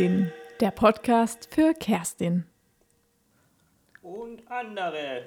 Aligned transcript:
Kerstin, 0.00 0.32
der 0.60 0.70
Podcast 0.70 1.48
für 1.52 1.74
Kerstin. 1.74 2.46
Und 4.00 4.50
andere. 4.50 5.26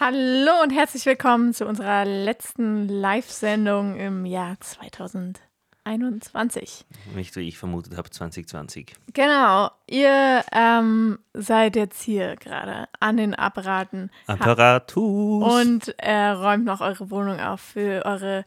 Hallo 0.00 0.62
und 0.62 0.70
herzlich 0.70 1.04
willkommen 1.04 1.52
zu 1.52 1.66
unserer 1.66 2.06
letzten 2.06 2.88
Live-Sendung 2.88 3.96
im 3.96 4.24
Jahr 4.24 4.58
2021. 4.60 6.86
Nicht 7.14 7.36
wie 7.36 7.46
ich 7.46 7.58
vermutet 7.58 7.98
habe, 7.98 8.08
2020. 8.08 8.94
Genau, 9.12 9.70
ihr 9.86 10.42
ähm, 10.52 11.18
seid 11.34 11.76
jetzt 11.76 12.02
hier 12.02 12.36
gerade 12.36 12.88
an 13.00 13.18
den 13.18 13.34
Apparaten 13.34 14.10
Apparatus. 14.26 15.54
und 15.54 15.94
äh, 15.98 16.28
räumt 16.28 16.64
noch 16.64 16.80
eure 16.80 17.10
Wohnung 17.10 17.40
auf 17.40 17.60
für 17.60 18.06
eure 18.06 18.46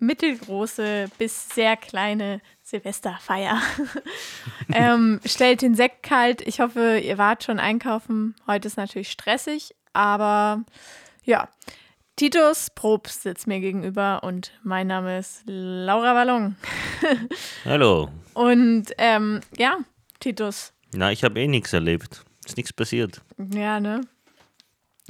mittelgroße 0.00 1.08
bis 1.16 1.48
sehr 1.50 1.76
kleine 1.76 2.40
Silvesterfeier. 2.72 3.60
ähm, 4.72 5.20
stellt 5.26 5.60
den 5.60 5.74
Sekt 5.74 6.02
kalt. 6.02 6.40
Ich 6.40 6.58
hoffe, 6.60 6.98
ihr 6.98 7.18
wart 7.18 7.44
schon 7.44 7.58
einkaufen. 7.60 8.34
Heute 8.46 8.66
ist 8.66 8.78
natürlich 8.78 9.10
stressig, 9.10 9.74
aber 9.92 10.64
ja. 11.22 11.48
Titus 12.16 12.68
Probst 12.74 13.22
sitzt 13.22 13.46
mir 13.46 13.60
gegenüber 13.60 14.22
und 14.22 14.52
mein 14.62 14.86
Name 14.86 15.18
ist 15.18 15.42
Laura 15.46 16.12
Ballon. 16.14 16.56
Hallo. 17.64 18.08
Und 18.34 18.86
ähm, 18.98 19.40
ja, 19.58 19.78
Titus. 20.20 20.72
Na, 20.94 21.10
ich 21.12 21.24
habe 21.24 21.40
eh 21.40 21.48
nichts 21.48 21.72
erlebt. 21.74 22.24
Ist 22.46 22.56
nichts 22.56 22.72
passiert. 22.72 23.20
Ja, 23.38 23.80
ne? 23.80 24.00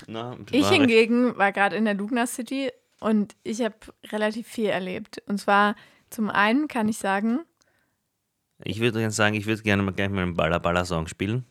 Na, 0.08 0.36
Ich 0.50 0.62
war 0.62 0.70
recht- 0.70 0.80
hingegen 0.80 1.36
war 1.38 1.52
gerade 1.52 1.76
in 1.76 1.84
der 1.84 1.94
Lugner 1.94 2.26
City 2.26 2.70
und 3.00 3.34
ich 3.44 3.60
habe 3.62 3.76
relativ 4.10 4.46
viel 4.48 4.66
erlebt. 4.66 5.22
Und 5.26 5.38
zwar 5.38 5.74
zum 6.10 6.28
einen 6.30 6.66
kann 6.68 6.88
ich 6.88 6.98
sagen, 6.98 7.40
Ich 8.64 8.80
würde 8.80 8.98
gerne 8.98 9.10
sagen, 9.12 9.34
ich 9.34 9.46
würde 9.46 9.62
gerne 9.62 9.82
mal 9.82 9.92
gleich 9.92 10.08
mal 10.10 10.22
einen 10.22 10.34
Baller-Baller-Song 10.34 11.06
spielen. 11.08 11.44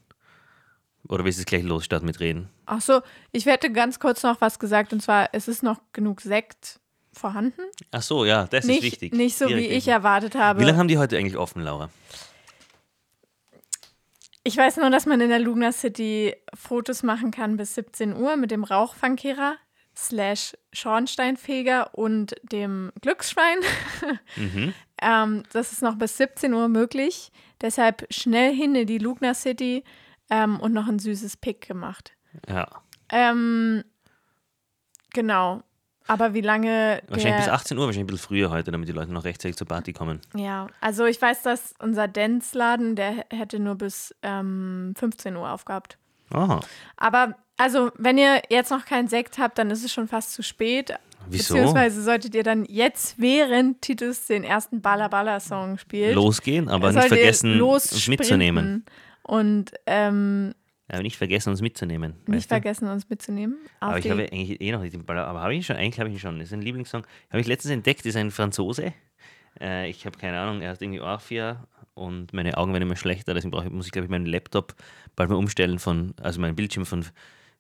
Oder 1.08 1.26
willst 1.26 1.40
du 1.40 1.42
jetzt 1.42 1.50
gleich 1.50 1.64
losstarten 1.64 2.06
mit 2.06 2.20
Reden? 2.20 2.50
ach 2.68 2.80
so, 2.82 3.02
ich 3.32 3.46
hätte 3.48 3.72
ganz 3.72 4.00
kurz 4.00 4.24
noch 4.24 4.40
was 4.40 4.58
gesagt 4.60 4.94
und 4.94 5.02
zwar, 5.02 5.30
es 5.34 5.48
ist 5.50 5.62
noch 5.64 5.82
genug 5.94 6.22
Sekt 6.22 6.80
vorhanden. 7.12 7.62
Ach 7.92 8.02
so, 8.02 8.24
ja, 8.24 8.46
das 8.48 8.64
ist 8.66 8.70
Nicht, 8.70 8.84
wichtig. 8.84 9.14
nicht 9.14 9.38
so, 9.38 9.46
wie 9.48 9.54
Direkt 9.56 9.72
ich 9.72 9.86
reden. 9.88 9.90
erwartet 9.96 10.36
habe. 10.36 10.62
Wie 10.62 10.64
lange 10.66 10.78
haben 10.78 10.88
die 10.88 10.98
heute 10.98 11.18
eigentlich 11.18 11.36
offen, 11.38 11.64
Laura? 11.64 11.90
Ich 14.44 14.58
weiß 14.58 14.78
nur, 14.78 14.90
dass 14.90 15.06
man 15.06 15.20
in 15.22 15.30
der 15.30 15.40
Lugner 15.40 15.72
City 15.72 16.34
Fotos 16.56 17.04
machen 17.04 17.32
kann 17.32 17.58
bis 17.58 17.76
17 17.76 18.16
Uhr 18.16 18.38
mit 18.38 18.50
dem 18.52 18.64
Rauchfangkehrer 18.64 19.56
slash 19.96 20.54
Schornsteinfeger 20.72 21.94
und 21.94 22.36
dem 22.44 22.92
Glücksschwein. 23.02 23.58
Mhm. 24.38 24.74
ähm, 25.02 25.44
das 25.52 25.72
ist 25.72 25.82
noch 25.82 25.96
bis 25.96 26.18
17 26.18 26.54
Uhr 26.54 26.68
möglich. 26.68 27.32
Deshalb 27.62 28.06
schnell 28.10 28.54
hin 28.54 28.76
in 28.76 28.88
die 28.88 28.98
Lugner 28.98 29.34
City 29.34 29.84
ähm, 30.30 30.60
und 30.60 30.74
noch 30.74 30.88
ein 30.88 31.00
süßes 31.00 31.38
Pick 31.38 31.68
gemacht. 31.68 32.14
Ja. 32.48 32.68
Ähm, 33.10 33.84
genau. 35.14 35.62
Aber 36.08 36.34
wie 36.34 36.42
lange 36.42 37.02
Wahrscheinlich 37.08 37.38
bis 37.38 37.46
der, 37.46 37.54
18 37.54 37.78
Uhr, 37.78 37.86
wahrscheinlich 37.86 38.04
ein 38.04 38.08
bisschen 38.08 38.28
früher 38.28 38.50
heute, 38.50 38.72
damit 38.72 38.90
die 38.90 38.94
Leute 38.94 39.14
noch 39.14 39.24
rechtzeitig 39.24 39.56
zur 39.56 39.68
Party 39.68 39.94
kommen. 39.94 40.20
Ja, 40.36 40.68
also 40.82 41.06
ich 41.06 41.22
weiß, 41.22 41.44
dass 41.44 41.74
unser 41.80 42.08
Dance-Laden, 42.08 42.96
der 42.96 43.26
hätte 43.30 43.60
nur 43.60 43.76
bis 43.76 44.14
ähm, 44.24 44.94
15 44.98 45.36
Uhr 45.36 45.50
aufgehabt. 45.50 45.98
Aha. 46.32 46.60
Aber 46.98 47.36
also, 47.58 47.92
wenn 47.98 48.18
ihr 48.18 48.42
jetzt 48.50 48.72
noch 48.72 48.86
keinen 48.86 49.08
Sekt 49.08 49.38
habt, 49.38 49.58
dann 49.58 49.70
ist 49.70 49.86
es 49.86 49.94
schon 49.94 50.08
fast 50.08 50.34
zu 50.34 50.42
spät. 50.42 50.96
Wieso? 51.30 51.54
Beziehungsweise 51.54 52.04
solltet 52.04 52.36
ihr 52.36 52.44
dann 52.44 52.66
jetzt, 52.66 53.20
während 53.20 53.82
Titus 53.82 54.28
den 54.28 54.44
ersten 54.44 54.82
Baller 54.82 55.10
Baller 55.10 55.40
Song 55.40 55.78
spielt, 55.78 56.16
Losgehen, 56.16 56.70
aber 56.70 56.92
nicht 56.92 57.08
vergessen, 57.08 57.62
uns 57.62 58.08
mitzunehmen. 58.08 58.86
Und 59.24 59.72
ähm, 59.86 60.54
Aber 60.88 61.04
nicht 61.04 61.18
vergessen, 61.18 61.50
uns 61.50 61.62
mitzunehmen. 61.62 62.16
nicht 62.28 62.48
vergessen, 62.48 62.88
uns 62.90 63.10
mitzunehmen. 63.10 63.58
Aber 63.80 63.98
ich 64.00 64.10
habe 64.10 64.24
eigentlich 64.24 64.60
eh 64.60 64.72
noch 64.72 64.82
nicht 64.82 64.94
den 64.94 65.06
Baller, 65.06 65.28
aber 65.28 65.42
habe 65.42 65.54
ich 65.54 65.60
ihn 65.60 65.64
schon? 65.64 65.76
Eigentlich 65.78 66.00
habe 66.00 66.10
ich 66.10 66.16
ihn 66.16 66.20
schon. 66.20 66.40
Das 66.40 66.48
ist 66.48 66.54
ein 66.54 66.62
Lieblingssong. 66.62 67.04
Habe 67.30 67.40
ich 67.40 67.48
letztens 67.48 67.72
entdeckt, 67.72 68.06
ist 68.06 68.18
ein 68.18 68.32
Franzose. 68.32 68.94
Äh, 69.60 69.90
ich 69.90 70.06
habe 70.06 70.18
keine 70.18 70.40
Ahnung, 70.40 70.62
er 70.62 70.72
hat 70.72 70.82
irgendwie 70.82 71.02
Orphia 71.02 71.68
und 71.94 72.34
meine 72.34 72.58
Augen 72.58 72.74
werden 72.74 72.84
immer 72.84 72.96
schlechter, 72.96 73.34
deswegen 73.34 73.52
brauche 73.52 73.66
ich, 73.66 73.72
muss 73.72 73.86
ich, 73.86 73.92
glaube 73.92 74.06
ich, 74.06 74.10
meinen 74.12 74.26
Laptop 74.26 74.76
bald 75.16 75.30
mal 75.30 75.36
umstellen 75.36 75.78
von, 75.78 76.14
also 76.22 76.40
meinen 76.40 76.56
Bildschirm 76.56 76.86
von 76.86 77.06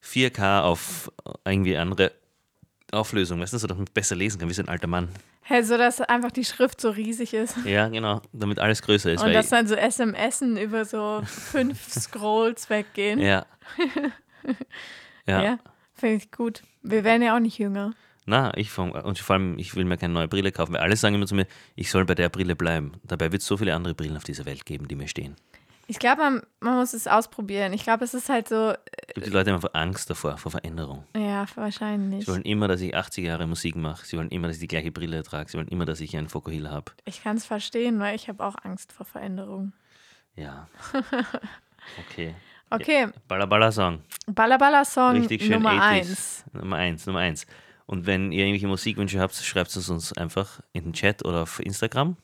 4K 0.03 0.61
auf 0.61 1.11
irgendwie 1.45 1.77
andere 1.77 2.11
Auflösung, 2.91 3.39
weißt 3.39 3.53
du, 3.53 3.57
so 3.57 3.67
dass 3.67 3.77
man 3.77 3.87
besser 3.93 4.15
lesen 4.15 4.39
kann, 4.39 4.49
wie 4.49 4.53
so 4.53 4.61
ein 4.61 4.69
alter 4.69 4.87
Mann. 4.87 5.09
Hey, 5.41 5.63
so 5.63 5.77
dass 5.77 6.01
einfach 6.01 6.31
die 6.31 6.45
Schrift 6.45 6.79
so 6.81 6.89
riesig 6.91 7.33
ist. 7.33 7.55
Ja, 7.65 7.87
genau, 7.87 8.21
damit 8.31 8.59
alles 8.59 8.81
größer 8.81 9.13
ist. 9.13 9.23
Und 9.23 9.33
dass 9.33 9.49
dann 9.49 9.67
so 9.67 9.75
SMSen 9.75 10.57
über 10.57 10.85
so 10.85 11.21
fünf 11.25 11.89
Scrolls 11.89 12.69
weggehen. 12.69 13.19
ja. 13.19 13.45
ja. 15.27 15.43
Ja, 15.43 15.59
finde 15.93 16.15
ich 16.17 16.31
gut. 16.31 16.63
Wir 16.81 17.03
werden 17.03 17.21
ja 17.21 17.35
auch 17.35 17.39
nicht 17.39 17.57
jünger. 17.57 17.93
Na, 18.25 18.55
ich 18.55 18.69
vom, 18.69 18.91
und 18.91 19.17
vor 19.19 19.35
allem, 19.35 19.57
ich 19.57 19.75
will 19.75 19.83
mir 19.83 19.97
keine 19.97 20.13
neue 20.13 20.27
Brille 20.27 20.51
kaufen, 20.51 20.73
weil 20.73 20.81
alle 20.81 20.95
sagen 20.95 21.15
immer 21.15 21.25
zu 21.25 21.35
mir, 21.35 21.47
ich 21.75 21.89
soll 21.89 22.05
bei 22.05 22.15
der 22.15 22.29
Brille 22.29 22.55
bleiben. 22.55 22.93
Dabei 23.03 23.31
wird 23.31 23.41
es 23.41 23.47
so 23.47 23.57
viele 23.57 23.73
andere 23.73 23.95
Brillen 23.95 24.15
auf 24.15 24.23
dieser 24.23 24.45
Welt 24.45 24.65
geben, 24.65 24.87
die 24.87 24.95
mir 24.95 25.07
stehen. 25.07 25.35
Ich 25.91 25.99
glaube, 25.99 26.21
man, 26.21 26.41
man 26.61 26.75
muss 26.77 26.93
es 26.93 27.05
ausprobieren. 27.05 27.73
Ich 27.73 27.83
glaube, 27.83 28.05
es 28.05 28.13
ist 28.13 28.29
halt 28.29 28.47
so, 28.47 28.71
Es 29.07 29.13
gibt 29.15 29.27
die 29.27 29.29
Leute 29.31 29.49
haben 29.51 29.57
einfach 29.57 29.73
Angst 29.73 30.09
davor, 30.09 30.37
vor 30.37 30.49
Veränderung. 30.49 31.03
ja, 31.17 31.45
wahrscheinlich. 31.55 32.23
Sie 32.25 32.31
wollen 32.31 32.43
immer, 32.43 32.69
dass 32.69 32.79
ich 32.79 32.95
80 32.95 33.25
Jahre 33.25 33.45
Musik 33.45 33.75
mache. 33.75 34.05
Sie 34.05 34.15
wollen 34.17 34.29
immer, 34.29 34.47
dass 34.47 34.55
ich 34.55 34.61
die 34.61 34.67
gleiche 34.69 34.89
Brille 34.93 35.21
trage. 35.21 35.51
Sie 35.51 35.57
wollen 35.57 35.67
immer, 35.67 35.83
dass 35.83 35.99
ich 35.99 36.15
einen 36.15 36.29
Fokuhila 36.29 36.69
habe. 36.71 36.93
Ich 37.03 37.21
kann 37.23 37.35
es 37.35 37.45
verstehen, 37.45 37.99
weil 37.99 38.15
ich 38.15 38.29
habe 38.29 38.41
auch 38.41 38.55
Angst 38.63 38.93
vor 38.93 39.05
Veränderung. 39.05 39.73
Ja. 40.35 40.67
Okay. 42.09 42.35
Okay, 42.69 43.07
Balla 43.27 43.45
Balla 43.45 43.71
Song. 43.71 43.99
Baller 44.27 44.57
Baller 44.57 44.85
Song 44.85 45.17
Richtig 45.17 45.41
schön 45.41 45.53
Nummer 45.53 45.71
80s. 45.71 45.81
eins. 45.81 46.45
Nummer 46.53 46.75
eins, 46.77 47.05
Nummer 47.05 47.19
eins. 47.19 47.45
Und 47.85 48.05
wenn 48.05 48.31
ihr 48.31 48.45
irgendwelche 48.45 48.67
Musikwünsche 48.67 49.19
habt, 49.19 49.35
schreibt 49.35 49.75
es 49.75 49.89
uns 49.89 50.13
einfach 50.13 50.61
in 50.71 50.85
den 50.85 50.93
Chat 50.93 51.25
oder 51.25 51.41
auf 51.41 51.59
Instagram. 51.59 52.15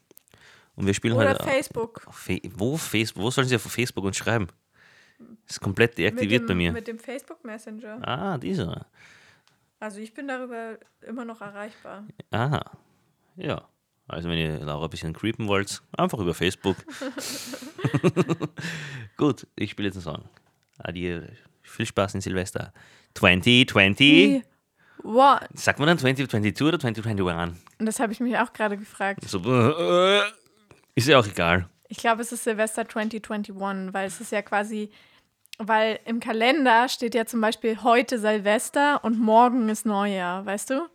Und 0.77 0.85
wir 0.85 0.93
spielen 0.93 1.15
Oder 1.15 1.31
heute. 1.31 1.43
Facebook. 1.43 2.03
Auf 2.05 2.15
Fe 2.15 2.39
wo, 2.55 2.77
Facebook, 2.77 3.23
wo 3.23 3.31
sollen 3.31 3.47
sie 3.47 3.55
auf 3.55 3.63
Facebook 3.63 4.05
uns 4.05 4.15
schreiben? 4.15 4.47
Ist 5.47 5.59
komplett 5.59 5.97
deaktiviert 5.97 6.43
dem, 6.43 6.47
bei 6.47 6.55
mir. 6.55 6.71
Mit 6.71 6.87
dem 6.87 6.99
Facebook 6.99 7.43
Messenger. 7.43 7.99
Ah, 8.07 8.37
dieser. 8.37 8.85
Also 9.79 9.99
ich 9.99 10.13
bin 10.13 10.27
darüber 10.27 10.77
immer 11.01 11.25
noch 11.25 11.41
erreichbar. 11.41 12.05
Aha. 12.29 12.63
Ja. 13.35 13.67
Also 14.07 14.29
wenn 14.29 14.37
ihr 14.37 14.59
Laura 14.59 14.85
ein 14.85 14.89
bisschen 14.89 15.13
creepen 15.13 15.47
wollt, 15.47 15.81
einfach 15.97 16.19
über 16.19 16.35
Facebook. 16.35 16.77
Gut, 19.17 19.47
ich 19.55 19.71
spiele 19.71 19.87
jetzt 19.87 19.95
einen 19.95 20.03
Song. 20.03 20.29
Adieu. 20.77 21.23
Viel 21.63 21.87
Spaß 21.87 22.13
in 22.15 22.21
Silvester. 22.21 22.71
2020. 23.15 24.43
Wow. 25.03 25.39
Sagt 25.55 25.79
man 25.79 25.87
dann 25.87 25.97
2022 25.97 26.67
oder 26.67 26.79
2021? 26.79 27.63
Und 27.79 27.85
das 27.85 27.99
habe 27.99 28.13
ich 28.13 28.19
mich 28.19 28.37
auch 28.37 28.53
gerade 28.53 28.77
gefragt. 28.77 29.27
So, 29.27 29.39
äh, 29.45 30.21
ist 30.97 31.07
ja 31.07 31.19
auch 31.19 31.27
egal. 31.27 31.69
Ich 31.89 31.97
glaube, 31.97 32.21
es 32.21 32.31
ist 32.31 32.43
Silvester 32.43 32.87
2021, 32.87 33.93
weil 33.93 34.07
es 34.07 34.19
ist 34.19 34.31
ja 34.31 34.41
quasi, 34.41 34.91
weil 35.57 35.99
im 36.05 36.19
Kalender 36.19 36.89
steht 36.89 37.15
ja 37.15 37.25
zum 37.25 37.39
Beispiel 37.39 37.81
heute 37.83 38.19
Silvester 38.19 39.03
und 39.03 39.19
morgen 39.19 39.69
ist 39.69 39.85
Neujahr, 39.85 40.45
weißt 40.45 40.71
du? 40.71 40.87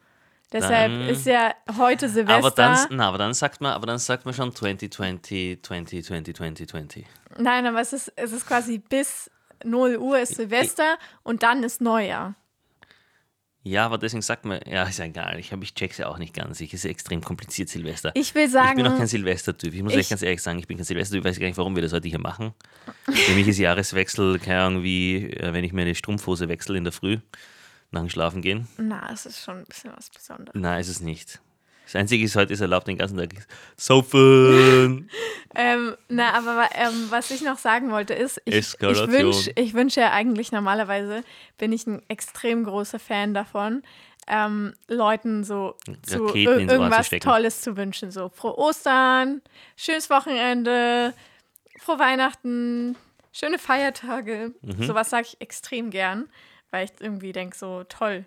Deshalb 0.53 0.93
Dann- 0.93 1.09
ist 1.09 1.25
ja 1.25 1.55
heute 1.79 2.09
Silvester. 2.11 2.37
Aber 2.37 2.51
dann, 2.51 2.87
na, 2.91 3.09
aber 3.09 3.17
dann 3.17 3.33
sagt 3.33 3.61
man, 3.63 3.73
aber 3.73 3.87
dann 3.87 3.99
sagt 3.99 4.27
man 4.27 4.35
schon 4.35 4.55
2020, 4.55 5.63
2020, 5.63 6.35
2020. 6.37 7.07
Nein, 7.39 7.65
aber 7.67 7.81
es 7.81 7.95
ist, 7.95 8.13
es 8.17 8.33
ist 8.33 8.47
quasi 8.47 8.79
bis 8.79 9.31
0 9.65 9.97
Uhr 9.97 10.19
ist 10.19 10.35
Silvester 10.35 10.99
und 11.23 11.43
dann 11.43 11.63
ist 11.63 11.81
Neujahr. 11.81 12.35
Ja, 13.65 13.87
aber 13.87 13.97
deswegen 13.99 14.23
sagt 14.23 14.45
man, 14.45 14.61
ja, 14.67 14.83
ist 14.85 14.99
ja 14.99 15.05
egal. 15.05 15.39
Ich, 15.39 15.53
hab, 15.53 15.63
ich 15.63 15.73
check's 15.75 15.99
ja 15.99 16.09
auch 16.09 16.19
nicht 16.19 16.35
ganz. 16.35 16.61
Ich 16.61 16.75
ist 16.75 16.83
ja 16.85 16.91
extrem 16.91 17.21
kompliziert, 17.21 17.69
Silvester. 17.69 18.11
Ich 18.15 18.35
will 18.35 18.49
sagen, 18.49 18.71
Ich 18.79 18.85
bin 18.85 18.93
auch 18.93 18.99
kein 18.99 19.07
Silvestertyp. 19.07 19.73
Ich 19.73 19.83
muss 19.85 19.93
ich- 19.93 20.01
echt 20.01 20.11
ganz 20.11 20.23
ehrlich 20.23 20.43
sagen, 20.43 20.59
ich 20.59 20.67
bin 20.67 20.77
kein 20.79 20.85
Silvestertyp. 20.85 21.25
Ich 21.25 21.31
weiß 21.31 21.39
gar 21.39 21.47
nicht, 21.47 21.57
warum 21.59 21.77
wir 21.77 21.83
das 21.83 21.93
heute 21.93 22.09
hier 22.09 22.19
machen. 22.19 22.55
Für 23.05 23.33
mich 23.35 23.47
ist 23.47 23.59
Jahreswechsel, 23.59 24.41
keine 24.41 24.63
Ahnung, 24.63 24.83
wie 24.83 25.31
äh, 25.31 25.53
wenn 25.53 25.63
ich 25.63 25.73
mir 25.73 25.83
eine 25.83 25.95
Strumpfhose 25.95 26.49
wechsle 26.49 26.77
in 26.77 26.83
der 26.85 26.93
Früh 26.93 27.19
nach 27.93 28.01
dem 28.01 28.11
Schlafen 28.11 28.43
gehen. 28.43 28.67
na, 28.79 29.09
es 29.13 29.27
ist 29.27 29.45
schon 29.45 29.59
ein 29.59 29.65
bisschen 29.65 29.93
was 29.97 30.11
Besonderes. 30.11 30.61
Nein, 30.61 30.81
ist 30.81 30.89
es 30.89 31.01
nicht. 31.01 31.41
Das 31.85 31.97
Einzige 31.97 32.25
ist, 32.25 32.37
heute 32.37 32.53
ist 32.53 32.61
erlaubt 32.61 32.87
den 32.87 32.97
ganzen 32.97 33.19
Tag 33.19 33.31
saufen. 33.77 35.11
Ähm, 35.55 35.97
na, 36.09 36.33
aber 36.33 36.71
ähm, 36.77 37.09
was 37.11 37.31
ich 37.31 37.43
noch 37.43 37.59
sagen 37.59 37.91
wollte 37.91 38.15
ist, 38.15 38.41
ich, 38.47 38.55
ich 38.55 38.81
wünsche 38.81 39.53
ich 39.55 39.75
wünsch 39.75 39.97
ja 39.97 40.11
eigentlich 40.11 40.51
normalerweise, 40.51 41.25
bin 41.59 41.73
ich 41.75 41.87
ein 41.87 42.01
extrem 42.09 42.65
großer 42.65 42.99
Fan 42.99 43.35
davon, 43.35 43.83
ähm, 44.29 44.73
Leuten 44.89 45.45
so 45.45 45.77
zu 46.03 46.27
zu 46.29 46.35
irgendwas 46.35 47.09
stecken. 47.09 47.25
Tolles 47.25 47.61
zu 47.61 47.77
wünschen. 47.77 48.11
So 48.11 48.31
frohe 48.31 48.57
Ostern, 48.57 49.43
schönes 49.77 50.09
Wochenende, 50.09 51.13
frohe 51.79 51.99
Weihnachten, 51.99 52.97
schöne 53.33 53.59
Feiertage. 53.59 54.55
Mhm. 54.63 54.85
Sowas 54.85 55.11
sage 55.11 55.27
ich 55.29 55.41
extrem 55.41 55.91
gern, 55.91 56.31
weil 56.71 56.87
ich 56.87 56.93
irgendwie 57.01 57.33
denke, 57.33 57.57
so 57.57 57.85
toll. 57.85 58.25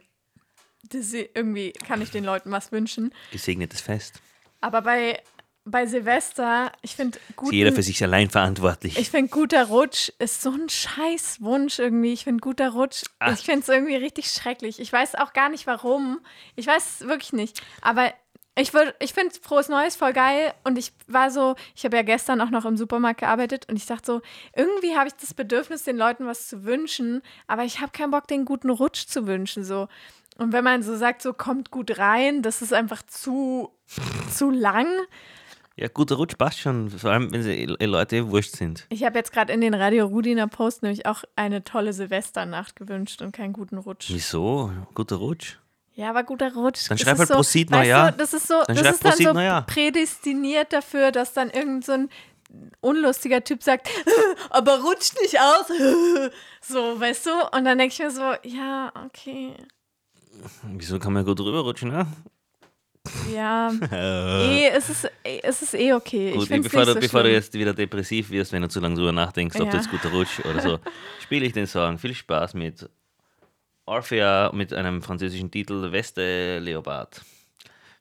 Das, 0.89 1.13
irgendwie 1.13 1.71
kann 1.71 2.01
ich 2.01 2.11
den 2.11 2.23
Leuten 2.23 2.51
was 2.51 2.71
wünschen. 2.71 3.13
Gesegnetes 3.31 3.81
Fest. 3.81 4.21
Aber 4.61 4.81
bei 4.81 5.21
bei 5.67 5.87
Silvester, 5.87 6.71
ich 6.83 6.95
finde 6.95 7.17
jeder 7.49 7.71
für 7.73 7.81
sich 7.81 8.03
allein 8.03 8.29
verantwortlich. 8.29 8.99
Ich 8.99 9.09
finde, 9.09 9.31
guter 9.31 9.65
Rutsch 9.65 10.09
ist 10.19 10.43
so 10.43 10.51
ein 10.51 10.69
scheiß 10.69 11.41
Wunsch 11.41 11.79
irgendwie. 11.79 12.13
Ich 12.13 12.23
finde, 12.25 12.39
guter 12.41 12.69
Rutsch, 12.69 13.01
Ah. 13.17 13.31
ich 13.33 13.39
finde 13.39 13.61
es 13.61 13.69
irgendwie 13.69 13.95
richtig 13.95 14.27
schrecklich. 14.27 14.79
Ich 14.79 14.93
weiß 14.93 15.15
auch 15.15 15.33
gar 15.33 15.49
nicht, 15.49 15.65
warum. 15.65 16.19
Ich 16.55 16.67
weiß 16.67 17.01
es 17.01 17.07
wirklich 17.07 17.33
nicht. 17.33 17.63
Aber 17.81 18.13
ich, 18.55 18.69
würd- 18.75 18.93
ich 18.99 19.13
finde 19.15 19.33
Frohes 19.41 19.67
Neues 19.67 19.95
voll 19.95 20.13
geil. 20.13 20.53
Und 20.63 20.77
ich 20.77 20.93
war 21.07 21.31
so, 21.31 21.55
ich 21.75 21.83
habe 21.83 21.97
ja 21.97 22.03
gestern 22.03 22.41
auch 22.41 22.51
noch 22.51 22.65
im 22.65 22.77
Supermarkt 22.77 23.21
gearbeitet 23.21 23.65
und 23.67 23.75
ich 23.75 23.87
dachte 23.87 24.05
so, 24.05 24.21
irgendwie 24.55 24.95
habe 24.95 25.07
ich 25.07 25.15
das 25.15 25.33
Bedürfnis, 25.33 25.81
den 25.81 25.97
Leuten 25.97 26.27
was 26.27 26.47
zu 26.47 26.63
wünschen, 26.63 27.23
aber 27.47 27.63
ich 27.63 27.79
habe 27.81 27.91
keinen 27.91 28.11
Bock, 28.11 28.27
den 28.27 28.45
guten 28.45 28.69
Rutsch 28.69 29.07
zu 29.07 29.25
wünschen. 29.25 29.63
So. 29.63 29.87
Und 30.37 30.51
wenn 30.53 30.63
man 30.63 30.83
so 30.83 30.95
sagt, 30.95 31.21
so 31.21 31.33
kommt 31.33 31.71
gut 31.71 31.97
rein, 31.97 32.41
das 32.41 32.61
ist 32.61 32.73
einfach 32.73 33.01
zu, 33.03 33.71
zu 34.33 34.51
lang. 34.51 34.87
ja, 35.77 35.87
guter 35.87 36.15
Rutsch 36.15 36.37
passt 36.37 36.59
schon, 36.59 36.89
vor 36.89 37.11
allem 37.11 37.31
wenn 37.31 37.41
sie 37.43 37.51
eh 37.53 37.85
Leute 37.85 38.29
wurscht 38.31 38.55
sind. 38.55 38.85
Ich 38.89 39.03
habe 39.03 39.17
jetzt 39.17 39.31
gerade 39.31 39.53
in 39.53 39.61
den 39.61 39.73
Radio 39.73 40.05
Rudiner 40.07 40.47
Post 40.47 40.83
nämlich 40.83 41.05
auch 41.05 41.23
eine 41.35 41.63
tolle 41.63 41.93
Silvesternacht 41.93 42.75
gewünscht 42.75 43.21
und 43.21 43.31
keinen 43.33 43.53
guten 43.53 43.77
Rutsch. 43.77 44.07
Wieso? 44.09 44.71
Guter 44.93 45.17
Rutsch. 45.17 45.57
Ja, 45.93 46.09
aber 46.09 46.23
guter 46.23 46.53
Rutsch. 46.53 46.89
Dann 46.89 46.97
Das 46.97 47.05
schreib 47.05 47.17
halt 47.17 47.29
so, 47.29 47.35
Prosit 47.35 47.69
Neujahr. 47.69 48.11
Du, 48.11 48.17
das 48.17 48.33
ist 48.33 48.47
so, 48.47 48.61
Dann 48.67 48.75
das 48.75 48.95
ist 48.95 49.05
dann 49.05 49.13
so 49.13 49.31
Neujahr. 49.31 49.65
prädestiniert 49.65 50.73
dafür, 50.73 51.13
dass 51.13 51.31
dann 51.31 51.49
irgend 51.49 51.85
so 51.85 51.93
ein 51.93 52.09
unlustiger 52.81 53.43
Typ 53.43 53.63
sagt, 53.63 53.89
aber 54.49 54.81
rutscht 54.81 55.13
nicht 55.21 55.39
aus. 55.39 55.67
so, 56.61 56.99
weißt 56.99 57.25
du? 57.27 57.31
Und 57.57 57.63
dann 57.63 57.77
denke 57.77 57.93
ich 57.93 57.99
mir 57.99 58.11
so, 58.11 58.33
ja, 58.43 58.91
okay. 59.05 59.53
Wieso 60.73 60.99
kann 60.99 61.13
man 61.13 61.25
gut 61.25 61.39
rüberrutschen, 61.39 61.89
ne? 61.89 62.07
Ja, 63.33 63.71
eh, 63.91 64.69
es 64.69 64.89
ist, 64.89 65.05
eh, 65.23 65.39
es 65.43 65.61
ist 65.61 65.73
eh 65.75 65.93
okay. 65.93 66.29
ich 66.29 66.35
Gut, 66.35 66.47
finde 66.47 66.69
bevor, 66.69 66.85
du, 66.85 66.93
so 66.93 66.99
bevor 66.99 67.23
du 67.23 67.31
jetzt 67.31 67.53
wieder 67.53 67.73
depressiv 67.73 68.29
wirst, 68.31 68.51
wenn 68.51 68.61
du 68.63 68.69
zu 68.69 68.79
lange 68.79 68.95
drüber 68.95 69.11
nachdenkst, 69.11 69.55
ob 69.59 69.67
Ja. 69.67 69.71
das 69.71 69.85
jetzt 69.85 69.91
guter 69.91 70.09
Rutsch 70.09 70.39
oder 70.43 70.59
so, 70.61 70.79
spiele 71.21 71.45
ich 71.45 71.53
den 71.53 71.67
Song. 71.67 71.97
Viel 71.99 72.15
Spaß 72.15 72.55
mit 72.55 72.89
Orphea 73.85 74.51
mit 74.53 74.73
einem 74.73 75.01
französischen 75.03 75.51
Titel 75.51 75.91
Weste 75.91 76.59
Leopard. 76.59 77.21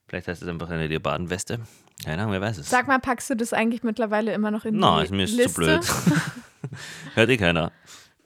Vielleicht 0.06 0.28
heißt 0.28 0.42
es 0.42 0.48
einfach 0.48 0.70
eine 0.70 0.86
Leopardenweste. 0.86 1.60
Keine 2.04 2.22
Ahnung, 2.22 2.32
wer 2.32 2.40
weiß 2.40 2.58
es. 2.58 2.70
Sag 2.70 2.88
mal, 2.88 2.98
packst 2.98 3.28
du 3.30 3.36
das 3.36 3.52
eigentlich 3.52 3.82
mittlerweile 3.82 4.32
immer 4.32 4.50
noch 4.50 4.64
in 4.64 4.76
Nein, 4.78 4.98
die 5.00 5.04
ist 5.04 5.10
mir 5.10 5.24
ist 5.24 5.36
Liste? 5.36 5.52
zu 5.52 5.60
blöd. 5.60 6.30
Hört 7.14 7.30
eh 7.30 7.36
keiner. 7.36 7.72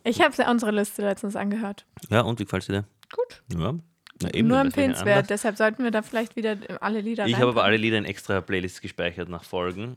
Ich 0.05 0.21
habe 0.23 0.35
unsere 0.51 0.71
Liste 0.71 1.03
letztens 1.03 1.37
angehört. 1.37 1.85
Ja, 2.09 2.21
und 2.23 2.39
wie 2.39 2.45
gefällt 2.45 2.69
dir? 2.69 2.85
Gut. 3.13 3.43
Ja. 3.59 3.75
Na, 4.23 4.35
eben, 4.35 4.49
Nur 4.49 4.61
empfehlenswert. 4.61 5.31
Deshalb 5.31 5.57
sollten 5.57 5.85
wir 5.85 5.91
da 5.91 6.03
vielleicht 6.03 6.37
wieder 6.37 6.57
alle 6.81 7.01
Lieder 7.01 7.27
Ich 7.27 7.37
habe 7.37 7.49
aber 7.49 7.65
alle 7.65 7.77
Lieder 7.77 7.99
in 7.99 8.05
extra 8.05 8.41
Playlists 8.41 8.81
gespeichert 8.81 9.29
nach 9.29 9.45
Folgen. 9.45 9.97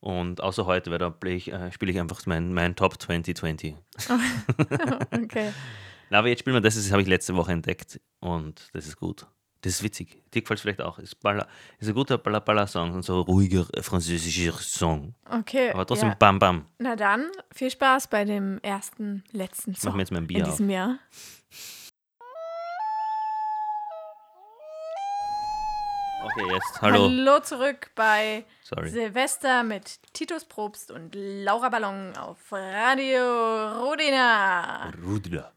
Und 0.00 0.40
außer 0.40 0.66
heute, 0.66 0.90
weil 0.90 0.98
da 0.98 1.12
äh, 1.24 1.72
spiele 1.72 1.90
ich 1.90 1.98
einfach 1.98 2.24
mein, 2.26 2.52
mein 2.52 2.76
Top 2.76 3.00
2020. 3.00 3.74
Okay. 5.10 5.52
Na, 6.10 6.20
aber 6.20 6.28
jetzt 6.28 6.40
spielen 6.40 6.54
wir 6.54 6.60
das, 6.60 6.76
das 6.76 6.90
habe 6.90 7.02
ich 7.02 7.08
letzte 7.08 7.36
Woche 7.36 7.52
entdeckt 7.52 8.00
und 8.20 8.70
das 8.72 8.86
ist 8.86 8.96
gut. 8.96 9.26
Das 9.60 9.72
ist 9.74 9.82
witzig. 9.82 10.22
Dir 10.32 10.42
gefällt 10.42 10.58
es 10.58 10.62
vielleicht 10.62 10.80
auch. 10.80 10.98
Ist, 11.00 11.20
Balla, 11.20 11.46
ist 11.80 11.88
ein 11.88 11.94
guter 11.94 12.16
Balla-Balla-Song 12.16 12.92
und 12.92 13.02
so 13.02 13.16
ein 13.16 13.20
ruhiger 13.22 13.66
französischer 13.82 14.52
Song. 14.52 15.14
Okay. 15.28 15.72
Aber 15.72 15.84
trotzdem 15.84 16.10
ja. 16.10 16.14
Bam 16.14 16.38
Bam. 16.38 16.66
Na 16.78 16.94
dann, 16.94 17.26
viel 17.52 17.70
Spaß 17.70 18.08
bei 18.08 18.24
dem 18.24 18.58
ersten, 18.62 19.24
letzten 19.32 19.72
Mach 19.72 19.78
Song 19.78 19.92
mir 19.94 20.02
jetzt 20.02 20.12
mein 20.12 20.22
in 20.22 20.26
Bier 20.28 20.44
auf. 20.44 20.50
diesem 20.52 20.70
Jahr. 20.70 20.98
Okay, 26.24 26.52
jetzt. 26.52 26.82
Hallo. 26.82 27.04
Hallo 27.08 27.40
zurück 27.40 27.90
bei 27.94 28.44
Sorry. 28.62 28.88
Silvester 28.90 29.62
mit 29.62 30.00
Titus 30.12 30.44
Probst 30.44 30.90
und 30.90 31.14
Laura 31.14 31.68
Ballon 31.68 32.16
auf 32.16 32.38
Radio 32.50 33.78
Rodina. 33.84 34.90
Rudler. 35.04 35.52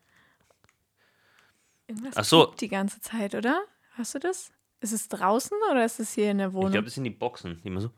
Irgendwas 1.88 2.16
Ach 2.18 2.24
so. 2.24 2.46
die 2.60 2.68
ganze 2.68 3.02
Zeit, 3.02 3.34
oder? 3.36 3.64
Hast 3.98 4.14
du 4.16 4.20
das? 4.20 4.52
Ist 4.82 4.94
es 4.94 5.08
draußen 5.10 5.58
oder 5.72 5.84
ist 5.86 6.00
es 6.00 6.14
hier 6.14 6.32
in 6.32 6.38
der 6.38 6.48
Ich 6.50 6.54
Wohnung? 6.54 6.72
glaube, 6.72 6.86
das 6.86 6.94
sind 6.96 7.04
die 7.04 7.10
Boxen, 7.12 7.60
die 7.62 7.68
immer 7.68 7.82
so 7.82 7.92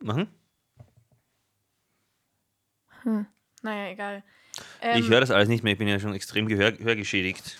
machen. 0.00 0.28
naja, 3.62 3.90
egal. 3.92 4.22
ich 4.56 5.04
Ähm, 5.04 5.08
höre 5.08 5.20
das 5.20 5.30
alles 5.30 5.48
nicht 5.48 5.62
mehr. 5.64 5.72
Ich 5.74 5.78
bin 5.78 5.88
ja 5.88 5.98
schon 5.98 6.14
extrem 6.14 6.46
gehör 6.46 6.72
hörgeschädigt. 6.78 7.58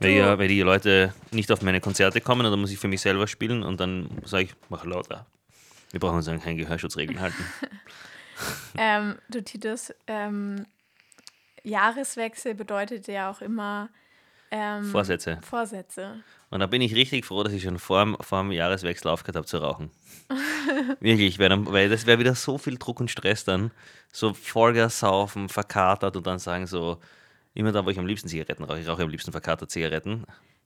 Weil, 0.00 0.10
ja, 0.12 0.38
weil 0.38 0.48
die 0.48 0.60
Leute 0.60 1.12
nicht 1.32 1.50
auf 1.50 1.62
meine 1.62 1.80
Konzerte 1.80 2.20
kommen 2.20 2.44
und 2.46 2.52
dann 2.52 2.60
muss 2.60 2.70
ich 2.70 2.78
für 2.78 2.88
mich 2.88 3.00
selber 3.00 3.26
spielen 3.26 3.62
und 3.62 3.80
dann 3.80 4.08
sage 4.24 4.44
ich, 4.44 4.54
mach 4.68 4.84
lauter. 4.84 5.26
Wir 5.90 6.00
brauchen 6.00 6.16
uns 6.16 6.28
an 6.28 6.40
keine 6.40 6.56
Gehörschutzregeln 6.56 7.20
halten. 7.20 7.44
Ähm, 8.76 9.16
du 9.28 9.42
Titus, 9.42 9.92
ähm, 10.06 10.64
Jahreswechsel 11.64 12.54
bedeutet 12.54 13.08
ja 13.08 13.30
auch 13.30 13.40
immer 13.40 13.88
ähm, 14.52 14.84
Vorsätze. 14.84 15.40
Vorsätze. 15.42 16.22
Und 16.50 16.60
da 16.60 16.66
bin 16.66 16.80
ich 16.80 16.94
richtig 16.94 17.26
froh, 17.26 17.42
dass 17.42 17.52
ich 17.52 17.64
schon 17.64 17.78
vor, 17.80 18.04
dem- 18.04 18.16
vor 18.20 18.40
dem 18.42 18.52
Jahreswechsel 18.52 19.10
aufgehört 19.10 19.36
habe 19.36 19.46
zu 19.46 19.58
rauchen. 19.58 19.90
Wirklich, 21.00 21.38
weil, 21.38 21.48
dann, 21.48 21.66
weil 21.66 21.88
das 21.88 22.06
wäre 22.06 22.18
wieder 22.20 22.34
so 22.34 22.58
viel 22.58 22.78
Druck 22.78 23.00
und 23.00 23.10
Stress 23.10 23.44
dann. 23.44 23.72
So 24.12 24.32
Vollgas 24.34 25.00
saufen, 25.00 25.48
verkatert 25.48 26.16
und 26.16 26.26
dann 26.26 26.38
sagen 26.38 26.66
so, 26.66 26.98
immer 27.58 27.72
da, 27.72 27.84
wo 27.84 27.90
ich 27.90 27.98
am 27.98 28.06
liebsten 28.06 28.28
Zigaretten 28.28 28.64
rauche, 28.64 28.80
ich 28.80 28.88
rauche 28.88 29.02
am 29.02 29.08
liebsten 29.10 29.32
verkatert 29.32 29.70
Zigaretten. 29.70 30.24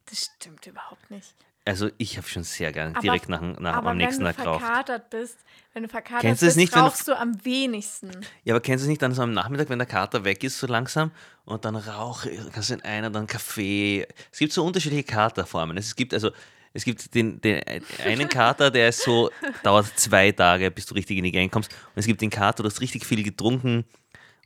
Das 0.09 0.31
stimmt 0.37 0.67
überhaupt 0.67 1.11
nicht. 1.11 1.35
Also 1.65 1.91
ich 1.97 2.17
habe 2.17 2.27
schon 2.27 2.43
sehr 2.43 2.73
gern 2.73 2.91
Aber- 2.93 3.01
direkt 3.03 3.29
nach, 3.29 3.41
nach, 3.41 3.77
Aber 3.77 3.91
am 3.91 3.97
nächsten 3.97 4.25
wenn 4.25 4.35
Tag 4.35 4.37
du 4.39 4.43
geraucht. 4.43 4.65
verkatert 4.65 5.11
bist, 5.11 5.39
wenn 5.75 5.85
du 5.85 5.89
verkatert 5.89 6.23
Kennst 6.23 6.43
du 6.43 6.47
bist, 6.47 6.57
nicht, 6.57 6.73
wenn 6.75 6.81
du- 6.81 6.87
rauchst 6.87 7.07
du 7.07 7.17
am 7.17 7.45
wenigsten. 7.45 8.11
Ja, 8.43 8.55
aber 8.55 8.61
kennst 8.61 8.83
du 8.83 8.87
es 8.87 8.89
nicht 8.89 9.01
dann 9.01 9.15
so 9.15 9.23
am 9.23 9.33
Nachmittag, 9.33 9.69
wenn 9.69 9.79
der 9.79 9.87
Kater 9.87 10.25
weg 10.25 10.43
ist, 10.43 10.59
so 10.59 10.67
langsam 10.67 11.13
und 11.45 11.65
dann 11.65 11.77
rauche, 11.77 12.31
kannst 12.53 12.71
du 12.71 12.75
in 12.75 12.83
einer 12.83 13.11
dann 13.11 13.29
Kaffee. 13.29 14.07
Es 14.33 14.39
gibt 14.41 14.53
so 14.53 14.65
unterschiedliche 14.65 15.05
Katerformen. 15.05 15.77
Es 15.77 15.95
gibt 15.95 16.13
also, 16.15 16.33
es 16.73 16.85
gibt 16.85 17.15
den, 17.15 17.41
den 17.41 17.63
einen 18.05 18.29
Kater, 18.29 18.73
der 18.73 18.89
ist 18.89 19.03
so, 19.03 19.31
dauert 19.63 19.87
zwei 19.97 20.33
Tage, 20.33 20.69
bis 20.73 20.87
du 20.87 20.95
richtig 20.95 21.17
in 21.19 21.23
die 21.25 21.31
Gang 21.33 21.49
kommst. 21.53 21.71
Und 21.71 22.01
es 22.01 22.07
gibt 22.07 22.21
den 22.23 22.31
Kater, 22.31 22.65
du 22.65 22.69
hast 22.69 22.81
richtig 22.81 23.07
viel 23.07 23.23
getrunken 23.23 23.85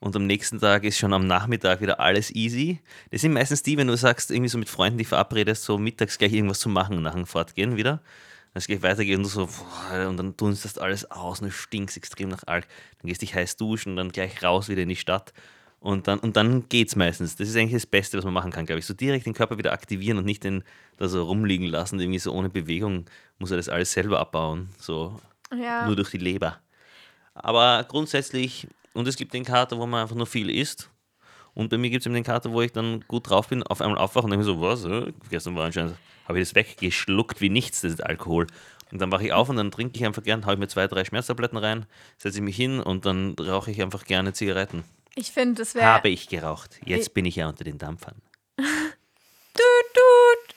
und 0.06 0.16
am 0.16 0.26
nächsten 0.26 0.60
Tag 0.60 0.84
ist 0.84 0.98
schon 0.98 1.12
am 1.12 1.26
Nachmittag 1.26 1.80
wieder 1.80 2.00
alles 2.00 2.34
easy. 2.34 2.80
Das 3.10 3.20
sind 3.20 3.32
meistens 3.32 3.62
die, 3.62 3.76
wenn 3.76 3.88
du 3.88 3.96
sagst, 3.96 4.30
irgendwie 4.30 4.48
so 4.48 4.56
mit 4.56 4.68
Freunden, 4.68 4.98
die 4.98 5.04
verabredest, 5.04 5.64
so 5.64 5.78
mittags 5.78 6.16
gleich 6.16 6.32
irgendwas 6.32 6.60
zu 6.60 6.68
machen 6.68 7.02
nach 7.02 7.14
dem 7.14 7.26
Fortgehen 7.26 7.76
wieder. 7.76 8.00
Dann 8.52 8.58
ist 8.58 8.68
gleich 8.68 8.82
weitergehen 8.82 9.18
und 9.18 9.24
du 9.24 9.28
so, 9.28 9.46
boah, 9.46 10.08
und 10.08 10.16
dann 10.16 10.36
tunst 10.36 10.64
das 10.64 10.78
alles 10.78 11.10
aus 11.10 11.40
und 11.40 11.48
du 11.48 11.52
stinkst 11.52 11.96
extrem 11.96 12.28
nach 12.28 12.44
Alk. 12.46 12.66
Dann 13.00 13.08
gehst 13.08 13.20
dich 13.20 13.34
heiß 13.34 13.56
duschen, 13.56 13.96
dann 13.96 14.12
gleich 14.12 14.42
raus 14.42 14.68
wieder 14.68 14.82
in 14.82 14.88
die 14.88 14.96
Stadt. 14.96 15.32
Und 15.80 16.08
dann, 16.08 16.18
und 16.20 16.36
dann 16.36 16.68
geht's 16.68 16.96
meistens. 16.96 17.36
Das 17.36 17.48
ist 17.48 17.56
eigentlich 17.56 17.74
das 17.74 17.86
Beste, 17.86 18.16
was 18.16 18.24
man 18.24 18.32
machen 18.32 18.50
kann, 18.50 18.64
glaube 18.64 18.78
ich. 18.78 18.86
So 18.86 18.94
direkt 18.94 19.26
den 19.26 19.34
Körper 19.34 19.58
wieder 19.58 19.72
aktivieren 19.72 20.18
und 20.18 20.24
nicht 20.24 20.42
den 20.44 20.64
da 20.96 21.06
so 21.08 21.22
rumliegen 21.24 21.66
lassen. 21.66 22.00
Irgendwie 22.00 22.18
so 22.18 22.32
ohne 22.32 22.48
Bewegung 22.48 23.04
muss 23.38 23.50
er 23.50 23.56
das 23.56 23.68
alles 23.68 23.92
selber 23.92 24.20
abbauen. 24.20 24.70
So 24.78 25.20
Ja. 25.52 25.84
nur 25.84 25.96
durch 25.96 26.10
die 26.10 26.18
Leber. 26.18 26.58
Aber 27.34 27.84
grundsätzlich, 27.88 28.66
und 28.96 29.06
es 29.08 29.16
gibt 29.16 29.32
den 29.34 29.44
Kater, 29.44 29.78
wo 29.78 29.86
man 29.86 30.02
einfach 30.02 30.16
nur 30.16 30.26
viel 30.26 30.50
isst. 30.50 30.90
Und 31.54 31.70
bei 31.70 31.78
mir 31.78 31.88
gibt 31.88 32.02
es 32.02 32.06
eben 32.06 32.14
den 32.14 32.24
Kater, 32.24 32.52
wo 32.52 32.60
ich 32.60 32.72
dann 32.72 33.00
gut 33.08 33.30
drauf 33.30 33.48
bin, 33.48 33.62
auf 33.62 33.80
einmal 33.80 33.98
aufwache 33.98 34.24
und 34.24 34.30
denke 34.30 34.44
mir 34.44 34.52
so, 34.52 34.60
was? 34.60 34.84
äh, 34.84 35.12
Gestern 35.30 35.56
war 35.56 35.64
anscheinend, 35.64 35.96
habe 36.28 36.38
ich 36.38 36.48
das 36.48 36.54
weggeschluckt 36.54 37.40
wie 37.40 37.48
nichts, 37.48 37.80
das 37.80 37.92
ist 37.92 38.04
Alkohol. 38.04 38.46
Und 38.92 39.00
dann 39.00 39.10
wache 39.10 39.24
ich 39.24 39.32
auf 39.32 39.48
und 39.48 39.56
dann 39.56 39.70
trinke 39.70 39.96
ich 39.96 40.04
einfach 40.04 40.22
gern, 40.22 40.44
haue 40.44 40.54
ich 40.54 40.58
mir 40.60 40.68
zwei, 40.68 40.86
drei 40.86 41.04
Schmerztabletten 41.04 41.58
rein, 41.58 41.86
setze 42.18 42.38
ich 42.38 42.44
mich 42.44 42.56
hin 42.56 42.80
und 42.80 43.06
dann 43.06 43.34
rauche 43.40 43.70
ich 43.70 43.80
einfach 43.82 44.04
gerne 44.04 44.32
Zigaretten. 44.32 44.84
Ich 45.14 45.32
finde, 45.32 45.62
das 45.62 45.74
wäre. 45.74 45.86
Habe 45.86 46.10
ich 46.10 46.28
geraucht. 46.28 46.78
Jetzt 46.84 47.14
bin 47.14 47.24
ich 47.24 47.36
ja 47.36 47.48
unter 47.48 47.64
den 47.64 47.78
Dampfern. 47.78 48.16
Tut, 48.58 49.94
tut. 49.94 50.54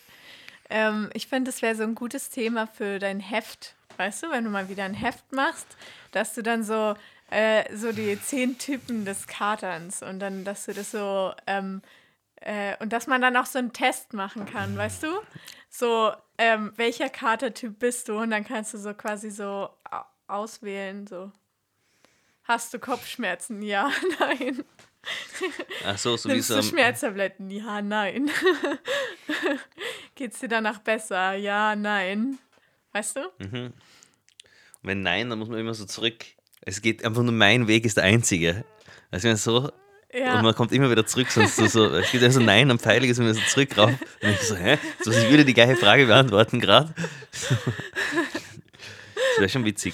Ähm, 0.69 1.09
ich 1.13 1.27
finde, 1.27 1.49
das 1.49 1.61
wäre 1.61 1.75
so 1.75 1.83
ein 1.83 1.95
gutes 1.95 2.29
Thema 2.29 2.67
für 2.67 2.99
dein 2.99 3.19
Heft. 3.21 3.75
Weißt 3.97 4.23
du, 4.23 4.31
wenn 4.31 4.43
du 4.43 4.49
mal 4.49 4.69
wieder 4.69 4.83
ein 4.83 4.93
Heft 4.93 5.31
machst, 5.31 5.67
dass 6.11 6.33
du 6.33 6.43
dann 6.43 6.63
so, 6.63 6.95
äh, 7.31 7.75
so 7.75 7.91
die 7.91 8.19
zehn 8.21 8.57
Typen 8.57 9.05
des 9.05 9.27
Katerns 9.27 10.01
und 10.03 10.19
dann, 10.19 10.43
dass 10.43 10.65
du 10.65 10.73
das 10.73 10.91
so, 10.91 11.33
ähm, 11.47 11.81
äh, 12.37 12.75
und 12.79 12.91
dass 12.93 13.07
man 13.07 13.21
dann 13.21 13.35
auch 13.37 13.45
so 13.45 13.59
einen 13.59 13.73
Test 13.73 14.13
machen 14.13 14.45
kann, 14.45 14.77
weißt 14.77 15.03
du? 15.03 15.07
So, 15.69 16.11
ähm, 16.37 16.73
welcher 16.77 17.09
Katertyp 17.09 17.77
bist 17.79 18.07
du? 18.09 18.17
Und 18.17 18.31
dann 18.31 18.45
kannst 18.45 18.73
du 18.73 18.77
so 18.77 18.93
quasi 18.93 19.29
so 19.29 19.69
au- 19.89 20.05
auswählen, 20.27 21.05
so. 21.05 21.31
Hast 22.43 22.73
du 22.73 22.79
Kopfschmerzen? 22.79 23.61
Ja, 23.61 23.91
nein. 24.19 24.63
Ach 25.85 25.97
so, 25.97 26.17
so 26.17 26.29
wie 26.29 26.33
Nimmst 26.33 26.49
so 26.49 26.55
du 26.55 26.63
Schmerztabletten? 26.63 27.51
Ja, 27.51 27.81
nein. 27.81 28.29
Geht's 30.15 30.39
dir 30.39 30.47
danach 30.49 30.79
besser? 30.79 31.33
Ja, 31.35 31.75
nein. 31.75 32.39
Weißt 32.91 33.17
du? 33.17 33.21
Und 33.61 33.73
wenn 34.81 35.01
nein, 35.01 35.29
dann 35.29 35.39
muss 35.39 35.49
man 35.49 35.59
immer 35.59 35.73
so 35.73 35.85
zurück. 35.85 36.25
Es 36.61 36.81
geht 36.81 37.03
einfach 37.05 37.23
nur 37.23 37.33
mein 37.33 37.67
Weg 37.67 37.85
ist 37.85 37.97
der 37.97 38.03
einzige. 38.03 38.65
Also 39.11 39.27
wenn 39.27 39.37
so, 39.37 39.71
Ja. 40.13 40.37
und 40.37 40.43
man 40.43 40.55
kommt 40.55 40.71
immer 40.71 40.89
wieder 40.91 41.05
zurück, 41.05 41.31
sonst 41.31 41.55
so, 41.55 41.67
so 41.67 41.95
es 41.95 42.11
gibt 42.11 42.31
so 42.31 42.39
Nein 42.39 42.69
am 42.71 42.79
Pfeil, 42.79 43.03
ist 43.05 43.19
immer 43.19 43.33
so 43.33 43.41
zurück 43.41 43.77
rauf. 43.77 43.91
Und 44.21 44.29
ich 44.29 44.41
so, 44.41 44.55
hä? 44.55 44.77
So, 45.01 45.11
ich 45.11 45.29
würde 45.29 45.45
die 45.45 45.53
gleiche 45.53 45.75
Frage 45.75 46.05
beantworten 46.05 46.59
gerade. 46.59 46.93
So, 47.31 47.55
wäre 49.41 49.49
schon 49.49 49.65
witzig. 49.65 49.93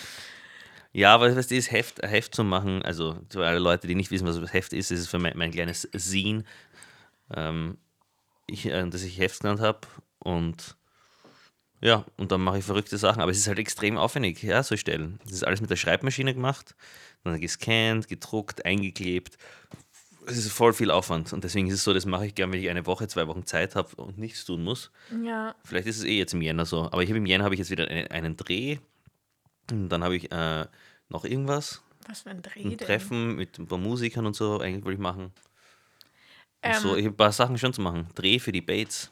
Ja, 0.94 1.14
aber 1.14 1.36
was 1.36 1.48
das 1.48 1.72
Heft, 1.72 2.04
ein 2.04 2.10
Heft 2.10 2.34
zu 2.34 2.44
machen, 2.44 2.82
also 2.82 3.20
für 3.30 3.46
alle 3.46 3.60
Leute, 3.60 3.86
die 3.88 3.96
nicht 3.96 4.12
wissen, 4.12 4.26
was 4.26 4.40
das 4.40 4.54
Heft 4.54 4.72
ist, 4.72 4.92
ist 4.92 5.02
es 5.02 5.08
für 5.08 5.20
mein, 5.20 5.38
mein 5.38 5.52
kleines 5.52 5.90
Scene, 5.98 6.46
ähm, 7.36 7.78
ich, 8.48 8.66
äh, 8.68 8.88
das 8.90 9.04
ich 9.04 9.18
Heft 9.20 9.42
genannt 9.42 9.60
habe. 9.60 9.82
Und 10.20 10.76
ja, 11.82 12.06
und 12.18 12.32
dann 12.32 12.42
mache 12.42 12.60
ich 12.60 12.66
verrückte 12.66 12.98
Sachen. 12.98 13.22
Aber 13.22 13.32
es 13.32 13.38
ist 13.38 13.48
halt 13.48 13.60
extrem 13.60 13.98
aufwendig 13.98 14.42
herzustellen. 14.42 15.20
Das 15.24 15.34
ist 15.34 15.44
alles 15.44 15.62
mit 15.62 15.70
der 15.70 15.76
Schreibmaschine 15.76 16.34
gemacht, 16.34 16.76
dann 17.24 17.40
gescannt, 17.40 18.08
gedruckt, 18.08 18.66
eingeklebt. 18.66 19.38
Es 20.28 20.38
ist 20.38 20.52
voll 20.52 20.74
viel 20.74 20.90
Aufwand. 20.90 21.34
Und 21.34 21.44
deswegen 21.44 21.68
ist 21.68 21.76
es 21.76 21.84
so, 21.84 21.94
das 21.94 22.06
mache 22.06 22.26
ich 22.26 22.36
gerne, 22.36 22.54
wenn 22.54 22.62
ich 22.62 22.70
eine 22.70 22.86
Woche, 22.86 23.08
zwei 23.08 23.28
Wochen 23.28 23.46
Zeit 23.46 23.76
habe 23.76 23.96
und 23.98 24.18
nichts 24.18 24.46
tun 24.46 24.64
muss. 24.64 24.92
Ja. 25.24 25.56
Vielleicht 25.64 25.88
ist 25.88 26.00
es 26.00 26.04
eh 26.04 26.18
jetzt 26.18 26.34
im 26.34 26.42
Jänner 26.42 26.66
so. 26.66 26.86
Aber 26.86 27.04
ich 27.04 27.10
habe 27.10 27.20
im 27.20 27.26
Jänner 27.26 27.44
habe 27.44 27.54
ich 27.54 27.60
jetzt 27.60 27.70
wieder 27.70 27.88
einen, 27.88 28.08
einen 28.08 28.36
Dreh. 28.36 28.80
Und 29.72 29.90
dann 29.90 30.04
habe 30.04 30.16
ich 30.16 30.32
äh, 30.32 30.66
noch 31.10 31.26
irgendwas. 31.26 31.84
Was 32.08 32.22
für 32.22 32.32
ein 32.32 32.42
Dreh 32.42 32.62
Ein 32.62 32.70
denn? 32.70 32.78
Treffen 32.78 33.36
mit 33.36 33.60
ein 33.60 33.68
paar 33.68 33.78
Musikern 33.78 34.26
und 34.26 34.36
so, 34.36 34.60
eigentlich 34.60 34.84
wollte 34.84 34.96
ich 34.96 35.02
machen. 35.02 35.32
Ähm, 36.62 36.80
so, 36.80 36.96
ich 36.96 37.06
habe 37.06 37.14
ein 37.14 37.18
paar 37.18 37.32
Sachen 37.32 37.58
schon 37.58 37.74
zu 37.74 37.82
machen. 37.82 38.08
Dreh 38.16 38.40
für 38.40 38.52
die 38.52 38.62
Bates. 38.62 39.12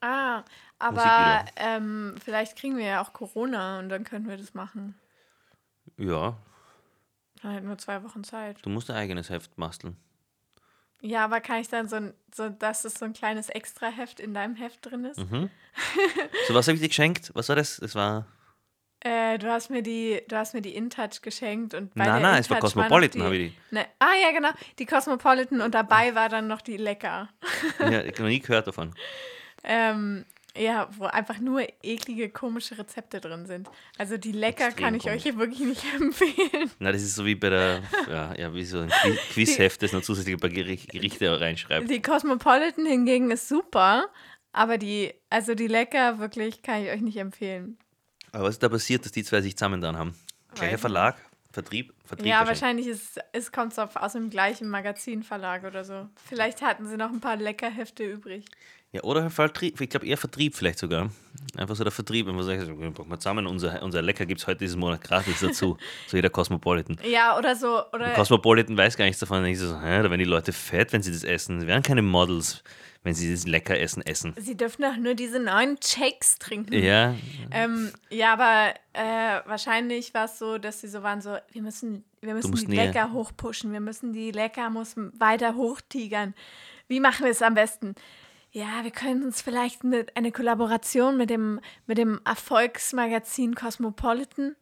Ah, 0.00 0.42
aber 0.82 1.44
ähm, 1.56 2.14
vielleicht 2.24 2.56
kriegen 2.56 2.76
wir 2.76 2.84
ja 2.84 3.02
auch 3.02 3.12
Corona 3.12 3.78
und 3.78 3.88
dann 3.88 4.04
können 4.04 4.28
wir 4.28 4.36
das 4.36 4.54
machen. 4.54 4.94
Ja, 5.96 6.36
Dann 7.42 7.52
halt 7.54 7.64
nur 7.64 7.78
zwei 7.78 8.02
Wochen 8.04 8.24
Zeit. 8.24 8.58
du 8.64 8.70
musst 8.70 8.90
ein 8.90 8.96
eigenes 8.96 9.30
Heft 9.30 9.54
basteln. 9.56 9.96
Ja, 11.00 11.24
aber 11.24 11.40
kann 11.40 11.58
ich 11.60 11.68
dann 11.68 11.88
so, 11.88 11.96
ein, 11.96 12.14
so 12.32 12.48
dass 12.48 12.84
es 12.84 12.94
so 12.94 13.04
ein 13.04 13.12
kleines 13.12 13.48
Extra-Heft 13.48 14.20
in 14.20 14.34
deinem 14.34 14.54
Heft 14.54 14.86
drin 14.88 15.04
ist? 15.04 15.18
Mhm. 15.18 15.50
So, 16.48 16.54
was 16.54 16.66
habe 16.68 16.74
ich 16.76 16.82
dir 16.82 16.88
geschenkt? 16.88 17.30
Was 17.34 17.48
war 17.48 17.56
das? 17.56 17.76
Das 17.78 17.94
war. 17.94 18.26
Äh, 19.00 19.38
du 19.38 19.50
hast 19.50 19.70
mir 19.70 19.82
die, 19.82 20.22
du 20.28 20.36
hast 20.36 20.54
mir 20.54 20.60
die 20.62 20.74
InTouch 20.76 21.22
geschenkt 21.22 21.74
und 21.74 21.92
bei 21.94 22.04
Nein, 22.06 22.22
nein, 22.22 22.40
es 22.40 22.50
war 22.50 22.58
Cosmopolitan, 22.60 23.20
die- 23.20 23.24
habe 23.24 23.36
ich 23.36 23.52
Ne, 23.70 23.86
ah 23.98 24.12
ja, 24.22 24.30
genau, 24.32 24.50
die 24.78 24.86
Cosmopolitan 24.86 25.60
und 25.60 25.74
dabei 25.74 26.14
war 26.14 26.28
dann 26.28 26.46
noch 26.46 26.60
die 26.60 26.76
Lecker. 26.76 27.28
die. 27.80 27.84
Ja, 27.84 28.02
ich 28.02 28.12
habe 28.12 28.22
noch 28.22 28.28
nie 28.28 28.40
gehört 28.40 28.66
davon. 28.66 28.94
Ähm, 29.64 30.24
ja, 30.56 30.88
wo 30.98 31.04
einfach 31.04 31.38
nur 31.38 31.62
eklige, 31.82 32.28
komische 32.28 32.76
Rezepte 32.78 33.20
drin 33.20 33.46
sind. 33.46 33.68
Also 33.98 34.16
die 34.18 34.32
Lecker 34.32 34.66
Extrem 34.66 34.84
kann 34.84 34.94
ich 34.94 35.08
euch 35.08 35.22
hier 35.22 35.36
wirklich 35.38 35.60
nicht 35.60 35.84
empfehlen. 36.00 36.70
Na, 36.78 36.92
das 36.92 37.02
ist 37.02 37.14
so 37.14 37.24
wie 37.24 37.34
bei 37.34 37.50
der. 37.50 37.82
Ja, 38.08 38.34
ja 38.36 38.54
wie 38.54 38.64
so 38.64 38.80
ein 38.80 38.90
Qui- 38.90 39.16
Quizheft, 39.32 39.82
das 39.82 39.92
noch 39.92 40.02
zusätzlich 40.02 40.34
ein 40.36 40.40
paar 40.40 40.50
Gericht- 40.50 40.90
Gerichte 40.90 41.40
reinschreibt. 41.40 41.88
Die 41.90 42.02
Cosmopolitan 42.02 42.84
hingegen 42.86 43.30
ist 43.30 43.48
super, 43.48 44.06
aber 44.52 44.76
die, 44.78 45.14
also 45.30 45.54
die 45.54 45.68
Lecker 45.68 46.18
wirklich 46.18 46.62
kann 46.62 46.82
ich 46.84 46.90
euch 46.90 47.00
nicht 47.00 47.16
empfehlen. 47.16 47.78
Aber 48.32 48.44
was 48.44 48.54
ist 48.56 48.62
da 48.62 48.68
passiert, 48.68 49.04
dass 49.04 49.12
die 49.12 49.24
zwei 49.24 49.40
sich 49.40 49.56
zusammen 49.56 49.80
dann 49.80 49.96
haben? 49.96 50.14
Gleicher 50.54 50.78
Verlag? 50.78 51.16
Vertrieb? 51.50 51.92
Vertrieb 52.06 52.26
Ja, 52.26 52.46
wahrscheinlich 52.46 52.86
ist 52.86 53.18
es 53.32 53.52
kommt 53.52 53.78
auf, 53.78 53.96
aus 53.96 54.12
dem 54.14 54.30
gleichen 54.30 54.70
Magazinverlag 54.70 55.64
oder 55.64 55.84
so. 55.84 56.08
Vielleicht 56.26 56.62
hatten 56.62 56.86
sie 56.86 56.96
noch 56.96 57.10
ein 57.10 57.20
paar 57.20 57.36
Leckerhefte 57.36 58.04
übrig. 58.04 58.46
Ja, 58.94 59.02
oder 59.04 59.30
Vertrieb, 59.30 59.80
ich 59.80 59.88
glaube 59.88 60.06
eher 60.06 60.18
Vertrieb 60.18 60.54
vielleicht 60.54 60.78
sogar. 60.78 61.08
Einfach 61.56 61.74
so 61.74 61.82
der 61.82 61.90
Vertrieb, 61.90 62.26
wenn 62.26 62.34
man 62.34 62.44
sagt, 62.44 62.66
wir 62.66 62.90
brauchen 62.90 63.10
wir 63.10 63.18
zusammen, 63.18 63.46
unser, 63.46 63.82
unser 63.82 64.02
Lecker 64.02 64.26
gibt 64.26 64.42
es 64.42 64.46
heute 64.46 64.58
diesen 64.58 64.80
Monat 64.80 65.00
gratis 65.00 65.40
dazu. 65.40 65.78
so 66.06 66.16
jeder 66.16 66.28
Cosmopolitan. 66.28 66.98
Ja, 67.02 67.38
oder 67.38 67.56
so, 67.56 67.82
oder 67.94 68.10
Cosmopolitan 68.12 68.76
weiß 68.76 68.98
gar 68.98 69.06
nichts 69.06 69.18
davon. 69.18 69.42
Dann 69.42 69.54
so, 69.54 69.72
da 69.72 69.82
werden 69.82 70.18
die 70.18 70.24
Leute 70.24 70.52
fett, 70.52 70.92
wenn 70.92 71.02
sie 71.02 71.10
das 71.10 71.24
essen. 71.24 71.60
Sie 71.60 71.66
werden 71.66 71.82
keine 71.82 72.02
Models, 72.02 72.62
wenn 73.02 73.14
sie 73.14 73.30
das 73.32 73.46
lecker 73.46 73.80
essen 73.80 74.02
essen. 74.04 74.34
sie 74.38 74.58
dürfen 74.58 74.82
doch 74.82 74.96
nur 74.98 75.14
diese 75.14 75.40
neuen 75.40 75.78
Shakes 75.82 76.38
trinken. 76.38 76.74
Ja, 76.74 77.14
Ähm, 77.50 77.92
ja, 78.10 78.34
aber 78.34 78.74
äh, 78.92 79.40
wahrscheinlich 79.48 80.12
war 80.12 80.26
es 80.26 80.38
so, 80.38 80.58
dass 80.58 80.82
sie 80.82 80.88
so 80.88 81.02
waren, 81.02 81.22
so, 81.22 81.38
wir 81.50 81.62
müssen, 81.62 82.04
wir 82.20 82.34
müssen 82.34 82.54
die 82.54 82.66
näher. 82.66 82.86
Lecker 82.88 83.12
hochpushen, 83.12 83.72
wir 83.72 83.80
müssen 83.80 84.12
die 84.12 84.32
Lecker 84.32 84.68
muss 84.68 84.96
weiter 85.18 85.54
hochtigern. 85.54 86.34
Wie 86.88 87.00
machen 87.00 87.24
wir 87.24 87.32
es 87.32 87.40
am 87.40 87.54
besten? 87.54 87.94
Ja, 88.52 88.84
wir 88.84 88.90
können 88.90 89.22
uns 89.24 89.40
vielleicht 89.40 89.80
eine 89.82 90.30
Kollaboration 90.32 91.16
mit 91.16 91.30
dem, 91.30 91.60
mit 91.86 91.96
dem 91.98 92.20
Erfolgsmagazin 92.24 93.54
Cosmopolitan. 93.54 94.56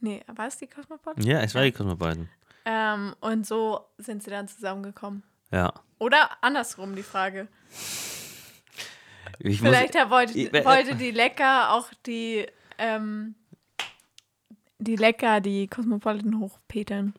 Nee, 0.00 0.22
war 0.26 0.48
es 0.48 0.58
die 0.58 0.66
Cosmopolitan? 0.66 1.24
ja, 1.24 1.40
es 1.40 1.54
war 1.54 1.62
die 1.62 1.72
Cosmopolitan. 1.72 2.28
Ähm, 2.64 3.14
und 3.20 3.46
so 3.46 3.80
sind 3.98 4.22
sie 4.22 4.30
dann 4.30 4.48
zusammengekommen. 4.48 5.22
Ja. 5.52 5.72
Oder 5.98 6.30
andersrum 6.42 6.96
die 6.96 7.02
Frage. 7.04 7.46
Ich 9.38 9.60
muss, 9.62 9.70
Vielleicht 9.70 9.94
er 9.94 10.10
wollte, 10.10 10.36
Ich- 10.36 10.52
äh, 10.52 10.64
wollte 10.64 10.96
die 10.96 11.10
Lecker 11.12 11.72
auch 11.72 11.88
die, 12.06 12.46
ähm, 12.78 13.34
die 14.84 14.96
Lecker, 14.96 15.40
die 15.40 15.66
Cosmopolitan 15.66 16.38
hochpetern, 16.38 17.14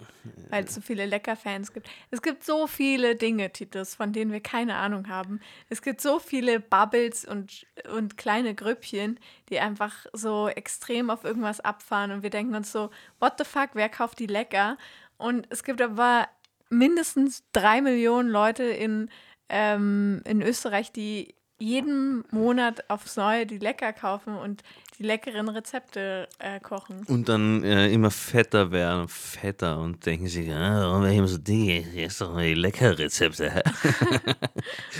weil 0.50 0.64
es 0.64 0.76
so 0.76 0.82
viele 0.82 1.06
Lecker-Fans 1.06 1.74
gibt. 1.74 1.90
Es 2.12 2.22
gibt 2.22 2.44
so 2.44 2.68
viele 2.68 3.16
Dinge, 3.16 3.52
Titus, 3.52 3.96
von 3.96 4.14
denen 4.14 4.32
wir 4.32 4.40
keine 4.40 4.76
Ahnung 4.76 5.10
haben. 5.10 5.42
Es 5.70 5.82
gibt 5.82 6.02
so 6.02 6.20
viele 6.20 6.60
Bubbles 6.60 7.26
und, 7.26 7.66
und 7.94 8.18
kleine 8.18 8.56
Grüppchen, 8.56 9.20
die 9.50 9.60
einfach 9.60 10.06
so 10.14 10.48
extrem 10.48 11.10
auf 11.10 11.24
irgendwas 11.24 11.60
abfahren 11.60 12.12
und 12.12 12.24
wir 12.24 12.30
denken 12.30 12.56
uns 12.56 12.72
so, 12.72 12.90
what 13.20 13.34
the 13.38 13.46
fuck, 13.46 13.72
wer 13.74 13.90
kauft 13.90 14.20
die 14.20 14.28
Lecker? 14.28 14.78
Und 15.18 15.48
es 15.50 15.64
gibt 15.64 15.82
aber 15.82 16.28
mindestens 16.70 17.44
drei 17.52 17.82
Millionen 17.82 18.30
Leute 18.30 18.64
in, 18.64 19.10
ähm, 19.50 20.22
in 20.26 20.42
Österreich, 20.42 20.92
die 20.92 21.36
jeden 21.58 22.24
Monat 22.32 22.90
aufs 22.90 23.16
Neue 23.16 23.46
die 23.46 23.58
Lecker 23.58 23.94
kaufen 23.94 24.36
und 24.36 24.64
die 24.98 25.04
leckeren 25.04 25.50
Rezepte 25.50 26.28
äh, 26.40 26.60
kochen. 26.60 27.04
und 27.08 27.28
dann 27.28 27.64
äh, 27.64 27.90
immer 27.90 28.12
fetter 28.12 28.72
werden, 28.72 29.08
fetter 29.08 29.80
und 29.80 30.06
denken 30.06 30.28
sich, 30.28 30.50
ah, 30.52 30.82
warum 30.82 31.02
bin 31.02 31.12
ich 31.12 31.18
immer 31.18 31.28
so 31.28 31.38
dick? 31.38 31.88
Ich 31.94 32.04
esse 32.04 32.26
doch 32.26 32.34
mal 32.34 32.46
die 32.46 32.54
lecker 32.54 32.98
Rezepte. 32.98 33.64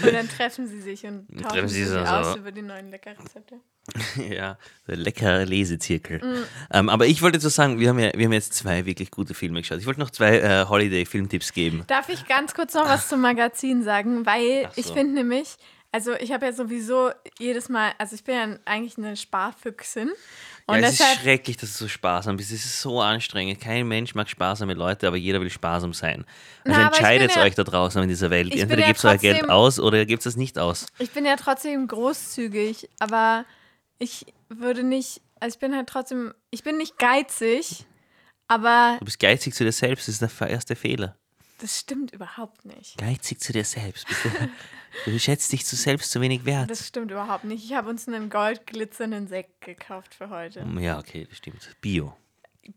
Und 0.04 0.14
dann 0.14 0.30
treffen 0.30 0.68
sie 0.68 0.82
sich 0.82 1.06
und 1.06 1.26
tauschen 1.42 1.68
sich 1.68 1.90
aus 1.92 2.34
so. 2.34 2.40
über 2.40 2.52
die 2.52 2.62
neuen 2.62 2.90
Leckerrezepte. 2.92 3.60
ja, 4.30 4.58
der 4.88 4.96
lecker 4.98 5.46
Lesezirkel. 5.46 6.20
Mm. 6.20 6.44
Ähm, 6.72 6.90
aber 6.90 7.08
ich 7.08 7.22
wollte 7.22 7.40
so 7.40 7.50
sagen, 7.50 7.80
wir 7.80 7.90
haben, 7.90 8.00
ja, 8.00 8.12
wir 8.16 8.26
haben 8.26 8.34
jetzt 8.34 8.54
zwei 8.54 8.86
wirklich 8.86 9.12
gute 9.12 9.34
Filme 9.34 9.62
geschaut. 9.62 9.80
Ich 9.80 9.86
wollte 9.86 10.00
noch 10.00 10.12
zwei 10.12 10.40
äh, 10.40 10.66
Holiday-Filmtipps 10.68 11.54
geben. 11.54 11.84
Darf 11.88 12.10
ich 12.10 12.28
ganz 12.28 12.54
kurz 12.54 12.74
noch 12.74 12.86
was 12.86 13.08
zum 13.10 13.22
Magazin 13.22 13.84
sagen? 13.84 14.26
Weil 14.26 14.70
so. 14.76 14.82
ich 14.82 14.88
finde 14.88 15.14
nämlich, 15.14 15.58
also 15.96 16.14
ich 16.16 16.34
habe 16.34 16.46
ja 16.46 16.52
sowieso 16.52 17.10
jedes 17.40 17.70
Mal, 17.70 17.94
also 17.98 18.16
ich 18.16 18.24
bin 18.26 18.36
ja 18.36 18.58
eigentlich 18.66 18.98
eine 18.98 19.16
Sparfüchsin. 19.16 20.12
Und 20.66 20.76
ja, 20.82 20.88
es 20.88 20.98
deshalb 20.98 21.16
ist 21.16 21.22
schrecklich, 21.24 21.56
dass 21.56 21.72
du 21.72 21.86
so 21.86 21.88
sparsam 21.88 22.36
bist. 22.36 22.52
Es 22.52 22.66
ist 22.66 22.82
so 22.82 23.00
anstrengend. 23.00 23.62
Kein 23.62 23.88
Mensch 23.88 24.14
mag 24.14 24.28
sparsame 24.30 24.74
Leute, 24.74 25.08
aber 25.08 25.16
jeder 25.16 25.40
will 25.40 25.50
sparsam 25.50 25.94
sein. 25.94 26.26
Also 26.66 26.82
Na, 26.82 26.88
entscheidet 26.88 27.34
ja- 27.34 27.44
euch 27.44 27.56
da 27.56 27.64
draußen 27.64 28.04
in 28.04 28.10
dieser 28.10 28.30
Welt. 28.30 28.54
Entweder 28.54 28.82
ja 28.82 28.88
gebt 28.88 29.06
ihr 29.06 29.10
euer 29.10 29.18
Geld 29.18 29.50
aus 29.50 29.80
oder 29.80 30.00
ihr 30.00 30.06
gebt 30.06 30.26
es 30.26 30.36
nicht 30.36 30.60
aus. 30.60 30.86
Ich 31.00 31.12
bin 31.12 31.26
ja 31.26 31.38
trotzdem 31.38 31.88
großzügig, 31.88 32.90
aber 33.00 33.46
ich 33.98 34.26
würde 34.50 34.84
nicht, 34.84 35.22
also 35.40 35.56
ich 35.56 35.60
bin 35.62 35.74
halt 35.74 35.88
trotzdem, 35.88 36.34
ich 36.52 36.64
bin 36.64 36.78
nicht 36.78 36.98
geizig, 36.98 37.86
aber 38.50 38.98
Du 39.00 39.06
bist 39.06 39.20
geizig 39.20 39.54
zu 39.54 39.64
dir 39.64 39.72
selbst, 39.72 40.10
das 40.10 40.20
ist 40.22 40.42
der 40.42 40.50
erste 40.50 40.76
Fehler. 40.76 41.16
Das 41.60 41.80
stimmt 41.80 42.12
überhaupt 42.12 42.66
nicht. 42.66 42.98
Geizig 42.98 43.40
zu 43.40 43.54
dir 43.54 43.64
selbst. 43.64 44.06
Du, 45.04 45.20
schätzt 45.20 45.52
dich 45.52 45.66
zu 45.66 45.76
selbst 45.76 46.12
zu 46.12 46.22
wenig 46.22 46.46
wert. 46.46 46.70
Das 46.70 46.88
stimmt 46.88 47.12
überhaupt 47.12 47.44
nicht. 47.44 47.66
Ich 47.66 47.74
habe 47.74 47.90
uns 47.90 48.08
einen 48.08 48.30
goldglitzernden 48.30 49.28
Sekt 49.28 49.62
gekauft 49.62 50.16
für 50.16 50.30
heute. 50.30 50.66
Ja, 50.80 51.00
okay, 51.00 51.26
das 51.28 51.38
stimmt. 51.38 51.70
Bio. 51.82 52.16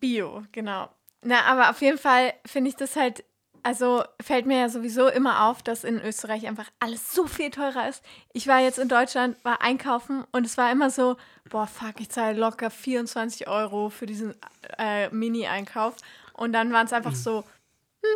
Bio, 0.01 0.43
genau. 0.51 0.89
Na, 1.23 1.45
aber 1.45 1.71
auf 1.71 1.81
jeden 1.81 1.99
Fall 1.99 2.35
finde 2.45 2.71
ich 2.71 2.77
das 2.77 2.97
halt, 2.97 3.25
also 3.63 4.05
fällt 4.21 4.47
mir 4.47 4.59
ja 4.59 4.69
sowieso 4.69 5.09
immer 5.09 5.45
auf, 5.47 5.63
dass 5.63 5.85
in 5.85 6.01
Österreich 6.01 6.47
einfach 6.47 6.71
alles 6.81 7.13
so 7.15 7.27
viel 7.27 7.51
teurer 7.51 7.89
ist. 7.89 8.05
Ich 8.33 8.47
war 8.47 8.61
jetzt 8.61 8.79
in 8.79 8.89
Deutschland, 8.89 9.37
war 9.45 9.63
einkaufen 9.63 10.25
und 10.33 10.45
es 10.45 10.57
war 10.57 10.71
immer 10.71 10.91
so, 10.91 11.17
boah, 11.49 11.67
fuck, 11.67 12.01
ich 12.01 12.11
zahle 12.11 12.39
locker 12.39 12.71
24 12.71 13.49
Euro 13.49 13.91
für 13.91 14.07
diesen 14.07 14.35
äh, 14.79 15.09
Mini-Einkauf. 15.11 15.97
Und 16.33 16.53
dann 16.53 16.73
waren 16.73 16.87
es 16.87 16.93
einfach 16.93 17.15
so, 17.15 17.45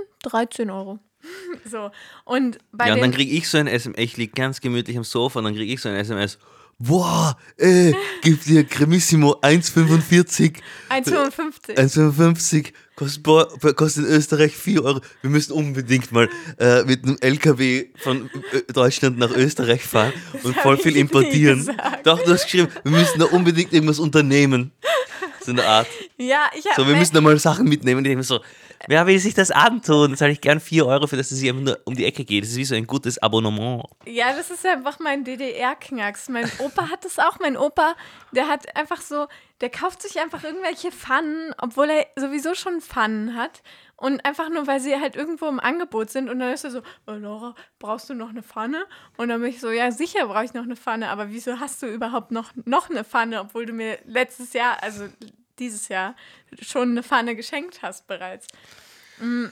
hm, 0.00 0.30
13 0.30 0.70
Euro. 0.70 0.98
so. 1.70 1.90
Und 2.24 2.58
bei 2.72 2.88
ja, 2.88 2.94
und 2.94 3.00
dann 3.00 3.12
kriege 3.12 3.32
ich 3.32 3.48
so 3.48 3.58
ein 3.58 3.66
SMS, 3.66 3.98
ich 3.98 4.16
liege 4.16 4.32
ganz 4.32 4.60
gemütlich 4.60 4.96
am 4.96 5.04
Sofa 5.04 5.38
und 5.38 5.46
dann 5.46 5.54
kriege 5.54 5.72
ich 5.72 5.80
so 5.80 5.88
ein 5.88 5.96
SMS. 5.96 6.38
Boah, 6.78 7.36
ey, 7.58 7.94
gib 8.22 8.42
dir 8.42 8.64
Cremissimo 8.64 9.36
1,45, 9.40 10.54
1,55. 10.90 11.76
1,55, 11.76 12.72
kostet, 12.96 13.76
kostet 13.76 14.04
in 14.04 14.10
Österreich 14.10 14.56
4 14.56 14.84
Euro. 14.84 15.00
Wir 15.20 15.30
müssen 15.30 15.52
unbedingt 15.52 16.10
mal 16.10 16.28
äh, 16.58 16.82
mit 16.82 17.04
einem 17.04 17.18
LKW 17.20 17.86
von 17.98 18.28
äh, 18.52 18.72
Deutschland 18.72 19.16
nach 19.16 19.30
Österreich 19.30 19.84
fahren 19.84 20.12
und 20.42 20.56
voll 20.62 20.76
viel 20.76 20.96
importieren. 20.96 21.70
Doch, 22.02 22.20
du 22.24 22.32
hast 22.32 22.44
geschrieben, 22.44 22.68
wir 22.82 22.90
müssen 22.90 23.20
da 23.20 23.26
unbedingt 23.26 23.72
irgendwas 23.72 24.00
unternehmen. 24.00 24.72
So 25.44 25.52
eine 25.52 25.64
Art. 25.64 25.86
Ja, 26.16 26.50
ich 26.56 26.64
habe 26.66 26.82
So, 26.82 26.88
wir 26.88 26.96
müssen 26.96 27.14
da 27.14 27.20
mal 27.20 27.38
Sachen 27.38 27.68
mitnehmen. 27.68 27.98
Und 27.98 28.04
ich 28.04 28.10
denke 28.10 28.18
mir 28.18 28.24
so, 28.24 28.40
wer 28.86 29.06
will 29.06 29.18
sich 29.18 29.34
das 29.34 29.50
antun? 29.50 30.10
Dann 30.10 30.16
zahle 30.16 30.32
ich 30.32 30.40
gern 30.40 30.60
4 30.60 30.86
Euro 30.86 31.06
für 31.06 31.16
das, 31.16 31.28
dass 31.28 31.38
es 31.38 31.48
einfach 31.48 31.62
nur 31.62 31.78
um 31.84 31.94
die 31.94 32.04
Ecke 32.04 32.24
geht. 32.24 32.44
Das 32.44 32.50
ist 32.50 32.56
wie 32.56 32.64
so 32.64 32.74
ein 32.74 32.86
gutes 32.86 33.22
Abonnement. 33.22 33.84
Ja, 34.06 34.34
das 34.36 34.50
ist 34.50 34.64
einfach 34.66 34.98
mein 34.98 35.24
DDR-Knacks. 35.24 36.28
Mein 36.28 36.50
Opa 36.58 36.90
hat 36.90 37.04
das 37.04 37.18
auch. 37.18 37.38
Mein 37.40 37.56
Opa, 37.56 37.94
der 38.32 38.48
hat 38.48 38.76
einfach 38.76 39.00
so, 39.00 39.26
der 39.60 39.70
kauft 39.70 40.02
sich 40.02 40.20
einfach 40.20 40.42
irgendwelche 40.44 40.90
Pfannen, 40.92 41.54
obwohl 41.58 41.90
er 41.90 42.06
sowieso 42.16 42.54
schon 42.54 42.80
Pfannen 42.80 43.36
hat. 43.36 43.62
Und 44.02 44.24
einfach 44.24 44.48
nur, 44.48 44.66
weil 44.66 44.80
sie 44.80 44.98
halt 44.98 45.14
irgendwo 45.14 45.46
im 45.46 45.60
Angebot 45.60 46.10
sind. 46.10 46.28
Und 46.28 46.40
dann 46.40 46.52
ist 46.52 46.64
er 46.64 46.72
so, 46.72 46.82
oh, 47.06 47.12
Laura, 47.12 47.54
brauchst 47.78 48.10
du 48.10 48.14
noch 48.14 48.30
eine 48.30 48.42
Pfanne? 48.42 48.84
Und 49.16 49.28
dann 49.28 49.40
bin 49.40 49.50
ich 49.50 49.60
so, 49.60 49.70
ja, 49.70 49.92
sicher 49.92 50.26
brauche 50.26 50.44
ich 50.44 50.54
noch 50.54 50.64
eine 50.64 50.74
Pfanne. 50.74 51.08
Aber 51.08 51.30
wieso 51.30 51.60
hast 51.60 51.82
du 51.82 51.86
überhaupt 51.86 52.32
noch, 52.32 52.50
noch 52.64 52.90
eine 52.90 53.04
Pfanne, 53.04 53.38
obwohl 53.38 53.64
du 53.64 53.72
mir 53.72 54.00
letztes 54.04 54.54
Jahr, 54.54 54.82
also 54.82 55.04
dieses 55.60 55.86
Jahr, 55.86 56.16
schon 56.60 56.90
eine 56.90 57.04
Pfanne 57.04 57.36
geschenkt 57.36 57.82
hast 57.82 58.08
bereits? 58.08 58.48
Mm. 59.18 59.44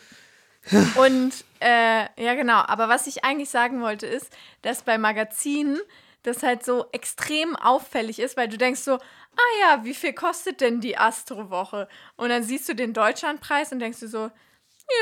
Und 0.97 1.45
äh, 1.61 2.07
ja, 2.21 2.35
genau. 2.35 2.59
Aber 2.67 2.89
was 2.89 3.07
ich 3.07 3.23
eigentlich 3.23 3.51
sagen 3.51 3.81
wollte, 3.83 4.09
ist, 4.09 4.37
dass 4.63 4.83
bei 4.83 4.99
Magazinen 4.99 5.79
das 6.23 6.43
halt 6.43 6.65
so 6.65 6.87
extrem 6.93 7.57
auffällig 7.57 8.19
ist, 8.19 8.37
weil 8.37 8.49
du 8.49 8.59
denkst 8.59 8.81
so, 8.81 8.93
ah 8.93 9.51
ja, 9.63 9.85
wie 9.85 9.95
viel 9.95 10.13
kostet 10.13 10.61
denn 10.61 10.81
die 10.81 10.99
Astro-Woche? 10.99 11.89
Und 12.17 12.29
dann 12.29 12.43
siehst 12.43 12.69
du 12.69 12.75
den 12.75 12.93
Deutschlandpreis 12.93 13.73
und 13.73 13.79
denkst 13.79 14.01
du 14.01 14.09
so, 14.09 14.31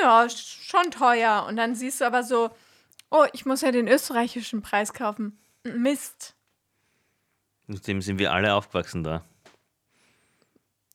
ja, 0.00 0.28
schon 0.28 0.90
teuer. 0.90 1.46
Und 1.48 1.56
dann 1.56 1.74
siehst 1.74 2.00
du 2.00 2.04
aber 2.04 2.22
so, 2.22 2.50
oh, 3.10 3.26
ich 3.32 3.46
muss 3.46 3.62
ja 3.62 3.72
den 3.72 3.88
österreichischen 3.88 4.62
Preis 4.62 4.92
kaufen. 4.92 5.38
Mist. 5.64 6.34
Mit 7.66 7.86
dem 7.86 8.00
sind 8.00 8.18
wir 8.18 8.32
alle 8.32 8.54
aufgewachsen 8.54 9.02
da. 9.04 9.24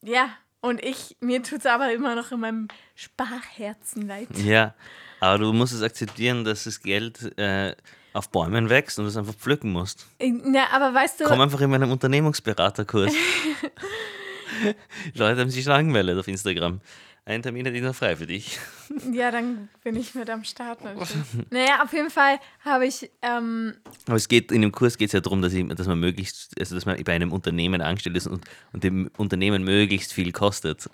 Ja, 0.01 0.29
und 0.61 0.83
ich, 0.83 1.17
mir 1.19 1.43
tut 1.43 1.59
es 1.59 1.65
aber 1.65 1.91
immer 1.93 2.15
noch 2.15 2.31
in 2.31 2.39
meinem 2.39 2.67
Sparherzen 2.95 4.07
leid. 4.07 4.27
Ja, 4.37 4.73
aber 5.19 5.37
du 5.37 5.53
musst 5.53 5.73
es 5.73 5.81
akzeptieren, 5.81 6.43
dass 6.43 6.63
das 6.63 6.81
Geld 6.81 7.37
äh, 7.37 7.75
auf 8.13 8.29
Bäumen 8.29 8.69
wächst 8.69 8.99
und 8.99 9.05
du 9.05 9.09
es 9.09 9.17
einfach 9.17 9.35
pflücken 9.35 9.71
musst. 9.71 10.05
Ja, 10.19 10.67
aber 10.71 10.93
weißt 10.93 11.21
du. 11.21 11.25
Komm 11.25 11.41
einfach 11.41 11.61
in 11.61 11.69
meinen 11.69 11.91
Unternehmungsberaterkurs. 11.91 13.13
Leute 15.15 15.41
haben 15.41 15.49
sich 15.49 15.67
angemeldet 15.67 16.17
auf 16.19 16.27
Instagram. 16.27 16.79
Einen 17.25 17.41
Termin 17.41 17.65
hätte 17.65 17.77
ich 17.77 17.83
noch 17.83 17.95
frei 17.95 18.15
für 18.15 18.27
dich. 18.27 18.59
Ja, 19.11 19.31
dann 19.31 19.69
bin 19.83 19.95
ich 19.95 20.13
mit 20.13 20.29
am 20.29 20.43
Start 20.43 20.83
natürlich. 20.83 21.09
naja, 21.49 21.81
auf 21.83 21.91
jeden 21.93 22.11
Fall 22.11 22.39
habe 22.63 22.85
ich. 22.85 23.09
Ähm 23.23 23.73
Aber 24.05 24.17
es 24.17 24.27
geht 24.27 24.51
in 24.51 24.61
dem 24.61 24.71
Kurs 24.71 24.97
geht 24.97 25.07
es 25.07 25.13
ja 25.13 25.19
darum, 25.19 25.41
dass, 25.41 25.51
ich, 25.53 25.67
dass 25.69 25.87
man 25.87 25.99
möglichst, 25.99 26.51
also 26.59 26.75
dass 26.75 26.85
man 26.85 27.01
bei 27.03 27.13
einem 27.13 27.31
Unternehmen 27.31 27.81
angestellt 27.81 28.17
ist 28.17 28.27
und, 28.27 28.45
und 28.71 28.83
dem 28.83 29.09
Unternehmen 29.17 29.63
möglichst 29.63 30.13
viel 30.13 30.31
kostet. 30.31 30.89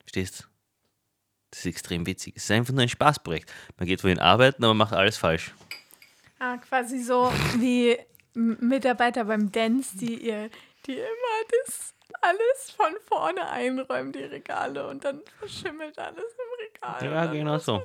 Verstehst? 0.00 0.48
Das 1.52 1.60
ist 1.60 1.66
extrem 1.66 2.06
witzig. 2.06 2.34
Es 2.36 2.44
ist 2.44 2.50
einfach 2.50 2.72
nur 2.72 2.82
ein 2.82 2.88
Spaßprojekt. 2.88 3.52
Man 3.78 3.86
geht 3.86 4.00
vorhin 4.00 4.18
arbeiten, 4.18 4.64
aber 4.64 4.72
macht 4.72 4.94
alles 4.94 5.18
falsch. 5.18 5.52
Ah, 6.38 6.56
quasi 6.56 6.98
so 7.02 7.30
wie 7.58 7.98
Mitarbeiter 8.32 9.24
beim 9.26 9.52
Dance, 9.52 9.96
die 9.98 10.14
ihr, 10.14 10.48
die 10.86 10.94
immer 10.94 11.38
das 11.66 11.92
alles 12.22 12.70
von 12.74 12.94
vorne 13.06 13.46
einräumen, 13.50 14.12
die 14.12 14.24
Regale, 14.24 14.86
und 14.88 15.04
dann 15.04 15.20
verschimmelt 15.38 15.98
alles 15.98 16.24
im 16.24 16.64
Regal. 16.64 17.12
Ja, 17.12 17.26
genau 17.26 17.58
so. 17.58 17.82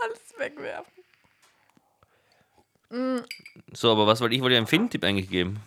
Alles 0.00 0.38
wegwerfen. 0.38 0.92
Mhm. 2.88 3.22
So, 3.72 3.92
aber 3.92 4.06
was 4.06 4.22
wollte 4.22 4.34
ich 4.34 4.40
wollte 4.40 4.56
einen 4.56 4.66
Filmtipp 4.66 5.04
eigentlich 5.04 5.28
geben? 5.28 5.60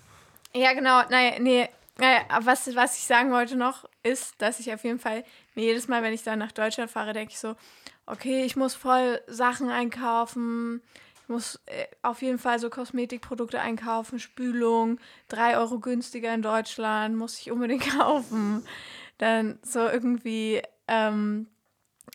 Ja, 0.53 0.73
genau. 0.73 1.03
Naja, 1.09 1.39
nee. 1.39 1.69
Naja, 1.99 2.21
was, 2.41 2.75
was 2.75 2.97
ich 2.97 3.03
sagen 3.03 3.31
wollte 3.31 3.55
noch, 3.55 3.87
ist, 4.01 4.41
dass 4.41 4.59
ich 4.59 4.73
auf 4.73 4.83
jeden 4.83 4.99
Fall 4.99 5.23
mir 5.53 5.65
jedes 5.65 5.87
Mal, 5.87 6.01
wenn 6.01 6.13
ich 6.13 6.23
dann 6.23 6.39
nach 6.39 6.51
Deutschland 6.51 6.89
fahre, 6.89 7.13
denke 7.13 7.33
ich 7.33 7.39
so, 7.39 7.55
okay, 8.05 8.43
ich 8.43 8.55
muss 8.55 8.73
voll 8.73 9.21
Sachen 9.27 9.69
einkaufen, 9.69 10.81
ich 11.21 11.29
muss 11.29 11.61
äh, 11.67 11.85
auf 12.01 12.21
jeden 12.21 12.39
Fall 12.39 12.59
so 12.59 12.69
Kosmetikprodukte 12.69 13.61
einkaufen, 13.61 14.19
Spülung, 14.19 14.99
drei 15.27 15.57
Euro 15.57 15.79
günstiger 15.79 16.33
in 16.33 16.41
Deutschland, 16.41 17.15
muss 17.15 17.39
ich 17.39 17.51
unbedingt 17.51 17.87
kaufen. 17.97 18.65
Dann 19.19 19.59
so 19.61 19.87
irgendwie 19.87 20.61
ähm, 20.87 21.47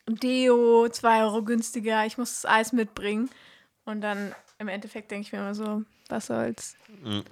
Deo, 0.06 0.88
zwei 0.88 1.22
Euro 1.22 1.42
günstiger, 1.42 2.04
ich 2.04 2.18
muss 2.18 2.42
das 2.42 2.50
Eis 2.50 2.72
mitbringen. 2.72 3.30
Und 3.84 4.02
dann 4.02 4.34
im 4.58 4.68
Endeffekt 4.68 5.10
denke 5.10 5.26
ich 5.26 5.32
mir 5.32 5.38
immer 5.38 5.54
so, 5.54 5.84
was 6.08 6.26
soll's. 6.26 6.76
Mhm. 7.02 7.24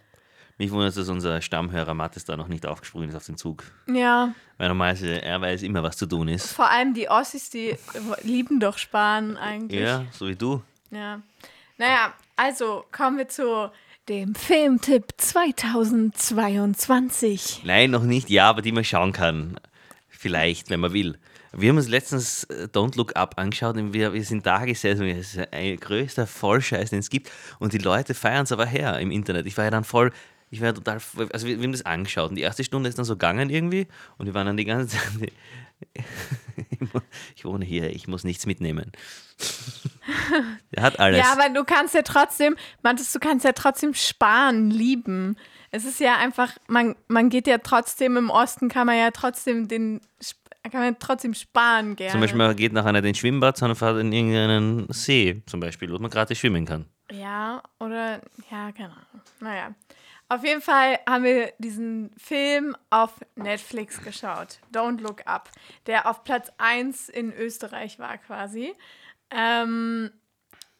Mich 0.59 0.71
wundert, 0.71 0.91
es, 0.91 0.95
dass 0.95 1.09
unser 1.11 1.43
Stammhörer 1.43 1.93
Mattes 1.93 2.25
da 2.25 2.35
noch 2.37 2.49
nicht 2.49 2.65
aufgesprungen 2.65 3.11
ist 3.11 3.15
auf 3.15 3.27
den 3.27 3.37
Zug. 3.37 3.65
Ja. 3.87 4.35
Weil 4.57 4.69
normalerweise 4.69 5.21
er 5.21 5.39
weiß 5.41 5.63
immer, 5.63 5.83
was 5.83 5.99
zu 5.99 6.07
tun 6.07 6.29
ist. 6.29 6.53
Vor 6.53 6.71
allem 6.71 6.95
die 6.95 7.11
Ossis, 7.11 7.51
die 7.51 7.77
lieben 8.23 8.59
doch 8.59 8.79
sparen 8.79 9.37
eigentlich. 9.37 9.83
Ja, 9.83 10.07
so 10.13 10.29
wie 10.29 10.37
du. 10.37 10.63
Ja. 10.91 11.21
Naja, 11.77 12.15
also 12.37 12.87
kommen 12.91 13.19
wir 13.19 13.29
zu 13.29 13.71
dem 14.09 14.35
Filmtipp 14.35 15.13
2022. 15.19 17.61
Nein, 17.65 17.91
noch 17.91 18.05
nicht. 18.05 18.31
Ja, 18.31 18.49
aber 18.49 18.63
die 18.63 18.73
man 18.73 18.85
schauen 18.85 19.13
kann. 19.13 19.61
Vielleicht, 20.09 20.71
wenn 20.71 20.81
man 20.81 20.95
will. 20.95 21.19
Wir 21.53 21.69
haben 21.71 21.77
uns 21.77 21.89
letztens 21.89 22.45
äh, 22.45 22.69
Don't 22.73 22.97
Look 22.97 23.17
Up 23.17 23.35
angeschaut 23.37 23.77
und 23.77 23.93
wir, 23.93 24.13
wir 24.13 24.25
sind 24.25 24.47
da 24.47 24.65
gesessen. 24.65 25.09
Das 25.09 25.35
ist 25.35 25.53
ein 25.53 25.77
größter 25.77 26.27
Vollscheiß, 26.27 26.91
den 26.91 27.01
es 27.01 27.11
gibt. 27.11 27.31
Und 27.59 27.73
die 27.73 27.79
Leute 27.79 28.15
feiern 28.15 28.45
es 28.45 28.53
aber 28.53 28.67
her 28.67 28.99
im 28.99 29.11
Internet. 29.11 29.47
Ich 29.47 29.57
war 29.57 29.65
ja 29.65 29.71
dann 29.71 29.85
voll, 29.85 30.13
ich 30.51 30.61
war 30.61 30.75
total, 30.75 31.01
also 31.33 31.47
wir, 31.47 31.59
wir 31.59 31.65
haben 31.65 31.73
das 31.73 31.85
angeschaut 31.85 32.31
und 32.31 32.37
die 32.37 32.43
erste 32.43 32.65
Stunde 32.65 32.89
ist 32.89 32.99
dann 32.99 33.05
so 33.05 33.15
gegangen 33.15 33.51
irgendwie 33.51 33.89
und 34.19 34.27
wir 34.27 34.35
waren 34.35 34.47
dann 34.47 34.57
die 34.57 34.65
ganze 34.65 34.97
Zeit, 34.97 35.33
ich 37.37 37.45
wohne 37.45 37.65
hier, 37.65 37.91
ich 37.91 38.09
muss 38.09 38.25
nichts 38.25 38.47
mitnehmen. 38.47 38.93
er 40.73 40.83
hat 40.83 41.01
alles. 41.01 41.19
Ja, 41.19 41.33
aber 41.33 41.53
du 41.53 41.65
kannst 41.65 41.95
ja 41.95 42.03
trotzdem, 42.03 42.57
Mathis, 42.83 43.13
du 43.13 43.19
kannst 43.19 43.45
ja 43.45 43.53
trotzdem 43.53 43.95
sparen, 43.95 44.71
lieben. 44.71 45.37
Es 45.71 45.85
ist 45.85 46.01
ja 46.01 46.17
einfach, 46.17 46.53
man, 46.69 46.97
man 47.09 47.29
geht 47.29 47.47
ja 47.47 47.59
trotzdem 47.59 48.17
im 48.17 48.31
Osten, 48.31 48.69
kann 48.69 48.87
man 48.87 48.97
ja 48.97 49.11
trotzdem 49.11 49.69
den, 49.69 50.01
kann 50.71 50.81
man 50.81 50.99
trotzdem 50.99 51.35
sparen 51.35 51.97
gerne. 51.97 52.13
Zum 52.13 52.21
Beispiel, 52.21 52.39
man 52.39 52.57
geht 52.57 52.73
nachher 52.73 52.93
nicht 52.93 53.05
in 53.05 53.15
Schwimmbad, 53.15 53.57
sondern 53.57 53.77
fährt 53.77 53.99
in 53.99 54.13
irgendeinen 54.13 54.87
See 54.91 55.43
zum 55.47 55.61
Beispiel, 55.61 55.93
wo 55.93 55.99
man 55.99 56.11
gratis 56.11 56.39
schwimmen 56.39 56.65
kann. 56.65 56.87
Ja, 57.13 57.63
oder, 57.79 58.21
ja, 58.51 58.73
keine 58.73 58.93
Ahnung. 58.93 59.23
Naja. 59.41 59.75
Auf 60.29 60.43
jeden 60.43 60.61
Fall 60.61 60.99
haben 61.09 61.23
wir 61.23 61.53
diesen 61.59 62.11
Film 62.17 62.77
auf 62.91 63.13
Netflix 63.37 64.03
geschaut, 64.03 64.59
Don't 64.73 65.01
Look 65.01 65.25
Up, 65.27 65.51
der 65.87 66.11
auf 66.11 66.25
Platz 66.25 66.51
1 66.59 67.09
in 67.09 67.33
Österreich 67.33 68.01
war 68.01 68.19
quasi. 68.19 68.75
Ähm, 69.31 70.11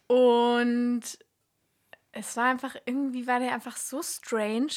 und 0.09 1.03
es 2.11 2.37
war 2.37 2.47
einfach, 2.47 2.75
irgendwie 2.87 3.27
war 3.27 3.39
der 3.39 3.53
einfach 3.53 3.77
so 3.77 4.03
strange. 4.03 4.73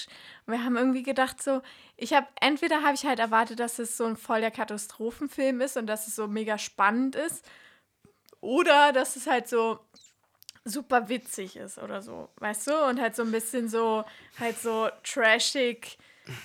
Und 0.45 0.53
wir 0.53 0.63
haben 0.63 0.77
irgendwie 0.77 1.03
gedacht, 1.03 1.41
so, 1.41 1.62
ich 1.97 2.13
habe, 2.13 2.27
entweder 2.39 2.84
habe 2.84 2.93
ich 2.93 3.05
halt 3.05 3.19
erwartet, 3.19 3.60
dass 3.60 3.79
es 3.79 3.97
so 3.97 4.05
ein 4.05 4.17
voller 4.17 4.51
Katastrophenfilm 4.51 5.62
ist 5.62 5.77
und 5.77 5.88
dass 5.88 6.08
es 6.08 6.15
so 6.15 6.27
mega 6.27 6.58
spannend 6.60 7.15
ist. 7.15 7.43
Oder 8.41 8.93
dass 8.93 9.15
es 9.15 9.25
halt 9.25 9.47
so 9.47 9.79
super 10.69 11.10
witzig 11.10 11.55
ist 11.55 11.77
oder 11.77 12.01
so, 12.01 12.29
weißt 12.38 12.67
du? 12.67 12.86
Und 12.88 12.99
halt 12.99 13.15
so 13.15 13.23
ein 13.23 13.32
bisschen 13.32 13.69
so, 13.69 14.03
halt 14.39 14.60
so 14.60 14.89
trashig, 15.03 15.97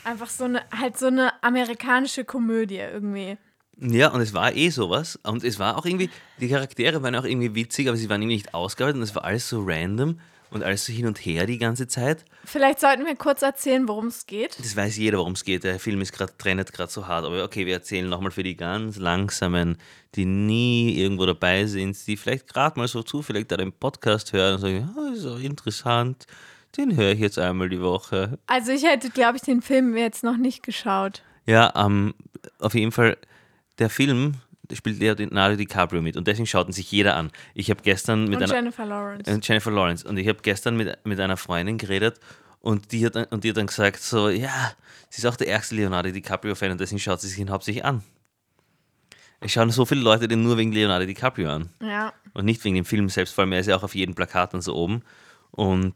einfach 0.05 0.29
so 0.29 0.45
eine, 0.45 0.63
halt 0.71 0.99
so 0.99 1.07
eine 1.07 1.43
amerikanische 1.43 2.25
Komödie 2.25 2.79
irgendwie. 2.79 3.39
Ja, 3.79 4.09
und 4.09 4.21
es 4.21 4.33
war 4.33 4.55
eh 4.55 4.71
sowas. 4.71 5.19
Und 5.25 5.43
es 5.45 5.59
war 5.59 5.77
auch 5.77 5.85
irgendwie, 5.85 6.11
die 6.41 6.49
Charaktere 6.49 7.03
waren 7.03 7.17
auch 7.17 7.25
irgendwie 7.25 7.55
witzig, 7.55 7.89
aber 7.89 7.97
sie 7.97 8.09
waren 8.09 8.23
irgendwie 8.23 8.37
nicht 8.37 8.55
ausgearbeitet 8.55 8.99
und 8.99 9.03
es 9.03 9.15
war 9.15 9.25
alles 9.25 9.49
so 9.49 9.63
random 9.65 10.21
und 10.55 10.63
alles 10.63 10.87
so 10.87 10.93
hin 10.93 11.07
und 11.07 11.19
her 11.19 11.47
die 11.47 11.59
ganze 11.59 11.87
Zeit. 11.87 12.25
Vielleicht 12.45 12.81
sollten 12.81 13.05
wir 13.05 13.17
kurz 13.17 13.43
erzählen, 13.43 13.87
worum 13.89 14.07
es 14.07 14.27
geht. 14.27 14.59
Das 14.59 14.77
weiß 14.77 14.97
jeder, 14.97 15.19
worum 15.19 15.33
es 15.33 15.45
geht. 15.45 15.65
Der 15.65 15.81
Film 15.81 16.01
ist 16.01 16.13
gerade 16.13 16.33
trennt 16.39 16.73
gerade 16.73 16.91
so 16.91 17.07
hart. 17.07 17.25
Aber 17.25 17.43
okay, 17.45 17.67
wir 17.67 17.75
erzählen 17.75 18.09
nochmal 18.09 18.31
für 18.31 18.43
die 18.43 18.57
ganz 18.57 18.97
langsamen, 18.97 19.77
die 20.15 20.25
nie 20.25 20.97
irgendwo 20.97 21.27
dabei 21.27 21.67
sind, 21.67 22.07
die 22.07 22.17
vielleicht 22.17 22.47
gerade 22.47 22.79
mal 22.79 22.89
so 22.89 23.03
zufällig 23.03 23.49
da 23.49 23.57
den 23.57 23.73
Podcast 23.73 24.33
hören 24.33 24.55
und 24.55 24.61
sagen, 24.61 24.95
oh, 24.97 25.13
ist 25.13 25.27
auch 25.27 25.41
interessant. 25.41 26.27
Den 26.77 26.97
höre 26.97 27.13
ich 27.13 27.21
jetzt 27.21 27.39
einmal 27.39 27.69
die 27.69 27.81
Woche. 27.81 28.39
Also 28.47 28.73
ich 28.73 28.85
hätte, 28.85 29.11
glaube 29.11 29.37
ich, 29.37 29.43
den 29.43 29.63
Film 29.63 29.97
jetzt 29.97 30.25
noch 30.25 30.37
nicht 30.37 30.63
geschaut. 30.63 31.23
Ja, 31.47 31.73
ähm, 31.77 32.15
auf 32.59 32.75
jeden 32.75 32.93
Fall, 32.93 33.17
der 33.79 33.91
Film 33.91 34.35
spielt 34.73 34.99
Leonardo 34.99 35.57
DiCaprio 35.57 36.03
mit 36.03 36.17
und 36.17 36.27
deswegen 36.27 36.47
schaut 36.47 36.69
ihn 36.69 36.73
sich 36.73 36.91
jeder 36.91 37.17
an. 37.17 37.31
Ich 37.55 37.71
habe 37.71 37.83
gestern 37.83 38.25
mit 38.25 38.37
und 38.37 38.45
einer 38.45 38.55
Jennifer 38.55 38.87
Lawrence. 38.87 39.33
Und 39.33 39.47
Jennifer 39.47 39.71
Lawrence 39.71 40.09
und 40.09 40.17
ich 40.17 40.29
habe 40.29 40.39
gestern 40.43 40.77
mit, 40.77 40.99
mit 41.05 41.21
einer 41.21 41.37
Freundin 41.37 41.79
geredet 41.79 42.19
und 42.61 42.93
die 42.93 43.05
hat 43.05 43.33
und 43.33 43.45
die 43.45 43.51
hat 43.51 43.57
dann 43.57 43.67
gesagt 43.67 44.01
so 44.01 44.29
ja, 44.29 44.73
sie 45.11 45.19
ist 45.19 45.27
auch 45.27 45.37
der 45.37 45.49
erste 45.49 45.75
Leonardo 45.75 46.11
DiCaprio 46.11 46.55
Fan 46.55 46.73
und 46.73 46.81
deswegen 46.81 47.01
schaut 47.01 47.21
sie 47.21 47.29
sich 47.29 47.39
ihn 47.39 47.51
hauptsächlich 47.51 47.85
an. 47.85 48.03
Es 49.41 49.53
schauen 49.53 49.71
so 49.71 49.85
viele 49.85 50.01
Leute 50.01 50.27
den 50.27 50.43
nur 50.43 50.57
wegen 50.57 50.73
Leonardo 50.73 51.05
DiCaprio 51.05 51.51
an. 51.51 51.69
Ja. 51.81 52.15
Und 52.33 52.47
nicht 52.47 52.65
wegen 52.65 52.77
dem 52.77 52.87
Film 52.87 53.09
selbst, 53.11 53.35
vor 53.35 53.43
allem 53.43 53.53
er 53.53 53.61
ist 53.61 53.67
ja 53.67 53.77
auch 53.77 53.83
auf 53.83 53.95
jedem 53.95 54.15
Plakat 54.15 54.55
und 54.55 54.63
so 54.63 54.75
oben. 54.75 55.03
Und 55.51 55.95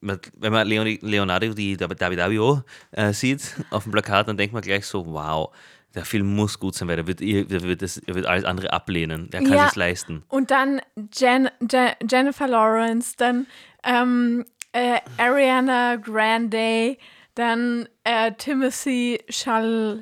wenn 0.00 0.52
man 0.52 0.66
Leonardo 0.66 1.54
die 1.54 1.76
Davido 1.76 2.62
äh, 2.90 3.12
sieht 3.12 3.54
auf 3.70 3.84
dem 3.84 3.92
Plakat, 3.92 4.26
dann 4.26 4.36
denkt 4.36 4.52
man 4.52 4.62
gleich 4.62 4.84
so, 4.84 5.06
wow, 5.06 5.54
der 5.94 6.04
Film 6.04 6.34
muss 6.34 6.58
gut 6.58 6.74
sein, 6.74 6.88
weil 6.88 6.98
er 6.98 7.06
wird, 7.06 7.20
er 7.20 7.48
wird, 7.62 7.82
das, 7.82 7.98
er 7.98 8.14
wird 8.14 8.26
alles 8.26 8.44
andere 8.44 8.72
ablehnen. 8.72 9.28
Er 9.32 9.40
kann 9.42 9.52
ja, 9.54 9.66
es 9.68 9.76
leisten. 9.76 10.22
Und 10.28 10.50
dann 10.50 10.80
Jen, 11.12 11.48
Jen, 11.70 11.90
Jennifer 12.08 12.46
Lawrence, 12.46 13.14
dann 13.16 13.46
ähm, 13.84 14.44
äh, 14.72 14.98
Ariana 15.18 15.96
Grande, 15.96 16.96
Dann 17.34 17.88
äh, 18.04 18.32
Timothy 18.38 19.18
weiß 19.28 20.00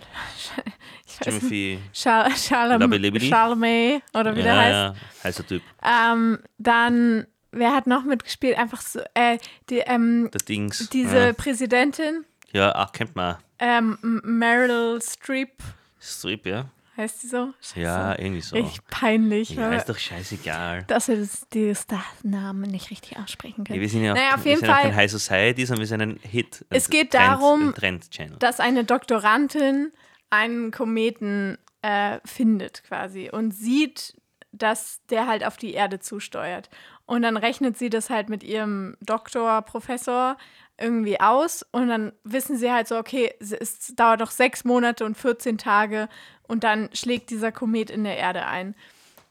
Timothy 1.24 1.78
Chalamet? 1.92 3.22
Chalamet 3.22 4.02
oder 4.14 4.36
wie 4.36 4.42
der 4.42 4.54
ja, 4.54 4.60
heißt. 4.60 4.72
ja, 4.72 4.94
heißer 5.24 5.46
Typ. 5.46 5.62
Ähm, 5.82 6.38
dann, 6.58 7.26
wer 7.50 7.74
hat 7.74 7.86
noch 7.86 8.04
mitgespielt? 8.04 8.56
Einfach 8.58 8.80
so, 8.80 9.00
äh, 9.14 9.38
die, 9.70 9.78
ähm, 9.78 10.30
Der 10.32 10.40
Dings. 10.40 10.88
diese 10.90 11.18
Ja, 11.18 11.32
Präsidentin, 11.32 12.24
ja 12.52 12.72
ach, 12.74 12.92
kennt 12.92 13.14
man. 13.16 13.36
ähm, 13.58 13.98
Meryl 14.24 15.00
Streep, 15.02 15.62
Strip, 16.00 16.46
ja? 16.46 16.66
heißt 16.96 17.22
die 17.22 17.26
so? 17.28 17.52
Scheiße. 17.60 17.80
Ja, 17.80 18.18
irgendwie 18.18 18.40
so. 18.40 18.56
Richtig 18.56 18.80
peinlich, 18.88 19.50
Ja, 19.50 19.72
ist 19.72 19.88
doch 19.88 19.98
scheißegal. 19.98 20.82
dass 20.88 21.06
wir 21.08 21.16
das, 21.16 21.46
die 21.50 21.72
Starnamen 21.74 22.68
nicht 22.70 22.90
richtig 22.90 23.16
aussprechen 23.18 23.60
Ja, 23.60 23.64
können. 23.66 23.80
wir 23.80 23.88
sind 23.88 24.02
ja 24.04 24.12
auch, 24.12 24.16
Naja, 24.16 24.34
auf 24.34 24.44
wir 24.44 24.50
jeden 24.52 24.60
sind 24.62 24.70
auch 24.70 24.74
Fall- 24.74 24.82
kein 24.84 24.96
High 24.96 25.10
Society, 25.10 25.64
sondern 25.66 25.80
wir 25.80 25.86
sind 25.86 26.00
ein 26.02 26.18
Hit. 26.22 26.64
Es 26.70 26.88
ein 26.88 26.90
geht 26.90 27.12
Trend, 27.12 27.28
darum, 27.28 27.74
ein 27.80 28.34
dass 28.40 28.58
eine 28.58 28.82
Doktorandin 28.84 29.92
einen 30.30 30.70
Kometen 30.72 31.58
äh, 31.82 32.18
findet 32.24 32.82
quasi 32.84 33.30
und 33.30 33.52
sieht, 33.52 34.14
dass 34.50 35.00
der 35.10 35.26
halt 35.28 35.44
auf 35.46 35.56
die 35.56 35.74
Erde 35.74 36.00
zusteuert. 36.00 36.68
Und 37.06 37.22
dann 37.22 37.36
rechnet 37.36 37.78
sie 37.78 37.90
das 37.90 38.10
halt 38.10 38.28
mit 38.28 38.42
ihrem 38.42 38.96
Doktor, 39.00 39.62
Professor 39.62 40.36
irgendwie 40.80 41.20
aus 41.20 41.64
und 41.72 41.88
dann 41.88 42.12
wissen 42.24 42.56
sie 42.56 42.70
halt 42.70 42.88
so, 42.88 42.96
okay, 42.96 43.34
es- 43.40 43.92
dauert 43.96 44.20
doch 44.20 44.30
sechs 44.30 44.64
Monate 44.64 45.04
und 45.04 45.16
14 45.16 45.58
Tage 45.58 46.08
und 46.46 46.64
dann 46.64 46.88
schlägt 46.92 47.30
dieser 47.30 47.52
Komet 47.52 47.90
in 47.90 48.04
der 48.04 48.16
Erde 48.16 48.46
ein. 48.46 48.74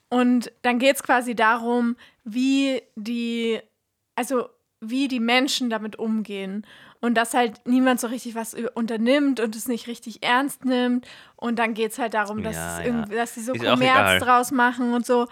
Und 0.09 0.51
dann 0.61 0.79
geht 0.79 0.95
es 0.97 1.03
quasi 1.03 1.35
darum, 1.35 1.97
wie 2.23 2.81
die, 2.95 3.59
also 4.15 4.49
wie 4.79 5.07
die 5.07 5.19
Menschen 5.19 5.69
damit 5.69 5.97
umgehen. 5.97 6.65
Und 6.99 7.15
dass 7.15 7.33
halt 7.33 7.61
niemand 7.65 7.99
so 7.99 8.07
richtig 8.07 8.33
was 8.35 8.55
unternimmt 8.73 9.39
und 9.39 9.55
es 9.55 9.67
nicht 9.67 9.87
richtig 9.87 10.23
ernst 10.23 10.65
nimmt. 10.65 11.07
Und 11.35 11.59
dann 11.59 11.73
geht 11.73 11.91
es 11.91 11.99
halt 11.99 12.13
darum, 12.13 12.41
dass, 12.41 12.55
Ja, 12.55 12.81
ja. 12.81 13.05
dass 13.05 13.35
sie 13.35 13.41
so 13.41 13.53
Ist. 13.53 13.63
Kommerz 13.63 14.23
draus 14.23 14.51
machen 14.51 14.93
und 14.93 15.05
so. 15.05 15.27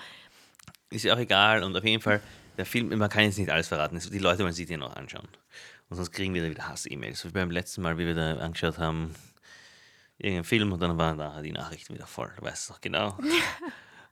Ist 0.91 1.05
ja 1.05 1.13
auch 1.15 1.19
egal 1.19 1.63
und 1.63 1.75
auf 1.75 1.83
jeden 1.83 2.01
Fall, 2.01 2.21
der 2.57 2.65
Film, 2.65 2.95
man 2.97 3.09
kann 3.09 3.23
jetzt 3.23 3.37
nicht 3.39 3.49
alles 3.49 3.67
verraten, 3.67 3.99
die 4.11 4.19
Leute 4.19 4.43
wollen 4.43 4.53
sich 4.53 4.67
den 4.67 4.79
noch 4.81 4.95
anschauen. 4.95 5.27
Und 5.89 5.97
sonst 5.97 6.11
kriegen 6.11 6.33
wir 6.33 6.43
da 6.43 6.49
wieder 6.49 6.67
Hass-E-Mails. 6.67 7.21
So 7.21 7.29
wie 7.29 7.33
beim 7.33 7.51
letzten 7.51 7.81
Mal, 7.81 7.97
wie 7.97 8.05
wir 8.05 8.15
da 8.15 8.37
angeschaut 8.37 8.77
haben, 8.77 9.13
irgendeinen 10.17 10.45
Film 10.45 10.71
und 10.71 10.81
dann 10.81 10.97
waren 10.97 11.17
nachher 11.17 11.41
die 11.41 11.51
Nachrichten 11.51 11.93
wieder 11.93 12.07
voll. 12.07 12.31
Du 12.37 12.43
weißt 12.43 12.63
es 12.63 12.69
noch 12.69 12.81
genau. 12.81 13.17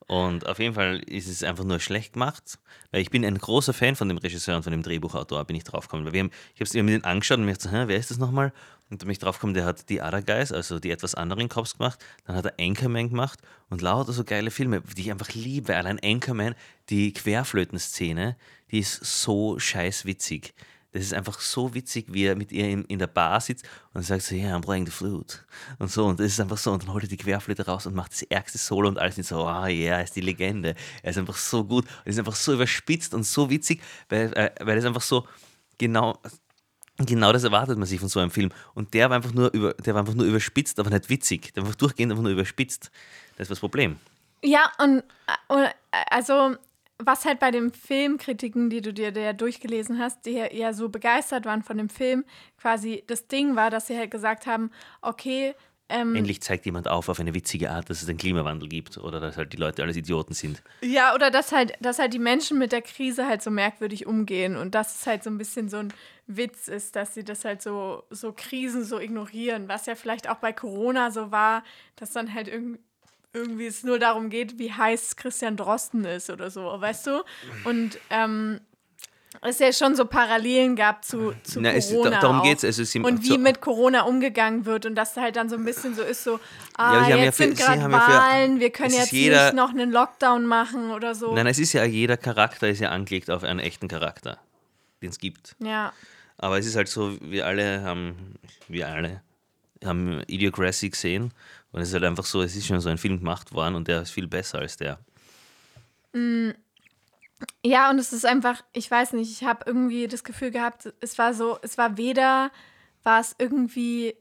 Und 0.08 0.48
auf 0.48 0.60
jeden 0.60 0.76
Fall 0.76 1.00
ist 1.00 1.28
es 1.28 1.44
einfach 1.44 1.64
nur 1.64 1.80
schlecht 1.80 2.14
gemacht, 2.14 2.60
weil 2.92 3.02
ich 3.02 3.10
bin 3.10 3.26
ein 3.26 3.38
großer 3.38 3.74
Fan 3.74 3.96
von 3.96 4.10
dem 4.10 4.18
Regisseur 4.18 4.58
und 4.58 4.64
von 4.64 4.72
dem 4.72 4.84
Drehbuchautor, 4.84 5.46
bin 5.46 5.56
ich 5.56 5.64
draufgekommen. 5.64 6.06
Weil 6.06 6.14
wir 6.14 6.20
haben, 6.22 6.32
ich 6.54 6.60
habe 6.60 6.66
es 6.66 6.74
mir 6.74 6.84
den 6.84 7.04
angeschaut 7.06 7.38
und 7.38 7.46
mir 7.46 7.54
gedacht, 7.54 7.88
wer 7.88 7.98
ist 7.98 8.12
das 8.12 8.18
nochmal? 8.18 8.52
Und 8.90 9.02
da 9.02 9.06
bin 9.06 9.14
ich 9.14 9.20
draufgekommen, 9.20 9.54
der 9.54 9.66
hat 9.66 9.90
die 9.90 10.02
Other 10.02 10.22
Guys, 10.22 10.52
also 10.52 10.80
die 10.80 10.92
etwas 10.92 11.16
anderen 11.16 11.48
Cops 11.48 11.78
gemacht, 11.78 12.04
dann 12.26 12.36
hat 12.36 12.46
er 12.46 12.54
Anchorman 12.60 13.10
gemacht 13.10 13.40
und 13.70 13.82
lauter 13.82 14.12
so 14.12 14.24
geile 14.24 14.52
Filme, 14.52 14.82
die 14.82 15.04
ich 15.04 15.12
einfach 15.12 15.34
liebe. 15.34 15.76
Allein 15.76 16.00
Anchorman, 16.04 16.54
die 16.90 17.14
Querflötenszene, 17.14 18.36
die 18.72 18.80
ist 18.80 19.04
so 19.04 19.58
scheiß 19.58 20.06
witzig. 20.06 20.54
Das 20.94 21.02
ist 21.02 21.14
einfach 21.14 21.40
so 21.40 21.74
witzig, 21.74 22.06
wie 22.10 22.26
er 22.26 22.36
mit 22.36 22.52
ihr 22.52 22.70
in, 22.70 22.86
in 22.86 23.00
der 23.00 23.08
Bar 23.08 23.42
sitzt 23.42 23.66
und 23.94 24.04
sagt 24.04 24.22
so, 24.22 24.36
yeah, 24.36 24.56
I'm 24.56 24.62
playing 24.62 24.86
the 24.86 24.92
flute. 24.92 25.40
Und 25.80 25.92
so, 25.92 26.06
und 26.06 26.20
das 26.20 26.28
ist 26.28 26.40
einfach 26.40 26.58
so, 26.58 26.72
und 26.72 26.84
dann 26.84 26.94
holt 26.94 27.04
er 27.04 27.10
die 27.10 27.18
Querflöte 27.18 27.66
raus 27.66 27.88
und 27.88 27.96
macht 27.96 28.14
das 28.14 28.22
ärgste 28.24 28.60
Solo 28.60 28.88
und 28.88 29.00
alles 29.00 29.18
nicht 29.18 29.28
so, 29.28 29.46
ah, 29.46 29.68
yeah, 29.68 29.98
er 29.98 30.04
ist 30.04 30.16
die 30.16 30.22
Legende. 30.22 30.76
Er 31.02 31.10
ist 31.10 31.18
einfach 31.18 31.36
so 31.36 31.64
gut 31.64 31.86
und 31.86 32.10
ist 32.10 32.20
einfach 32.20 32.36
so 32.36 32.54
überspitzt 32.54 33.14
und 33.14 33.24
so 33.24 33.50
witzig, 33.50 33.82
weil, 34.10 34.32
äh, 34.34 34.52
weil 34.62 34.78
es 34.78 34.86
einfach 34.86 35.02
so 35.02 35.28
genau, 35.80 36.20
genau 36.98 37.34
das 37.34 37.44
erwartet 37.44 37.78
man 37.78 37.88
sich 37.88 38.00
von 38.00 38.10
so 38.10 38.20
einem 38.20 38.32
Film. 38.32 38.52
Und 38.76 38.94
der 38.94 39.10
war 39.10 39.18
einfach 39.18 39.34
nur, 39.34 39.52
über, 39.54 39.74
der 39.74 39.94
war 39.96 40.02
einfach 40.02 40.14
nur 40.14 40.26
überspitzt, 40.26 40.80
aber 40.80 40.90
nicht 40.92 41.10
witzig. 41.10 41.54
Der 41.54 41.64
war 41.64 41.68
einfach 41.68 41.80
durchgehend 41.80 42.12
einfach 42.12 42.24
nur 42.24 42.32
überspitzt. 42.32 42.92
Das 43.36 43.46
ist 43.46 43.52
das 43.52 43.60
Problem. 43.60 43.98
Ja, 44.44 44.72
und, 44.78 45.04
äh, 45.50 45.64
äh, 45.64 45.70
also 46.10 46.56
was 47.00 47.26
halt 47.26 47.40
bei 47.40 47.52
den 47.52 47.72
Filmkritiken, 47.72 48.70
die 48.70 48.82
du 48.82 48.94
dir 48.94 49.12
der 49.12 49.34
durchgelesen 49.34 50.00
hast, 50.00 50.26
die 50.26 50.34
ja 50.52 50.74
so 50.74 50.90
begeistert 50.90 51.46
waren 51.46 51.64
von 51.64 51.78
dem 51.78 51.90
Film, 51.90 52.24
quasi 52.58 53.04
das 53.08 53.28
Ding 53.28 53.56
war, 53.56 53.70
dass 53.70 53.88
sie 53.88 53.98
halt 53.98 54.12
gesagt 54.12 54.46
haben, 54.46 54.72
okay, 55.02 55.56
ähm, 55.90 56.16
Endlich 56.16 56.42
zeigt 56.42 56.66
jemand 56.66 56.88
auf 56.88 57.10
auf 57.10 57.20
eine 57.20 57.36
witzige 57.36 57.70
Art, 57.70 57.90
dass 57.90 58.02
es 58.02 58.08
einen 58.08 58.18
Klimawandel 58.18 58.70
gibt 58.70 58.98
oder 58.98 59.20
dass 59.20 59.36
halt 59.36 59.52
die 59.52 59.58
Leute 59.58 59.84
alles 59.84 59.98
Idioten 59.98 60.34
sind. 60.34 60.64
Ja, 60.82 61.14
oder 61.14 61.30
dass 61.30 61.52
halt, 61.52 61.74
dass 61.82 62.00
halt 62.00 62.14
die 62.14 62.20
Menschen 62.20 62.58
mit 62.58 62.72
der 62.72 62.82
Krise 62.82 63.28
halt 63.28 63.42
so 63.42 63.52
merkwürdig 63.52 64.08
umgehen 64.08 64.56
und 64.56 64.74
dass 64.76 65.02
es 65.02 65.08
halt 65.08 65.24
so 65.24 65.30
ein 65.30 65.38
bisschen 65.38 65.68
so 65.68 65.78
ein 65.78 65.94
Witz 66.26 66.70
ist, 66.70 66.96
dass 66.96 67.14
sie 67.14 67.26
das 67.26 67.44
halt 67.44 67.62
so, 67.62 68.04
so 68.10 68.32
Krisen 68.32 68.86
so 68.86 68.98
ignorieren, 68.98 69.68
was 69.68 69.86
ja 69.86 69.96
vielleicht 69.96 70.30
auch 70.30 70.38
bei 70.38 70.54
Corona 70.54 71.12
so 71.12 71.32
war, 71.32 71.64
dass 71.98 72.12
dann 72.12 72.34
halt 72.34 72.48
irgendwie 72.48 72.80
irgendwie 73.34 73.66
es 73.68 73.84
nur 73.84 74.00
darum 74.00 74.30
geht, 74.30 74.60
wie 74.60 74.72
heiß 74.72 75.16
Christian 75.16 75.58
Drosten 75.58 76.06
ist 76.06 76.30
oder 76.30 76.50
so, 76.52 76.62
weißt 76.80 77.08
du? 77.08 77.24
Und 77.66 77.98
ähm, 78.10 78.60
es 79.42 79.58
ja 79.60 79.74
schon 79.74 79.96
so 79.96 80.06
Parallelen 80.06 80.76
gab 80.76 81.04
zu, 81.04 81.34
zu 81.44 81.60
Na, 81.60 81.72
es- 81.74 81.90
Corona. 81.90 82.12
da- 82.12 82.20
darum 82.22 82.44
geht's, 82.44 82.64
also 82.64 82.84
sie- 82.84 83.00
und 83.00 83.24
wie 83.24 83.38
mit 83.40 83.60
Corona 83.62 84.04
umgegangen 84.04 84.66
wird 84.66 84.86
und 84.86 84.94
dass 84.96 85.16
da 85.16 85.22
halt 85.22 85.36
dann 85.36 85.50
so 85.50 85.56
ein 85.56 85.66
bisschen 85.66 85.96
so 85.96 86.04
ist, 86.04 86.24
so, 86.24 86.40
ah, 86.78 87.10
ja 87.10 87.18
jetzt 87.18 87.38
für- 87.38 87.44
sind 87.46 87.58
gerade 87.58 87.82
haben 87.82 87.92
ja 87.92 88.08
Wahlen, 88.08 88.60
wir 88.60 88.70
können 88.70 88.90
es 88.90 88.94
ist 88.94 89.00
jetzt 89.06 89.12
jeder- 89.12 89.46
nicht 89.46 89.56
noch 89.56 89.72
einen 89.72 89.92
Lockdown 89.92 90.46
machen 90.46 90.92
oder 90.92 91.16
so. 91.16 91.34
Nein, 91.34 91.48
es 91.48 91.58
ist 91.58 91.74
ja, 91.74 91.84
jeder 91.84 92.16
Charakter 92.18 92.70
ist 92.70 92.80
ja 92.80 92.90
angelegt 92.92 93.32
auf 93.32 93.44
einen 93.44 93.60
echten 93.60 93.88
Charakter, 93.88 94.38
den 95.02 95.10
es 95.10 95.18
gibt. 95.18 95.56
Ja. 95.60 95.92
Aber 96.38 96.60
es 96.60 96.66
ist 96.68 96.76
halt 96.76 96.88
so, 96.88 97.18
wir 97.22 97.48
alle 97.48 97.82
haben, 97.82 98.36
wir 98.68 98.88
alle 98.88 99.22
haben 99.86 100.22
Idiocracy 100.28 100.90
gesehen 100.90 101.32
und 101.72 101.82
es 101.82 101.90
ist 101.90 101.94
halt 101.94 102.04
einfach 102.04 102.26
so, 102.26 102.42
es 102.42 102.56
ist 102.56 102.68
schon 102.68 102.82
so 102.82 102.90
ein 102.90 102.98
Film 102.98 103.20
gemacht 103.20 103.54
worden 103.54 103.76
und 103.76 103.88
der 103.88 104.02
ist 104.02 104.12
viel 104.12 104.28
besser 104.28 104.60
als 104.60 104.78
der. 104.78 105.00
Ja, 107.66 107.90
und 107.90 108.00
es 108.00 108.14
ist 108.14 108.26
einfach, 108.26 108.64
ich 108.74 108.90
weiß 108.90 109.14
nicht, 109.14 109.32
ich 109.32 109.44
habe 109.44 109.64
irgendwie 109.66 110.08
das 110.08 110.24
Gefühl 110.24 110.52
gehabt, 110.52 110.94
es 111.02 111.18
war 111.18 111.34
so, 111.34 111.58
es 111.62 111.78
war 111.78 111.98
weder, 111.98 112.52
war 113.04 113.20
es 113.20 113.36
irgendwie, 113.38 114.16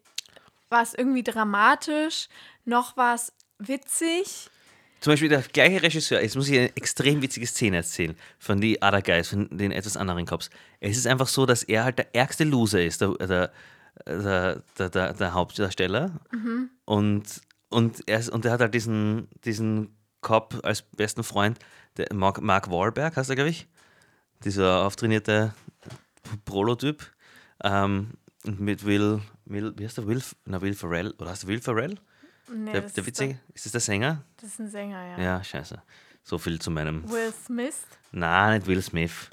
war 0.70 0.82
es 0.82 0.94
irgendwie 0.94 1.22
dramatisch, 1.22 2.28
noch 2.64 2.96
war 2.96 3.14
es 3.14 3.32
witzig. 3.58 4.48
Zum 5.00 5.12
Beispiel 5.12 5.28
der 5.28 5.42
gleiche 5.42 5.82
Regisseur, 5.82 6.22
jetzt 6.22 6.36
muss 6.36 6.48
ich 6.48 6.58
eine 6.58 6.76
extrem 6.76 7.22
witzige 7.22 7.46
Szene 7.46 7.78
erzählen 7.78 8.16
von 8.38 8.60
die 8.60 8.78
Other 8.80 9.02
Guys, 9.02 9.28
von 9.28 9.48
den 9.50 9.72
etwas 9.72 9.96
anderen 9.96 10.26
Cops. 10.26 10.48
Es 10.78 10.96
ist 10.96 11.08
einfach 11.08 11.26
so, 11.26 11.44
dass 11.44 11.64
er 11.64 11.84
halt 11.84 11.98
der 11.98 12.14
ärgste 12.14 12.44
Loser 12.44 12.84
ist, 12.84 13.00
der, 13.00 13.08
der, 13.14 13.52
der, 14.06 14.62
der, 14.78 15.12
der, 15.12 15.34
Hauptdarsteller. 15.34 16.20
Und, 16.84 17.42
und, 17.68 18.08
er 18.08 18.18
ist, 18.18 18.30
und 18.30 18.44
er 18.44 18.52
hat 18.52 18.60
halt 18.60 18.74
diesen, 18.74 19.28
diesen 19.44 19.96
Cop 20.20 20.60
als 20.62 20.82
besten 20.82 21.24
Freund, 21.24 21.58
der 21.96 22.06
Mark, 22.12 22.40
Mark 22.40 22.70
Wahlberg 22.70 23.16
heißt 23.16 23.30
er, 23.30 23.36
glaube 23.36 23.50
ich. 23.50 23.68
Dieser 24.44 24.84
auftrainierte 24.84 25.54
Prolotyp. 26.44 27.04
Ähm, 27.62 28.12
mit 28.44 28.84
Will, 28.84 29.20
Will, 29.44 29.72
wie 29.76 29.84
heißt 29.84 29.98
der? 29.98 30.06
Will, 30.06 30.22
na, 30.46 30.60
Will 30.60 30.74
Ferrell, 30.74 31.12
oder 31.18 31.30
heißt 31.30 31.44
der 31.44 31.48
Will 31.48 31.60
Ferrell? 31.60 31.96
Nee, 32.52 32.72
Der, 32.72 32.82
das 32.82 32.94
der 32.94 33.02
ist 33.02 33.06
Witzige? 33.06 33.38
Ist 33.54 33.66
das 33.66 33.72
der 33.72 33.80
Sänger? 33.80 34.24
Das 34.36 34.50
ist 34.50 34.60
ein 34.60 34.68
Sänger, 34.68 35.16
ja. 35.16 35.22
Ja, 35.22 35.44
scheiße. 35.44 35.80
So 36.24 36.38
viel 36.38 36.60
zu 36.60 36.70
meinem. 36.70 37.08
Will 37.10 37.32
Smith. 37.32 37.86
Nein, 38.10 38.58
nicht 38.58 38.66
Will 38.66 38.82
Smith. 38.82 39.30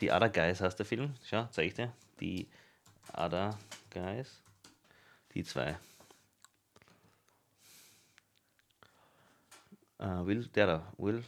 Die 0.00 0.10
Other 0.10 0.28
Guys 0.28 0.60
heißt 0.60 0.78
der 0.78 0.86
Film. 0.86 1.14
Schau, 1.24 1.46
zeig 1.50 1.68
ich 1.68 1.74
dir. 1.74 1.92
Die 2.20 2.48
Other 3.14 3.58
Guys. 3.90 4.42
Die 5.34 5.44
zwei. 5.44 5.78
Äh, 9.98 10.26
Will, 10.26 10.46
der 10.54 10.66
da. 10.66 10.92
Will. 10.96 11.22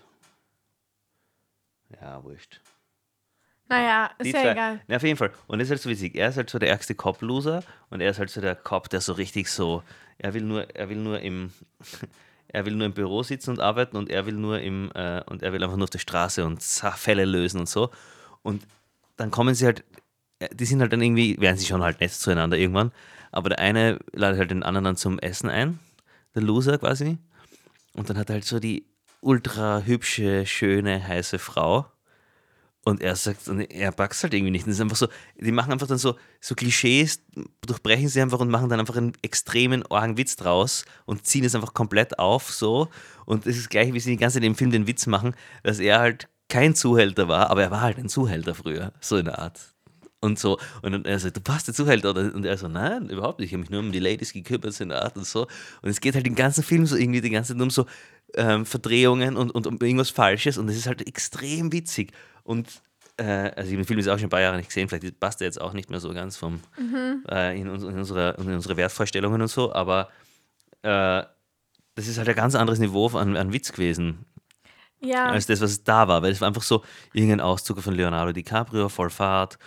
Ja, 2.01 2.23
wurscht. 2.25 2.61
Naja, 3.69 4.11
ist 4.19 4.27
Die 4.27 4.31
ja 4.33 4.43
zwei. 4.43 4.53
egal. 4.53 4.81
Na, 4.87 4.97
auf 4.97 5.03
jeden 5.03 5.17
Fall. 5.17 5.33
Und 5.47 5.59
das 5.59 5.67
ist 5.67 5.71
halt 5.71 5.81
so 5.83 5.91
witzig. 5.91 6.15
Er 6.15 6.29
ist 6.29 6.37
halt 6.37 6.51
so 6.51 6.59
der 6.59 6.69
ärgste 6.71 6.95
Cop-Loser 6.95 7.63
und 7.91 8.01
er 8.01 8.11
ist 8.11 8.19
halt 8.19 8.31
so 8.31 8.41
der 8.41 8.55
Cop, 8.55 8.89
der 8.89 9.01
so 9.01 9.13
richtig 9.13 9.51
so, 9.51 9.83
er 10.19 10.35
will 10.35 10.43
nur, 10.43 10.75
er 10.75 10.89
will 10.89 10.99
nur 10.99 11.21
im, 11.21 11.53
er 12.49 12.67
will 12.67 12.75
nur 12.75 12.87
im 12.87 12.93
Büro 12.95 13.23
sitzen 13.23 13.51
und 13.51 13.61
arbeiten 13.61 13.97
und 13.97 14.11
er 14.11 14.27
will 14.27 14.35
nur 14.35 14.61
im, 14.61 14.91
äh, 14.95 15.23
und 15.27 15.43
er 15.43 15.53
will 15.53 15.63
einfach 15.63 15.77
nur 15.77 15.85
auf 15.85 15.91
der 15.91 15.99
Straße 15.99 16.45
und 16.45 16.63
Fälle 16.63 17.25
lösen 17.25 17.61
und 17.61 17.69
so. 17.69 17.91
Und 18.43 18.67
dann 19.17 19.31
kommen 19.31 19.55
sie 19.55 19.67
halt, 19.67 19.85
die 20.49 20.65
sind 20.65 20.81
halt 20.81 20.93
dann 20.93 21.03
irgendwie, 21.03 21.39
werden 21.41 21.57
sie 21.57 21.67
schon 21.67 21.83
halt 21.83 22.01
nett 22.01 22.13
zueinander 22.13 22.57
irgendwann, 22.57 22.93
aber 23.31 23.51
der 23.51 23.59
eine 23.59 23.99
ladet 24.13 24.39
halt 24.39 24.51
den 24.51 24.63
anderen 24.63 24.85
dann 24.85 24.97
zum 24.97 25.19
Essen 25.19 25.49
ein, 25.49 25.79
der 26.35 26.43
Loser 26.43 26.79
quasi. 26.79 27.19
Und 27.95 28.09
dann 28.09 28.17
hat 28.17 28.31
er 28.31 28.35
halt 28.35 28.45
so 28.45 28.59
die 28.59 28.87
ultra 29.21 29.83
hübsche, 29.85 30.47
schöne, 30.47 31.07
heiße 31.07 31.39
Frau. 31.39 31.87
Und 32.85 33.01
er 33.01 33.15
sagt, 33.15 33.49
und 33.49 33.61
er 33.61 33.93
packt 33.93 34.21
halt 34.25 34.35
irgendwie 34.35 34.51
nicht. 34.51 34.67
Es 34.67 34.75
ist 34.75 34.81
einfach 34.81 34.97
so, 34.97 35.07
die 35.37 35.53
machen 35.53 35.71
einfach 35.73 35.87
dann 35.87 35.99
so, 35.99 36.17
so 36.41 36.57
Klischees, 36.57 37.21
durchbrechen 37.65 38.09
sie 38.09 38.21
einfach 38.21 38.41
und 38.41 38.51
machen 38.51 38.69
dann 38.69 38.81
einfach 38.81 38.97
einen 38.97 39.13
extremen 39.23 39.87
argen 39.87 40.17
Witz 40.17 40.35
draus 40.35 40.85
und 41.05 41.25
ziehen 41.25 41.45
es 41.45 41.55
einfach 41.55 41.75
komplett 41.75 42.19
auf 42.19 42.51
so. 42.51 42.89
Und 43.25 43.47
es 43.47 43.57
ist 43.57 43.71
gleich, 43.71 43.93
wie 43.93 44.01
sie 44.01 44.11
die 44.11 44.17
ganze 44.17 44.39
Zeit 44.39 44.45
im 44.45 44.57
Film 44.57 44.73
den 44.73 44.89
Witz 44.89 45.07
machen, 45.07 45.37
dass 45.63 45.79
er 45.79 46.01
halt 46.01 46.29
kein 46.49 46.75
Zuhälter 46.75 47.29
war, 47.29 47.51
aber 47.51 47.63
er 47.63 47.71
war 47.71 47.81
halt 47.81 47.99
ein 47.99 48.09
Zuhälter 48.09 48.55
früher, 48.55 48.93
so 49.01 49.17
in 49.17 49.27
der 49.27 49.39
Art. 49.39 49.72
Und 50.23 50.39
so. 50.39 50.59
Und 50.81 51.07
er 51.07 51.19
so, 51.19 51.29
du 51.31 51.41
passt 51.41 51.69
dazu 51.69 51.87
halt, 51.87 52.07
oder? 52.07 52.33
Und 52.35 52.47
er 52.47 52.57
so, 52.57 52.69
nein, 52.69 53.11
überhaupt 53.11 53.39
nicht. 53.41 53.49
Ich 53.49 53.53
habe 53.53 53.61
mich 53.61 53.71
nur 53.71 53.81
um 53.81 53.93
die 53.93 53.99
Ladies 53.99 54.33
gekümmert, 54.33 54.73
so 54.73 54.83
in 54.85 54.89
der 54.89 55.03
Art 55.03 55.17
und 55.17 55.27
so. 55.27 55.43
Und 55.83 55.91
es 55.91 56.01
geht 56.01 56.15
halt 56.15 56.25
den 56.25 56.35
ganzen 56.35 56.65
Film 56.65 56.87
so 56.87 56.97
irgendwie 56.97 57.21
die 57.21 57.29
ganze 57.31 57.53
Zeit 57.53 57.61
um 57.63 57.69
so 57.71 57.87
ähm, 58.35 58.65
Verdrehungen 58.65 59.37
und, 59.37 59.51
und 59.51 59.67
um 59.67 59.79
irgendwas 59.81 60.09
Falsches. 60.11 60.57
Und 60.57 60.69
es 60.71 60.77
ist 60.77 60.87
halt 60.87 61.07
extrem 61.07 61.71
witzig. 61.73 62.13
Und 62.45 62.69
äh, 63.19 63.25
also 63.25 63.69
ich 63.69 63.73
habe 63.73 63.77
den 63.77 63.85
Film 63.85 63.99
jetzt 63.99 64.09
auch 64.09 64.17
schon 64.19 64.27
ein 64.29 64.31
paar 64.31 64.41
Jahre 64.41 64.57
nicht 64.57 64.69
gesehen, 64.69 64.89
vielleicht 64.89 65.21
passt 65.21 65.43
er 65.43 65.47
jetzt 65.47 65.61
auch 65.61 65.75
nicht 65.75 65.91
mehr 65.91 66.01
so 66.01 66.15
ganz 66.15 66.37
vom, 66.39 66.61
Mhm. 66.79 67.25
äh, 67.29 67.61
in, 67.61 67.69
uns, 67.69 67.83
in, 67.83 67.99
unserer, 67.99 68.39
in 68.39 68.49
unsere 68.55 68.77
Wertvorstellungen 68.79 69.43
und 69.43 69.49
so, 69.49 69.73
aber 69.75 70.09
äh, 70.83 71.23
das 71.95 72.07
ist 72.09 72.17
halt 72.17 72.29
ein 72.31 72.35
ganz 72.35 72.55
anderes 72.55 72.79
Niveau 72.79 73.09
an, 73.09 73.37
an 73.37 73.53
Witz 73.53 73.71
gewesen, 73.73 74.25
Ja. 75.01 75.27
als 75.27 75.47
das, 75.47 75.61
was 75.61 75.85
da 75.85 76.09
war, 76.09 76.23
weil 76.23 76.33
es 76.33 76.41
war 76.41 76.49
einfach 76.49 76.63
so 76.63 76.83
irgendein 77.13 77.41
Auszug 77.43 77.81
von 77.83 77.95
Leonardo 77.95 78.33
DiCaprio, 78.33 78.89
voll 78.89 79.11
Fahrt. 79.11 79.55
E- 79.55 79.59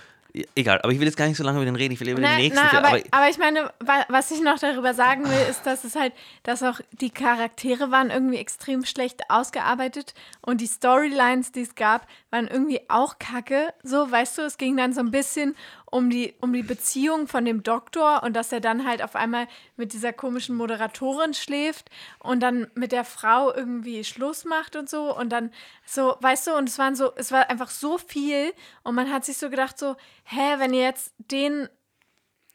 Egal, 0.56 0.80
aber 0.82 0.92
ich 0.92 1.00
will 1.00 1.08
jetzt 1.08 1.16
gar 1.16 1.28
nicht 1.28 1.38
so 1.38 1.44
lange 1.44 1.58
über 1.60 1.66
den 1.66 1.76
reden, 1.76 1.94
ich 1.94 2.00
will 2.02 2.10
über 2.10 2.20
den 2.20 2.30
Na, 2.30 2.36
nächsten 2.38 2.68
Film. 2.68 2.84
aber, 2.84 2.90
Aber, 2.90 3.02
aber 3.12 3.30
ich 3.30 3.38
meine, 3.38 3.72
wa- 3.80 4.06
was 4.10 4.32
ich 4.32 4.42
noch 4.42 4.60
darüber 4.60 4.94
sagen 4.94 5.24
will, 5.30 5.40
ist, 5.50 5.66
dass 5.66 5.84
es 5.86 5.96
halt, 5.96 6.14
dass 6.44 6.62
auch 6.62 6.82
die 6.92 7.10
Charaktere 7.10 7.90
waren 7.92 8.10
irgendwie 8.10 8.38
extrem 8.38 8.84
schlecht 8.86 9.22
ausgearbeitet 9.30 10.14
und 10.42 10.60
die 10.62 10.68
Storylines, 10.68 11.52
die 11.52 11.62
es 11.62 11.76
gab, 11.76 12.08
waren 12.32 12.48
irgendwie 12.48 12.82
auch 12.90 13.18
kacke. 13.20 13.74
So, 13.84 14.12
weißt 14.12 14.38
du, 14.38 14.42
es 14.42 14.58
ging 14.58 14.76
dann 14.76 14.92
so 14.94 15.00
ein 15.00 15.12
bisschen 15.12 15.56
um 15.96 16.10
die, 16.10 16.34
um 16.42 16.52
die 16.52 16.62
Beziehung 16.62 17.26
von 17.28 17.46
dem 17.46 17.64
Doktor 17.64 18.22
und 18.24 18.34
dass 18.34 18.52
er 18.52 18.60
dann 18.60 18.86
halt 18.86 19.02
auf 19.02 19.16
einmal 19.16 19.48
mit 19.78 19.94
dieser 19.94 20.12
komischen 20.12 20.58
Moderatorin 20.58 21.34
schläft 21.34 21.90
und 22.20 22.42
dann 22.42 22.68
mit 22.76 22.92
der 22.92 23.06
Frau 23.06 23.54
irgendwie 23.54 24.04
Schluss 24.04 24.44
macht 24.44 24.76
und 24.76 24.90
so 24.90 25.18
und 25.18 25.30
dann 25.30 25.52
so, 25.86 26.18
weißt 26.20 26.48
du, 26.48 26.58
und 26.58 26.68
es 26.68 26.78
waren 26.78 26.98
so, 26.98 27.14
es 27.16 27.32
war 27.32 27.50
einfach 27.50 27.70
so 27.70 27.98
viel 27.98 28.52
und 28.84 28.94
man 28.94 29.10
hat 29.10 29.24
sich 29.24 29.38
so 29.38 29.50
gedacht 29.50 29.80
so, 29.80 29.96
hä, 30.26 30.56
wenn 30.58 30.74
ihr 30.74 30.84
jetzt 30.84 31.14
den 31.18 31.70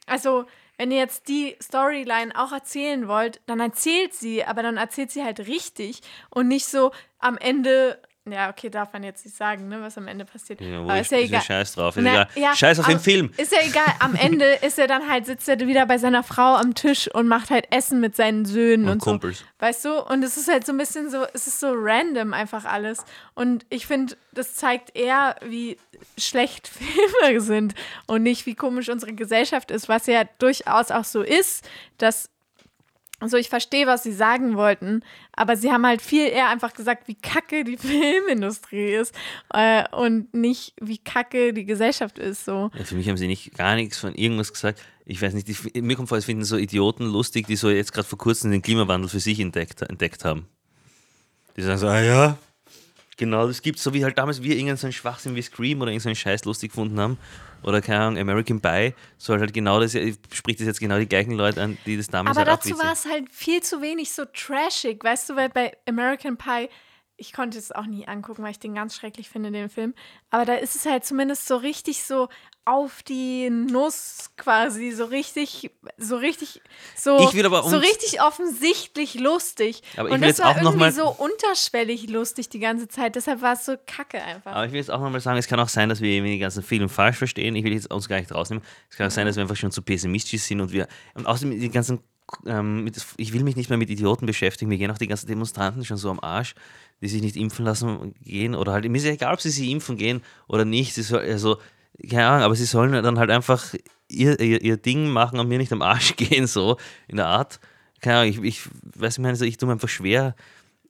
also, 0.05 0.45
wenn 0.77 0.91
ihr 0.91 0.99
jetzt 0.99 1.27
die 1.27 1.55
Storyline 1.61 2.33
auch 2.35 2.51
erzählen 2.51 3.07
wollt, 3.07 3.41
dann 3.47 3.59
erzählt 3.59 4.13
sie, 4.13 4.45
aber 4.45 4.61
dann 4.61 4.77
erzählt 4.77 5.09
sie 5.09 5.23
halt 5.23 5.39
richtig 5.47 6.01
und 6.29 6.47
nicht 6.47 6.67
so 6.67 6.91
am 7.17 7.37
Ende. 7.37 7.99
Ja, 8.29 8.51
okay, 8.51 8.69
darf 8.69 8.93
man 8.93 9.03
jetzt 9.03 9.25
nicht 9.25 9.35
sagen, 9.35 9.67
ne, 9.67 9.81
was 9.81 9.97
am 9.97 10.07
Ende 10.07 10.25
passiert. 10.25 10.61
ja, 10.61 10.81
aber 10.81 10.99
ist 11.01 11.11
ja 11.11 11.17
egal. 11.17 11.41
Scheiß 11.41 11.73
drauf. 11.73 11.97
Ist 11.97 12.03
Na, 12.03 12.11
egal. 12.11 12.27
ja, 12.35 12.55
Scheiß 12.55 12.79
auf 12.79 12.85
den 12.85 12.99
Film. 12.99 13.31
Ist 13.35 13.51
ja 13.51 13.57
egal. 13.65 13.95
Am 13.97 14.13
Ende 14.13 14.45
ist 14.61 14.77
er 14.77 14.85
dann 14.85 15.09
halt, 15.09 15.25
sitzt 15.25 15.49
er 15.49 15.59
wieder 15.59 15.87
bei 15.87 15.97
seiner 15.97 16.21
Frau 16.21 16.55
am 16.55 16.75
Tisch 16.75 17.07
und 17.13 17.27
macht 17.27 17.49
halt 17.49 17.65
Essen 17.71 17.99
mit 17.99 18.15
seinen 18.15 18.45
Söhnen 18.45 18.85
und, 18.85 18.91
Und 18.91 19.03
so. 19.03 19.09
Kumpels. 19.09 19.43
Weißt 19.57 19.85
du? 19.85 19.99
Und 20.05 20.21
es 20.21 20.37
ist 20.37 20.47
halt 20.49 20.67
so 20.67 20.71
ein 20.71 20.77
bisschen 20.77 21.09
so, 21.09 21.25
es 21.33 21.47
ist 21.47 21.59
so 21.59 21.71
random 21.73 22.33
einfach 22.33 22.65
alles. 22.65 23.03
Und 23.33 23.65
ich 23.69 23.87
finde, 23.87 24.15
das 24.33 24.53
zeigt 24.53 24.95
eher, 24.95 25.35
wie 25.43 25.77
schlecht 26.15 26.67
Filme 27.21 27.41
sind 27.41 27.73
und 28.05 28.21
nicht, 28.21 28.45
wie 28.45 28.53
komisch 28.53 28.89
unsere 28.89 29.13
Gesellschaft 29.13 29.71
ist, 29.71 29.89
was 29.89 30.05
ja 30.05 30.25
durchaus 30.37 30.91
auch 30.91 31.05
so 31.05 31.23
ist, 31.23 31.67
dass 31.97 32.29
also 33.21 33.37
ich 33.37 33.49
verstehe, 33.49 33.85
was 33.85 34.01
sie 34.01 34.11
sagen 34.11 34.57
wollten, 34.57 35.03
aber 35.31 35.55
sie 35.55 35.71
haben 35.71 35.85
halt 35.85 36.01
viel 36.01 36.27
eher 36.27 36.49
einfach 36.49 36.73
gesagt, 36.73 37.07
wie 37.07 37.13
kacke 37.13 37.63
die 37.63 37.77
Filmindustrie 37.77 38.95
ist 38.95 39.13
äh, 39.53 39.83
und 39.95 40.33
nicht, 40.33 40.73
wie 40.81 40.97
kacke 40.97 41.53
die 41.53 41.65
Gesellschaft 41.65 42.17
ist. 42.17 42.45
So. 42.45 42.71
Ja, 42.73 42.83
für 42.83 42.95
mich 42.95 43.07
haben 43.07 43.17
sie 43.17 43.27
nicht 43.27 43.55
gar 43.55 43.75
nichts 43.75 43.99
von 43.99 44.15
irgendwas 44.15 44.51
gesagt. 44.51 44.81
Ich 45.05 45.21
weiß 45.21 45.35
nicht, 45.35 45.47
die, 45.47 45.81
mir 45.81 45.95
kommt 45.95 46.09
vor, 46.09 46.17
es 46.17 46.25
finden 46.25 46.43
so 46.43 46.57
Idioten 46.57 47.05
lustig, 47.05 47.45
die 47.45 47.55
so 47.55 47.69
jetzt 47.69 47.93
gerade 47.93 48.07
vor 48.07 48.17
kurzem 48.17 48.49
den 48.49 48.63
Klimawandel 48.63 49.07
für 49.07 49.19
sich 49.19 49.39
entdeckt, 49.39 49.83
entdeckt 49.83 50.25
haben. 50.25 50.47
Die 51.55 51.61
sagen 51.61 51.77
so, 51.77 51.87
ah 51.87 52.01
ja, 52.01 52.37
genau, 53.17 53.45
das 53.45 53.61
gibt 53.61 53.77
so 53.77 53.93
wie 53.93 54.03
halt 54.03 54.17
damals 54.17 54.41
wir 54.41 54.55
irgendeinen 54.57 54.91
Schwachsinn 54.91 55.35
wie 55.35 55.43
Scream 55.43 55.81
oder 55.81 55.91
irgendeinen 55.91 56.15
Scheiß 56.15 56.45
lustig 56.45 56.71
gefunden 56.71 56.99
haben. 56.99 57.17
Oder 57.63 57.81
keine 57.81 57.99
Ahnung, 57.99 58.19
American 58.19 58.59
Pie, 58.59 58.93
soll 59.17 59.39
halt 59.39 59.53
genau 59.53 59.79
das, 59.79 59.91
spricht 59.91 60.59
das 60.59 60.67
jetzt 60.67 60.79
genau 60.79 60.97
die 60.97 61.07
gleichen 61.07 61.33
Leute 61.33 61.61
an, 61.61 61.77
die 61.85 61.97
das 61.97 62.07
damals 62.07 62.37
Aber 62.37 62.49
halt 62.49 62.65
dazu 62.65 62.77
war 62.79 62.93
es 62.93 63.05
halt 63.05 63.29
viel 63.31 63.61
zu 63.61 63.81
wenig 63.81 64.11
so 64.11 64.25
trashig, 64.25 65.03
weißt 65.03 65.29
du, 65.29 65.35
weil 65.35 65.49
bei 65.49 65.77
American 65.87 66.37
Pie, 66.37 66.69
ich 67.21 67.33
konnte 67.33 67.57
es 67.59 67.71
auch 67.71 67.85
nie 67.85 68.07
angucken, 68.07 68.43
weil 68.43 68.51
ich 68.51 68.59
den 68.59 68.73
ganz 68.75 68.95
schrecklich 68.95 69.29
finde, 69.29 69.51
den 69.51 69.69
Film, 69.69 69.93
aber 70.31 70.43
da 70.45 70.55
ist 70.55 70.75
es 70.75 70.85
halt 70.85 71.05
zumindest 71.05 71.47
so 71.47 71.55
richtig 71.55 72.03
so 72.03 72.27
auf 72.65 73.01
die 73.03 73.49
Nuss 73.49 74.31
quasi, 74.37 74.91
so 74.91 75.05
richtig, 75.05 75.71
so 75.97 76.15
richtig, 76.17 76.61
so, 76.95 77.17
so 77.17 77.77
richtig 77.77 78.21
offensichtlich 78.21 79.15
lustig. 79.15 79.81
Aber 79.97 80.09
ich 80.09 80.13
Und 80.13 80.21
will 80.21 80.27
das 80.29 80.37
jetzt 80.37 80.45
war 80.45 80.51
auch 80.55 80.61
irgendwie 80.61 80.77
mal- 80.77 80.91
so 80.91 81.07
unterschwellig 81.09 82.07
lustig 82.09 82.49
die 82.49 82.59
ganze 82.59 82.87
Zeit, 82.87 83.15
deshalb 83.15 83.41
war 83.41 83.53
es 83.53 83.65
so 83.65 83.75
kacke 83.87 84.21
einfach. 84.21 84.51
Aber 84.51 84.65
ich 84.65 84.71
will 84.71 84.79
jetzt 84.79 84.91
auch 84.91 84.99
nochmal 84.99 85.21
sagen, 85.21 85.37
es 85.39 85.47
kann 85.47 85.59
auch 85.59 85.69
sein, 85.69 85.89
dass 85.89 86.01
wir 86.01 86.21
den 86.21 86.39
ganzen 86.39 86.61
Film 86.63 86.87
falsch 86.89 87.17
verstehen. 87.17 87.55
Ich 87.55 87.63
will 87.63 87.73
jetzt 87.73 87.91
uns 87.91 88.07
gar 88.07 88.19
nicht 88.19 88.31
rausnehmen. 88.33 88.63
Es 88.89 88.97
kann 88.97 89.07
auch 89.07 89.11
sein, 89.11 89.25
dass 89.25 89.35
wir 89.37 89.41
einfach 89.43 89.55
schon 89.55 89.71
zu 89.71 89.81
pessimistisch 89.81 90.41
sind 90.41 90.61
und 90.61 90.71
wir. 90.71 90.87
Und 91.15 91.25
außerdem 91.25 91.59
die 91.59 91.69
ganzen. 91.69 91.99
Ähm, 92.45 92.89
ich 93.17 93.33
will 93.33 93.43
mich 93.43 93.57
nicht 93.57 93.69
mehr 93.69 93.77
mit 93.77 93.89
Idioten 93.89 94.25
beschäftigen. 94.25 94.69
Mir 94.69 94.77
gehen 94.77 94.89
auch 94.91 94.97
die 94.97 95.07
ganzen 95.07 95.27
Demonstranten 95.27 95.83
schon 95.83 95.97
so 95.97 96.09
am 96.09 96.19
Arsch, 96.21 96.53
die 97.01 97.07
sich 97.07 97.21
nicht 97.21 97.35
impfen 97.35 97.65
lassen 97.65 98.13
gehen. 98.23 98.55
Oder 98.55 98.73
halt, 98.73 98.89
mir 98.89 98.97
ist 98.97 99.05
ja 99.05 99.11
egal, 99.11 99.33
ob 99.33 99.41
sie 99.41 99.49
sich 99.49 99.69
impfen 99.69 99.97
gehen 99.97 100.21
oder 100.47 100.65
nicht. 100.65 100.93
Sie 100.93 101.01
soll, 101.01 101.21
also, 101.21 101.57
keine 102.09 102.27
Ahnung, 102.27 102.43
aber 102.43 102.55
sie 102.55 102.65
sollen 102.65 102.91
dann 102.91 103.19
halt 103.19 103.31
einfach 103.31 103.73
ihr, 104.07 104.39
ihr, 104.39 104.61
ihr 104.61 104.77
Ding 104.77 105.09
machen 105.09 105.39
und 105.39 105.47
mir 105.47 105.57
nicht 105.57 105.73
am 105.73 105.81
Arsch 105.81 106.15
gehen, 106.17 106.47
so 106.47 106.77
in 107.07 107.17
der 107.17 107.27
Art. 107.27 107.59
Keine 108.01 108.17
Ahnung, 108.17 108.29
ich, 108.29 108.41
ich 108.43 108.69
weiß, 108.95 109.13
ich 109.13 109.19
meine, 109.19 109.35
so, 109.35 109.45
ich 109.45 109.57
tue 109.57 109.67
mir 109.67 109.73
einfach 109.73 109.89
schwer, 109.89 110.35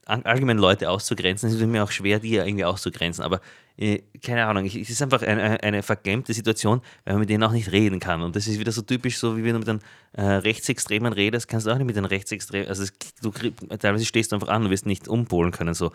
allgemein 0.06 0.58
Leute 0.58 0.90
auszugrenzen. 0.90 1.50
Es 1.50 1.56
ist 1.56 1.66
mir 1.66 1.84
auch 1.84 1.92
schwer, 1.92 2.20
die 2.20 2.36
irgendwie 2.36 2.66
auszugrenzen. 2.66 3.24
Aber 3.24 3.40
äh, 3.78 4.00
keine 4.24 4.46
Ahnung, 4.46 4.66
es 4.66 4.76
ist 4.76 5.02
einfach 5.02 5.22
eine, 5.22 5.62
eine 5.64 5.84
vergämmte 5.84 6.34
Situation, 6.34 6.82
weil 7.06 7.14
man 7.14 7.22
mit 7.22 7.30
denen 7.30 7.44
auch 7.44 7.52
nicht 7.52 7.72
reden 7.72 8.00
kann. 8.00 8.22
Und 8.22 8.36
das 8.36 8.48
ist 8.48 8.60
wieder 8.60 8.72
so 8.72 8.82
typisch, 8.82 9.18
so 9.18 9.38
wie 9.38 9.44
wenn 9.44 9.54
du 9.54 9.60
mit 9.60 9.70
einem 9.70 9.80
äh, 10.14 10.22
Rechtsextremen 10.22 11.14
redest, 11.14 11.48
kannst 11.48 11.68
du 11.68 11.72
auch 11.72 11.78
nicht 11.78 11.88
mit 11.88 11.98
einem 11.98 12.06
Rechtsextremen. 12.06 12.68
Also 12.68 12.84
es, 12.84 12.94
du, 13.22 13.32
teilweise 13.78 14.06
stehst 14.06 14.32
du 14.32 14.36
einfach 14.36 14.50
an 14.50 14.64
und 14.64 14.70
wirst 14.70 14.86
nicht 14.86 15.08
umpolen 15.08 15.52
können. 15.52 15.74
So. 15.74 15.92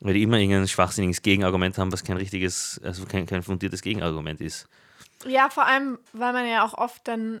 Weil 0.00 0.14
die 0.14 0.22
immer 0.22 0.38
irgendein 0.38 0.68
schwachsinniges 0.68 1.22
Gegenargument 1.22 1.76
haben, 1.78 1.92
was 1.92 2.04
kein 2.04 2.16
richtiges, 2.16 2.80
also 2.84 3.04
kein, 3.06 3.26
kein 3.26 3.42
fundiertes 3.42 3.82
Gegenargument 3.82 4.40
ist. 4.40 4.68
Ja, 5.26 5.50
vor 5.50 5.66
allem, 5.66 5.98
weil 6.12 6.32
man 6.32 6.48
ja 6.48 6.64
auch 6.64 6.74
oft 6.74 7.08
dann 7.08 7.40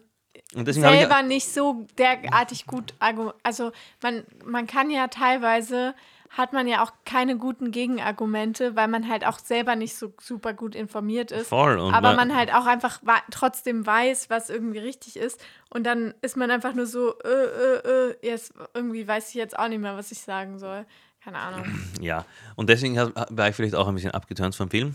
Selber 0.98 1.22
nicht 1.22 1.52
so 1.52 1.86
derartig 1.98 2.66
gut 2.66 2.94
argu- 3.00 3.34
also 3.42 3.72
man, 4.02 4.24
man 4.44 4.66
kann 4.66 4.90
ja 4.90 5.08
teilweise 5.08 5.94
hat 6.30 6.52
man 6.52 6.68
ja 6.68 6.82
auch 6.84 6.92
keine 7.06 7.38
guten 7.38 7.70
Gegenargumente, 7.70 8.76
weil 8.76 8.86
man 8.88 9.08
halt 9.08 9.26
auch 9.26 9.38
selber 9.38 9.76
nicht 9.76 9.96
so 9.96 10.12
super 10.20 10.52
gut 10.52 10.74
informiert 10.74 11.32
ist. 11.32 11.48
Voll, 11.48 11.78
und 11.78 11.94
aber 11.94 12.12
man- 12.14 12.34
halt 12.36 12.52
auch 12.54 12.66
einfach 12.66 13.00
trotzdem 13.30 13.86
weiß, 13.86 14.28
was 14.28 14.50
irgendwie 14.50 14.78
richtig 14.78 15.16
ist. 15.16 15.40
Und 15.70 15.84
dann 15.84 16.12
ist 16.20 16.36
man 16.36 16.50
einfach 16.50 16.74
nur 16.74 16.86
so, 16.86 17.18
äh, 17.20 17.28
äh, 17.28 18.10
äh, 18.10 18.16
jetzt 18.22 18.52
irgendwie 18.74 19.08
weiß 19.08 19.30
ich 19.30 19.34
jetzt 19.36 19.58
auch 19.58 19.68
nicht 19.68 19.80
mehr, 19.80 19.96
was 19.96 20.12
ich 20.12 20.20
sagen 20.20 20.58
soll. 20.58 20.84
Keine 21.24 21.38
Ahnung. 21.38 21.64
Ja, 22.00 22.24
und 22.56 22.68
deswegen 22.68 22.96
war 22.96 23.48
ich 23.48 23.56
vielleicht 23.56 23.74
auch 23.74 23.88
ein 23.88 23.94
bisschen 23.94 24.12
abgeturnt 24.12 24.54
vom 24.54 24.70
Film. 24.70 24.94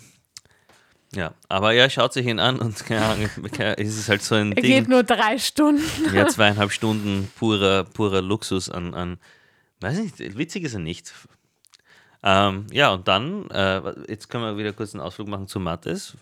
Ja, 1.16 1.34
aber 1.48 1.74
ja, 1.74 1.90
schaut 1.90 2.14
sich 2.14 2.26
ihn 2.26 2.40
an 2.40 2.60
und 2.60 2.86
keine 2.86 3.06
Ahnung, 3.06 3.30
es 3.78 3.98
ist 3.98 4.10
halt 4.10 4.24
so 4.24 4.36
ein 4.36 4.52
Er 4.54 4.62
geht 4.62 4.86
Ding. 4.86 4.90
nur 4.90 5.04
drei 5.04 5.38
Stunden. 5.38 5.84
Ja, 6.14 6.28
zweieinhalb 6.28 6.72
Stunden 6.72 7.32
purer, 7.38 7.84
purer 7.84 8.22
Luxus 8.22 8.70
an, 8.70 8.94
an, 8.96 9.20
weiß 9.82 10.00
nicht, 10.00 10.38
witzig 10.38 10.64
ist 10.64 10.74
er 10.74 10.80
nicht. 10.80 11.14
Ähm, 12.24 12.66
ja, 12.72 12.92
und 12.94 13.08
dann, 13.08 13.50
äh, 13.52 13.82
jetzt 14.08 14.30
können 14.30 14.44
wir 14.44 14.58
wieder 14.58 14.74
kurz 14.74 14.94
einen 14.96 15.02
Ausflug 15.02 15.28
machen 15.28 15.48
zu 15.48 15.60
Mattes. 15.60 16.16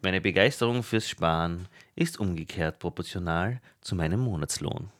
Meine 0.00 0.20
Begeisterung 0.20 0.82
fürs 0.82 1.08
Sparen 1.08 1.66
ist 1.96 2.20
umgekehrt 2.20 2.78
proportional 2.78 3.60
zu 3.80 3.94
meinem 3.96 4.20
Monatslohn. 4.20 4.90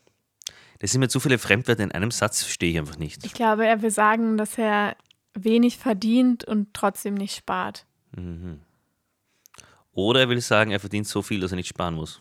Das 0.79 0.91
sind 0.91 1.01
mir 1.01 1.09
zu 1.09 1.21
viele 1.21 1.39
Fremdwörter 1.39 1.83
in 1.85 1.93
einem 1.93 2.11
Satz, 2.11 2.43
verstehe 2.43 2.71
ich 2.73 2.79
einfach 2.79 2.99
nicht. 2.99 3.25
Ich 3.25 3.35
glaube, 3.35 3.67
er 3.67 3.83
will 3.83 3.91
sagen, 3.91 4.37
dass 4.37 4.59
er 4.59 4.97
wenig 5.35 5.79
verdient 5.79 6.45
und 6.45 6.75
trotzdem 6.75 7.15
nicht 7.15 7.35
spart. 7.37 7.87
Oder 9.93 10.21
er 10.21 10.29
will 10.29 10.41
sagen, 10.41 10.71
er 10.71 10.81
verdient 10.81 11.07
so 11.07 11.23
viel, 11.23 11.41
dass 11.41 11.53
er 11.53 11.57
nicht 11.57 11.69
sparen 11.69 11.95
muss. 11.95 12.21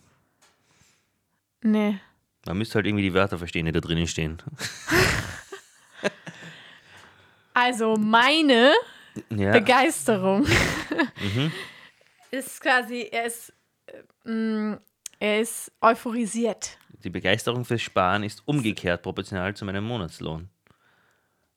Nee. 1.62 1.98
Man 2.46 2.58
müsste 2.58 2.74
halt 2.76 2.86
irgendwie 2.86 3.04
die 3.04 3.14
Wörter 3.14 3.38
verstehen, 3.38 3.66
die 3.66 3.72
da 3.72 3.80
drinnen 3.80 4.06
stehen. 4.06 4.38
Also 7.54 7.96
meine 7.96 8.72
Ja, 9.28 9.52
Begeisterung 9.52 10.46
ist 12.30 12.60
quasi, 12.62 13.08
er 13.12 13.26
ist, 13.26 13.52
mh, 14.24 14.80
er 15.18 15.40
ist 15.40 15.70
euphorisiert. 15.82 16.78
die 17.04 17.10
Begeisterung 17.10 17.64
fürs 17.66 17.82
Sparen 17.82 18.22
ist 18.22 18.42
umgekehrt 18.46 19.02
proportional 19.02 19.54
zu 19.54 19.66
meinem 19.66 19.84
Monatslohn. 19.84 20.48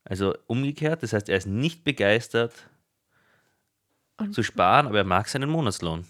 Also 0.08 0.36
umgekehrt, 0.48 1.02
das 1.04 1.14
heißt, 1.14 1.30
er 1.30 1.38
ist 1.38 1.48
nicht 1.48 1.84
begeistert 1.84 2.54
Und- 4.18 4.34
zu 4.34 4.44
sparen, 4.44 4.86
aber 4.88 5.00
er 5.00 5.04
mag 5.04 5.28
seinen 5.28 5.50
Monatslohn. 5.50 6.06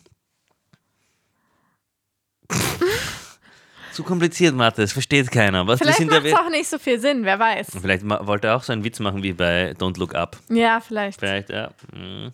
Zu 3.94 4.04
kompliziert, 4.04 4.54
Mathe, 4.54 4.82
das 4.82 4.92
versteht 4.92 5.32
keiner. 5.32 5.66
Was, 5.68 5.80
Vielleicht 5.80 6.02
macht 6.10 6.26
es 6.26 6.34
auch 6.34 6.50
nicht 6.50 6.68
so 6.68 6.78
viel 6.78 7.00
Sinn, 7.00 7.24
wer 7.24 7.40
weiß. 7.40 7.78
Vielleicht 7.82 8.04
wollte 8.06 8.48
er 8.48 8.58
auch 8.58 8.64
so 8.64 8.74
einen 8.74 8.84
Witz 8.84 9.00
machen 9.00 9.24
wie 9.24 9.32
bei 9.32 9.72
Don't 9.72 9.98
Look 9.98 10.14
Up. 10.16 10.38
Ja, 10.50 10.82
vielleicht. 10.82 11.20
Vielleicht, 11.22 11.50
ja. 11.50 11.70
mm. 11.94 12.34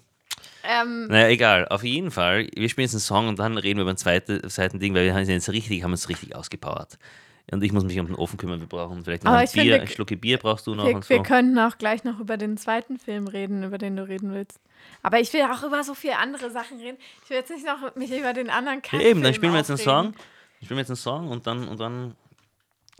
Ähm, 0.63 1.07
Naja, 1.07 1.27
egal. 1.27 1.67
Auf 1.67 1.83
jeden 1.83 2.09
Fall. 2.09 2.47
Wir 2.55 2.67
spielen 2.67 2.85
jetzt 2.85 2.93
einen 2.95 2.99
Song 3.01 3.27
und 3.27 3.37
dann 3.37 3.57
reden 3.59 3.77
wir 3.77 3.83
über 3.83 3.91
ein 3.91 3.97
zweites 3.97 4.55
zweiten 4.55 4.79
Ding, 4.79 4.95
weil 4.95 5.05
wir 5.05 5.13
haben 5.13 5.21
es 5.21 5.27
jetzt 5.29 5.49
richtig, 5.51 5.83
haben 5.83 5.91
uns 5.91 6.09
richtig 6.09 6.35
ausgepowert. 6.35 6.97
Und 7.49 7.63
ich 7.63 7.71
muss 7.73 7.83
mich 7.83 7.99
um 7.99 8.05
den 8.07 8.15
Ofen 8.15 8.37
kümmern. 8.37 8.59
Wir 8.59 8.67
brauchen 8.67 9.03
vielleicht 9.03 9.23
noch 9.23 9.31
Aber 9.31 9.39
ein 9.39 9.45
ich 9.45 9.51
finde, 9.51 9.65
Bier, 9.65 9.73
wir- 9.75 9.81
ein 9.81 9.87
Schlucke 9.87 10.15
Bier 10.15 10.37
brauchst 10.37 10.67
du 10.67 10.75
noch 10.75 10.85
wir, 10.85 10.95
und 10.95 11.03
so. 11.03 11.09
wir 11.09 11.23
könnten 11.23 11.57
auch 11.59 11.77
gleich 11.77 12.03
noch 12.03 12.19
über 12.19 12.37
den 12.37 12.55
zweiten 12.57 12.97
Film 12.99 13.27
reden, 13.27 13.63
über 13.63 13.77
den 13.77 13.95
du 13.95 14.07
reden 14.07 14.33
willst. 14.33 14.59
Aber 15.03 15.19
ich 15.19 15.31
will 15.33 15.41
auch 15.43 15.63
über 15.63 15.83
so 15.83 15.93
viele 15.93 16.17
andere 16.17 16.49
Sachen 16.51 16.77
reden. 16.79 16.97
Ich 17.23 17.29
will 17.29 17.37
jetzt 17.37 17.49
nicht 17.51 17.65
noch 17.65 17.95
mich 17.95 18.11
über 18.17 18.33
den 18.33 18.49
anderen 18.49 18.77
Ja, 18.83 18.89
Kack 18.89 19.01
eben, 19.01 19.21
dann 19.21 19.33
spielen 19.33 19.51
wir 19.53 19.59
jetzt 19.59 19.69
einen 19.69 19.77
Song. 19.79 20.13
spielen 20.63 20.69
wir 20.71 20.77
jetzt 20.77 20.89
einen 20.91 20.95
Song 20.97 21.27
und 21.29 21.45
dann, 21.47 21.67
und 21.67 21.79
dann 21.79 22.15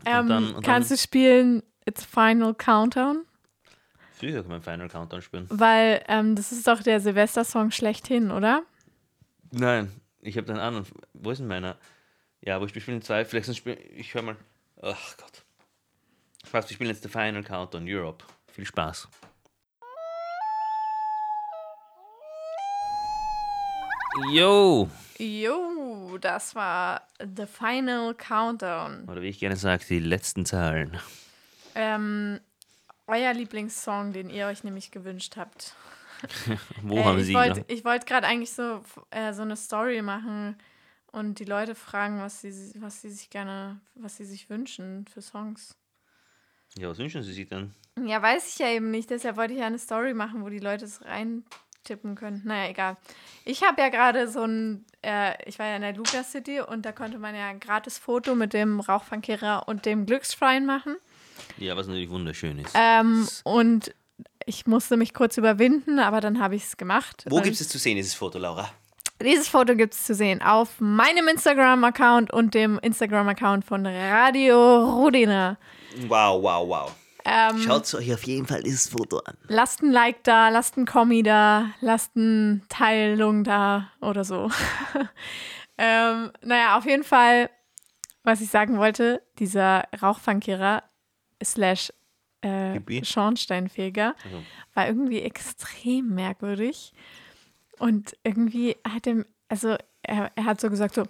Ähm, 0.04 0.28
dann- 0.28 0.54
und 0.54 0.64
kannst 0.64 0.90
dann- 0.90 0.96
du 0.96 1.02
spielen 1.02 1.62
It's 1.86 2.04
Final 2.04 2.54
Countdown? 2.54 3.24
früher 4.18 4.40
kann 4.42 4.50
man 4.50 4.62
Final 4.62 4.88
Countdown 4.88 5.22
spielen. 5.22 5.46
Weil 5.50 6.02
ähm, 6.08 6.36
das 6.36 6.52
ist 6.52 6.66
doch 6.68 6.82
der 6.82 7.00
Silvester-Song 7.00 7.70
schlechthin, 7.72 8.30
oder? 8.30 8.62
Nein, 9.50 9.90
ich 10.20 10.36
habe 10.36 10.46
den 10.46 10.58
anderen. 10.58 10.86
Wo 11.14 11.30
ist 11.30 11.38
denn 11.38 11.48
meiner? 11.48 11.76
Ja, 12.44 12.56
aber 12.56 12.66
ich 12.66 12.74
spiele 12.82 13.00
zwei. 13.00 13.24
Vielleicht 13.24 13.46
sonst 13.46 13.58
spiel, 13.58 13.78
ich 13.94 14.12
höre 14.14 14.22
mal. 14.22 14.36
Ach 14.82 15.16
Gott. 15.16 15.44
Spaß, 16.46 16.68
wir 16.68 16.74
spielen 16.74 16.90
jetzt 16.90 17.02
The 17.04 17.08
Final 17.08 17.44
Countdown 17.44 17.84
Europe. 17.86 18.24
Viel 18.48 18.66
Spaß. 18.66 19.08
Yo! 24.32 24.88
Jo, 25.18 26.18
das 26.20 26.54
war 26.54 27.06
The 27.20 27.46
Final 27.46 28.14
Countdown. 28.14 29.08
Oder 29.08 29.22
wie 29.22 29.28
ich 29.28 29.38
gerne 29.38 29.56
sage, 29.56 29.84
die 29.88 30.00
letzten 30.00 30.44
Zahlen. 30.44 30.98
Ähm, 31.74 32.40
euer 33.06 33.32
Lieblingssong, 33.32 34.12
den 34.12 34.28
ihr 34.28 34.46
euch 34.48 34.64
nämlich 34.64 34.90
gewünscht 34.90 35.36
habt. 35.36 35.74
Wo 36.82 36.98
Äh, 36.98 37.04
haben 37.04 37.20
Sie 37.22 37.34
wollte 37.34 37.60
ihn? 37.60 37.64
ich 37.68 37.84
wollt 37.84 38.06
gerade 38.06 38.26
eigentlich 38.26 38.52
so, 38.52 38.82
äh, 39.10 39.32
so 39.32 39.42
eine 39.42 39.56
Story 39.56 40.02
machen 40.02 40.56
und 41.12 41.38
die 41.38 41.44
Leute 41.44 41.74
fragen, 41.74 42.20
was 42.20 42.40
sie, 42.40 42.52
was 42.80 43.02
sie 43.02 43.10
sich 43.10 43.30
gerne, 43.30 43.80
was 43.94 44.16
sie 44.16 44.24
sich 44.24 44.50
wünschen 44.50 45.06
für 45.12 45.22
Songs. 45.22 45.76
Ja, 46.78 46.88
was 46.88 46.98
wünschen 46.98 47.22
Sie 47.22 47.32
sich 47.34 47.48
denn? 47.48 47.74
Ja, 48.06 48.22
weiß 48.22 48.48
ich 48.48 48.58
ja 48.58 48.68
eben 48.68 48.90
nicht. 48.90 49.10
Deshalb 49.10 49.36
wollte 49.36 49.52
ich 49.52 49.60
ja 49.60 49.66
eine 49.66 49.78
Story 49.78 50.14
machen, 50.14 50.42
wo 50.42 50.48
die 50.48 50.58
Leute 50.58 50.86
es 50.86 51.04
reintippen 51.04 52.14
können. 52.14 52.40
Naja, 52.44 52.70
egal. 52.70 52.96
Ich 53.44 53.62
habe 53.62 53.82
ja 53.82 53.90
gerade 53.90 54.26
so 54.26 54.42
ein, 54.44 54.86
äh, 55.02 55.34
ich 55.46 55.58
war 55.58 55.66
ja 55.66 55.76
in 55.76 55.82
der 55.82 55.92
Luca 55.92 56.24
City 56.24 56.60
und 56.60 56.86
da 56.86 56.92
konnte 56.92 57.18
man 57.18 57.34
ja 57.34 57.48
ein 57.48 57.60
gratis 57.60 57.98
Foto 57.98 58.34
mit 58.34 58.54
dem 58.54 58.80
Rauchfangkehrer 58.80 59.68
und 59.68 59.84
dem 59.84 60.06
Glücksschwein 60.06 60.64
machen. 60.64 60.96
Ja, 61.58 61.76
was 61.76 61.86
natürlich 61.86 62.08
wunderschön 62.08 62.58
ist. 62.58 62.72
Ähm, 62.74 63.28
und 63.44 63.94
ich 64.46 64.66
musste 64.66 64.96
mich 64.96 65.12
kurz 65.12 65.36
überwinden, 65.36 65.98
aber 65.98 66.22
dann 66.22 66.40
habe 66.40 66.54
ich 66.54 66.64
es 66.64 66.76
gemacht. 66.78 67.24
Wo 67.28 67.42
gibt 67.42 67.60
es 67.60 67.68
zu 67.68 67.78
sehen, 67.78 67.96
dieses 67.96 68.14
Foto, 68.14 68.38
Laura? 68.38 68.70
Dieses 69.22 69.48
Foto 69.48 69.74
gibt 69.76 69.94
es 69.94 70.04
zu 70.04 70.14
sehen 70.14 70.42
auf 70.42 70.80
meinem 70.80 71.28
Instagram-Account 71.28 72.32
und 72.32 72.54
dem 72.54 72.78
Instagram-Account 72.80 73.64
von 73.64 73.86
Radio 73.86 74.84
Rudina. 75.00 75.56
Wow, 76.08 76.42
wow, 76.42 76.68
wow. 76.68 76.96
Ähm, 77.24 77.58
Schaut 77.58 77.92
euch 77.94 78.12
auf 78.12 78.24
jeden 78.24 78.46
Fall 78.46 78.62
dieses 78.62 78.88
Foto 78.88 79.18
an. 79.18 79.36
lasst 79.46 79.82
ein 79.82 79.92
Like 79.92 80.24
da, 80.24 80.48
lasst 80.48 80.76
ein 80.76 80.86
Kommi 80.86 81.22
da, 81.22 81.70
lasst 81.80 82.16
eine 82.16 82.62
Teilung 82.68 83.44
da 83.44 83.88
oder 84.00 84.24
so. 84.24 84.50
ähm, 85.78 86.32
naja, 86.42 86.76
auf 86.76 86.84
jeden 86.84 87.04
Fall, 87.04 87.48
was 88.24 88.40
ich 88.40 88.48
sagen 88.50 88.76
wollte, 88.78 89.22
dieser 89.38 89.84
Rauchfangkehrer 90.02 90.82
slash 91.42 91.92
äh? 92.40 92.80
Schornsteinfeger 93.04 94.16
Also, 94.24 94.42
war 94.74 94.88
irgendwie 94.88 95.22
extrem 95.22 96.08
merkwürdig. 96.14 96.92
Und 97.82 98.16
irgendwie 98.22 98.76
hat 98.88 99.08
er, 99.08 99.24
also 99.48 99.76
er, 100.02 100.30
er 100.36 100.44
hat 100.44 100.60
so 100.60 100.70
gesagt, 100.70 100.94
so, 100.94 101.02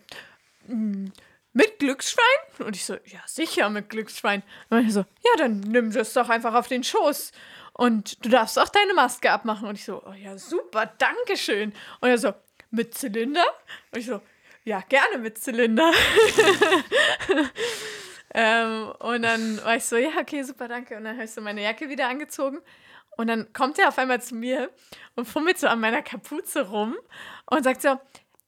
"Mm, 0.69 1.09
mit 1.53 1.79
Glücksschwein? 1.79 2.25
Und 2.67 2.75
ich 2.77 2.87
so, 2.87 2.95
ja, 2.95 3.21
sicher 3.27 3.69
mit 3.69 3.91
Glücksschwein. 3.91 4.43
Und 4.71 4.87
er 4.87 4.91
so, 4.91 5.01
ja, 5.01 5.37
dann 5.37 5.61
nimm 5.61 5.93
das 5.93 6.15
doch 6.15 6.31
einfach 6.31 6.55
auf 6.55 6.69
den 6.69 6.83
Schoß. 6.83 7.33
Und 7.75 8.25
du 8.25 8.31
darfst 8.31 8.59
auch 8.59 8.71
deine 8.71 8.95
Maske 8.95 9.31
abmachen. 9.31 9.69
Und 9.69 9.75
ich 9.75 9.85
so, 9.85 10.03
oh 10.03 10.15
ja, 10.15 10.39
super, 10.39 10.87
danke 10.97 11.37
schön. 11.37 11.75
Und 12.01 12.09
er 12.09 12.17
so, 12.17 12.33
mit 12.71 12.95
Zylinder? 12.95 13.45
Und 13.91 13.99
ich 13.99 14.07
so, 14.07 14.23
ja, 14.65 14.81
gerne 14.89 15.19
mit 15.19 15.37
Zylinder. 15.37 15.93
ähm, 18.35 18.93
und 18.99 19.21
dann 19.21 19.63
war 19.63 19.77
ich 19.77 19.85
so, 19.85 19.97
ja, 19.99 20.13
okay, 20.19 20.43
super, 20.43 20.69
danke. 20.69 20.97
Und 20.97 21.05
dann 21.05 21.17
habe 21.17 21.25
ich 21.27 21.33
so 21.33 21.43
meine 21.43 21.63
Jacke 21.63 21.91
wieder 21.91 22.09
angezogen. 22.09 22.63
Und 23.17 23.27
dann 23.29 23.53
kommt 23.53 23.79
er 23.79 23.89
auf 23.89 23.99
einmal 23.99 24.23
zu 24.23 24.35
mir 24.35 24.71
und 25.15 25.27
fummelt 25.27 25.59
so 25.59 25.67
an 25.67 25.81
meiner 25.81 26.03
Kapuze 26.03 26.69
rum 26.69 26.97
und 27.47 27.65
sagt 27.65 27.83
so, 27.83 27.99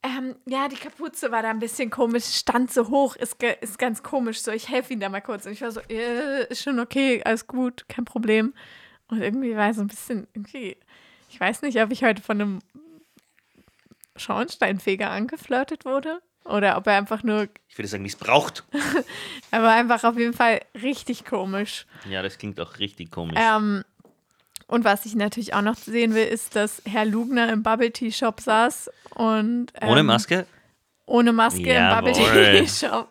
ähm, 0.03 0.37
ja, 0.47 0.69
die 0.69 0.77
Kapuze 0.77 1.31
war 1.33 1.43
da 1.43 1.51
ein 1.51 1.59
bisschen 1.59 1.91
komisch, 1.91 2.25
stand 2.25 2.71
so 2.71 2.89
hoch, 2.89 3.17
ist, 3.17 3.43
ist 3.43 3.79
ganz 3.79 4.03
komisch, 4.03 4.43
so, 4.43 4.51
ich 4.51 4.69
helfe 4.69 4.93
ihm 4.93 5.01
da 5.01 5.09
mal 5.09 5.23
kurz. 5.23 5.47
Und 5.47 5.53
ich 5.53 5.63
war 5.63 5.71
so, 5.71 5.81
äh, 5.89 6.47
ist 6.49 6.63
schon 6.63 6.79
okay, 6.79 7.23
alles 7.25 7.47
gut, 7.47 7.89
kein 7.89 8.05
Problem. 8.05 8.53
Und 9.09 9.23
irgendwie 9.23 9.57
war 9.57 9.67
er 9.67 9.75
so 9.75 9.81
ein 9.81 9.89
bisschen, 9.89 10.27
irgendwie, 10.35 10.77
ich 11.31 11.41
weiß 11.41 11.63
nicht, 11.63 11.81
ob 11.81 11.91
ich 11.91 12.05
heute 12.05 12.23
von 12.23 12.41
einem 12.41 12.59
Schornsteinfeger 14.17 15.11
angeflirtet 15.11 15.85
wurde 15.87 16.21
oder 16.45 16.77
ob 16.77 16.87
er 16.87 16.99
einfach 16.99 17.23
nur, 17.23 17.49
ich 17.69 17.79
würde 17.79 17.89
sagen, 17.89 18.03
missbraucht. 18.03 18.65
er 19.51 19.63
war 19.63 19.75
einfach 19.75 20.05
auf 20.05 20.19
jeden 20.19 20.35
Fall 20.35 20.61
richtig 20.83 21.25
komisch. 21.25 21.87
Ja, 22.09 22.23
das 22.23 22.37
klingt 22.37 22.61
auch 22.61 22.79
richtig 22.79 23.11
komisch. 23.11 23.39
Ähm, 23.41 23.85
und 24.67 24.85
was 24.85 25.07
ich 25.07 25.15
natürlich 25.15 25.55
auch 25.55 25.63
noch 25.63 25.77
sehen 25.77 26.15
will, 26.15 26.27
ist, 26.27 26.57
dass 26.57 26.83
Herr 26.85 27.05
Lugner 27.05 27.53
im 27.53 27.63
Bubble 27.63 27.91
Tea 27.93 28.11
Shop 28.13 28.41
saß 28.41 28.91
und 29.15 29.67
ähm, 29.81 29.89
Ohne 29.89 30.03
Maske? 30.03 30.47
ohne 31.07 31.33
Maske 31.33 31.61
Jawohl. 31.63 32.09
im 32.09 32.15
Bubble 32.15 32.63
Tea 32.63 32.69
Shop. 32.87 33.09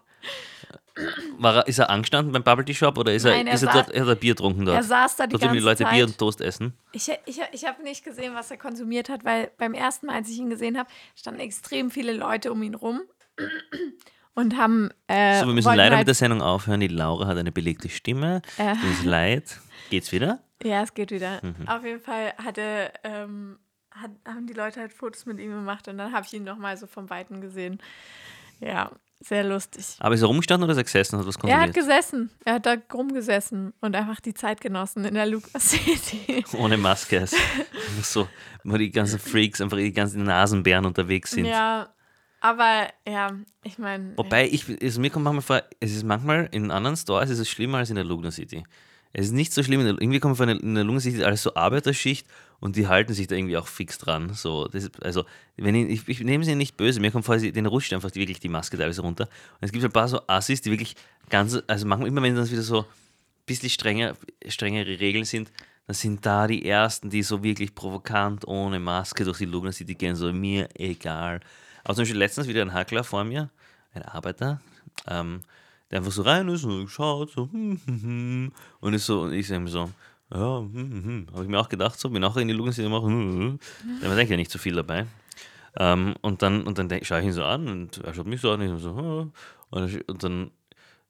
War 1.40 1.56
er, 1.58 1.68
ist 1.68 1.80
er 1.80 1.90
angestanden 1.90 2.32
beim 2.34 2.44
Bubble 2.44 2.66
Tea 2.66 2.76
Shop 2.76 2.98
oder 3.00 3.14
ist 3.14 3.26
er, 3.26 3.32
Nein, 3.32 3.48
er 3.48 3.56
ist 3.56 3.64
er 3.64 3.74
dort, 3.74 3.88
hat 3.88 3.94
er 3.96 4.16
Bier 4.16 4.34
getrunken 4.36 4.66
dort? 4.66 4.78
Er 4.78 4.84
saß 4.84 5.16
da 5.16 5.26
die 5.26 5.32
dort 5.32 5.42
ganze 5.42 5.56
die 5.58 5.64
Leute 5.64 5.84
Zeit. 5.84 5.92
Bier 5.94 6.06
und 6.06 6.18
Toast 6.18 6.40
essen. 6.40 6.74
Ich, 6.92 7.10
ich, 7.26 7.42
ich 7.52 7.66
habe 7.66 7.82
nicht 7.84 8.04
gesehen, 8.04 8.36
was 8.36 8.52
er 8.52 8.58
konsumiert 8.58 9.10
hat, 9.10 9.26
weil 9.26 9.50
beim 9.58 9.74
ersten 9.74 10.06
Mal, 10.06 10.16
als 10.18 10.30
ich 10.30 10.38
ihn 10.38 10.52
gesehen 10.52 10.78
habe, 10.78 10.88
standen 11.16 11.40
extrem 11.40 11.90
viele 11.90 12.14
Leute 12.14 12.52
um 12.52 12.62
ihn 12.62 12.76
rum 12.76 13.02
und 14.36 14.56
haben. 14.58 14.92
Äh, 15.08 15.40
So, 15.40 15.48
wir 15.48 15.54
müssen 15.54 15.68
leider 15.76 15.96
halt, 15.96 16.02
mit 16.02 16.08
der 16.08 16.16
Sendung 16.16 16.44
aufhören. 16.44 16.80
Die 16.80 16.88
Laura 16.88 17.26
hat 17.26 17.38
eine 17.38 17.52
belegte 17.52 17.90
Stimme. 17.90 18.44
Äh. 18.58 18.74
Tut 18.76 18.84
uns 18.84 19.04
leid. 19.04 19.60
Geht's 19.90 20.12
wieder? 20.12 20.44
Ja, 20.64 20.84
es 20.84 20.94
geht 20.94 21.12
wieder. 21.12 21.40
Mhm. 21.44 21.68
Auf 21.68 21.84
jeden 21.84 22.02
Fall 22.02 22.34
hatte, 22.38 22.92
ähm, 23.04 23.60
hat, 23.92 24.12
haben 24.26 24.48
die 24.48 24.54
Leute 24.54 24.80
halt 24.80 24.94
Fotos 24.94 25.26
mit 25.26 25.40
ihm 25.40 25.52
gemacht 25.52 25.88
und 25.88 25.98
dann 25.98 26.14
habe 26.14 26.26
ich 26.26 26.34
ihn 26.34 26.44
nochmal 26.44 26.78
so 26.78 26.88
vom 26.88 27.10
Weiten 27.10 27.42
gesehen. 27.42 27.80
Ja, 28.60 28.92
sehr 29.20 29.44
lustig. 29.44 29.96
Aber 30.00 30.16
ist 30.16 30.22
er 30.22 30.28
rumgestanden 30.28 30.66
oder 30.66 30.74
ist 30.74 30.78
er 30.78 30.84
gesessen 30.84 31.18
hat 31.18 31.26
was 31.26 31.38
Er 31.44 31.62
hat 31.62 31.74
gesessen. 31.74 32.30
Er 32.44 32.56
hat 32.56 32.66
da 32.66 32.76
rumgesessen 32.94 33.74
und 33.80 33.96
einfach 33.96 34.20
die 34.20 34.34
Zeit 34.34 34.60
genossen 34.60 35.06
in 35.06 35.14
der 35.14 35.26
Lucas 35.26 35.70
City. 35.72 36.44
Ohne 36.58 36.78
Maske. 36.78 37.22
Also, 37.22 37.38
so, 38.02 38.28
wo 38.64 38.76
die 38.76 38.92
ganzen 38.92 39.20
Freaks, 39.20 39.62
einfach 39.62 39.78
die 39.78 39.94
ganzen 39.94 40.24
Nasenbären 40.24 40.86
unterwegs 40.86 41.32
sind. 41.32 41.46
Ja, 41.46 41.94
aber 42.42 42.90
ja, 43.08 43.32
ich 43.64 43.78
meine. 43.78 44.18
Wobei, 44.18 44.50
ich, 44.50 44.66
also 44.82 45.00
mir 45.00 45.10
kommt 45.10 45.24
manchmal 45.24 45.42
vor, 45.42 45.64
es 45.80 45.96
ist 45.96 46.04
manchmal 46.04 46.50
in 46.52 46.72
anderen 46.72 46.98
Stores 46.98 47.30
ist 47.30 47.40
es 47.40 47.50
schlimmer 47.50 47.78
als 47.78 47.90
in 47.90 47.96
der 47.96 48.04
Lugner 48.04 48.32
City. 48.32 48.66
Es 49.14 49.28
ist 49.28 49.32
nicht 49.32 49.54
so 49.54 49.62
schlimm, 49.62 49.82
irgendwie 49.86 50.20
kommt 50.20 50.38
vor, 50.38 50.48
in 50.48 50.76
der 50.76 50.90
ist 50.90 51.22
alles 51.22 51.44
so 51.44 51.54
Arbeiterschicht 51.56 52.28
und 52.60 52.76
die 52.76 52.88
halten 52.88 53.14
sich 53.14 53.28
da 53.28 53.36
irgendwie 53.36 53.58
auch 53.58 53.68
fix 53.68 54.00
dran. 54.00 54.34
So, 54.34 54.68
das 54.68 54.90
also, 55.02 55.26
wenn 55.56 55.76
ich, 55.76 56.02
ich, 56.02 56.10
ich 56.10 56.20
nehme 56.22 56.44
sie 56.44 56.56
nicht 56.56 56.78
böse, 56.78 57.00
mir 57.00 57.12
kommt 57.12 57.26
vor, 57.26 57.38
denen 57.38 57.68
rutscht 57.68 57.94
einfach 57.94 58.14
wirklich 58.16 58.40
die 58.40 58.50
Maske 58.50 58.76
teilweise 58.76 59.02
runter. 59.02 59.26
Und 59.26 59.66
es 59.66 59.72
gibt 59.72 59.86
ein 59.86 59.92
paar 59.92 60.08
so 60.08 60.22
Assis, 60.28 60.62
die 60.62 60.72
wirklich 60.72 60.96
ganz, 61.30 61.62
also 61.68 61.86
manchmal 61.86 62.08
immer, 62.08 62.24
wenn 62.24 62.36
das 62.36 62.52
wieder 62.52 62.64
so 62.64 62.80
ein 62.80 62.86
bisschen 63.46 63.70
strenger, 63.70 64.16
strengere 64.48 65.00
Regeln 65.00 65.26
sind, 65.26 65.52
dann 65.86 65.94
sind 65.94 66.26
da 66.26 66.48
die 66.48 66.66
Ersten, 66.66 67.10
die 67.10 67.22
so 67.22 67.44
wirklich 67.44 67.76
provokant 67.76 68.48
ohne 68.48 68.80
Maske 68.80 69.26
durch 69.26 69.38
die 69.38 69.72
City 69.74 69.94
gehen, 69.94 70.16
so 70.16 70.32
mir 70.34 70.70
egal. 70.76 71.40
Aber 71.84 71.94
zum 71.94 72.04
Beispiel 72.04 72.18
letztens 72.18 72.48
wieder 72.48 72.62
ein 72.62 72.74
Hackler 72.74 73.04
vor 73.04 73.24
mir, 73.26 73.50
ein 73.94 74.04
Arbeiter, 74.04 74.62
ähm, 75.08 75.42
der 75.94 76.00
einfach 76.00 76.12
so 76.12 76.24
rein 76.24 76.50
ist 76.50 76.64
und 76.64 76.88
schaut 76.88 77.30
so, 77.30 77.48
hm, 77.52 77.80
hm, 77.86 78.02
hm, 78.02 78.52
und 78.80 78.94
ist 78.96 79.06
so, 79.06 79.22
und 79.22 79.34
ich 79.34 79.48
sage 79.48 79.60
mir 79.60 79.70
so, 79.70 79.92
ja, 80.34 80.58
hm, 80.58 80.74
hm, 80.74 81.04
hm. 81.04 81.28
habe 81.32 81.44
ich 81.44 81.50
mir 81.50 81.60
auch 81.60 81.70
gedacht, 81.70 82.00
so, 82.00 82.10
bin 82.10 82.24
auch 82.24 82.36
in 82.36 82.48
die 82.48 82.72
City 82.72 82.82
gemacht, 82.82 83.04
hm, 83.04 83.60
hm, 84.02 84.16
denkt 84.16 84.32
ja 84.32 84.36
nicht 84.36 84.50
so 84.50 84.58
viel 84.58 84.74
dabei. 84.74 85.06
Ähm, 85.78 86.16
und 86.22 86.42
dann, 86.42 86.66
und 86.66 86.80
dann 86.80 86.90
schaue 87.04 87.20
ich 87.20 87.28
ihn 87.28 87.32
so 87.32 87.44
an 87.44 87.68
und 87.68 88.00
er 88.00 88.12
schaut 88.16 88.26
mich 88.26 88.42
so 88.42 88.50
an 88.50 88.62
und 88.62 88.76
ich 88.76 88.82
so, 88.82 88.98
hm. 88.98 89.32
und, 89.70 90.10
und 90.10 90.24
dann 90.24 90.52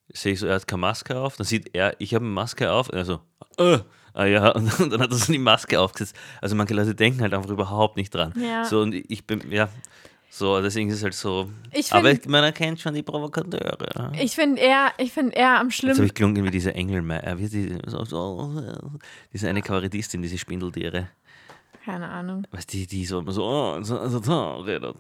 sehe 0.10 0.34
ich 0.34 0.40
so, 0.40 0.48
er 0.48 0.56
hat 0.56 0.68
keine 0.68 0.82
Maske 0.82 1.18
auf. 1.18 1.38
Dann 1.38 1.46
sieht 1.46 1.74
er, 1.74 1.96
ich 2.00 2.14
habe 2.14 2.26
eine 2.26 2.34
Maske 2.34 2.70
auf. 2.70 2.90
Und 2.90 2.98
er 2.98 3.06
so, 3.06 3.22
äh, 3.58 3.80
ah 4.14 4.26
ja, 4.26 4.50
und, 4.50 4.80
und 4.80 4.92
dann 4.92 5.02
hat 5.02 5.12
er 5.12 5.18
so 5.18 5.32
die 5.32 5.40
Maske 5.40 5.80
aufgesetzt. 5.80 6.16
Also 6.42 6.56
manche 6.56 6.74
Leute 6.74 6.94
denken 6.94 7.22
halt 7.22 7.34
einfach 7.34 7.50
überhaupt 7.50 7.96
nicht 7.96 8.14
dran. 8.14 8.34
Ja. 8.36 8.66
So, 8.66 8.82
und 8.82 8.94
ich 8.94 9.26
bin, 9.26 9.50
ja, 9.50 9.70
so, 10.36 10.60
deswegen 10.62 10.90
ist 10.90 10.96
es 10.98 11.04
halt 11.04 11.14
so. 11.14 11.52
Ich 11.72 11.94
aber 11.94 12.10
find- 12.10 12.28
man 12.28 12.44
erkennt 12.44 12.80
schon 12.80 12.96
die 12.96 13.04
Provokateure. 13.04 14.12
Ich 14.20 14.34
finde 14.34 14.60
eher, 14.62 14.92
ich 14.98 15.12
finde 15.14 15.36
eher 15.36 15.60
am 15.60 15.68
Jetzt 15.68 15.78
habe 15.78 15.94
schlimmsten. 15.94 16.06
ich 16.06 16.14
gelungen 16.16 16.44
wie 16.44 16.50
diese 16.50 16.74
Engelmeier, 16.74 17.38
wie 17.38 17.48
die, 17.48 17.78
so, 17.86 18.04
so, 18.04 18.64
diese 19.32 19.48
eine 19.48 19.62
Kabarettistin, 19.62 20.22
diese 20.24 20.38
Spindeltiere. 20.40 21.10
keine 21.86 22.10
Ahnung. 22.10 22.48
Was 22.52 22.66
die, 22.66 22.88
die 22.88 23.06
so 23.06 23.20
immer 23.20 23.32
so, 23.32 23.78
so, 23.84 24.08
so, 24.10 24.20
so 24.24 24.56
redet. 24.62 24.96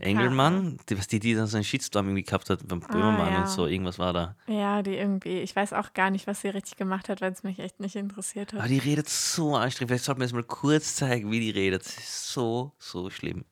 Engelmann, 0.00 0.78
die, 0.88 0.96
was 0.96 1.08
die, 1.08 1.18
die 1.18 1.34
dann 1.34 1.48
so 1.48 1.56
einen 1.56 1.64
Shitstorm 1.64 2.06
irgendwie 2.06 2.22
gehabt 2.22 2.50
hat 2.50 2.60
beim 2.68 2.78
Böhmermann 2.78 3.28
Ah, 3.28 3.32
ja. 3.32 3.40
und 3.40 3.48
so, 3.48 3.66
irgendwas 3.66 3.98
war 3.98 4.12
da. 4.12 4.36
Ja, 4.46 4.80
die 4.82 4.94
irgendwie, 4.96 5.40
ich 5.40 5.56
weiß 5.56 5.72
auch 5.72 5.92
gar 5.92 6.10
nicht, 6.10 6.28
was 6.28 6.40
sie 6.40 6.48
richtig 6.50 6.76
gemacht 6.76 7.08
hat, 7.08 7.20
weil 7.20 7.32
es 7.32 7.42
mich 7.42 7.58
echt 7.58 7.80
nicht 7.80 7.96
interessiert 7.96 8.54
Aber 8.54 8.62
hat. 8.62 8.70
die 8.70 8.78
redet 8.78 9.08
so 9.08 9.56
anstrengend. 9.56 9.90
Vielleicht 9.90 10.04
sollten 10.04 10.20
wir 10.20 10.26
jetzt 10.26 10.34
mal 10.34 10.44
kurz 10.44 10.94
zeigen, 10.94 11.32
wie 11.32 11.40
die 11.40 11.50
redet. 11.50 11.84
Das 11.84 11.96
ist 11.98 12.32
so, 12.32 12.70
so 12.78 13.10
schlimm. 13.10 13.44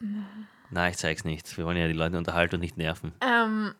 Nein, 0.70 0.90
ich 0.90 0.98
zeig's 0.98 1.24
nicht. 1.24 1.56
Wir 1.56 1.66
wollen 1.66 1.76
ja 1.76 1.86
die 1.86 1.92
Leute 1.92 2.16
unterhalten 2.16 2.56
und 2.56 2.60
nicht 2.60 2.76
nerven. 2.76 3.12
Ähm, 3.20 3.74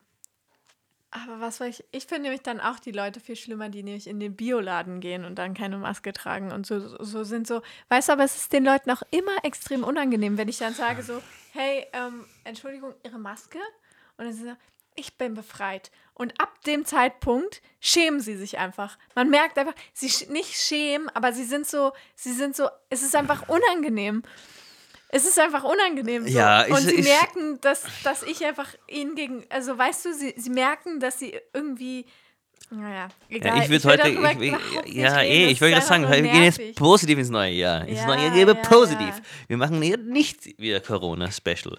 aber 1.11 1.41
was 1.41 1.57
soll 1.57 1.67
ich, 1.67 1.83
ich 1.91 2.05
finde 2.05 2.23
nämlich 2.23 2.41
dann 2.41 2.61
auch 2.61 2.79
die 2.79 2.91
Leute 2.91 3.19
viel 3.19 3.35
schlimmer, 3.35 3.69
die 3.69 3.83
nämlich 3.83 4.07
in 4.07 4.19
den 4.19 4.35
Bioladen 4.35 5.01
gehen 5.01 5.25
und 5.25 5.35
dann 5.35 5.53
keine 5.53 5.77
Maske 5.77 6.13
tragen 6.13 6.51
und 6.51 6.65
so, 6.65 6.79
so 7.03 7.23
sind 7.23 7.47
so, 7.47 7.61
weißt 7.89 8.09
du, 8.09 8.13
aber 8.13 8.23
es 8.23 8.37
ist 8.37 8.53
den 8.53 8.63
Leuten 8.63 8.89
auch 8.91 9.01
immer 9.11 9.43
extrem 9.43 9.83
unangenehm, 9.83 10.37
wenn 10.37 10.47
ich 10.47 10.57
dann 10.57 10.73
sage 10.73 11.03
so, 11.03 11.21
hey, 11.51 11.85
ähm, 11.91 12.25
Entschuldigung, 12.45 12.93
Ihre 13.03 13.19
Maske? 13.19 13.59
Und 14.17 14.25
dann 14.25 14.33
sind 14.33 14.43
sie 14.43 14.49
so, 14.51 14.57
ich 14.95 15.17
bin 15.17 15.33
befreit. 15.33 15.91
Und 16.13 16.39
ab 16.39 16.61
dem 16.63 16.85
Zeitpunkt 16.85 17.61
schämen 17.79 18.21
sie 18.21 18.35
sich 18.37 18.57
einfach. 18.57 18.97
Man 19.15 19.29
merkt 19.29 19.57
einfach, 19.57 19.73
sie 19.93 20.09
sch 20.09 20.29
nicht 20.29 20.55
schämen, 20.55 21.09
aber 21.09 21.33
sie 21.33 21.45
sind 21.45 21.67
so, 21.67 21.91
sie 22.15 22.33
sind 22.33 22.55
so, 22.55 22.69
es 22.89 23.01
ist 23.01 23.15
einfach 23.15 23.49
unangenehm. 23.49 24.23
Es 25.13 25.25
ist 25.25 25.37
einfach 25.39 25.63
unangenehm. 25.63 26.23
So. 26.27 26.29
Ja, 26.29 26.63
und 26.65 26.71
ist- 26.77 26.87
sie 26.89 26.95
ist- 26.95 27.07
merken, 27.09 27.59
dass, 27.61 27.83
dass 28.03 28.23
ich 28.23 28.45
einfach 28.45 28.69
ihnen 28.87 29.15
gegen, 29.15 29.43
also 29.49 29.77
weißt 29.77 30.05
du, 30.05 30.13
sie, 30.13 30.33
sie 30.37 30.49
merken, 30.49 30.99
dass 30.99 31.19
sie 31.19 31.33
irgendwie, 31.53 32.05
naja, 32.69 33.09
egal. 33.29 33.57
Ja, 33.57 33.63
ich 33.63 33.69
würde 33.69 33.89
heute, 33.89 34.07
ich, 34.07 34.53
ich, 34.85 34.93
ja, 34.95 35.15
reden, 35.17 35.31
eh, 35.31 35.47
ich 35.51 35.59
wollte 35.59 35.73
gerade 35.75 35.85
sagen, 35.85 36.09
wir 36.09 36.21
gehen 36.21 36.43
jetzt 36.43 36.75
positiv 36.75 37.17
ins 37.19 37.29
neue 37.29 37.51
Jahr. 37.51 37.85
Ins 37.85 37.99
Ja, 37.99 38.07
neue 38.07 38.27
Jahr 38.27 38.37
ja, 38.37 38.53
positiv. 38.53 39.07
ja. 39.09 39.21
Wir 39.49 39.57
machen 39.57 39.81
hier 39.81 39.97
nicht 39.97 40.57
wieder 40.57 40.79
Corona-Special. 40.79 41.77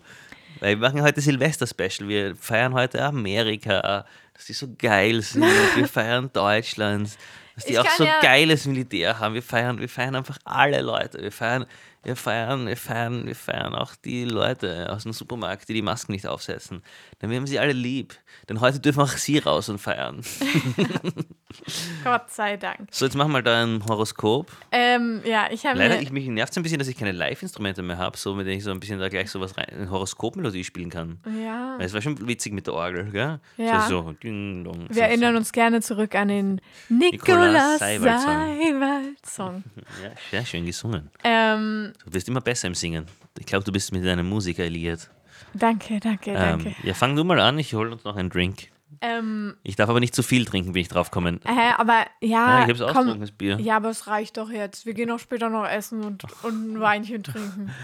Weil 0.60 0.78
wir 0.78 0.88
machen 0.88 1.02
heute 1.02 1.20
Silvester-Special. 1.22 2.08
Wir 2.08 2.36
feiern 2.36 2.74
heute 2.74 3.02
Amerika, 3.02 4.04
dass 4.34 4.44
die 4.44 4.52
so 4.52 4.68
geil 4.78 5.22
sind. 5.22 5.42
wir 5.76 5.88
feiern 5.88 6.30
Deutschland, 6.32 7.10
dass 7.54 7.64
die 7.64 7.72
Ich 7.72 7.78
auch 7.78 7.88
so 7.88 8.06
geiles 8.20 8.66
Militär 8.66 9.18
haben. 9.18 9.34
Wir 9.34 9.42
feiern, 9.42 9.80
wir 9.80 9.88
feiern 9.88 10.14
einfach 10.14 10.38
alle 10.44 10.82
Leute. 10.82 11.22
Wir 11.22 11.32
feiern, 11.32 11.64
wir 12.04 12.16
feiern, 12.16 12.66
wir 12.66 12.76
feiern, 12.76 13.26
wir 13.26 13.36
feiern 13.36 13.74
auch 13.74 13.94
die 13.94 14.24
Leute 14.24 14.92
aus 14.92 15.04
dem 15.04 15.12
Supermarkt, 15.12 15.68
die 15.68 15.74
die 15.74 15.82
Masken 15.82 16.12
nicht 16.12 16.26
aufsetzen. 16.26 16.82
Dann 17.20 17.30
haben 17.30 17.42
wir 17.42 17.46
sie 17.46 17.58
alle 17.58 17.72
lieb. 17.72 18.14
Denn 18.48 18.60
heute 18.60 18.80
dürfen 18.80 19.00
auch 19.00 19.08
sie 19.08 19.38
raus 19.38 19.68
und 19.68 19.78
feiern. 19.78 20.20
Gott 22.04 22.30
sei 22.30 22.56
Dank. 22.56 22.88
So, 22.90 23.04
jetzt 23.04 23.14
machen 23.14 23.32
wir 23.32 23.42
da 23.42 23.62
ein 23.62 23.84
Horoskop. 23.86 24.50
Ähm, 24.72 25.20
ja, 25.24 25.48
ich 25.50 25.64
habe 25.66 25.78
Leider, 25.78 26.00
ich, 26.00 26.10
mich 26.10 26.26
nervt 26.26 26.52
es 26.52 26.56
ein 26.56 26.62
bisschen, 26.62 26.78
dass 26.78 26.88
ich 26.88 26.96
keine 26.96 27.12
Live-Instrumente 27.12 27.82
mehr 27.82 27.98
habe, 27.98 28.16
so 28.16 28.34
mit 28.34 28.46
denen 28.46 28.58
ich 28.58 28.64
so 28.64 28.70
ein 28.70 28.80
bisschen 28.80 28.98
da 28.98 29.08
gleich 29.08 29.30
so 29.30 29.40
was 29.40 29.56
rein, 29.56 29.66
eine 29.70 29.90
Horoskopmelodie 29.90 30.64
spielen 30.64 30.90
kann. 30.90 31.20
ja, 31.44 31.74
Weil 31.76 31.86
es 31.86 31.92
war 31.92 32.00
schon 32.00 32.26
witzig 32.26 32.52
mit 32.52 32.66
der 32.66 32.74
Orgel, 32.74 33.10
gell? 33.10 33.38
Ja. 33.58 33.82
So, 33.88 34.02
so, 34.02 34.12
ding, 34.12 34.64
dong, 34.64 34.86
so, 34.88 34.94
wir 34.96 35.04
erinnern 35.04 35.36
uns 35.36 35.52
gerne 35.52 35.80
zurück 35.82 36.14
an 36.14 36.28
den 36.28 36.60
Nikolaus 36.88 37.78
Seiwald-Song. 37.78 39.64
So. 39.66 39.82
Ja, 40.02 40.10
sehr 40.30 40.46
schön 40.46 40.64
gesungen. 40.66 41.10
ähm, 41.22 41.91
Du 42.04 42.12
wirst 42.12 42.28
immer 42.28 42.40
besser 42.40 42.68
im 42.68 42.74
Singen. 42.74 43.06
Ich 43.38 43.46
glaube, 43.46 43.64
du 43.64 43.72
bist 43.72 43.92
mit 43.92 44.04
deinem 44.04 44.28
Musiker 44.28 44.68
liiert. 44.68 45.10
danke, 45.54 46.00
danke, 46.00 46.32
danke. 46.32 46.68
Ähm, 46.70 46.74
ja, 46.82 46.94
fang 46.94 47.16
du 47.16 47.24
mal 47.24 47.40
an, 47.40 47.58
ich 47.58 47.74
hole 47.74 47.90
uns 47.92 48.04
noch 48.04 48.16
einen 48.16 48.30
Drink. 48.30 48.68
Ähm, 49.00 49.56
Ich 49.62 49.76
darf 49.76 49.88
aber 49.88 50.00
nicht 50.00 50.14
zu 50.14 50.22
viel 50.22 50.44
trinken, 50.44 50.72
bin 50.74 50.82
ich 50.82 50.88
drauf 50.88 51.10
kommen. 51.10 51.40
hä, 51.44 51.72
aber 51.78 52.06
ja, 52.20 52.58
Ja, 52.60 52.68
ich 52.68 52.80
habe 52.80 52.84
es 52.90 52.92
komm, 52.94 53.20
das 53.20 53.32
Bier. 53.32 53.58
Ja, 53.58 53.76
aber 53.76 53.90
es 53.90 54.06
reicht 54.06 54.36
doch 54.36 54.50
jetzt. 54.50 54.84
Wir 54.86 54.94
gehen 54.94 55.10
auch 55.10 55.18
später 55.18 55.48
noch 55.48 55.66
essen 55.66 56.04
und, 56.04 56.24
und 56.42 56.74
ein 56.74 56.80
Weinchen 56.80 57.22
trinken. 57.22 57.70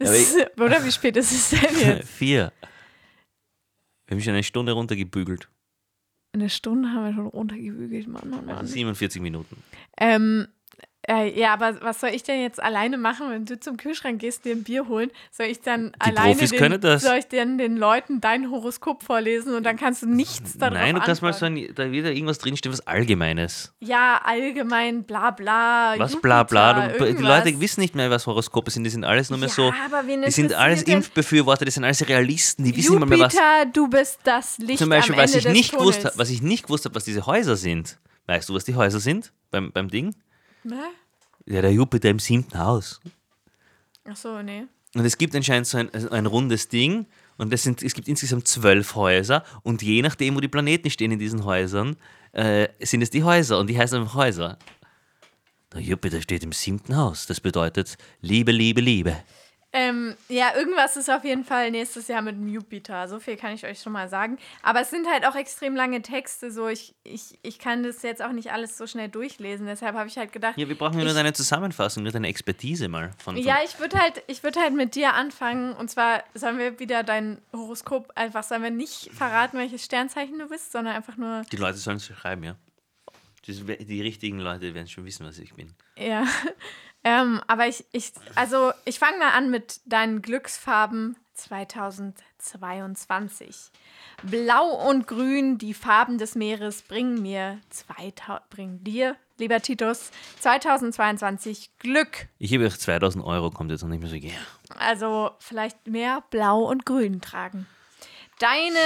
Ja, 0.00 0.10
ist, 0.10 0.36
oder 0.60 0.84
wie 0.84 0.90
spät 0.90 1.16
ist 1.16 1.30
es 1.30 1.50
denn 1.50 1.78
jetzt? 1.78 2.08
Vier. 2.18 2.52
Wir 4.06 4.16
haben 4.16 4.20
schon 4.22 4.32
eine 4.32 4.42
Stunde 4.42 4.72
runtergebügelt. 4.72 5.48
Eine 6.32 6.50
Stunde 6.50 6.88
haben 6.88 7.04
wir 7.04 7.14
schon 7.14 7.26
runtergebügelt, 7.28 8.08
Mann, 8.08 8.28
Mann, 8.28 8.44
Mann. 8.44 8.56
Also 8.56 8.72
47 8.72 9.22
Minuten. 9.22 9.56
Ähm, 9.96 10.48
äh, 11.08 11.38
ja, 11.38 11.52
aber 11.52 11.80
was 11.82 12.00
soll 12.00 12.10
ich 12.10 12.22
denn 12.22 12.40
jetzt 12.40 12.62
alleine 12.62 12.96
machen, 12.98 13.30
wenn 13.30 13.44
du 13.44 13.58
zum 13.60 13.76
Kühlschrank 13.76 14.20
gehst, 14.20 14.44
dir 14.44 14.52
ein 14.54 14.62
Bier 14.62 14.88
holen? 14.88 15.10
Soll 15.30 15.46
ich 15.46 15.60
dann 15.60 15.92
alleine 15.98 16.32
Profis 16.34 16.50
den, 16.50 16.80
das. 16.80 17.02
soll 17.02 17.16
ich 17.16 17.26
dann 17.28 17.58
den 17.58 17.76
Leuten 17.76 18.20
dein 18.20 18.50
Horoskop 18.50 19.02
vorlesen 19.02 19.54
und 19.54 19.64
dann 19.64 19.76
kannst 19.76 20.02
du 20.02 20.06
nichts 20.06 20.56
darauf 20.58 20.78
Nein, 20.78 20.94
du 20.94 21.00
kannst 21.00 21.22
mal 21.22 21.32
sagen, 21.32 21.68
da 21.74 21.90
wieder 21.90 22.12
irgendwas 22.12 22.38
drinstehen, 22.38 22.72
was 22.72 22.86
Allgemeines. 22.86 23.72
Ja, 23.80 24.20
allgemein, 24.24 25.04
bla 25.04 25.30
bla. 25.30 25.94
Was 25.98 26.12
Jupiter, 26.12 26.44
bla 26.44 26.72
bla. 26.72 26.88
Du, 26.88 27.14
die. 27.14 27.22
Leute 27.22 27.60
wissen 27.60 27.80
nicht 27.80 27.94
mehr, 27.94 28.10
was 28.10 28.26
Horoskope 28.26 28.70
sind. 28.70 28.84
Die 28.84 28.90
sind 28.90 29.04
alles 29.04 29.30
nur 29.30 29.38
mehr 29.38 29.48
ja, 29.48 29.54
so. 29.54 29.72
aber 29.86 30.06
wen 30.06 30.22
Die 30.22 30.30
sind 30.30 30.52
alles 30.54 30.84
denn- 30.84 30.94
Impfbefürworter, 30.98 31.64
die 31.64 31.70
sind 31.70 31.84
alles 31.84 32.06
Realisten, 32.08 32.64
die 32.64 32.76
wissen 32.76 32.92
nicht 32.92 33.00
mal 33.00 33.06
mehr, 33.06 33.26
was. 33.26 33.32
Jupiter, 33.34 33.66
du 33.72 33.88
bist 33.88 34.20
das 34.24 34.58
Licht 34.58 34.78
Zum 34.78 34.88
Beispiel, 34.88 35.14
am 35.14 35.20
was 35.20 35.30
Ende 35.34 35.38
ich, 35.38 35.44
des 35.44 35.52
nicht 35.52 35.72
gewusst, 35.72 35.98
Tunnels. 35.98 36.14
hab- 36.14 36.18
was 36.18 36.30
ich 36.30 36.42
nicht 36.42 36.62
gewusst 36.64 36.84
habe, 36.84 36.94
was 36.94 37.04
diese 37.04 37.26
Häuser 37.26 37.56
sind. 37.56 37.98
Weißt 38.26 38.48
du, 38.48 38.54
was 38.54 38.64
die 38.64 38.74
Häuser 38.74 39.00
sind 39.00 39.32
beim, 39.50 39.70
beim 39.72 39.88
Ding? 39.90 40.14
Ne? 40.64 40.90
Ja, 41.46 41.60
der 41.62 41.72
Jupiter 41.72 42.10
im 42.10 42.18
siebten 42.18 42.58
Haus. 42.58 43.00
Ach 44.08 44.16
so, 44.16 44.42
nee. 44.42 44.64
Und 44.94 45.04
es 45.04 45.18
gibt 45.18 45.34
anscheinend 45.34 45.66
so 45.66 45.78
ein, 45.78 45.92
also 45.92 46.10
ein 46.10 46.26
rundes 46.26 46.68
Ding 46.68 47.06
und 47.36 47.52
das 47.52 47.62
sind, 47.62 47.82
es 47.82 47.94
gibt 47.94 48.08
insgesamt 48.08 48.46
zwölf 48.46 48.94
Häuser 48.94 49.44
und 49.62 49.82
je 49.82 50.02
nachdem, 50.02 50.36
wo 50.36 50.40
die 50.40 50.48
Planeten 50.48 50.90
stehen 50.90 51.10
in 51.10 51.18
diesen 51.18 51.44
Häusern, 51.44 51.96
äh, 52.32 52.68
sind 52.80 53.02
es 53.02 53.10
die 53.10 53.24
Häuser 53.24 53.58
und 53.58 53.68
die 53.68 53.78
heißen 53.78 54.00
einfach 54.00 54.14
Häuser. 54.14 54.58
Der 55.72 55.80
Jupiter 55.80 56.22
steht 56.22 56.44
im 56.44 56.52
siebten 56.52 56.96
Haus. 56.96 57.26
Das 57.26 57.40
bedeutet 57.40 57.98
Liebe, 58.20 58.52
Liebe, 58.52 58.80
Liebe. 58.80 59.16
Ähm, 59.76 60.14
ja, 60.28 60.54
irgendwas 60.54 60.96
ist 60.96 61.10
auf 61.10 61.24
jeden 61.24 61.44
Fall 61.44 61.72
nächstes 61.72 62.06
Jahr 62.06 62.22
mit 62.22 62.36
dem 62.36 62.46
Jupiter. 62.46 63.08
So 63.08 63.18
viel 63.18 63.36
kann 63.36 63.52
ich 63.54 63.66
euch 63.66 63.80
schon 63.82 63.92
mal 63.92 64.08
sagen. 64.08 64.38
Aber 64.62 64.80
es 64.82 64.90
sind 64.90 65.08
halt 65.10 65.26
auch 65.26 65.34
extrem 65.34 65.74
lange 65.74 66.00
Texte. 66.00 66.52
So, 66.52 66.68
ich, 66.68 66.94
ich, 67.02 67.40
ich 67.42 67.58
kann 67.58 67.82
das 67.82 68.02
jetzt 68.02 68.22
auch 68.22 68.30
nicht 68.30 68.52
alles 68.52 68.78
so 68.78 68.86
schnell 68.86 69.08
durchlesen. 69.08 69.66
Deshalb 69.66 69.96
habe 69.96 70.08
ich 70.08 70.16
halt 70.16 70.32
gedacht, 70.32 70.56
Ja, 70.56 70.68
wir 70.68 70.78
brauchen 70.78 70.94
ja 70.94 71.00
nur 71.00 71.08
Ich- 71.08 71.14
deine 71.16 71.32
Zusammenfassung, 71.32 72.04
nur 72.04 72.12
deine 72.12 72.28
Expertise 72.28 72.86
mal. 72.88 73.10
Von, 73.18 73.34
von 73.34 73.36
ja, 73.44 73.58
ich 73.64 73.80
würde 73.80 73.98
halt, 73.98 74.22
ich 74.28 74.44
würde 74.44 74.60
halt 74.60 74.74
mit 74.74 74.94
dir 74.94 75.14
anfangen. 75.14 75.72
Und 75.74 75.90
zwar 75.90 76.22
sollen 76.34 76.56
wir 76.58 76.78
wieder 76.78 77.02
dein 77.02 77.38
Horoskop 77.52 78.12
einfach, 78.14 78.44
sollen 78.44 78.62
wir 78.62 78.70
nicht 78.70 79.10
verraten, 79.12 79.58
welches 79.58 79.84
Sternzeichen 79.84 80.38
du 80.38 80.46
bist, 80.48 80.70
sondern 80.70 80.94
einfach 80.94 81.16
nur, 81.16 81.42
die 81.50 81.56
Leute 81.56 81.78
sollen 81.78 81.96
es 81.96 82.06
schreiben, 82.06 82.44
ja. 82.44 82.54
Die, 83.46 83.52
die 83.84 84.00
richtigen 84.02 84.38
Leute 84.38 84.72
werden 84.72 84.86
schon 84.86 85.04
wissen, 85.04 85.26
was 85.26 85.38
ich 85.40 85.52
bin. 85.54 85.74
ja. 85.96 86.24
Ähm, 87.04 87.40
aber 87.46 87.68
ich, 87.68 87.84
ich, 87.92 88.12
also 88.34 88.72
ich 88.84 88.98
fange 88.98 89.18
mal 89.18 89.30
an 89.32 89.50
mit 89.50 89.80
deinen 89.84 90.22
Glücksfarben 90.22 91.16
2022. 91.34 93.70
Blau 94.22 94.88
und 94.88 95.06
Grün, 95.06 95.58
die 95.58 95.74
Farben 95.74 96.16
des 96.18 96.34
Meeres, 96.34 96.80
bringen 96.82 97.20
mir 97.20 97.58
2000, 97.70 98.48
bringen 98.48 98.82
dir, 98.84 99.16
lieber 99.38 99.60
Titus, 99.60 100.10
2022 100.40 101.72
Glück. 101.78 102.28
Ich 102.38 102.50
gebe 102.50 102.64
euch 102.64 102.78
2000 102.78 103.22
Euro, 103.24 103.50
kommt 103.50 103.70
jetzt 103.70 103.82
noch 103.82 103.90
nicht 103.90 104.00
mehr 104.00 104.10
so 104.10 104.18
gerne. 104.18 104.38
Also 104.78 105.32
vielleicht 105.40 105.86
mehr 105.86 106.22
Blau 106.30 106.62
und 106.62 106.86
Grün 106.86 107.20
tragen. 107.20 107.66
Deine 108.38 108.78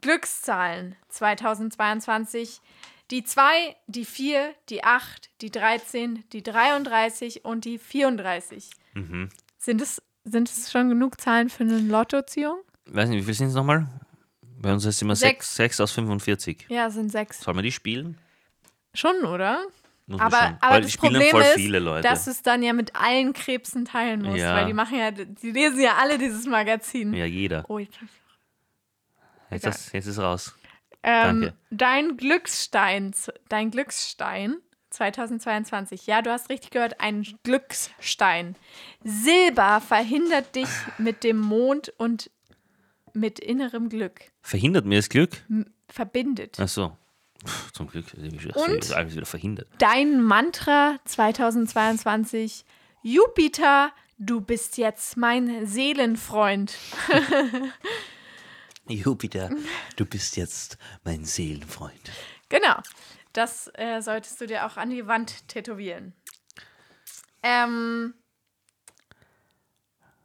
Glückszahlen 0.00 0.96
2022. 1.08 2.60
Die 3.10 3.22
2, 3.22 3.76
die 3.86 4.04
4, 4.04 4.54
die 4.68 4.82
8, 4.84 5.30
die 5.40 5.50
13, 5.50 6.24
die 6.32 6.42
33 6.42 7.44
und 7.44 7.64
die 7.64 7.78
34. 7.78 8.70
Mhm. 8.94 9.28
Sind 9.58 9.80
es, 9.80 10.02
sind 10.24 10.48
es 10.50 10.70
schon 10.72 10.88
genug 10.88 11.20
Zahlen 11.20 11.48
für 11.48 11.62
eine 11.64 11.78
Lottoziehung? 11.78 12.58
Weiß 12.86 13.08
nicht, 13.08 13.20
wie 13.22 13.24
viel 13.26 13.34
sind 13.34 13.48
es 13.48 13.54
nochmal? 13.54 13.86
Bei 14.58 14.72
uns 14.72 14.84
ist 14.84 14.96
es 14.96 15.02
immer 15.02 15.14
Sechs. 15.14 15.54
6 15.56 15.80
aus 15.80 15.92
45. 15.92 16.66
Ja, 16.68 16.86
es 16.86 16.94
sind 16.94 17.12
sechs. 17.12 17.40
Sollen 17.40 17.56
wir 17.58 17.62
die 17.62 17.72
spielen? 17.72 18.18
Schon, 18.94 19.24
oder? 19.24 19.64
Muss 20.06 20.20
Aber, 20.20 20.36
schon. 20.38 20.56
aber 20.60 20.74
Weil 20.74 20.80
das 20.82 20.90
die 20.90 20.96
spielen 20.96 21.12
Problem 21.14 21.36
ist, 21.42 21.52
viele 21.54 21.78
Leute. 21.78 22.08
dass 22.08 22.24
du 22.24 22.30
es 22.30 22.42
dann 22.42 22.62
ja 22.62 22.72
mit 22.72 22.94
allen 22.96 23.32
Krebsen 23.34 23.84
teilen 23.84 24.22
musst, 24.22 24.38
Ja. 24.38 24.54
weil 24.56 24.66
die 24.66 24.72
machen 24.72 24.98
ja, 24.98 25.10
die 25.10 25.50
lesen 25.50 25.80
ja 25.80 25.96
alle 25.96 26.16
dieses 26.18 26.46
Magazin. 26.46 27.12
ja, 27.12 27.24
jeder. 27.26 27.64
Oh, 27.68 27.78
jetzt 27.78 27.98
Jetzt, 29.50 29.66
ist, 29.66 29.92
jetzt 29.92 30.06
ist 30.06 30.18
raus. 30.18 30.56
Ähm, 31.08 31.40
Danke. 31.42 31.54
dein 31.70 32.16
Glücksstein, 32.16 33.14
dein 33.48 33.70
Glücksstein 33.70 34.56
2022. 34.90 36.08
Ja, 36.08 36.20
du 36.20 36.32
hast 36.32 36.50
richtig 36.50 36.70
gehört, 36.72 37.00
ein 37.00 37.24
Glücksstein. 37.44 38.56
Silber 39.04 39.80
verhindert 39.80 40.56
dich 40.56 40.68
mit 40.98 41.22
dem 41.22 41.38
Mond 41.38 41.92
und 41.96 42.28
mit 43.12 43.38
innerem 43.38 43.88
Glück. 43.88 44.20
Verhindert 44.42 44.84
mir 44.84 44.96
das 44.96 45.08
Glück? 45.08 45.30
M 45.48 45.66
verbindet. 45.88 46.56
Ach 46.60 46.66
so. 46.66 46.96
Puh, 47.44 47.70
zum 47.72 47.86
Glück. 47.86 48.12
ist 48.12 48.92
alles 48.92 49.14
wieder 49.14 49.26
verhindert. 49.26 49.68
Dein 49.78 50.20
Mantra 50.20 50.98
2022. 51.04 52.64
Jupiter, 53.02 53.92
du 54.18 54.40
bist 54.40 54.76
jetzt 54.76 55.16
mein 55.16 55.66
Seelenfreund. 55.66 56.76
Jupiter, 58.88 59.50
du 59.96 60.06
bist 60.06 60.36
jetzt 60.36 60.78
mein 61.04 61.24
Seelenfreund. 61.24 62.10
Genau. 62.48 62.76
Das 63.32 63.70
äh, 63.74 64.00
solltest 64.00 64.40
du 64.40 64.46
dir 64.46 64.64
auch 64.66 64.76
an 64.76 64.90
die 64.90 65.06
Wand 65.06 65.46
tätowieren. 65.48 66.14
Ähm, 67.42 68.14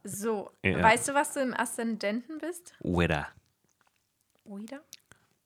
so, 0.04 0.52
Ja. 0.64 0.82
weißt 0.82 1.10
du, 1.10 1.14
was 1.14 1.34
du 1.34 1.42
im 1.42 1.54
Aszendenten 1.54 2.38
bist? 2.40 2.74
Weather. 2.80 3.28
Wieder? 4.46 4.82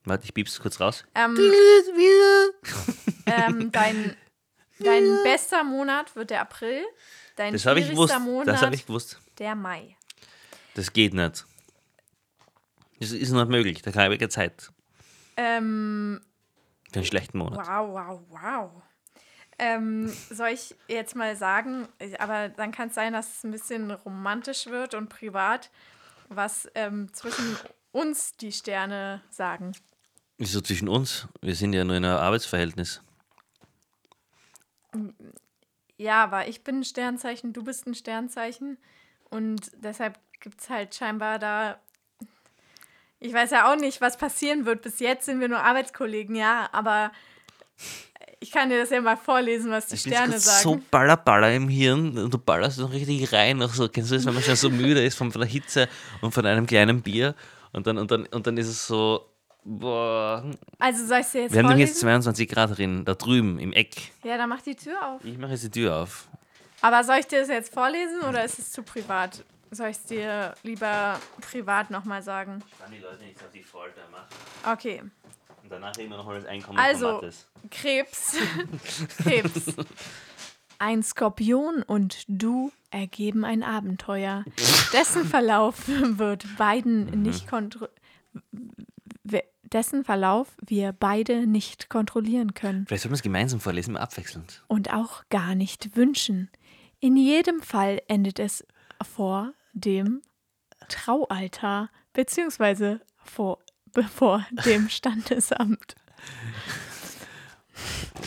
Warte, 0.04 0.24
ich 0.24 0.32
piep's 0.34 0.60
kurz 0.60 0.80
raus. 0.80 1.04
Ähm, 1.14 1.36
ähm, 3.26 3.72
dein, 3.72 4.16
dein 4.78 5.18
bester 5.24 5.64
Monat 5.64 6.14
wird 6.16 6.30
der 6.30 6.40
April. 6.42 6.84
Dein 7.36 7.52
Das 7.52 7.66
habe 7.66 7.80
ich 7.80 7.90
gewusst. 7.90 8.12
schwierigster 8.14 8.30
Monat 8.32 8.48
Das 8.48 8.62
habe 8.62 8.74
ich 8.74 8.86
gewusst. 8.86 9.20
der 9.38 9.54
Mai. 9.54 9.96
Das 10.74 10.92
geht 10.92 11.12
nicht. 11.12 11.44
Das 13.00 13.12
ist 13.12 13.30
nicht 13.30 13.48
möglich. 13.48 13.82
Da 13.82 13.92
habe 13.94 14.14
ich 14.14 14.28
Zeit. 14.30 14.72
Ähm, 15.36 16.20
Für 16.90 17.00
einen 17.00 17.04
schlechten 17.04 17.38
Monat. 17.38 17.66
wow, 17.66 17.88
wow, 17.92 18.20
wow. 18.30 18.82
Ähm, 19.58 20.12
soll 20.30 20.48
ich 20.48 20.74
jetzt 20.86 21.16
mal 21.16 21.34
sagen, 21.34 21.88
aber 22.18 22.50
dann 22.50 22.72
kann 22.72 22.88
es 22.88 22.94
sein, 22.94 23.14
dass 23.14 23.38
es 23.38 23.44
ein 23.44 23.50
bisschen 23.50 23.90
romantisch 23.90 24.66
wird 24.66 24.94
und 24.94 25.08
privat, 25.08 25.70
was 26.28 26.68
ähm, 26.74 27.12
zwischen 27.14 27.56
uns 27.92 28.36
die 28.36 28.52
Sterne 28.52 29.22
sagen. 29.30 29.72
Wieso 30.36 30.60
zwischen 30.60 30.88
uns? 30.88 31.26
Wir 31.40 31.54
sind 31.54 31.72
ja 31.72 31.84
nur 31.84 31.96
in 31.96 32.04
einem 32.04 32.18
Arbeitsverhältnis. 32.18 33.00
Ja, 35.96 36.22
aber 36.24 36.48
ich 36.48 36.62
bin 36.62 36.80
ein 36.80 36.84
Sternzeichen, 36.84 37.54
du 37.54 37.64
bist 37.64 37.86
ein 37.86 37.94
Sternzeichen 37.94 38.76
und 39.30 39.70
deshalb 39.76 40.18
gibt 40.40 40.60
es 40.60 40.68
halt 40.68 40.94
scheinbar 40.94 41.38
da. 41.38 41.80
Ich 43.20 43.32
weiß 43.32 43.50
ja 43.50 43.72
auch 43.72 43.76
nicht, 43.76 44.00
was 44.00 44.16
passieren 44.16 44.66
wird. 44.66 44.82
Bis 44.82 45.00
jetzt 45.00 45.26
sind 45.26 45.40
wir 45.40 45.48
nur 45.48 45.58
Arbeitskollegen, 45.60 46.36
ja, 46.36 46.68
aber 46.72 47.10
ich 48.40 48.50
kann 48.50 48.68
dir 48.68 48.78
das 48.78 48.90
ja 48.90 49.00
mal 49.00 49.16
vorlesen, 49.16 49.70
was 49.70 49.86
die 49.86 49.94
Ich 49.94 50.04
bin 50.04 50.12
Sterne 50.12 50.38
sagen. 50.38 50.62
so 50.62 50.80
ballerballer 50.90 51.54
im 51.54 51.68
Hirn 51.68 52.16
und 52.18 52.32
du 52.32 52.38
ballerst 52.38 52.78
noch 52.78 52.92
richtig 52.92 53.32
rein. 53.32 53.60
So, 53.68 53.88
kennst 53.88 54.10
du 54.10 54.14
das, 54.16 54.26
wenn 54.26 54.34
man 54.34 54.42
schon 54.42 54.56
so 54.56 54.68
müde 54.70 55.02
ist 55.04 55.16
von, 55.16 55.30
der 55.30 55.44
Hitze 55.46 55.88
und 56.20 56.32
von 56.32 56.44
einem 56.44 56.66
kleinen 56.66 57.02
Bier 57.02 57.34
und 57.72 57.86
dann, 57.86 57.96
und 57.98 58.10
dann, 58.10 58.26
und 58.26 58.46
dann 58.46 58.56
ist 58.58 58.68
es 58.68 58.86
so, 58.86 59.26
boah. 59.64 60.44
Also 60.78 61.06
soll 61.06 61.20
ich 61.20 61.26
dir 61.28 61.42
jetzt 61.42 61.52
Wir 61.52 61.60
haben 61.60 61.68
vorlesen? 61.68 61.88
jetzt 61.88 62.00
22 62.00 62.48
Grad 62.48 62.76
drin, 62.76 63.04
da 63.04 63.14
drüben 63.14 63.58
im 63.58 63.72
Eck. 63.72 64.12
ja, 64.24 64.36
dann 64.36 64.48
mach 64.50 64.60
die 64.60 64.76
Tür 64.76 64.96
auf. 65.08 65.24
Ich 65.24 65.38
mache 65.38 65.52
jetzt 65.52 65.64
die 65.64 65.70
Tür 65.70 65.96
auf. 65.96 66.28
Aber 66.82 67.02
soll 67.02 67.16
ich 67.16 67.26
dir 67.26 67.40
das 67.40 67.48
jetzt 67.48 67.72
vorlesen 67.72 68.20
oder 68.28 68.44
ist 68.44 68.58
es 68.58 68.70
zu 68.70 68.82
privat? 68.82 69.42
Soll 69.76 69.88
ich 69.90 69.96
es 69.98 70.04
dir 70.04 70.54
lieber 70.62 71.20
privat 71.40 71.90
nochmal 71.90 72.22
sagen? 72.22 72.62
Dann 72.78 72.90
die 72.90 72.98
Leute 72.98 73.22
nicht 73.24 73.38
auf 73.42 73.50
die 73.52 73.62
Folter 73.62 74.00
machen. 74.10 74.26
Okay. 74.72 75.02
Und 75.62 75.70
danach 75.70 75.96
immer 75.98 76.16
noch 76.16 76.26
mal 76.26 76.36
das 76.40 76.46
Einkommen 76.48 76.78
Also- 76.78 77.20
von. 77.20 77.30
Krebs. 77.70 78.36
Krebs. 79.22 79.74
Ein 80.78 81.02
Skorpion 81.02 81.82
und 81.82 82.24
du 82.28 82.70
ergeben 82.90 83.44
ein 83.44 83.62
Abenteuer. 83.62 84.44
Dessen 84.92 85.24
Verlauf 85.24 85.88
wird 85.88 86.44
beiden 86.56 87.22
nicht 87.22 87.48
kontro 87.48 87.88
we- 89.24 89.42
dessen 89.64 90.04
Verlauf 90.04 90.48
wir 90.64 90.92
beide 90.92 91.46
nicht 91.46 91.88
kontrollieren 91.90 92.54
können 92.54 92.86
Vielleicht 92.86 93.02
sollten 93.02 93.12
wir 93.14 93.16
es 93.16 93.22
gemeinsam 93.22 93.58
vorlesen, 93.60 93.96
abwechselnd. 93.96 94.62
und 94.68 94.92
auch 94.92 95.24
gar 95.30 95.54
nicht 95.54 95.96
wünschen. 95.96 96.50
In 97.00 97.16
jedem 97.16 97.60
Fall 97.60 98.00
endet 98.06 98.38
es 98.38 98.64
vor 99.02 99.52
dem 99.76 100.22
Traualtar 100.88 101.90
beziehungsweise 102.12 103.00
vor 103.18 103.58
bevor 103.92 104.44
dem 104.66 104.88
Standesamt. 104.88 105.94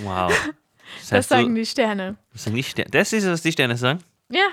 Wow. 0.03 0.31
Das, 0.99 1.09
Das 1.09 1.27
sagen 1.27 1.49
du, 1.49 1.61
die 1.61 1.65
Sterne. 1.65 2.17
das, 2.33 2.43
sagen 2.45 2.55
die 2.55 2.63
Sterne, 2.63 2.89
das 2.91 3.13
ist, 3.13 3.27
was 3.27 3.41
die 3.41 3.51
Sterne 3.51 3.77
sagen? 3.77 3.99
Ja, 4.29 4.47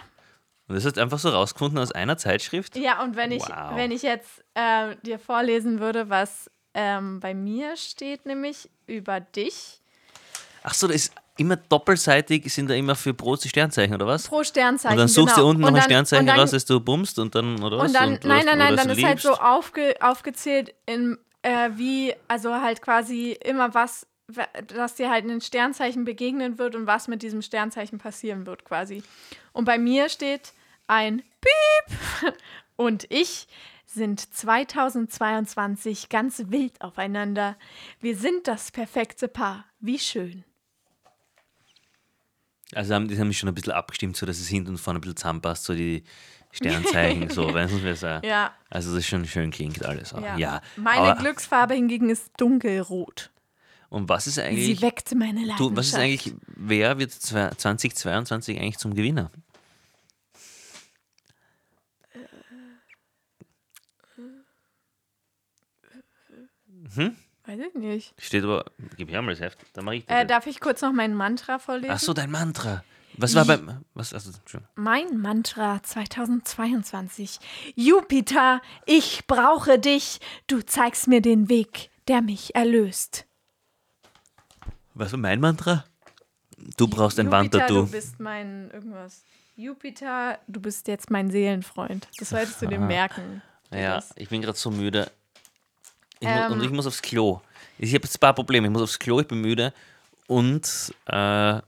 Und 0.68 0.74
das 0.74 0.84
hast 0.84 0.96
du 0.96 1.00
einfach 1.02 1.18
so 1.18 1.28
rausgefunden 1.30 1.78
aus 1.78 1.92
einer 1.92 2.18
Zeitschrift? 2.18 2.76
Ja, 2.76 3.02
und 3.02 3.16
wenn 3.16 3.32
ich, 3.32 3.42
Wow. 3.42 3.74
wenn 3.76 3.90
ich 3.90 4.02
jetzt 4.02 4.44
äh, 4.54 4.96
dir 5.02 5.18
vorlesen 5.18 5.80
würde, 5.80 6.10
was 6.10 6.50
ähm, 6.74 7.20
bei 7.20 7.32
mir 7.34 7.76
steht, 7.76 8.26
nämlich 8.26 8.68
über 8.86 9.20
dich, 9.20 9.80
Ach 10.62 10.74
so, 10.74 10.86
das 10.88 10.96
ist 10.96 11.14
immer 11.36 11.56
doppelseitig, 11.56 12.52
sind 12.52 12.70
da 12.70 12.74
immer 12.74 12.94
für 12.94 13.12
die 13.14 13.48
Sternzeichen, 13.48 13.94
oder 13.94 14.06
was? 14.06 14.28
pro 14.28 14.42
Sternzeichen. 14.42 14.94
Und 14.94 14.98
dann 14.98 15.08
suchst 15.08 15.34
genau. 15.34 15.46
du 15.46 15.50
unten 15.50 15.62
noch 15.62 15.68
Und 15.68 15.74
ein 15.74 15.80
dann- 15.80 15.84
Sternzeichen 15.90 16.22
und 16.22 16.26
dann, 16.28 16.38
raus, 16.40 16.50
das 16.50 16.64
du 16.64 16.80
bummst 16.80 17.18
und 17.18 17.34
dann, 17.34 17.62
oder 17.62 17.78
was? 17.78 17.88
Und 17.88 17.94
dann, 17.94 18.12
was- 18.14 18.24
nein, 18.24 18.44
nein, 18.46 18.58
nein, 18.58 18.76
dann 18.76 18.90
ist 18.90 19.00
du 19.00 19.06
halt 19.06 19.20
so 19.20 19.28
liebst. 19.30 19.42
aufge, 19.42 19.94
aufgezählt, 20.00 20.74
in, 20.86 21.18
äh, 21.42 21.70
wie, 21.76 22.14
also 22.28 22.54
halt 22.54 22.80
quasi 22.82 23.32
immer 23.44 23.74
was, 23.74 24.06
dass 24.74 24.94
dir 24.96 25.10
halt 25.10 25.24
ein 25.24 25.40
Sternzeichen 25.40 26.04
begegnen 26.04 26.58
wird 26.58 26.74
und 26.74 26.86
was 26.86 27.06
mit 27.06 27.22
diesem 27.22 27.42
Sternzeichen 27.42 27.98
passieren 27.98 28.46
wird 28.46 28.64
quasi. 28.64 29.02
Und 29.52 29.64
bei 29.66 29.78
mir 29.78 30.08
steht 30.08 30.52
ein 30.88 31.22
Piep 31.40 32.34
und 32.76 33.06
ich 33.10 33.46
sind 33.86 34.34
2022 34.34 36.08
ganz 36.08 36.42
wild 36.48 36.80
aufeinander. 36.80 37.56
Wir 38.00 38.16
sind 38.16 38.48
das 38.48 38.70
perfekte 38.72 39.28
Paar. 39.28 39.64
Wie 39.80 39.98
schön. 39.98 40.44
Also 42.76 42.94
haben, 42.94 43.08
die 43.08 43.18
haben 43.18 43.28
mich 43.28 43.38
schon 43.38 43.48
ein 43.48 43.54
bisschen 43.54 43.72
abgestimmt, 43.72 44.16
so 44.16 44.26
dass 44.26 44.38
es 44.38 44.48
hinten 44.48 44.70
und 44.70 44.78
vorne 44.78 44.98
ein 44.98 45.00
bisschen 45.00 45.16
zusammenpasst, 45.16 45.64
so 45.64 45.74
die 45.74 46.04
Sternzeichen, 46.52 47.30
so, 47.30 47.52
weißt 47.52 47.72
du, 47.72 47.84
was 47.84 48.02
ich 48.02 48.28
Ja, 48.28 48.52
Also 48.70 48.94
das 48.94 49.06
schon 49.06 49.24
schön 49.26 49.50
klingt 49.50 49.84
alles 49.84 50.12
auch. 50.12 50.22
ja. 50.22 50.36
Ja. 50.36 50.62
Meine 50.76 51.00
aber, 51.12 51.20
Glücksfarbe 51.20 51.74
hingegen 51.74 52.10
ist 52.10 52.30
dunkelrot. 52.36 53.30
und 53.88 54.08
was 54.08 54.26
ist 54.26 54.34
Sie 54.34 54.42
eigentlich, 54.42 54.82
weckt 54.82 55.14
meine 55.14 55.40
Leidenschaft. 55.40 55.60
du, 55.60 55.76
was 55.76 55.86
ist 55.88 55.94
eigentlich, 55.94 56.34
wer 56.46 56.98
wird 56.98 57.12
zwei- 57.12 57.50
2022 57.50 58.58
eigentlich 58.58 58.78
zum 58.78 58.94
Gewinner? 58.94 59.30
Weiß 67.46 67.60
ich 67.60 67.74
nicht. 67.74 68.14
Steht 68.18 68.42
aber, 68.44 68.64
gib 68.96 69.10
her 69.10 69.22
mal 69.22 69.30
das 69.32 69.40
Heft, 69.40 69.58
dann 69.74 69.84
mache 69.84 69.96
ich 69.96 70.06
das. 70.06 70.16
Äh, 70.22 70.26
darf 70.26 70.46
ich 70.46 70.60
kurz 70.60 70.82
noch 70.82 70.92
mein 70.92 71.14
Mantra 71.14 71.58
vorlesen? 71.58 71.92
Ach 71.94 71.98
so, 72.00 72.12
dein 72.12 72.30
Mantra. 72.30 72.82
Was 73.18 73.34
war 73.34 73.46
beim, 73.46 73.84
was, 73.94 74.12
also. 74.12 74.30
Mein 74.74 75.18
Mantra 75.18 75.82
2022. 75.82 77.38
Jupiter, 77.74 78.60
ich 78.84 79.26
brauche 79.26 79.78
dich. 79.78 80.20
Du 80.48 80.60
zeigst 80.60 81.08
mir 81.08 81.22
den 81.22 81.48
Weg, 81.48 81.88
der 82.08 82.20
mich 82.20 82.54
erlöst. 82.54 83.24
was 84.94 85.12
war 85.12 85.18
mein 85.18 85.40
Mantra? 85.40 85.84
Du 86.76 86.88
brauchst 86.88 87.18
ein 87.18 87.26
Jupiter, 87.26 87.58
Mantra, 87.58 87.66
du 87.68 87.74
du. 87.86 87.90
bist 87.90 88.18
mein 88.20 88.70
irgendwas. 88.70 89.24
Jupiter, 89.56 90.38
du 90.48 90.60
bist 90.60 90.86
jetzt 90.88 91.10
mein 91.10 91.30
Seelenfreund. 91.30 92.08
Das 92.18 92.28
solltest 92.30 92.60
du 92.60 92.66
dir 92.66 92.78
merken. 92.80 93.40
Ja, 93.70 93.96
Das- 93.96 94.12
ich 94.16 94.28
bin 94.28 94.42
gerade 94.42 94.58
so 94.58 94.70
müde. 94.70 95.10
Ich 96.20 96.28
Ähm. 96.28 96.52
und 96.52 96.62
ich 96.62 96.70
muss 96.70 96.86
aufs 96.86 97.02
Klo. 97.02 97.40
Ich 97.78 97.94
habe 97.94 98.04
jetzt 98.04 98.16
ein 98.16 98.20
paar 98.20 98.34
Probleme. 98.34 98.66
Ich 98.66 98.72
muss 98.72 98.82
aufs 98.82 98.98
Klo, 98.98 99.20
ich 99.20 99.28
bin 99.28 99.40
müde. 99.40 99.72
Und 100.26 100.94
äh, 101.06 101.60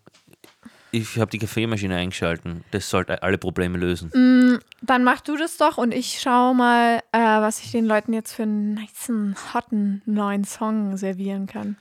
ich 0.91 1.19
habe 1.19 1.31
die 1.31 1.39
Kaffeemaschine 1.39 1.97
eingeschalten. 1.97 2.65
Das 2.71 2.89
sollte 2.89 3.23
alle 3.23 3.39
Probleme 3.39 3.79
lösen. 3.79 4.11
Mm. 4.15 4.59
Dann 4.81 5.05
mach 5.05 5.21
du 5.21 5.37
das 5.37 5.57
doch 5.57 5.77
und 5.77 5.93
ich 5.93 6.21
schau 6.21 6.55
mal, 6.55 7.03
äh, 7.13 7.19
was 7.19 7.63
ich 7.63 7.73
den 7.73 7.85
Leuten 7.85 8.13
jetzt 8.13 8.33
für 8.33 8.45
einen 8.45 8.75
nicen, 8.75 9.37
hotten 9.53 10.03
neuen 10.07 10.45
Song 10.45 10.97
servieren 10.97 11.47
kann. 11.47 11.77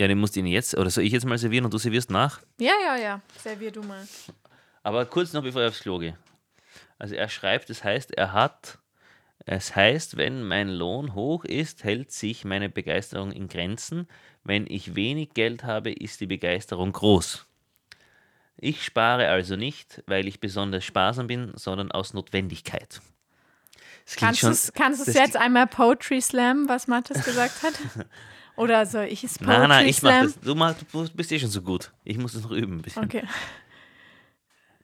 Ja, 0.00 0.08
den 0.08 0.18
musst 0.18 0.34
du 0.34 0.40
ihnen 0.40 0.48
jetzt, 0.48 0.74
oder 0.76 0.88
soll 0.88 1.04
ich 1.04 1.12
jetzt 1.12 1.26
mal 1.26 1.36
servieren 1.36 1.66
und 1.66 1.74
du 1.74 1.78
servierst 1.78 2.10
nach? 2.10 2.40
Ja, 2.58 2.72
ja, 2.82 2.96
ja. 2.96 3.20
Servier 3.42 3.70
du 3.70 3.82
mal. 3.82 4.06
Aber 4.82 5.04
kurz 5.04 5.32
noch, 5.34 5.42
bevor 5.42 5.62
ich 5.62 5.68
aufs 5.68 5.80
Klo 5.80 5.98
gehe. 5.98 6.16
Also 6.98 7.14
er 7.14 7.28
schreibt, 7.28 7.68
das 7.68 7.84
heißt, 7.84 8.12
er 8.12 8.32
hat, 8.32 8.78
es 9.52 9.74
heißt, 9.74 10.16
wenn 10.16 10.44
mein 10.44 10.68
Lohn 10.68 11.16
hoch 11.16 11.44
ist, 11.44 11.82
hält 11.82 12.12
sich 12.12 12.44
meine 12.44 12.68
Begeisterung 12.68 13.32
in 13.32 13.48
Grenzen. 13.48 14.06
Wenn 14.44 14.64
ich 14.68 14.94
wenig 14.94 15.34
Geld 15.34 15.64
habe, 15.64 15.90
ist 15.90 16.20
die 16.20 16.28
Begeisterung 16.28 16.92
groß. 16.92 17.46
Ich 18.58 18.84
spare 18.84 19.26
also 19.26 19.56
nicht, 19.56 20.04
weil 20.06 20.28
ich 20.28 20.38
besonders 20.38 20.84
sparsam 20.84 21.26
bin, 21.26 21.50
sondern 21.56 21.90
aus 21.90 22.14
Notwendigkeit. 22.14 23.00
Kannst 24.14 24.44
du 24.44 24.48
es 24.50 24.72
kannst 24.72 25.00
du's 25.00 25.06
das 25.06 25.16
jetzt 25.16 25.36
einmal 25.36 25.66
Poetry 25.66 26.20
Slam, 26.20 26.68
was 26.68 26.86
Mathis 26.86 27.24
gesagt 27.24 27.64
hat? 27.64 27.74
Oder 28.56 28.86
soll 28.86 29.06
ich 29.06 29.24
es 29.24 29.36
Poetry 29.36 29.58
Nein, 29.58 29.68
nein, 29.68 29.86
ich 29.88 30.00
mach 30.00 30.10
Slam? 30.12 30.26
das. 30.26 30.40
Du, 30.40 30.54
mach, 30.54 30.74
du 30.74 31.08
bist 31.12 31.32
eh 31.32 31.40
schon 31.40 31.50
so 31.50 31.62
gut. 31.62 31.90
Ich 32.04 32.18
muss 32.18 32.34
das 32.34 32.42
noch 32.42 32.52
üben 32.52 32.76
ein 32.76 32.82
bisschen. 32.82 33.02
Okay. 33.02 33.24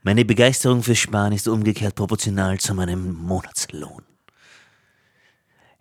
Meine 0.02 0.24
Begeisterung 0.24 0.82
für 0.82 0.96
Sparen 0.96 1.32
ist 1.32 1.46
umgekehrt 1.46 1.94
proportional 1.94 2.58
zu 2.58 2.74
meinem 2.74 3.14
Monatslohn. 3.14 4.02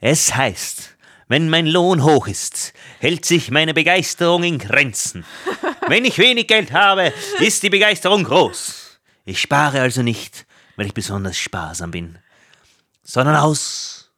Es 0.08 0.36
heißt, 0.36 0.98
wenn 1.30 1.50
mein 1.50 1.66
Lohn 1.66 2.04
hoch 2.04 2.28
ist, 2.28 2.74
hält 3.00 3.26
sich 3.26 3.50
meine 3.50 3.74
Begeisterung 3.74 4.44
in 4.44 4.60
Grenzen. 4.60 5.26
Wenn 5.88 6.06
ich 6.06 6.20
wenig 6.20 6.46
Geld 6.46 6.74
habe, 6.74 7.12
ist 7.40 7.64
die 7.64 7.72
Begeisterung 7.72 8.24
groß. 8.24 9.00
Ich 9.26 9.42
spare 9.42 9.82
also 9.82 10.04
nicht, 10.04 10.46
weil 10.76 10.86
ich 10.86 10.94
besonders 10.94 11.40
sparsam 11.40 11.90
bin, 11.90 12.20
sondern 13.02 13.36
aus 13.36 14.12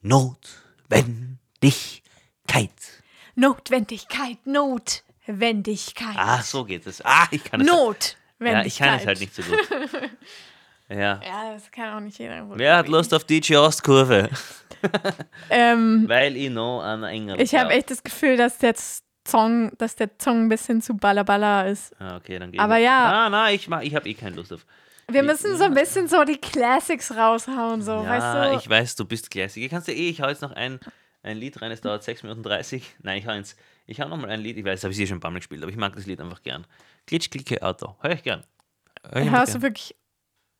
Notwendigkeit. 0.00 1.40
Notwendigkeit, 3.34 4.46
Notwendigkeit. 4.46 6.16
Ah, 6.16 6.40
so 6.40 6.64
geht 6.64 6.86
es. 6.86 7.04
Ah, 7.04 7.26
ich 7.32 7.42
kann 7.42 7.62
es. 7.62 7.66
Not. 7.66 8.16
Wenn 8.38 8.52
ja, 8.52 8.64
ich 8.64 8.78
kann 8.78 9.00
es 9.00 9.06
halt 9.06 9.18
nicht 9.18 9.34
so 9.34 9.42
gut. 9.42 9.58
Ja. 10.88 11.20
Ja, 11.24 11.52
das 11.54 11.70
kann 11.70 11.96
auch 11.96 12.00
nicht 12.00 12.18
jeder. 12.18 12.46
Wer 12.56 12.76
hat 12.76 12.88
Lust 12.88 13.12
auf 13.12 13.24
DJ 13.24 13.56
Ostkurve? 13.56 14.28
Ähm, 15.50 16.04
Weil 16.06 16.36
ich 16.36 16.50
noch 16.50 16.82
an 16.82 17.02
Engel 17.02 17.40
ich 17.40 17.54
habe 17.54 17.70
echt 17.72 17.90
das 17.90 18.02
Gefühl, 18.02 18.36
dass 18.36 18.58
der 18.58 18.74
Song, 19.26 19.72
dass 19.78 19.96
der 19.96 20.10
Song 20.20 20.42
ein 20.44 20.48
bisschen 20.48 20.80
zu 20.80 20.94
ballaballa 20.96 21.62
ist. 21.66 21.98
Ah, 22.00 22.16
okay, 22.16 22.38
dann 22.38 22.52
geht 22.52 22.60
Aber 22.60 22.76
ja. 22.76 23.24
Ah, 23.26 23.30
nein, 23.30 23.54
ich, 23.56 23.66
mach- 23.68 23.80
ich 23.82 23.94
habe 23.96 24.08
eh 24.08 24.14
keine 24.14 24.36
Lust 24.36 24.52
auf. 24.52 24.64
Wir 25.08 25.22
Ja. 25.22 25.26
müssen 25.26 25.56
so 25.56 25.64
ein 25.64 25.74
bisschen 25.74 26.06
so 26.08 26.22
die 26.24 26.36
Classics 26.36 27.10
raushauen, 27.16 27.80
so, 27.82 27.92
ja, 27.92 28.06
weißt 28.06 28.52
du? 28.52 28.58
ich 28.58 28.68
weiß, 28.68 28.96
du 28.96 29.04
bist 29.04 29.30
Classic. 29.30 29.64
Ich 29.64 29.70
kannst 29.70 29.88
du 29.88 29.92
eh, 29.92 30.10
ich 30.10 30.20
hau 30.20 30.28
jetzt 30.28 30.42
noch 30.42 30.52
ein, 30.52 30.78
ein 31.22 31.36
Lied 31.38 31.60
rein, 31.60 31.72
es 31.72 31.80
dauert 31.80 32.04
6 32.04 32.22
Minuten 32.22 32.42
30. 32.42 32.96
Nein, 33.02 33.18
ich 33.18 33.26
hau 33.26 33.30
eins. 33.32 33.56
Ich 33.86 34.00
hau 34.00 34.08
noch 34.08 34.16
mal 34.18 34.30
ein 34.30 34.40
Lied, 34.40 34.56
ich 34.58 34.64
weiß, 34.64 34.82
habe 34.84 34.92
ich 34.92 35.00
eh 35.00 35.06
schon 35.06 35.16
ein 35.16 35.20
paar 35.20 35.30
Mal 35.30 35.38
gespielt, 35.38 35.62
aber 35.62 35.70
ich 35.70 35.78
mag 35.78 35.94
das 35.96 36.06
Lied 36.06 36.20
einfach 36.20 36.42
gern. 36.42 36.66
Glitsch, 37.06 37.30
klicke, 37.30 37.62
Auto. 37.62 37.96
Hör 38.00 38.12
ich 38.12 38.22
gern. 38.22 38.44
Hör 39.10 39.22
ich 39.22 39.30
Hörst 39.30 39.54
du 39.54 39.62
wirklich 39.62 39.96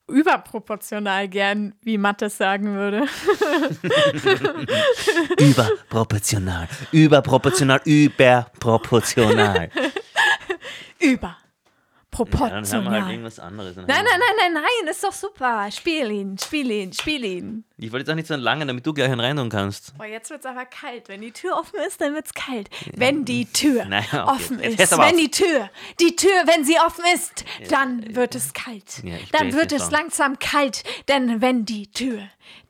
überproportional 0.07 1.27
gern, 1.27 1.73
wie 1.81 1.97
Mattes 1.97 2.37
sagen 2.37 2.75
würde. 2.75 3.05
Überproportional. 5.39 6.67
Überproportional. 6.91 7.81
Überproportional. 7.85 9.69
Über. 10.99 11.37
Ja, 12.19 12.25
dann 12.25 12.31
haben 12.33 12.33
wir 12.33 12.37
Proportional. 12.37 13.01
halt 13.01 13.11
irgendwas 13.11 13.39
anderes. 13.39 13.75
Nein, 13.75 13.85
nein, 13.87 14.03
nein, 14.05 14.19
nein, 14.39 14.53
nein, 14.53 14.87
ist 14.91 15.03
doch 15.03 15.13
super. 15.13 15.69
Spiel 15.71 16.11
ihn, 16.11 16.37
spiel 16.37 16.69
ihn, 16.71 16.93
spiel 16.93 17.23
ihn. 17.23 17.63
Ich 17.77 17.91
wollte 17.91 18.03
jetzt 18.03 18.09
auch 18.09 18.15
nicht 18.15 18.27
so 18.27 18.35
lange, 18.35 18.65
damit 18.65 18.85
du 18.85 18.93
gleich 18.93 19.11
einen 19.11 19.19
rein 19.19 19.37
tun 19.37 19.49
kannst. 19.49 19.95
Boah, 19.97 20.05
jetzt 20.05 20.29
wird's 20.31 20.45
aber 20.45 20.65
kalt. 20.65 21.09
Wenn 21.09 21.21
die 21.21 21.31
Tür 21.31 21.57
offen 21.57 21.79
ist, 21.87 22.01
dann 22.01 22.15
wird's 22.15 22.33
kalt. 22.33 22.69
Wenn 22.95 23.23
die 23.25 23.45
Tür 23.45 23.85
Nein, 23.89 24.03
okay. 24.11 24.19
offen 24.21 24.59
Jetzt 24.59 24.79
ist, 24.79 24.91
wenn 24.93 24.99
auf. 24.99 25.15
die 25.15 25.29
Tür, 25.31 25.69
die 25.99 26.15
Tür, 26.15 26.43
wenn 26.45 26.65
sie 26.65 26.77
offen 26.79 27.03
ist, 27.13 27.45
dann 27.69 28.15
wird 28.15 28.33
es 28.35 28.53
kalt. 28.53 29.03
Ja, 29.03 29.15
dann 29.31 29.53
wird 29.53 29.71
es 29.71 29.91
langsam 29.91 30.39
kalt, 30.39 30.83
denn 31.07 31.41
wenn 31.41 31.65
die 31.65 31.91
Tür, 31.91 32.21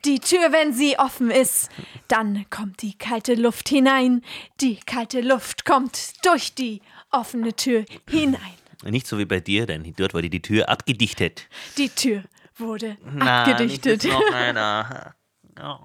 die 0.04 0.20
Tür, 0.20 0.52
wenn 0.52 0.72
sie 0.72 0.98
offen 0.98 1.30
ist, 1.30 1.70
dann 2.08 2.46
kommt 2.50 2.82
die 2.82 2.96
kalte 2.98 3.34
Luft 3.34 3.68
hinein. 3.68 4.22
Die 4.60 4.76
kalte 4.76 5.20
Luft 5.20 5.64
kommt 5.64 6.24
durch 6.26 6.54
die 6.54 6.82
offene 7.10 7.54
Tür 7.54 7.84
hinein. 8.10 8.40
Nicht 8.84 9.06
so 9.06 9.18
wie 9.18 9.24
bei 9.24 9.40
dir, 9.40 9.66
denn 9.66 9.92
dort 9.96 10.14
wurde 10.14 10.30
die 10.30 10.40
Tür 10.42 10.68
abgedichtet. 10.68 11.48
Die 11.76 11.88
Tür 11.88 12.22
wurde 12.56 12.96
Na, 13.12 13.42
abgedichtet. 13.44 14.04
nicht 14.04 14.12
noch 14.12 14.32
einer. 14.32 15.14
Oh, 15.60 15.76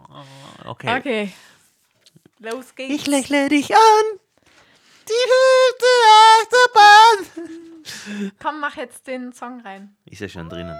Okay. 0.66 0.98
Okay. 1.00 1.34
Los 2.38 2.76
geht's. 2.76 2.94
Ich 2.94 3.08
lächle 3.08 3.50
dich 3.50 3.74
an. 3.74 4.04
Die 5.10 5.24
Hüfte 5.32 5.86
Achterbahn. 7.34 8.32
Komm, 8.40 8.60
mach 8.60 8.78
jetzt 8.78 9.08
den 9.08 9.34
Song 9.34 9.62
rein. 9.62 9.96
Ist 10.06 10.22
ja 10.22 10.30
schon 10.30 10.48
drinnen. 10.50 10.78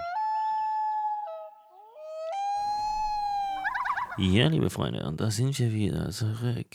Ja, 4.16 4.46
liebe 4.46 4.70
Freunde, 4.70 5.04
und 5.06 5.20
da 5.20 5.30
sind 5.32 5.58
wir 5.58 5.72
wieder 5.72 6.10
zurück. 6.10 6.68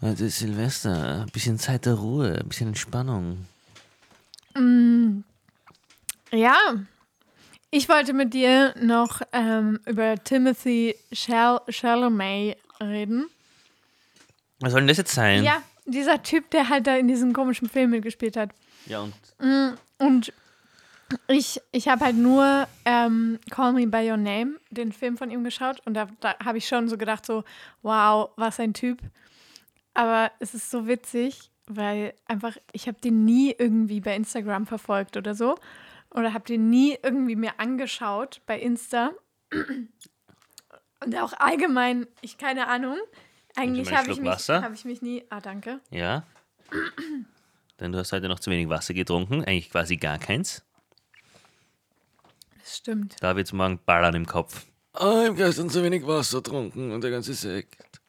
Heute 0.00 0.26
ist 0.26 0.38
Silvester, 0.38 1.22
ein 1.22 1.32
bisschen 1.32 1.58
Zeit 1.58 1.86
der 1.86 1.94
Ruhe, 1.94 2.38
ein 2.40 2.48
bisschen 2.48 2.68
Entspannung. 2.68 3.46
Ja, 6.32 6.56
ich 7.70 7.88
wollte 7.88 8.12
mit 8.12 8.34
dir 8.34 8.74
noch 8.80 9.20
ähm, 9.32 9.80
über 9.86 10.14
Timothy 10.22 10.96
Chal 11.12 11.60
Chalamet 11.68 12.56
reden. 12.80 13.26
Was 14.60 14.72
soll 14.72 14.82
denn 14.82 14.88
das 14.88 14.98
jetzt 14.98 15.14
sein? 15.14 15.42
Ja, 15.42 15.62
dieser 15.84 16.22
Typ, 16.22 16.50
der 16.50 16.68
halt 16.68 16.86
da 16.86 16.96
in 16.96 17.08
diesem 17.08 17.32
komischen 17.32 17.68
Film 17.68 17.90
mitgespielt 17.90 18.36
hat. 18.36 18.50
Ja, 18.86 19.00
und 19.00 19.14
Und 19.98 20.32
ich, 21.28 21.60
ich 21.72 21.88
habe 21.88 22.04
halt 22.04 22.16
nur 22.16 22.66
ähm, 22.84 23.38
Call 23.50 23.72
Me 23.72 23.86
By 23.86 24.10
Your 24.10 24.16
Name, 24.16 24.58
den 24.70 24.92
Film 24.92 25.16
von 25.16 25.30
ihm 25.30 25.44
geschaut. 25.44 25.80
Und 25.84 25.94
da, 25.94 26.08
da 26.20 26.36
habe 26.44 26.58
ich 26.58 26.66
schon 26.66 26.88
so 26.88 26.96
gedacht, 26.96 27.26
so, 27.26 27.44
wow, 27.82 28.30
was 28.36 28.58
ein 28.60 28.74
Typ. 28.74 29.00
Aber 29.94 30.32
es 30.40 30.54
ist 30.54 30.70
so 30.70 30.86
witzig, 30.88 31.50
weil 31.66 32.14
einfach, 32.26 32.56
ich 32.72 32.86
habe 32.88 33.00
den 33.00 33.24
nie 33.24 33.54
irgendwie 33.58 34.00
bei 34.00 34.14
Instagram 34.16 34.66
verfolgt 34.66 35.16
oder 35.16 35.34
so. 35.34 35.56
Oder 36.10 36.32
habe 36.32 36.44
den 36.44 36.70
nie 36.70 36.96
irgendwie 37.02 37.34
mir 37.36 37.58
angeschaut 37.58 38.40
bei 38.46 38.60
Insta. 38.60 39.10
Und 41.04 41.16
auch 41.18 41.32
allgemein, 41.34 42.06
ich 42.20 42.38
keine 42.38 42.68
Ahnung. 42.68 42.96
Eigentlich 43.56 43.92
habe 43.92 44.10
ich, 44.12 44.18
mich- 44.20 44.30
Wasser? 44.30 44.62
habe 44.62 44.74
ich 44.74 44.84
mich 44.84 45.02
nie. 45.02 45.24
Ah, 45.30 45.40
danke. 45.40 45.80
ja. 45.90 46.24
Denn 47.80 47.90
du 47.92 47.98
hast 47.98 48.12
heute 48.12 48.28
noch 48.28 48.38
zu 48.38 48.50
wenig 48.50 48.68
Wasser 48.68 48.94
getrunken, 48.94 49.44
eigentlich 49.44 49.70
quasi 49.70 49.96
gar 49.96 50.18
keins. 50.18 50.64
Das 52.60 52.76
stimmt. 52.78 53.16
Da 53.20 53.34
wird's 53.36 53.52
morgen 53.52 53.80
ballern 53.84 54.14
im 54.14 54.26
Kopf. 54.26 54.64
Oh, 54.94 55.20
ich 55.22 55.26
habe 55.28 55.34
gestern 55.34 55.68
zu 55.70 55.82
wenig 55.82 56.06
Wasser 56.06 56.38
getrunken 56.38 56.92
und 56.92 57.02
der 57.02 57.10
ganze 57.10 57.34
Sekt. 57.34 58.00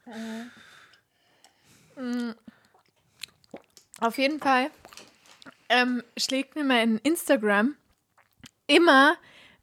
Auf 4.02 4.18
jeden 4.18 4.40
Fall 4.40 4.70
ähm, 5.70 6.04
schlägt 6.18 6.56
mir 6.56 6.64
mein 6.64 6.98
Instagram 7.00 7.76
immer 8.68 9.16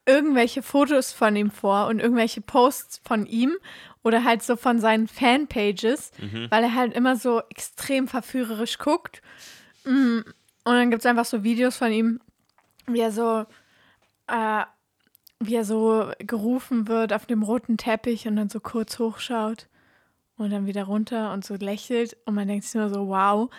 irgendwelche 0.06 0.62
Fotos 0.62 1.12
von 1.12 1.36
ihm 1.36 1.50
vor 1.50 1.86
und 1.86 2.00
irgendwelche 2.00 2.40
Posts 2.40 3.02
von 3.04 3.26
ihm 3.26 3.56
oder 4.02 4.24
halt 4.24 4.42
so 4.42 4.56
von 4.56 4.80
seinen 4.80 5.06
Fanpages, 5.06 6.10
weil 6.50 6.64
er 6.64 6.74
halt 6.74 6.92
immer 6.94 7.14
so 7.16 7.40
extrem 7.50 8.08
verführerisch 8.08 8.78
guckt. 8.78 9.22
Mm, 9.84 10.18
Und 10.64 10.74
dann 10.74 10.90
gibt 10.90 11.02
es 11.02 11.06
einfach 11.06 11.24
so 11.24 11.44
Videos 11.44 11.76
von 11.76 11.92
ihm, 11.92 12.20
wie 12.86 13.00
er 13.00 13.12
so, 13.12 13.46
äh, 14.26 14.64
wie 15.38 15.54
er 15.54 15.64
so 15.64 16.10
gerufen 16.18 16.88
wird 16.88 17.12
auf 17.12 17.26
dem 17.26 17.42
roten 17.44 17.76
Teppich 17.76 18.26
und 18.26 18.36
dann 18.36 18.48
so 18.48 18.58
kurz 18.60 18.98
hochschaut 18.98 19.68
und 20.36 20.50
dann 20.50 20.66
wieder 20.66 20.84
runter 20.84 21.32
und 21.32 21.44
so 21.44 21.54
lächelt 21.54 22.16
und 22.26 22.34
man 22.34 22.48
denkt 22.48 22.64
sich 22.64 22.74
nur 22.74 22.88
so, 22.88 23.06
wow. 23.06 23.50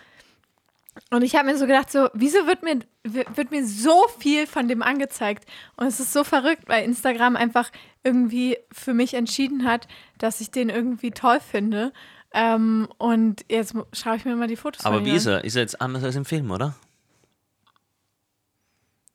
Und 1.09 1.23
ich 1.23 1.35
habe 1.35 1.45
mir 1.45 1.57
so 1.57 1.65
gedacht, 1.65 1.91
so, 1.91 2.09
wieso 2.13 2.45
wird 2.45 2.63
mir, 2.63 2.79
wird 3.03 3.51
mir 3.51 3.65
so 3.65 4.07
viel 4.19 4.45
von 4.45 4.67
dem 4.67 4.81
angezeigt? 4.81 5.45
Und 5.75 5.87
es 5.87 5.99
ist 5.99 6.13
so 6.13 6.23
verrückt, 6.23 6.63
weil 6.67 6.83
Instagram 6.83 7.35
einfach 7.35 7.71
irgendwie 8.03 8.57
für 8.71 8.93
mich 8.93 9.13
entschieden 9.13 9.65
hat, 9.65 9.87
dass 10.17 10.41
ich 10.41 10.51
den 10.51 10.69
irgendwie 10.69 11.11
toll 11.11 11.39
finde. 11.39 11.93
Ähm, 12.33 12.87
und 12.97 13.45
jetzt 13.49 13.75
schaue 13.93 14.15
ich 14.15 14.25
mir 14.25 14.35
mal 14.35 14.47
die 14.47 14.55
Fotos 14.55 14.85
Aber 14.85 14.97
von 14.97 15.05
wie 15.05 15.11
ist 15.11 15.25
er? 15.25 15.43
Ist 15.43 15.55
er 15.55 15.61
jetzt 15.61 15.81
anders 15.81 16.03
als 16.03 16.15
im 16.15 16.25
Film, 16.25 16.51
oder? 16.51 16.75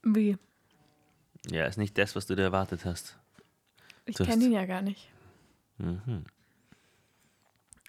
an. 0.05 0.15
Wie? 0.15 0.37
Ja, 1.51 1.65
ist 1.65 1.79
nicht 1.79 1.97
das, 1.99 2.15
was 2.17 2.27
du 2.27 2.35
dir 2.35 2.43
erwartet 2.43 2.85
hast. 2.85 3.17
Ich 4.05 4.17
kenne 4.17 4.45
ihn 4.45 4.53
ja 4.53 4.65
gar 4.65 4.83
nicht. 4.83 5.09
Mhm. 5.79 6.25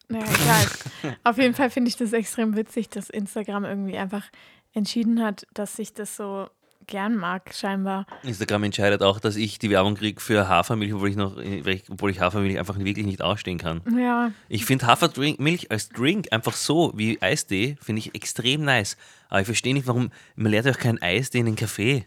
Naja, 0.09 0.25
egal. 1.03 1.15
Auf 1.23 1.37
jeden 1.37 1.53
Fall 1.53 1.69
finde 1.69 1.89
ich 1.89 1.97
das 1.97 2.13
extrem 2.13 2.55
witzig, 2.55 2.89
dass 2.89 3.09
Instagram 3.09 3.63
irgendwie 3.63 3.97
einfach 3.97 4.25
entschieden 4.73 5.23
hat, 5.23 5.45
dass 5.53 5.77
ich 5.79 5.93
das 5.93 6.15
so 6.15 6.49
gern 6.87 7.15
mag, 7.15 7.53
scheinbar. 7.53 8.07
Instagram 8.23 8.63
entscheidet 8.63 9.03
auch, 9.03 9.19
dass 9.19 9.35
ich 9.35 9.59
die 9.59 9.69
Werbung 9.69 9.93
kriege 9.93 10.19
für 10.19 10.47
Hafermilch, 10.47 10.93
obwohl 10.93 11.09
ich, 11.09 11.15
noch, 11.15 11.37
obwohl 11.89 12.09
ich 12.09 12.19
Hafermilch 12.19 12.57
einfach 12.57 12.79
wirklich 12.79 13.05
nicht 13.05 13.21
ausstehen 13.21 13.59
kann. 13.59 13.81
Ja, 13.95 14.31
Ich 14.47 14.65
finde 14.65 14.87
Hafermilch 14.87 15.69
als 15.69 15.89
Drink 15.89 16.29
einfach 16.31 16.53
so 16.53 16.91
wie 16.95 17.21
Eistee, 17.21 17.77
finde 17.79 17.99
ich 17.99 18.15
extrem 18.15 18.63
nice. 18.63 18.97
Aber 19.29 19.41
ich 19.41 19.45
verstehe 19.45 19.75
nicht, 19.75 19.85
warum, 19.85 20.11
man 20.35 20.51
lernt 20.51 20.65
ja 20.65 20.71
auch 20.71 20.79
keinen 20.79 21.01
Eistee 21.01 21.39
in 21.39 21.45
den 21.45 21.55
Kaffee. 21.55 22.05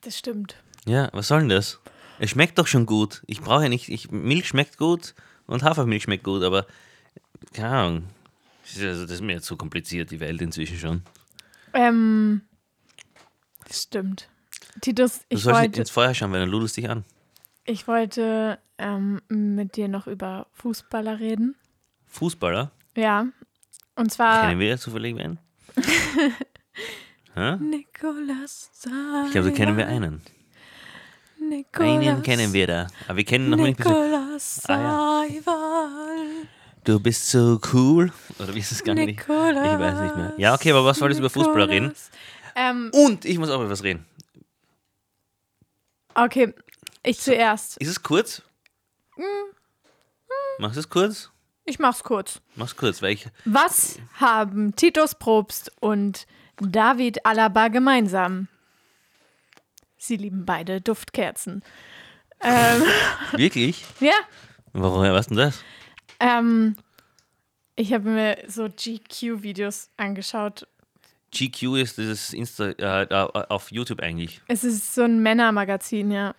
das 0.00 0.18
stimmt. 0.18 0.56
Ja, 0.84 1.10
was 1.12 1.28
soll 1.28 1.40
denn 1.40 1.50
das? 1.50 1.78
Es 2.18 2.30
schmeckt 2.30 2.58
doch 2.58 2.66
schon 2.66 2.86
gut. 2.86 3.22
Ich 3.26 3.40
brauche 3.40 3.62
ja 3.62 3.68
nicht, 3.68 3.88
ich, 3.88 4.10
Milch 4.10 4.48
schmeckt 4.48 4.78
gut 4.78 5.14
und 5.48 5.64
Hafermilch 5.64 6.04
schmeckt 6.04 6.22
gut, 6.24 6.42
aber 6.44 6.66
keine 7.52 7.68
Ahnung. 7.68 8.04
Das 8.62 8.76
ist, 8.76 8.84
also, 8.84 9.02
das 9.02 9.12
ist 9.12 9.20
mir 9.22 9.32
jetzt 9.32 9.46
so 9.46 9.56
kompliziert, 9.56 10.10
die 10.12 10.20
Welt 10.20 10.40
inzwischen 10.40 10.78
schon. 10.78 11.02
Ähm, 11.72 12.42
stimmt. 13.70 14.28
Titus, 14.80 15.20
Du 15.20 15.24
ich 15.30 15.42
sollst 15.42 15.60
nicht 15.60 15.68
wollte, 15.70 15.80
ins 15.80 15.90
Feuer 15.90 16.14
schauen, 16.14 16.32
weil 16.32 16.40
dann 16.40 16.48
ludest 16.50 16.76
dich 16.76 16.88
an. 16.88 17.04
ich 17.64 17.88
wollte 17.88 18.58
ähm, 18.78 19.20
mit 19.28 19.76
dir 19.76 19.88
noch 19.88 20.06
über 20.06 20.46
Fußballer 20.52 21.18
reden. 21.18 21.56
Fußballer? 22.06 22.70
Ja. 22.96 23.26
Und 23.96 24.12
zwar 24.12 24.42
Kennen 24.46 24.60
wir 24.60 24.78
zufällig 24.78 25.16
wen? 25.16 25.38
Nikolas 27.60 28.70
Ich 29.26 29.32
glaube, 29.32 29.50
da 29.50 29.56
kennen 29.56 29.76
wir 29.76 29.86
einen. 29.86 30.22
Nikolas, 31.48 32.06
Einen 32.06 32.22
kennen 32.22 32.52
wir 32.52 32.66
da. 32.66 32.86
Aber 33.06 33.16
wir 33.16 33.24
kennen 33.24 33.50
noch 33.50 33.56
nicht. 33.58 33.78
Nikolas 33.78 34.60
Ah, 34.68 35.24
Seiwald. 35.28 36.48
Du 36.84 37.00
bist 37.00 37.30
so 37.30 37.60
cool. 37.72 38.12
Oder 38.38 38.54
wie 38.54 38.60
ist 38.60 38.72
es 38.72 38.82
gar 38.82 38.94
nicht? 38.94 39.20
Ich 39.20 39.28
weiß 39.28 40.00
nicht 40.00 40.16
mehr. 40.16 40.32
Ja, 40.38 40.54
okay, 40.54 40.70
aber 40.72 40.84
was 40.84 41.00
wolltest 41.00 41.18
du 41.18 41.22
über 41.22 41.30
Fußballer 41.30 41.68
reden? 41.68 41.92
Ähm, 42.54 42.90
Und 42.94 43.24
ich 43.24 43.38
muss 43.38 43.50
auch 43.50 43.60
über 43.60 43.70
was 43.70 43.82
reden. 43.82 44.04
okay, 46.14 46.54
ich 47.02 47.18
zuerst. 47.20 47.76
Ist 47.78 47.88
es 47.88 48.02
kurz? 48.02 48.42
Hm. 49.16 49.24
Machst 50.58 50.76
du 50.76 50.80
es 50.80 50.88
kurz? 50.88 51.30
Ich 51.64 51.78
mach's 51.78 52.02
kurz. 52.02 52.40
Mach's 52.56 52.74
kurz, 52.76 53.02
weil 53.02 53.12
ich. 53.12 53.26
Was 53.44 53.98
haben 54.14 54.74
Titus 54.74 55.14
Probst 55.14 55.70
und 55.80 56.26
David 56.60 57.24
Alaba 57.26 57.68
gemeinsam. 57.68 58.48
Sie 59.98 60.16
lieben 60.16 60.44
beide 60.46 60.80
Duftkerzen. 60.80 61.62
Ähm, 62.40 62.82
Wirklich? 63.32 63.84
ja, 64.00 64.12
Warum, 64.72 65.02
was 65.02 65.26
denn 65.26 65.36
das? 65.36 65.62
ähm, 66.20 66.76
ich 67.74 67.92
habe 67.92 68.08
mir 68.08 68.38
so 68.48 68.68
GQ-Videos 68.68 69.90
angeschaut. 69.96 70.66
GQ 71.32 71.76
ist 71.76 71.98
dieses 71.98 72.32
Insta, 72.32 72.70
äh, 72.70 73.06
auf 73.48 73.70
YouTube 73.70 74.00
eigentlich. 74.00 74.40
Es 74.48 74.64
ist 74.64 74.94
so 74.94 75.02
ein 75.02 75.20
Männermagazin, 75.22 76.10
ja. 76.10 76.34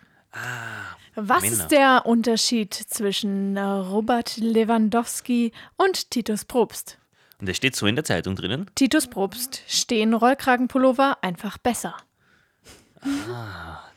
Was 1.15 1.41
Männer. 1.43 1.53
ist 1.53 1.67
der 1.69 2.05
Unterschied 2.05 2.73
zwischen 2.73 3.57
Robert 3.57 4.37
Lewandowski 4.37 5.51
und 5.77 6.09
Titus 6.11 6.45
Probst? 6.45 6.97
Und 7.39 7.47
der 7.47 7.53
steht 7.53 7.75
so 7.75 7.87
in 7.87 7.95
der 7.95 8.03
Zeitung 8.03 8.35
drinnen. 8.35 8.69
Titus 8.75 9.07
Probst 9.07 9.63
stehen 9.67 10.13
Rollkragenpullover 10.13 11.17
einfach 11.21 11.57
besser. 11.57 11.95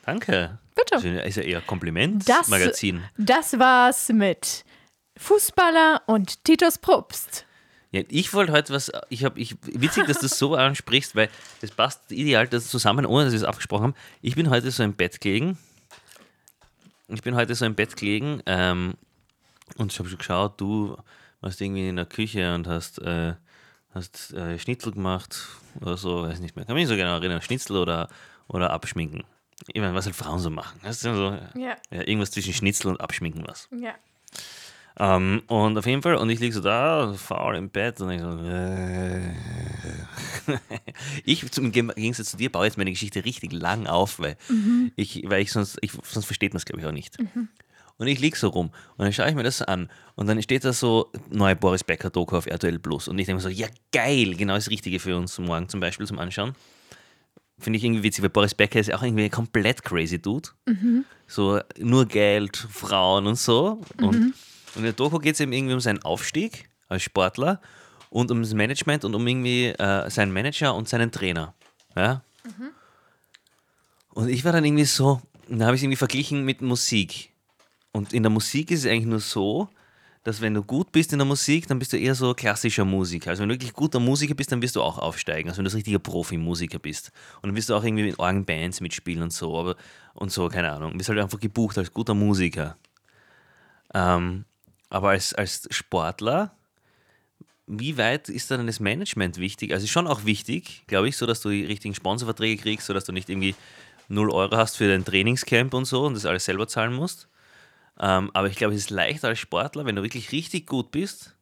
Danke. 0.04 0.58
Bitte. 0.74 0.96
Also 0.96 1.08
ist 1.08 1.36
ja 1.36 1.42
eher 1.42 1.60
Das, 1.60 1.66
Komplimentmagazin. 1.66 3.02
das 3.18 3.58
war's 3.58 4.08
mit 4.08 4.64
Fußballer 5.16 6.02
und 6.06 6.44
Titus 6.44 6.78
Probst. 6.78 7.46
Ja, 7.90 8.02
ich 8.08 8.32
wollte 8.32 8.52
heute 8.52 8.72
was, 8.72 8.90
ich 9.10 9.24
habe, 9.24 9.38
ich, 9.38 9.56
witzig, 9.64 10.06
dass 10.06 10.18
du 10.18 10.22
das 10.26 10.38
so 10.38 10.54
ansprichst, 10.56 11.14
weil 11.14 11.28
das 11.60 11.70
passt 11.70 12.10
ideal 12.10 12.48
das 12.48 12.68
zusammen, 12.68 13.04
ohne 13.04 13.24
dass 13.24 13.32
wir 13.32 13.38
es 13.38 13.44
abgesprochen 13.44 13.82
haben. 13.82 13.94
Ich 14.22 14.34
bin 14.34 14.48
heute 14.48 14.70
so 14.70 14.82
im 14.82 14.94
Bett 14.94 15.20
gelegen. 15.20 15.58
Ich 17.08 17.22
bin 17.22 17.34
heute 17.34 17.54
so 17.54 17.66
im 17.66 17.74
Bett 17.74 17.94
gelegen 17.96 18.42
ähm, 18.46 18.94
und 19.76 19.92
ich 19.92 19.98
habe 19.98 20.08
schon 20.08 20.18
geschaut, 20.18 20.58
du 20.60 20.96
warst 21.42 21.60
irgendwie 21.60 21.88
in 21.88 21.96
der 21.96 22.06
Küche 22.06 22.54
und 22.54 22.66
hast, 22.66 22.98
äh, 23.02 23.34
hast 23.94 24.32
äh, 24.32 24.58
Schnitzel 24.58 24.92
gemacht 24.92 25.36
oder 25.80 25.98
so, 25.98 26.22
weiß 26.22 26.40
nicht 26.40 26.56
mehr. 26.56 26.64
Kann 26.64 26.74
mich 26.74 26.84
nicht 26.84 26.90
so 26.90 26.96
genau 26.96 27.16
erinnern, 27.16 27.42
Schnitzel 27.42 27.76
oder, 27.76 28.08
oder 28.52 28.70
abschminken. 28.70 29.24
Ich 29.72 29.80
meine, 29.80 29.94
was 29.94 30.06
halt 30.06 30.16
Frauen 30.16 30.38
so 30.38 30.50
machen. 30.50 30.78
Das 30.82 30.96
ist 30.96 31.02
so, 31.02 31.10
Ja, 31.54 31.76
ja, 31.90 32.00
irgendwas 32.00 32.30
zwischen 32.30 32.52
Schnitzel 32.52 32.88
und 32.88 33.00
abschminken 33.00 33.44
was. 33.46 33.68
ja. 33.70 33.94
Ähm, 34.98 35.42
und 35.46 35.78
auf 35.78 35.86
jeden 35.86 36.02
Fall, 36.02 36.16
und 36.16 36.28
ich 36.28 36.38
liege 36.38 36.54
so 36.54 36.60
da, 36.60 37.14
faul 37.14 37.56
im 37.56 37.70
Bett 37.70 37.98
und 38.02 38.10
ich 38.10 38.20
so. 38.20 38.28
Äh, 38.44 39.34
ich, 41.24 41.50
zum 41.50 41.72
Gegensatz 41.72 42.32
zu 42.32 42.36
dir, 42.36 42.52
baue 42.52 42.66
jetzt 42.66 42.76
meine 42.76 42.90
Geschichte 42.90 43.24
richtig 43.24 43.52
lang 43.52 43.86
auf, 43.86 44.18
weil 44.18 44.36
ich, 44.96 45.22
weil 45.26 45.40
ich 45.40 45.50
sonst, 45.50 45.78
ich, 45.80 45.92
sonst 46.02 46.26
versteht 46.26 46.52
man 46.52 46.58
es, 46.58 46.66
glaube 46.66 46.80
ich, 46.82 46.86
auch 46.86 46.92
nicht. 46.92 47.16
Und 47.96 48.06
ich 48.06 48.18
liege 48.20 48.36
so 48.36 48.48
rum 48.48 48.66
und 48.96 49.04
dann 49.04 49.12
schaue 49.12 49.28
ich 49.30 49.34
mir 49.34 49.44
das 49.44 49.62
an 49.62 49.88
und 50.14 50.26
dann 50.26 50.42
steht 50.42 50.64
da 50.64 50.72
so 50.72 51.10
neue 51.30 51.54
Boris 51.56 51.84
Becker 51.84 52.10
Doku 52.10 52.36
auf 52.36 52.46
RTL 52.46 52.78
Plus 52.78 53.06
und 53.08 53.18
ich 53.18 53.26
denke 53.26 53.36
mir 53.36 53.42
so, 53.42 53.48
ja 53.48 53.68
geil, 53.92 54.34
genau 54.34 54.54
das 54.54 54.68
Richtige 54.70 54.98
für 54.98 55.16
uns 55.16 55.38
morgen 55.38 55.68
zum 55.68 55.80
Beispiel 55.80 56.06
zum 56.06 56.18
Anschauen. 56.18 56.54
Finde 57.62 57.78
ich 57.78 57.84
irgendwie 57.84 58.02
witzig, 58.02 58.22
weil 58.22 58.30
Boris 58.30 58.54
Becker 58.54 58.80
ist 58.80 58.88
ja 58.88 58.96
auch 58.96 59.02
irgendwie 59.02 59.24
ein 59.24 59.30
komplett 59.30 59.82
crazy 59.84 60.20
Dude. 60.20 60.48
So 61.28 61.60
nur 61.78 62.06
Geld, 62.06 62.56
Frauen 62.56 63.26
und 63.26 63.36
so. 63.38 63.80
Und, 63.98 64.16
und 64.74 64.76
in 64.76 64.82
der 64.82 64.92
Doku 64.92 65.18
geht 65.18 65.34
es 65.34 65.40
eben 65.40 65.52
irgendwie 65.52 65.74
um 65.74 65.80
seinen 65.80 66.02
Aufstieg 66.02 66.68
als 66.88 67.04
Sportler 67.04 67.60
und 68.10 68.30
um 68.30 68.42
das 68.42 68.52
Management 68.52 69.04
und 69.04 69.14
um 69.14 69.26
irgendwie 69.26 69.66
äh, 69.68 70.10
seinen 70.10 70.32
Manager 70.32 70.74
und 70.74 70.88
seinen 70.88 71.10
Trainer. 71.10 71.54
Ja? 71.96 72.22
Und 74.10 74.28
ich 74.28 74.44
war 74.44 74.52
dann 74.52 74.64
irgendwie 74.64 74.84
so, 74.84 75.22
da 75.48 75.66
habe 75.66 75.76
ich 75.76 75.80
es 75.80 75.84
irgendwie 75.84 75.96
verglichen 75.96 76.44
mit 76.44 76.60
Musik. 76.60 77.30
Und 77.92 78.12
in 78.12 78.22
der 78.22 78.30
Musik 78.30 78.70
ist 78.70 78.80
es 78.80 78.86
eigentlich 78.86 79.06
nur 79.06 79.20
so, 79.20 79.68
dass 80.24 80.40
wenn 80.40 80.54
du 80.54 80.62
gut 80.62 80.92
bist 80.92 81.12
in 81.12 81.18
der 81.18 81.26
Musik, 81.26 81.66
dann 81.66 81.78
bist 81.78 81.92
du 81.92 81.96
eher 81.96 82.14
so 82.14 82.32
klassischer 82.32 82.84
Musiker. 82.84 83.30
Also 83.30 83.42
wenn 83.42 83.48
du 83.48 83.54
wirklich 83.56 83.72
guter 83.72 83.98
Musiker 83.98 84.34
bist, 84.34 84.52
dann 84.52 84.62
wirst 84.62 84.76
du 84.76 84.82
auch 84.82 84.98
aufsteigen. 84.98 85.48
Also 85.48 85.58
wenn 85.58 85.64
du 85.64 85.70
so 85.70 85.76
richtiger 85.76 85.98
Profimusiker 85.98 86.78
bist. 86.78 87.10
Und 87.36 87.48
dann 87.48 87.56
wirst 87.56 87.70
du 87.70 87.74
auch 87.74 87.82
irgendwie 87.82 88.08
in 88.08 88.18
argen 88.18 88.44
Bands 88.44 88.80
mitspielen 88.80 89.22
und 89.22 89.32
so. 89.32 89.58
Aber, 89.58 89.76
und 90.14 90.30
so, 90.30 90.48
keine 90.48 90.70
Ahnung. 90.70 90.92
Du 90.92 90.98
bist 90.98 91.08
halt 91.08 91.18
einfach 91.18 91.40
gebucht 91.40 91.76
als 91.76 91.92
guter 91.92 92.14
Musiker. 92.14 92.76
Ähm, 93.94 94.44
aber 94.90 95.10
als, 95.10 95.34
als 95.34 95.66
Sportler, 95.70 96.54
wie 97.66 97.98
weit 97.98 98.28
ist 98.28 98.50
dann 98.50 98.66
das 98.66 98.78
Management 98.78 99.38
wichtig? 99.38 99.72
Also 99.72 99.84
ist 99.84 99.90
schon 99.90 100.06
auch 100.06 100.24
wichtig, 100.24 100.84
glaube 100.86 101.08
ich, 101.08 101.16
so 101.16 101.26
dass 101.26 101.40
du 101.40 101.50
die 101.50 101.64
richtigen 101.64 101.94
Sponsorverträge 101.94 102.62
kriegst, 102.62 102.86
so 102.86 102.94
dass 102.94 103.04
du 103.04 103.12
nicht 103.12 103.28
irgendwie 103.28 103.56
0 104.08 104.30
Euro 104.30 104.56
hast 104.56 104.76
für 104.76 104.88
dein 104.88 105.04
Trainingscamp 105.04 105.74
und 105.74 105.84
so 105.84 106.04
und 106.04 106.14
das 106.14 106.26
alles 106.26 106.44
selber 106.44 106.68
zahlen 106.68 106.92
musst. 106.92 107.28
Ähm, 108.00 108.30
aber 108.34 108.48
ich 108.48 108.56
glaube, 108.56 108.74
es 108.74 108.80
ist 108.80 108.90
leichter 108.90 109.28
als 109.28 109.38
Sportler, 109.38 109.84
wenn 109.84 109.96
du 109.96 110.02
wirklich 110.02 110.32
richtig 110.32 110.66
gut 110.66 110.90
bist, 110.90 111.36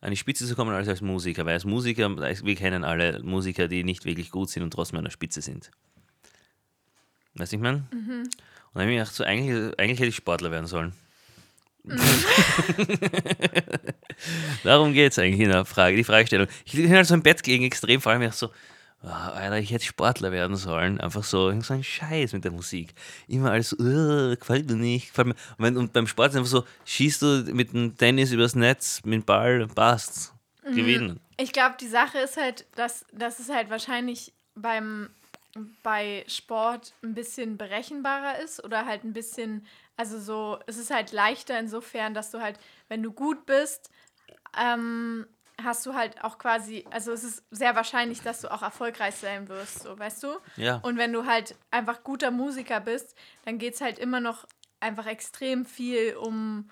an 0.00 0.10
die 0.10 0.16
Spitze 0.16 0.46
zu 0.46 0.54
kommen, 0.54 0.72
als 0.72 0.88
als 0.88 1.00
Musiker. 1.00 1.44
Weil 1.46 1.54
als 1.54 1.64
Musiker, 1.64 2.16
wir 2.16 2.54
kennen 2.54 2.84
alle 2.84 3.22
Musiker, 3.22 3.68
die 3.68 3.84
nicht 3.84 4.04
wirklich 4.04 4.30
gut 4.30 4.50
sind 4.50 4.62
und 4.62 4.70
trotzdem 4.70 4.98
an 4.98 5.04
der 5.04 5.10
Spitze 5.10 5.40
sind. 5.42 5.70
Weißt 7.34 7.52
du, 7.52 7.56
ich 7.56 7.62
meine? 7.62 7.86
Und 8.72 8.74
dann 8.74 8.82
habe 8.82 8.84
ich 8.84 8.88
mir 8.88 8.98
gedacht, 8.98 9.14
so, 9.14 9.24
eigentlich, 9.24 9.78
eigentlich 9.78 9.98
hätte 9.98 10.08
ich 10.08 10.16
Sportler 10.16 10.50
werden 10.50 10.66
sollen. 10.66 10.92
Darum 14.62 14.92
geht 14.92 15.12
es 15.12 15.18
eigentlich 15.18 15.40
in 15.40 15.50
der 15.50 15.64
Frage, 15.64 15.96
die 15.96 16.04
Fragestellung. 16.04 16.48
Ich 16.64 16.72
bin 16.72 16.90
halt 16.90 17.06
so 17.06 17.14
im 17.14 17.22
Bett 17.22 17.42
gegen 17.42 17.64
extrem, 17.64 18.00
vor 18.00 18.12
allem 18.12 18.22
ich 18.22 18.32
so, 18.32 18.50
ah, 19.02 19.30
Alter, 19.30 19.58
ich 19.58 19.70
hätte 19.70 19.84
Sportler 19.84 20.32
werden 20.32 20.56
sollen. 20.56 21.00
Einfach 21.00 21.24
so, 21.24 21.50
so 21.60 21.74
ein 21.74 21.84
Scheiß 21.84 22.32
mit 22.32 22.44
der 22.44 22.52
Musik. 22.52 22.94
Immer 23.26 23.52
alles, 23.52 23.72
uh, 23.72 24.36
gefällt 24.36 24.68
mir 24.68 24.76
nicht. 24.76 25.08
Gefällt 25.08 25.28
mir. 25.28 25.34
Und, 25.34 25.64
wenn, 25.64 25.76
und 25.76 25.92
beim 25.92 26.06
Sport 26.06 26.30
ist 26.30 26.36
einfach 26.36 26.50
so, 26.50 26.64
schießt 26.84 27.22
du 27.22 27.26
mit 27.52 27.72
dem 27.72 27.96
Tennis 27.96 28.32
übers 28.32 28.54
Netz, 28.54 29.02
mit 29.04 29.14
dem 29.14 29.24
Ball, 29.24 29.66
passt. 29.68 30.34
Gewinnen. 30.74 31.20
Ich 31.36 31.52
glaube, 31.52 31.76
die 31.80 31.88
Sache 31.88 32.18
ist 32.18 32.36
halt, 32.36 32.66
dass, 32.74 33.06
dass 33.12 33.38
es 33.38 33.48
halt 33.48 33.70
wahrscheinlich 33.70 34.32
beim, 34.54 35.08
bei 35.82 36.24
Sport 36.28 36.92
ein 37.02 37.14
bisschen 37.14 37.56
berechenbarer 37.56 38.38
ist 38.40 38.62
oder 38.62 38.84
halt 38.84 39.04
ein 39.04 39.12
bisschen, 39.12 39.66
also 39.96 40.20
so, 40.20 40.58
es 40.66 40.76
ist 40.76 40.90
halt 40.90 41.12
leichter 41.12 41.58
insofern, 41.58 42.14
dass 42.14 42.30
du 42.30 42.40
halt, 42.40 42.58
wenn 42.88 43.02
du 43.02 43.12
gut 43.12 43.46
bist, 43.46 43.90
ähm, 44.58 45.26
hast 45.62 45.84
du 45.86 45.94
halt 45.94 46.22
auch 46.22 46.38
quasi, 46.38 46.84
also 46.90 47.12
es 47.12 47.24
ist 47.24 47.42
sehr 47.50 47.74
wahrscheinlich, 47.74 48.22
dass 48.22 48.40
du 48.40 48.52
auch 48.52 48.62
erfolgreich 48.62 49.14
sein 49.16 49.48
wirst, 49.48 49.82
so, 49.82 49.98
weißt 49.98 50.22
du? 50.22 50.28
Ja. 50.56 50.76
Und 50.76 50.98
wenn 50.98 51.12
du 51.12 51.26
halt 51.26 51.56
einfach 51.70 52.04
guter 52.04 52.30
Musiker 52.30 52.80
bist, 52.80 53.16
dann 53.44 53.58
geht 53.58 53.74
es 53.74 53.80
halt 53.80 53.98
immer 53.98 54.20
noch 54.20 54.46
einfach 54.80 55.06
extrem 55.06 55.66
viel 55.66 56.16
um 56.16 56.70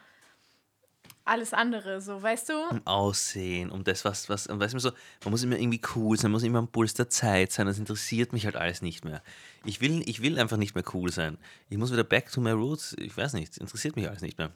alles 1.25 1.53
andere, 1.53 2.01
so, 2.01 2.23
weißt 2.23 2.51
du? 2.51 2.53
um 2.71 2.87
Aussehen, 2.87 3.71
um 3.71 3.83
das, 3.83 4.05
was, 4.05 4.29
was, 4.29 4.47
und 4.47 4.61
weißt 4.61 4.75
du, 4.75 4.79
so, 4.79 4.93
man 5.25 5.33
muss 5.33 5.43
immer 5.43 5.59
irgendwie 5.59 5.81
cool 5.97 6.17
sein, 6.17 6.31
man 6.31 6.37
muss 6.37 6.45
immer 6.45 6.61
am 6.61 6.69
Puls 6.69 6.95
der 6.95 7.11
Zeit 7.11 7.51
sein, 7.51 7.67
das 7.67 7.79
interessiert 7.79 8.33
mich 8.33 8.45
halt 8.45 8.55
alles 8.55 8.81
nicht 8.81 9.05
mehr. 9.05 9.23
Ich 9.65 9.81
will, 9.81 10.09
ich 10.09 10.23
will 10.23 10.39
einfach 10.39 10.57
nicht 10.57 10.77
mehr 10.77 10.85
cool 10.95 11.11
sein. 11.11 11.37
Ich 11.69 11.79
muss 11.79 11.93
wieder 11.93 12.05
back 12.05 12.31
to 12.31 12.41
my 12.41 12.53
roots, 12.53 12.95
ich 12.99 13.17
weiß 13.17 13.33
nicht, 13.33 13.59
interessiert 13.59 13.97
mich 13.97 14.09
alles 14.09 14.23
nicht 14.23 14.39
mehr. 14.39 14.53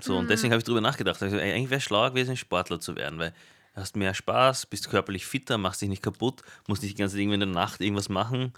So, 0.00 0.16
und 0.16 0.28
deswegen 0.28 0.52
habe 0.52 0.58
ich 0.58 0.64
drüber 0.64 0.80
nachgedacht. 0.80 1.22
Also, 1.22 1.36
eigentlich 1.36 1.70
wäre 1.70 1.78
es 1.78 1.84
schlauer 1.84 2.10
gewesen, 2.10 2.36
Sportler 2.36 2.80
zu 2.80 2.96
werden, 2.96 3.18
weil 3.18 3.30
du 3.74 3.80
hast 3.80 3.96
mehr 3.96 4.14
Spaß, 4.14 4.66
bist 4.66 4.90
körperlich 4.90 5.24
fitter, 5.26 5.56
machst 5.56 5.82
dich 5.82 5.88
nicht 5.88 6.02
kaputt, 6.02 6.42
musst 6.66 6.82
nicht 6.82 6.96
die 6.96 7.00
ganze 7.00 7.14
Zeit 7.14 7.20
irgendwie 7.22 7.34
in 7.34 7.40
der 7.40 7.48
Nacht 7.48 7.80
irgendwas 7.80 8.08
machen. 8.08 8.52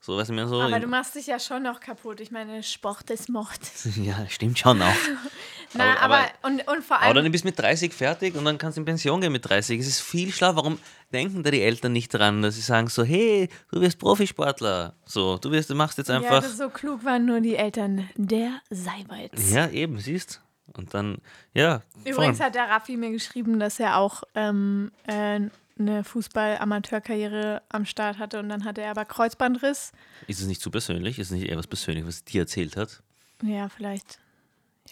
So, 0.00 0.22
du, 0.22 0.32
mehr 0.32 0.46
so. 0.46 0.62
Aber 0.62 0.78
du 0.78 0.86
machst 0.86 1.16
dich 1.16 1.26
ja 1.26 1.40
schon 1.40 1.64
noch 1.64 1.80
kaputt. 1.80 2.20
Ich 2.20 2.30
meine, 2.30 2.62
Sport 2.62 3.10
ist 3.10 3.28
Mord. 3.28 3.58
ja, 3.96 4.26
stimmt 4.28 4.58
schon 4.58 4.80
auch. 4.80 4.94
Na, 5.74 5.96
Aber- 5.98 6.16
aber, 6.18 6.28
und, 6.42 6.66
und 6.68 6.84
vor 6.84 6.96
Aber 6.96 7.06
allem, 7.06 7.24
dann 7.24 7.32
bist 7.32 7.44
du 7.44 7.48
mit 7.48 7.58
30 7.58 7.92
fertig 7.92 8.34
und 8.36 8.44
dann 8.44 8.56
kannst 8.56 8.78
du 8.78 8.80
in 8.80 8.84
Pension 8.86 9.20
gehen 9.20 9.32
mit 9.32 9.46
30. 9.46 9.80
Es 9.80 9.86
ist 9.88 10.00
viel 10.00 10.32
schlauer. 10.32 10.56
Warum 10.56 10.78
denken 11.12 11.42
da 11.42 11.50
die 11.50 11.60
Eltern 11.60 11.92
nicht 11.92 12.14
dran, 12.14 12.40
dass 12.40 12.54
sie 12.54 12.62
sagen 12.62 12.88
so, 12.88 13.02
hey, 13.04 13.50
du 13.70 13.80
wirst 13.80 13.98
Profisportler. 13.98 14.94
So, 15.04 15.36
du 15.36 15.50
wirst, 15.50 15.68
du 15.68 15.74
machst 15.74 15.98
jetzt 15.98 16.08
ja, 16.08 16.16
einfach. 16.16 16.42
das 16.42 16.56
so 16.56 16.70
klug 16.70 17.04
waren 17.04 17.26
nur 17.26 17.40
die 17.40 17.56
Eltern 17.56 18.08
der 18.14 18.62
Seiwalds. 18.70 19.50
Ja, 19.52 19.68
eben, 19.68 19.98
siehst. 19.98 20.40
Und 20.76 20.94
dann, 20.94 21.18
ja. 21.54 21.82
Übrigens 22.04 22.38
voll. 22.38 22.46
hat 22.46 22.54
der 22.54 22.68
Raffi 22.68 22.96
mir 22.96 23.10
geschrieben, 23.10 23.58
dass 23.58 23.80
er 23.80 23.96
auch 23.96 24.22
ähm, 24.34 24.92
äh, 25.06 25.40
eine 25.78 26.04
Fußball-Amateurkarriere 26.04 27.62
am 27.68 27.84
Start 27.84 28.18
hatte 28.18 28.38
und 28.40 28.48
dann 28.48 28.64
hatte 28.64 28.82
er 28.82 28.90
aber 28.90 29.04
Kreuzbandriss. 29.04 29.92
Ist 30.26 30.40
es 30.40 30.46
nicht 30.46 30.60
zu 30.60 30.70
persönlich? 30.70 31.18
Ist 31.18 31.28
es 31.28 31.38
nicht 31.38 31.48
eher 31.48 31.56
was 31.56 31.66
Persönliches, 31.66 32.08
was 32.08 32.20
er 32.20 32.24
dir 32.32 32.40
erzählt 32.42 32.76
hat? 32.76 33.02
Ja, 33.42 33.68
vielleicht. 33.68 34.18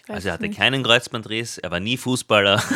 Also 0.07 0.29
er 0.29 0.35
hatte 0.35 0.43
nicht. 0.47 0.57
keinen 0.57 0.83
Kreuzbandriss, 0.83 1.57
er 1.57 1.71
war 1.71 1.79
nie 1.79 1.97
Fußballer. 1.97 2.61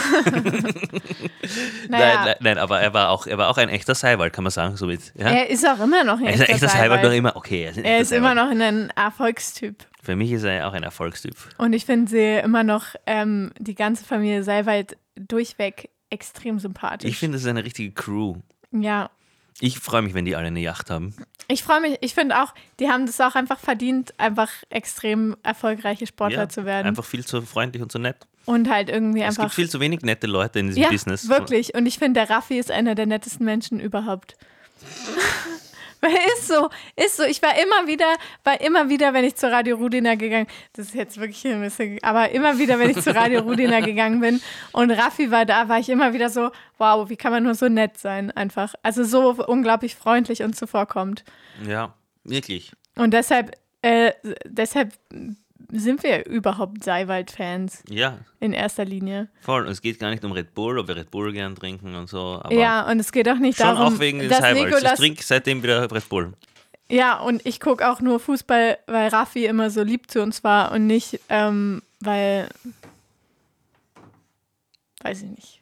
Naja, 1.90 2.16
Nein, 2.16 2.26
nein, 2.26 2.36
nein, 2.40 2.58
aber 2.58 2.80
er 2.80 2.94
war 2.94 3.10
auch, 3.10 3.28
er 3.28 3.38
war 3.38 3.50
auch 3.50 3.58
ein 3.58 3.68
echter 3.68 3.96
Seiwald, 3.96 4.32
kann 4.32 4.44
man 4.44 4.52
sagen. 4.52 4.78
So 4.78 4.86
mit, 4.86 5.12
ja? 5.16 5.28
er 5.28 5.50
ist 5.50 5.68
auch 5.68 5.80
immer 5.80 6.04
noch 6.04 6.20
ein 6.20 6.26
er 6.26 6.34
ist 6.34 6.42
ein 6.42 6.48
echter 6.48 6.54
echter 6.54 6.70
Seiwald 6.70 7.02
noch 7.02 7.10
Seiwald. 7.10 7.18
immer. 7.18 7.36
Okay, 7.36 7.64
er 7.64 7.72
ist, 7.72 7.78
Er 7.78 8.00
ist 8.00 8.12
immer 8.12 8.36
noch 8.36 8.50
ein 8.50 8.90
Erfolgstyp. 8.92 9.76
Für 10.02 10.16
mich 10.16 10.32
ist 10.32 10.44
er 10.44 10.68
auch 10.68 10.74
ein 10.74 10.84
Erfolgstyp. 10.84 11.36
Und 11.58 11.74
ich 11.74 11.86
finde 11.86 12.10
sie 12.10 12.40
immer 12.44 12.64
noch, 12.64 12.96
ähm, 13.06 13.52
die 13.60 13.76
ganze 13.76 14.04
Familie 14.04 14.44
Seiwald 14.44 14.98
durchweg 15.16 15.90
extrem 16.10 16.60
sympathisch. 16.60 17.10
Ich 17.10 17.18
finde, 17.18 17.38
es 17.38 17.44
ist 17.44 17.50
eine 17.50 17.64
richtige 17.64 17.92
Crew. 17.94 18.36
ja, 18.72 19.10
Ich 19.60 19.80
freue 19.80 20.02
mich, 20.02 20.14
wenn 20.14 20.26
die 20.26 20.36
alle 20.36 20.48
eine 20.48 20.60
Yacht 20.60 20.90
haben. 20.90 21.14
ich 21.48 21.62
freue 21.64 21.82
mich. 21.82 21.98
Ich 22.02 22.14
finde 22.16 22.42
auch, 22.42 22.54
die 22.80 22.90
haben 22.90 23.06
das 23.06 23.22
auch 23.22 23.36
einfach 23.36 23.60
verdient, 23.60 24.14
einfach 24.20 24.50
extrem 24.70 25.38
erfolgreiche 25.44 26.08
Sportler 26.08 26.40
Ja, 26.44 26.50
zu 26.50 26.66
werden. 26.66 26.88
Einfach 26.88 27.06
viel 27.06 27.24
zu 27.26 27.42
freundlich 27.44 27.84
und 27.84 27.92
zu 27.92 28.00
nett. 28.00 28.18
und 28.46 28.70
halt 28.70 28.90
irgendwie 28.90 29.20
Es 29.22 29.28
einfach. 29.38 29.44
gibt 29.44 29.54
viel 29.56 29.70
zu 29.70 29.80
wenig 29.80 30.02
nette 30.02 30.26
Leute 30.28 30.60
in 30.60 30.68
diesem 30.68 30.82
ja, 30.84 30.90
Business. 30.90 31.30
wirklich. 31.30 31.76
Und 31.76 31.86
ich 31.86 32.00
finde, 32.00 32.20
der 32.22 32.30
Raffi 32.32 32.58
ist 32.58 32.72
einer 32.72 32.96
der 32.96 33.06
nettesten 33.06 33.46
Menschen 33.46 33.80
überhaupt. 33.80 34.36
Ist 36.38 36.48
so, 36.48 36.70
ist 36.96 37.18
so. 37.18 37.24
Ich 37.24 37.42
war 37.44 37.52
immer 37.62 37.88
wieder, 37.88 38.16
war 38.44 38.60
immer 38.60 38.90
wieder, 38.90 39.14
wenn 39.14 39.24
ich 39.24 39.36
zu 39.36 39.52
Radio 39.52 39.76
Rudina 39.76 40.16
gegangen, 40.16 40.48
das 40.74 40.88
ist 40.88 40.96
jetzt 40.96 41.20
wirklich 41.20 41.46
ein 41.46 41.62
bisschen, 41.62 42.00
aber 42.02 42.32
immer 42.32 42.58
wieder, 42.58 42.80
wenn 42.80 42.90
ich 42.90 43.02
zu 43.02 43.14
Radio 43.14 43.42
Rudina 43.42 43.80
gegangen 43.86 44.20
bin 44.20 44.42
und 44.72 44.90
Raffi 44.90 45.30
war 45.30 45.46
da, 45.46 45.70
war 45.70 45.78
ich 45.78 45.90
immer 45.90 46.14
wieder 46.14 46.30
so, 46.30 46.50
wow, 46.80 47.08
wie 47.10 47.18
kann 47.18 47.32
man 47.32 47.44
nur 47.44 47.54
so 47.54 47.68
nett 47.70 47.98
sein, 47.98 48.32
einfach. 48.32 48.74
Also 48.82 49.04
so 49.04 49.36
unglaublich 49.46 49.96
freundlich 49.96 50.42
und 50.42 50.56
zuvorkommt. 50.56 51.24
Ja, 51.68 51.94
wirklich. 52.24 52.72
Und 52.96 53.14
deshalb, 53.14 53.52
äh, 53.84 54.14
deshalb 54.46 54.94
sind 55.74 56.04
wir 56.04 56.26
überhaupt 56.26 56.84
Seiwald-Fans 56.84 57.84
Ja, 57.90 58.20
in 58.40 58.54
erster 58.54 58.86
Linie. 58.86 59.30
voll. 59.42 59.66
Und 59.66 59.72
es 59.72 59.82
geht 59.82 60.00
gar 60.00 60.10
nicht 60.10 60.24
um 60.24 60.32
Red 60.32 60.54
Bull, 60.54 60.78
ob 60.80 60.88
wir 60.88 60.96
Red 60.96 61.12
Bull 61.12 61.32
gern 61.34 61.56
trinken 61.56 61.96
und 61.96 62.10
so. 62.10 62.42
Ja, 62.50 62.90
und 62.90 63.00
es 63.00 63.12
geht 63.12 63.28
auch 63.30 63.38
nicht 63.38 63.58
schon 63.58 63.68
darum, 63.76 63.96
auch 63.96 64.00
wegen 64.00 64.20
des 64.20 64.30
dass 64.30 64.42
Highballs. 64.42 64.84
Ich 64.84 64.92
trinke 64.94 65.24
seitdem 65.24 65.64
wieder 65.64 65.92
Red 65.92 66.10
Bull. 66.10 66.34
Ja, 66.90 67.20
und 67.20 67.46
ich 67.46 67.60
gucke 67.62 67.90
auch 67.90 68.02
nur 68.02 68.20
Fußball, 68.20 68.78
weil 68.88 69.08
Raffi 69.08 69.46
immer 69.46 69.70
so 69.70 69.82
lieb 69.82 70.12
zu 70.12 70.22
uns 70.22 70.44
war 70.44 70.72
und 70.74 70.88
nicht, 70.88 71.20
ähm, 71.30 71.82
weil. 72.02 72.50
Weiß 75.02 75.22
ich 75.24 75.30
nicht. 75.30 75.61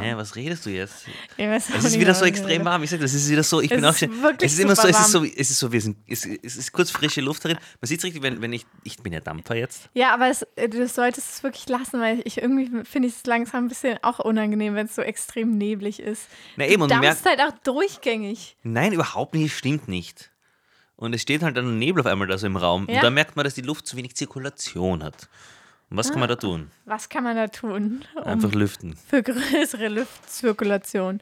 Hä, 0.00 0.14
was 0.16 0.34
redest 0.36 0.66
du 0.66 0.70
jetzt? 0.70 1.06
Es 1.36 1.68
ist 1.68 1.98
wieder 1.98 2.14
so 2.14 2.24
extrem 2.24 2.64
warm. 2.64 2.82
Ich 2.82 2.90
sag, 2.90 3.00
das 3.00 3.14
ist 3.14 3.28
wieder 3.30 3.42
so. 3.42 3.60
Ich 3.60 3.70
Es 3.70 3.76
bin 3.76 3.84
auch 3.84 3.90
ist 3.90 4.00
schon. 4.00 4.10
Es 4.40 4.52
ist 4.52 4.58
immer 4.58 4.76
so, 4.76 4.88
es 4.88 5.00
ist 5.00 5.10
so, 5.12 5.24
es 5.24 5.50
ist 5.50 5.58
so, 5.58 5.72
wir 5.72 5.80
sind, 5.80 5.96
es, 6.08 6.24
es 6.24 6.56
ist 6.56 6.72
kurz 6.72 6.90
frische 6.90 7.20
Luft 7.20 7.44
drin. 7.44 7.58
Man 7.80 7.86
sieht 7.88 8.02
richtig, 8.02 8.22
wenn, 8.22 8.40
wenn 8.42 8.52
ich, 8.52 8.66
ich 8.84 8.98
bin 8.98 9.12
ja 9.12 9.20
Dampfer 9.20 9.54
jetzt. 9.56 9.88
Ja, 9.94 10.12
aber 10.14 10.28
es, 10.28 10.42
äh, 10.56 10.68
du 10.68 10.86
solltest 10.88 11.30
es 11.34 11.42
wirklich 11.42 11.68
lassen, 11.68 12.00
weil 12.00 12.20
ich 12.24 12.38
irgendwie 12.38 12.70
finde 12.84 13.08
ich 13.08 13.14
es 13.14 13.26
langsam 13.26 13.64
ein 13.64 13.68
bisschen 13.68 13.98
auch 14.02 14.18
unangenehm, 14.18 14.74
wenn 14.74 14.86
es 14.86 14.94
so 14.94 15.02
extrem 15.02 15.56
neblig 15.56 16.00
ist. 16.00 16.28
Na 16.56 16.66
eben, 16.66 16.82
und 16.82 16.90
du 16.90 16.96
merkst, 16.98 17.24
dampfst 17.24 17.42
halt 17.42 17.52
auch 17.52 17.58
durchgängig. 17.64 18.56
nein, 18.62 18.92
überhaupt 18.92 19.34
nicht, 19.34 19.52
es 19.52 19.58
stimmt 19.58 19.88
nicht. 19.88 20.30
Und 20.96 21.14
es 21.14 21.20
steht 21.22 21.42
halt 21.42 21.56
dann 21.56 21.78
Nebel 21.78 22.00
auf 22.00 22.06
einmal 22.06 22.26
da 22.26 22.38
so 22.38 22.46
im 22.46 22.56
Raum. 22.56 22.86
Ja. 22.88 22.96
Und 22.96 23.02
da 23.02 23.10
merkt 23.10 23.36
man, 23.36 23.44
dass 23.44 23.54
die 23.54 23.60
Luft 23.60 23.86
zu 23.86 23.96
wenig 23.96 24.16
Zirkulation 24.16 25.02
hat. 25.02 25.28
Was 25.90 26.10
kann 26.10 26.20
man 26.20 26.28
da 26.28 26.36
tun? 26.36 26.70
Was 26.84 27.08
kann 27.08 27.24
man 27.24 27.36
da 27.36 27.46
tun, 27.48 28.04
um 28.16 28.22
Einfach 28.24 28.52
lüften. 28.52 28.96
für 29.08 29.22
größere 29.22 29.88
Luftzirkulation? 29.88 31.20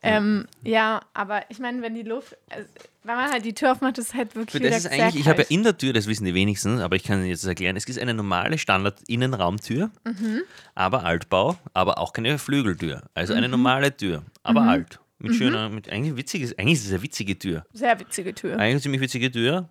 Ähm, 0.00 0.46
ja, 0.62 1.00
aber 1.12 1.42
ich 1.50 1.58
meine, 1.58 1.82
wenn 1.82 1.94
die 1.96 2.04
Luft, 2.04 2.34
äh, 2.50 2.62
wenn 3.02 3.16
man 3.16 3.32
halt 3.32 3.44
die 3.44 3.52
Tür 3.52 3.72
aufmacht, 3.72 3.98
ist 3.98 4.14
halt 4.14 4.36
wirklich 4.36 4.62
das 4.62 4.76
ist 4.76 4.82
sehr 4.92 4.92
eigentlich, 5.06 5.22
ich 5.22 5.26
habe 5.28 5.38
ja 5.38 5.44
kalt. 5.44 5.50
in 5.50 5.64
der 5.64 5.76
Tür, 5.76 5.92
das 5.92 6.06
wissen 6.06 6.24
die 6.24 6.34
wenigsten, 6.34 6.78
aber 6.80 6.94
ich 6.94 7.02
kann 7.02 7.18
Ihnen 7.18 7.26
jetzt 7.30 7.44
erklären. 7.44 7.74
Es 7.76 7.84
ist 7.84 7.98
eine 7.98 8.14
normale 8.14 8.58
Standard-Innenraumtür, 8.58 9.90
Mhm. 10.04 10.42
aber 10.76 11.04
Altbau, 11.04 11.58
aber 11.74 11.98
auch 11.98 12.12
keine 12.12 12.38
Flügeltür. 12.38 13.02
Also 13.14 13.32
Mhm. 13.32 13.38
eine 13.38 13.48
normale 13.48 13.96
Tür, 13.96 14.22
aber 14.44 14.62
alt. 14.62 15.00
Mit 15.18 15.34
schöner, 15.34 15.68
mit 15.68 15.88
eigentlich 15.90 16.16
witziges, 16.16 16.56
eigentlich 16.56 16.78
ist 16.78 16.86
es 16.86 16.92
eine 16.92 17.02
witzige 17.02 17.36
Tür. 17.36 17.64
Sehr 17.72 17.98
witzige 17.98 18.32
Tür. 18.32 18.52
Eigentlich 18.52 18.70
eine 18.74 18.80
ziemlich 18.82 19.00
witzige 19.00 19.32
Tür. 19.32 19.68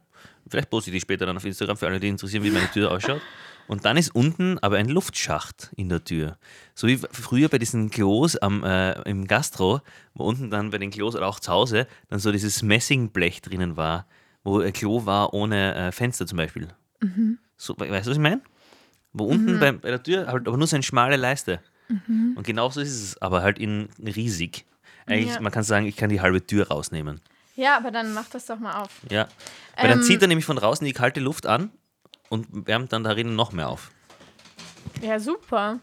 Vielleicht 0.49 0.69
poste 0.69 0.89
ich 0.89 0.95
die 0.95 0.99
später 1.01 1.25
dann 1.25 1.37
auf 1.37 1.45
Instagram 1.45 1.77
für 1.77 1.87
alle, 1.87 2.01
die 2.01 2.09
interessieren, 2.09 2.43
wie 2.43 2.51
meine 2.51 2.69
Tür 2.69 2.91
ausschaut. 2.91 3.21
Und 3.67 3.83
dann 3.85 3.97
ist 3.97 4.15
unten 4.15 4.57
aber 4.59 4.77
ein 4.77 4.87
Luftschacht 4.87 5.71
in 5.75 5.89
der 5.89 6.03
Tür. 6.03 6.37
So 6.73 6.87
wie 6.87 6.97
früher 6.97 7.49
bei 7.49 7.57
diesen 7.57 7.89
Klos 7.89 8.37
am, 8.37 8.63
äh, 8.63 8.93
im 9.01 9.27
Gastro, 9.27 9.81
wo 10.13 10.23
unten 10.25 10.49
dann 10.49 10.69
bei 10.69 10.77
den 10.77 10.89
Klos 10.91 11.15
oder 11.15 11.27
auch 11.27 11.39
zu 11.39 11.51
Hause 11.51 11.87
dann 12.07 12.19
so 12.19 12.31
dieses 12.31 12.61
Messingblech 12.63 13.41
drinnen 13.41 13.75
war, 13.75 14.05
wo 14.43 14.61
ein 14.61 14.71
Klo 14.71 15.05
war 15.05 15.33
ohne 15.33 15.75
äh, 15.75 15.91
Fenster 15.91 16.25
zum 16.25 16.37
Beispiel. 16.37 16.69
So, 17.57 17.75
we- 17.77 17.89
weißt 17.91 18.07
du, 18.07 18.11
was 18.11 18.17
ich 18.17 18.23
meine? 18.23 18.41
Wo 19.13 19.25
unten 19.25 19.59
bei, 19.59 19.71
bei 19.73 19.89
der 19.89 20.01
Tür 20.03 20.27
halt 20.27 20.47
aber 20.47 20.57
nur 20.57 20.67
so 20.67 20.75
eine 20.75 20.83
schmale 20.83 21.17
Leiste. 21.17 21.59
Und 21.89 22.43
genauso 22.43 22.81
ist 22.81 22.89
es, 22.91 23.21
aber 23.21 23.41
halt 23.41 23.59
in 23.59 23.87
riesig. 23.99 24.65
Eigentlich, 25.05 25.33
Ja. 25.35 25.39
man 25.41 25.51
kann 25.53 25.63
sagen, 25.63 25.85
ich 25.85 25.95
kann 25.95 26.09
die 26.09 26.19
halbe 26.19 26.45
Tür 26.45 26.67
rausnehmen. 26.67 27.21
Ja, 27.55 27.77
aber 27.77 27.91
dann 27.91 28.13
mach 28.13 28.29
das 28.29 28.45
doch 28.45 28.59
mal 28.59 28.81
auf. 28.81 28.89
Ja. 29.09 29.27
Weil 29.77 29.89
dann 29.89 29.99
Ähm, 29.99 30.03
zieht 30.05 30.21
er 30.21 30.27
nämlich 30.27 30.45
von 30.45 30.57
draußen 30.57 30.85
die 30.85 30.91
kalte 30.93 31.19
Luft 31.21 31.45
an 31.45 31.71
und 32.29 32.47
wärmt 32.67 32.93
dann 32.93 33.03
darin 33.03 33.35
noch 33.35 33.51
mehr 33.51 33.69
auf. 33.69 33.91
Ja, 35.01 35.19
super. 35.19 35.79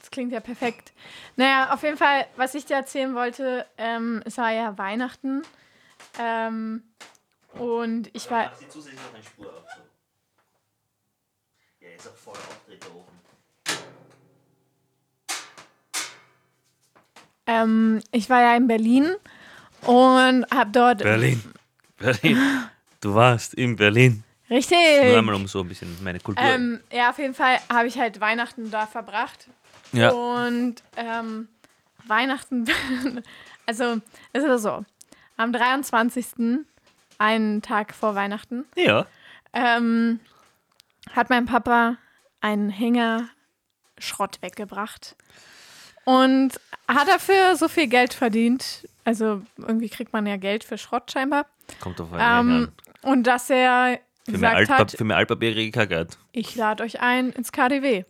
Das 0.00 0.10
klingt 0.10 0.32
ja 0.32 0.40
perfekt. 0.40 0.92
Naja, 1.36 1.72
auf 1.72 1.82
jeden 1.82 1.96
Fall, 1.96 2.26
was 2.36 2.54
ich 2.54 2.64
dir 2.64 2.74
erzählen 2.74 3.14
wollte, 3.14 3.66
ähm, 3.78 4.22
es 4.24 4.36
war 4.38 4.50
ja 4.50 4.76
Weihnachten. 4.78 5.42
Ähm, 6.18 6.82
und 7.54 8.10
ich 8.12 8.30
war. 8.30 8.52
Sie 8.58 8.68
zusätzlich 8.68 9.00
noch 9.00 9.14
eine 9.14 9.22
Spur 9.22 9.46
auf. 9.46 9.64
Ja, 11.80 11.88
ist 11.96 12.08
auch 12.08 12.16
voll 12.16 12.34
aufgedreht 12.34 12.84
der 12.84 12.94
Ofen. 12.94 13.22
Ähm, 17.46 18.00
ich 18.12 18.30
war 18.30 18.40
ja 18.40 18.56
in 18.56 18.68
Berlin 18.68 19.14
und 19.82 20.46
hab 20.50 20.72
dort. 20.72 20.98
Berlin. 20.98 21.42
Berlin. 21.98 22.38
Du 23.00 23.14
warst 23.14 23.54
in 23.54 23.76
Berlin. 23.76 24.24
Nur 24.48 24.58
Richtig. 24.58 24.76
einmal 24.78 25.34
um 25.34 25.46
so 25.48 25.60
ein 25.60 25.68
bisschen 25.68 25.96
meine 26.02 26.20
Kultur. 26.20 26.44
Ähm, 26.44 26.80
ja, 26.92 27.10
auf 27.10 27.18
jeden 27.18 27.34
Fall 27.34 27.58
habe 27.72 27.86
ich 27.88 27.98
halt 27.98 28.20
Weihnachten 28.20 28.70
da 28.70 28.86
verbracht. 28.86 29.46
ja. 29.92 30.10
Und 30.10 30.76
ähm, 30.96 31.48
Weihnachten, 32.06 32.66
also 33.66 34.00
es 34.32 34.44
ist 34.44 34.62
so, 34.62 34.84
am 35.36 35.52
23., 35.52 36.26
einen 37.18 37.62
Tag 37.62 37.94
vor 37.94 38.14
Weihnachten, 38.14 38.64
ja. 38.76 39.06
ähm, 39.52 40.20
hat 41.14 41.30
mein 41.30 41.46
Papa 41.46 41.96
einen 42.40 42.68
Hänger 42.70 43.28
Schrott 43.98 44.38
weggebracht 44.42 45.14
und 46.04 46.50
hat 46.88 47.06
dafür 47.08 47.54
so 47.56 47.68
viel 47.68 47.86
Geld 47.86 48.12
verdient. 48.14 48.88
Also 49.04 49.42
irgendwie 49.58 49.88
kriegt 49.88 50.12
man 50.12 50.26
ja 50.26 50.36
Geld 50.36 50.64
für 50.64 50.76
Schrott 50.78 51.10
scheinbar. 51.12 51.46
Kommt 51.80 52.00
auf 52.00 52.08
Ähm, 52.12 52.18
an. 52.18 52.72
und 53.02 53.24
dass 53.28 53.48
er 53.50 54.00
Für 54.28 54.38
mehr, 54.38 54.54
Altpa 54.54 54.78
hat, 54.78 54.92
für 54.92 55.04
mehr 55.04 55.16
Altpapier 55.16 55.52
kriege 55.52 55.68
ich 55.68 55.72
kein 55.72 55.88
Geld. 55.88 56.18
ich 56.32 56.54
lade 56.54 56.82
euch 56.84 57.00
ein 57.00 57.30
ins 57.30 57.52
KDW. 57.52 58.04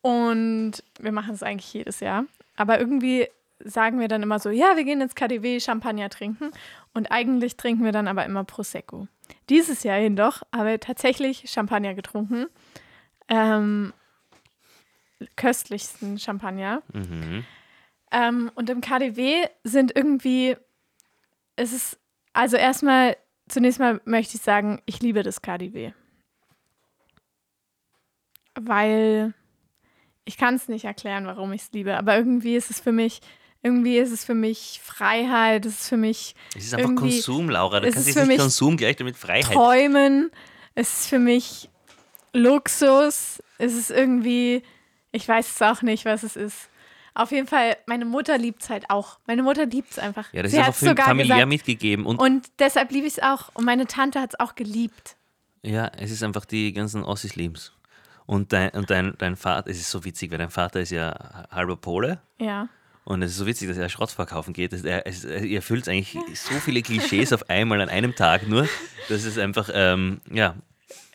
Und 0.00 0.82
wir 0.98 1.12
machen 1.12 1.34
es 1.34 1.42
eigentlich 1.42 1.72
jedes 1.72 2.00
Jahr. 2.00 2.24
Aber 2.56 2.78
irgendwie 2.78 3.28
sagen 3.60 4.00
wir 4.00 4.08
dann 4.08 4.22
immer 4.22 4.38
so, 4.38 4.50
ja, 4.50 4.76
wir 4.76 4.84
gehen 4.84 5.00
ins 5.00 5.14
KDW 5.14 5.60
Champagner 5.60 6.10
trinken. 6.10 6.50
Und 6.92 7.10
eigentlich 7.10 7.56
trinken 7.56 7.84
wir 7.84 7.92
dann 7.92 8.08
aber 8.08 8.24
immer 8.24 8.44
Prosecco. 8.44 9.08
Dieses 9.48 9.82
Jahr 9.82 9.98
jedoch 9.98 10.42
haben 10.54 10.66
wir 10.66 10.80
tatsächlich 10.80 11.50
Champagner 11.50 11.94
getrunken. 11.94 12.46
Ähm, 13.28 13.92
köstlichsten 15.36 16.18
Champagner. 16.18 16.82
Mhm. 16.92 17.44
Ähm, 18.10 18.50
und 18.54 18.70
im 18.70 18.80
KDW 18.80 19.46
sind 19.64 19.96
irgendwie, 19.96 20.56
es 21.56 21.72
ist, 21.72 21.98
also 22.32 22.56
erstmal, 22.56 23.16
zunächst 23.48 23.78
mal 23.78 24.00
möchte 24.04 24.36
ich 24.36 24.42
sagen, 24.42 24.80
ich 24.86 25.00
liebe 25.00 25.22
das 25.22 25.42
KDW. 25.42 25.92
Weil 28.54 29.34
ich 30.24 30.36
kann 30.36 30.54
es 30.54 30.68
nicht 30.68 30.84
erklären, 30.84 31.26
warum 31.26 31.52
ich 31.52 31.62
es 31.62 31.72
liebe, 31.72 31.96
aber 31.96 32.16
irgendwie 32.16 32.56
ist 32.56 32.70
es 32.70 32.80
für 32.80 32.92
mich, 32.92 33.20
irgendwie 33.62 33.98
ist 33.98 34.12
es 34.12 34.24
für 34.24 34.34
mich 34.34 34.80
Freiheit, 34.82 35.66
es 35.66 35.80
ist 35.80 35.88
für 35.88 35.96
mich 35.96 36.34
Es 36.56 36.64
ist 36.64 36.74
einfach 36.74 36.94
Konsum, 36.94 37.50
Laura. 37.50 37.80
Du 37.80 37.88
ist 37.88 37.94
kannst 37.94 38.08
jetzt 38.08 38.26
nicht 38.26 38.38
Konsum 38.38 38.76
gleich 38.76 38.96
damit 38.96 39.16
Freiheit. 39.16 39.52
Träumen, 39.52 40.30
es 40.74 41.00
ist 41.00 41.08
für 41.08 41.18
mich 41.18 41.68
Luxus, 42.32 43.42
es 43.58 43.74
ist 43.74 43.90
irgendwie, 43.90 44.62
ich 45.12 45.26
weiß 45.26 45.50
es 45.50 45.62
auch 45.62 45.82
nicht, 45.82 46.04
was 46.04 46.22
es 46.22 46.36
ist. 46.36 46.68
Auf 47.14 47.30
jeden 47.30 47.46
Fall, 47.46 47.76
meine 47.86 48.04
Mutter 48.04 48.36
liebt 48.38 48.62
es 48.62 48.70
halt 48.70 48.90
auch. 48.90 49.18
Meine 49.26 49.42
Mutter 49.42 49.66
liebt 49.66 49.92
es 49.92 49.98
einfach. 49.98 50.32
Ja, 50.32 50.42
das 50.42 50.50
Sie 50.52 50.58
ist 50.58 50.66
einfach 50.66 50.80
sogar 50.80 51.06
familiär 51.06 51.36
gesagt. 51.36 51.48
mitgegeben. 51.48 52.06
Und 52.06 52.18
Und 52.18 52.48
deshalb 52.58 52.90
liebe 52.90 53.06
ich 53.06 53.18
es 53.18 53.22
auch. 53.22 53.50
Und 53.54 53.64
meine 53.64 53.86
Tante 53.86 54.20
hat 54.20 54.34
es 54.34 54.40
auch 54.40 54.54
geliebt. 54.56 55.16
ja, 55.62 55.86
es 55.96 56.10
ist 56.10 56.22
einfach 56.24 56.44
die 56.44 56.72
ganzen 56.72 57.04
Ossis 57.04 57.36
lieben's. 57.36 57.72
Und 58.26 58.52
dein, 58.52 58.70
und 58.70 58.90
dein, 58.90 59.14
dein 59.18 59.36
Vater, 59.36 59.70
es 59.70 59.78
ist 59.78 59.90
so 59.90 60.04
witzig, 60.04 60.30
weil 60.30 60.38
dein 60.38 60.50
Vater 60.50 60.80
ist 60.80 60.90
ja 60.90 61.46
halber 61.50 61.76
Pole. 61.76 62.20
Ja. 62.40 62.68
Und 63.04 63.20
es 63.22 63.32
ist 63.32 63.36
so 63.36 63.46
witzig, 63.46 63.68
dass 63.68 63.76
er 63.76 63.88
Schrott 63.90 64.10
verkaufen 64.10 64.54
geht. 64.54 64.72
dass 64.72 64.82
Er, 64.82 65.06
es, 65.06 65.24
er 65.24 65.44
erfüllt 65.44 65.88
eigentlich 65.88 66.16
so 66.40 66.54
viele 66.54 66.80
Klischees 66.82 67.32
auf 67.34 67.50
einmal 67.50 67.80
an 67.82 67.90
einem 67.90 68.14
Tag 68.16 68.48
nur. 68.48 68.66
Das 69.10 69.24
ist 69.24 69.38
einfach, 69.38 69.68
ähm, 69.72 70.20
ja. 70.32 70.54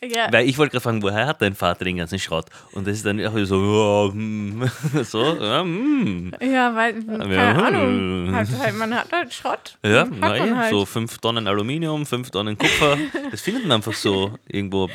Ja. 0.02 0.32
Weil 0.32 0.48
ich 0.48 0.56
wollte 0.58 0.72
gerade 0.72 0.82
fragen, 0.82 1.02
woher 1.02 1.26
hat 1.26 1.42
dein 1.42 1.54
Vater 1.54 1.84
den 1.84 1.96
ganzen 1.98 2.18
Schrott? 2.18 2.46
Und 2.72 2.86
das 2.86 2.96
ist 2.96 3.06
dann 3.06 3.24
auch 3.26 3.36
so, 3.44 4.06
ja, 4.08 4.12
hm, 4.12 4.70
so, 5.04 5.22
ja, 5.36 5.60
hm. 5.60 6.32
Ja, 6.40 6.74
weil, 6.74 7.02
keine 7.04 7.34
Ja, 7.34 7.52
Ahnung. 7.52 8.26
hm. 8.28 8.34
Hat, 8.34 8.48
halt, 8.58 8.76
man 8.76 8.94
hat 8.94 9.12
halt 9.12 9.32
Schrott. 9.34 9.78
Ja, 9.84 10.06
ja, 10.06 10.56
halt. 10.56 10.70
so 10.70 10.86
fünf 10.86 11.18
Tonnen 11.18 11.46
Aluminium, 11.46 12.06
fünf 12.06 12.30
Tonnen 12.30 12.56
Kupfer. 12.56 12.96
Das 13.30 13.40
findet 13.40 13.64
man 13.64 13.72
einfach 13.76 13.94
so 13.94 14.38
irgendwo 14.48 14.88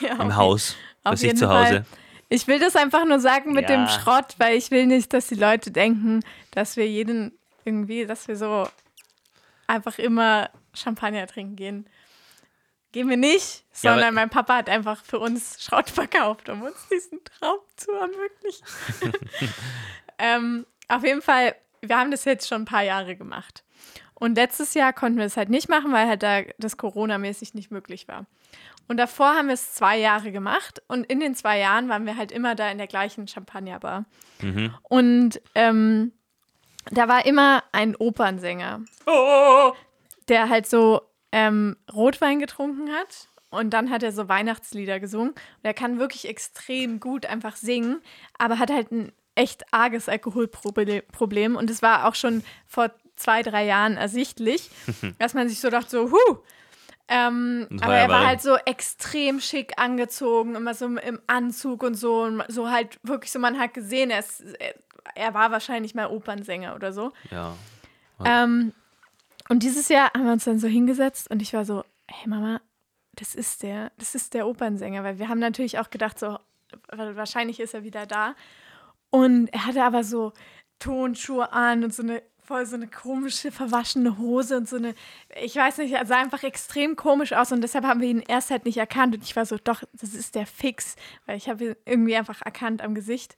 Ja, 0.00 0.20
im 0.20 0.36
Haus, 0.36 0.76
bei 1.02 1.16
sich 1.16 1.34
zu 1.36 1.48
Hause. 1.48 1.66
Fall. 1.68 1.84
Ich 2.28 2.46
will 2.46 2.58
das 2.58 2.76
einfach 2.76 3.04
nur 3.04 3.20
sagen 3.20 3.52
mit 3.52 3.68
dem. 3.68 3.86
Schrott, 3.88 4.34
weil 4.38 4.56
ich 4.56 4.70
will 4.70 4.86
nicht, 4.86 5.12
dass 5.12 5.26
die 5.26 5.34
Leute 5.34 5.70
denken, 5.70 6.20
dass 6.52 6.76
wir 6.76 6.88
jeden 6.88 7.32
irgendwie, 7.64 8.06
dass 8.06 8.26
wir 8.26 8.36
so 8.36 8.66
einfach 9.66 9.98
immer 9.98 10.48
Champagner 10.74 11.26
trinken 11.26 11.56
gehen. 11.56 11.86
Gehen 12.92 13.08
wir 13.08 13.16
nicht, 13.16 13.64
Ja, 13.82 13.90
sondern 13.90 14.08
aber- 14.08 14.12
mein 14.12 14.30
Papa 14.30 14.56
hat 14.56 14.68
einfach 14.68 15.02
für 15.04 15.18
uns 15.18 15.62
Schrott 15.62 15.90
verkauft, 15.90 16.48
um 16.48 16.62
uns 16.62 16.88
diesen 16.88 17.20
Traum 17.24 17.58
zu 17.76 17.90
ermöglichen. 17.92 18.64
ähm, 20.18 20.66
auf 20.88 21.04
jeden 21.04 21.22
Fall, 21.22 21.54
wir 21.80 21.96
haben 21.98 22.10
das 22.10 22.24
jetzt 22.24 22.48
schon 22.48 22.62
ein 22.62 22.66
paar 22.66 22.82
Jahre 22.82 23.16
gemacht. 23.16 23.64
Und 24.14 24.36
letztes 24.36 24.74
Jahr 24.74 24.92
konnten 24.92 25.18
wir 25.18 25.24
es 25.24 25.36
halt 25.36 25.48
nicht 25.48 25.68
machen, 25.68 25.90
weil 25.92 26.06
halt 26.06 26.22
da 26.22 26.42
das 26.58 26.76
Corona-mäßig 26.76 27.54
nicht 27.54 27.70
möglich 27.72 28.06
war. 28.06 28.26
Und 28.88 28.96
davor 28.98 29.34
haben 29.34 29.46
wir 29.48 29.54
es 29.54 29.74
zwei 29.74 29.98
Jahre 29.98 30.30
gemacht 30.32 30.82
und 30.86 31.04
in 31.06 31.18
den 31.18 31.34
zwei 31.34 31.58
Jahren 31.58 31.88
waren 31.88 32.04
wir 32.06 32.16
halt 32.16 32.30
immer 32.30 32.54
da 32.54 32.68
in 32.70 32.78
der 32.78 32.86
gleichen 32.86 33.26
Champagnerbar. 33.26 34.04
Mhm. 34.40 34.74
Und 34.82 35.40
ähm, 35.54 36.12
da 36.90 37.08
war 37.08 37.24
immer 37.26 37.62
ein 37.72 37.96
Opernsänger, 37.96 38.82
der 40.28 40.48
halt 40.48 40.66
so 40.68 41.00
ähm, 41.32 41.76
Rotwein 41.92 42.38
getrunken 42.38 42.90
hat. 42.90 43.28
Und 43.50 43.70
dann 43.70 43.90
hat 43.90 44.02
er 44.02 44.12
so 44.12 44.28
Weihnachtslieder 44.28 45.00
gesungen. 45.00 45.30
Und 45.32 45.64
er 45.64 45.74
kann 45.74 45.98
wirklich 45.98 46.28
extrem 46.28 47.00
gut 47.00 47.26
einfach 47.26 47.56
singen, 47.56 48.00
aber 48.38 48.58
hat 48.58 48.70
halt 48.70 48.92
ein 48.92 49.12
echt 49.34 49.64
arges 49.72 50.08
Alkoholproblem. 50.08 51.56
Und 51.56 51.68
es 51.68 51.82
war 51.82 52.06
auch 52.06 52.14
schon 52.14 52.42
vor 52.66 52.90
zwei, 53.16 53.42
drei 53.42 53.66
Jahren 53.66 53.96
ersichtlich, 53.96 54.70
dass 55.18 55.34
man 55.34 55.48
sich 55.48 55.60
so 55.60 55.70
dachte, 55.70 55.90
so, 55.90 56.10
huh. 56.10 56.38
Ähm, 57.08 57.68
aber 57.82 57.94
er 57.94 58.08
war 58.08 58.26
halt 58.26 58.40
so 58.40 58.56
extrem 58.56 59.40
schick 59.40 59.74
angezogen, 59.76 60.54
immer 60.54 60.72
so 60.72 60.86
im 60.86 61.20
Anzug 61.26 61.82
und 61.82 61.94
so. 61.94 62.22
Und 62.22 62.42
so 62.48 62.70
halt 62.70 62.98
wirklich 63.02 63.30
so, 63.30 63.38
man 63.38 63.58
hat 63.58 63.74
gesehen, 63.74 64.10
er, 64.10 64.20
ist, 64.20 64.42
er 65.14 65.34
war 65.34 65.50
wahrscheinlich 65.50 65.94
mal 65.94 66.06
Opernsänger 66.06 66.74
oder 66.74 66.92
so. 66.94 67.12
Ja. 67.30 67.54
Ähm, 68.24 68.72
und 69.48 69.62
dieses 69.62 69.88
Jahr 69.88 70.10
haben 70.14 70.24
wir 70.24 70.32
uns 70.32 70.44
dann 70.44 70.58
so 70.58 70.68
hingesetzt 70.68 71.30
und 71.30 71.42
ich 71.42 71.52
war 71.52 71.64
so, 71.64 71.84
hey 72.06 72.28
Mama, 72.28 72.60
das 73.14 73.34
ist 73.34 73.62
der, 73.62 73.92
das 73.98 74.14
ist 74.14 74.34
der 74.34 74.46
Opernsänger, 74.46 75.04
weil 75.04 75.18
wir 75.18 75.28
haben 75.28 75.38
natürlich 75.40 75.78
auch 75.78 75.90
gedacht, 75.90 76.18
so, 76.18 76.26
wa- 76.28 77.16
wahrscheinlich 77.16 77.60
ist 77.60 77.74
er 77.74 77.84
wieder 77.84 78.06
da. 78.06 78.34
Und 79.10 79.48
er 79.48 79.66
hatte 79.66 79.82
aber 79.84 80.04
so 80.04 80.32
Tonschuhe 80.78 81.52
an 81.52 81.84
und 81.84 81.94
so 81.94 82.02
eine 82.02 82.22
voll 82.44 82.66
so 82.66 82.74
eine 82.74 82.88
komische, 82.88 83.52
verwaschene 83.52 84.18
Hose 84.18 84.56
und 84.56 84.68
so 84.68 84.76
eine, 84.76 84.94
ich 85.40 85.54
weiß 85.54 85.78
nicht, 85.78 85.92
er 85.92 86.06
sah 86.06 86.16
einfach 86.20 86.42
extrem 86.42 86.96
komisch 86.96 87.32
aus 87.34 87.52
und 87.52 87.60
deshalb 87.60 87.84
haben 87.84 88.00
wir 88.00 88.08
ihn 88.08 88.24
erst 88.26 88.50
halt 88.50 88.64
nicht 88.64 88.78
erkannt 88.78 89.14
und 89.14 89.22
ich 89.22 89.36
war 89.36 89.46
so, 89.46 89.58
doch, 89.62 89.82
das 89.92 90.12
ist 90.14 90.34
der 90.34 90.46
Fix, 90.46 90.96
weil 91.26 91.36
ich 91.36 91.48
habe 91.48 91.64
ihn 91.64 91.76
irgendwie 91.84 92.16
einfach 92.16 92.42
erkannt 92.42 92.82
am 92.82 92.94
Gesicht. 92.94 93.36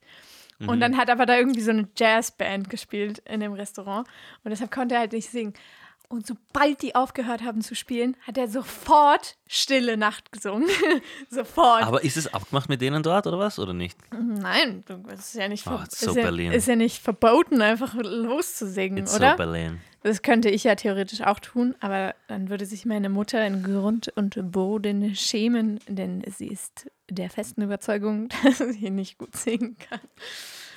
Und 0.59 0.79
dann 0.79 0.95
hat 0.97 1.09
aber 1.09 1.25
da 1.25 1.37
irgendwie 1.37 1.61
so 1.61 1.71
eine 1.71 1.87
Jazzband 1.97 2.69
gespielt 2.69 3.19
in 3.25 3.41
dem 3.41 3.51
Restaurant 3.51 4.07
und 4.43 4.51
deshalb 4.51 4.71
konnte 4.71 4.95
er 4.95 5.01
halt 5.01 5.11
nicht 5.11 5.29
singen. 5.29 5.53
Und 6.09 6.27
sobald 6.27 6.81
die 6.81 6.95
aufgehört 6.95 7.43
haben 7.43 7.61
zu 7.61 7.75
spielen, 7.75 8.15
hat 8.21 8.37
er 8.37 8.47
sofort 8.47 9.37
Stille 9.47 9.97
Nacht 9.97 10.31
gesungen. 10.31 10.69
sofort. 11.29 11.83
Aber 11.83 12.03
ist 12.03 12.17
es 12.17 12.33
abgemacht 12.33 12.69
mit 12.69 12.81
denen 12.81 13.03
dort 13.03 13.27
oder 13.27 13.39
was? 13.39 13.59
Oder 13.59 13.73
nicht? 13.73 13.97
Nein, 14.11 14.83
das 15.07 15.27
ist 15.27 15.35
ja 15.35 15.47
nicht, 15.47 15.65
Oh, 15.67 15.79
so 15.89 16.11
ist, 16.11 16.15
ja, 16.17 16.51
ist 16.51 16.67
ja 16.67 16.75
nicht 16.75 17.01
verboten, 17.01 17.61
einfach 17.61 17.95
loszusingen, 17.95 18.99
It's 18.99 19.15
oder? 19.15 19.31
so 19.31 19.37
Berlin. 19.37 19.79
Das 20.03 20.21
könnte 20.21 20.51
ich 20.51 20.63
ja 20.63 20.75
theoretisch 20.75 21.21
auch 21.21 21.39
tun, 21.39 21.73
aber 21.79 22.13
dann 22.27 22.49
würde 22.49 22.67
sich 22.67 22.85
meine 22.85 23.09
Mutter 23.09 23.43
in 23.45 23.63
Grund 23.63 24.09
und 24.15 24.51
Boden 24.51 25.15
schämen, 25.15 25.79
denn 25.87 26.23
sie 26.37 26.47
ist 26.47 26.91
der 27.09 27.31
festen 27.31 27.63
Überzeugung, 27.63 28.29
dass 28.43 28.59
sie 28.59 28.91
nicht 28.91 29.17
gut 29.17 29.35
singen 29.35 29.77
kann. 29.89 29.99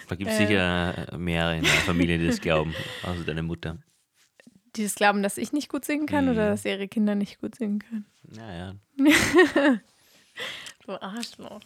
Da 0.08 0.14
gibt 0.14 0.30
es 0.30 0.38
sicher 0.38 1.08
mehrere 1.18 1.58
in 1.58 1.62
der 1.62 1.70
Familie, 1.70 2.18
die 2.18 2.26
das 2.26 2.40
glauben, 2.40 2.74
außer 3.02 3.24
deine 3.24 3.42
Mutter. 3.42 3.76
Die 4.76 4.82
das 4.84 4.94
glauben, 4.94 5.22
dass 5.22 5.38
ich 5.38 5.52
nicht 5.52 5.68
gut 5.68 5.84
singen 5.84 6.06
kann 6.06 6.26
Mhm. 6.26 6.32
oder 6.32 6.50
dass 6.50 6.64
ihre 6.64 6.88
Kinder 6.88 7.14
nicht 7.14 7.40
gut 7.40 7.54
singen 7.56 7.78
können. 7.80 8.06
Naja. 8.24 8.74
Du 10.86 10.92
Arschloch. 11.02 11.60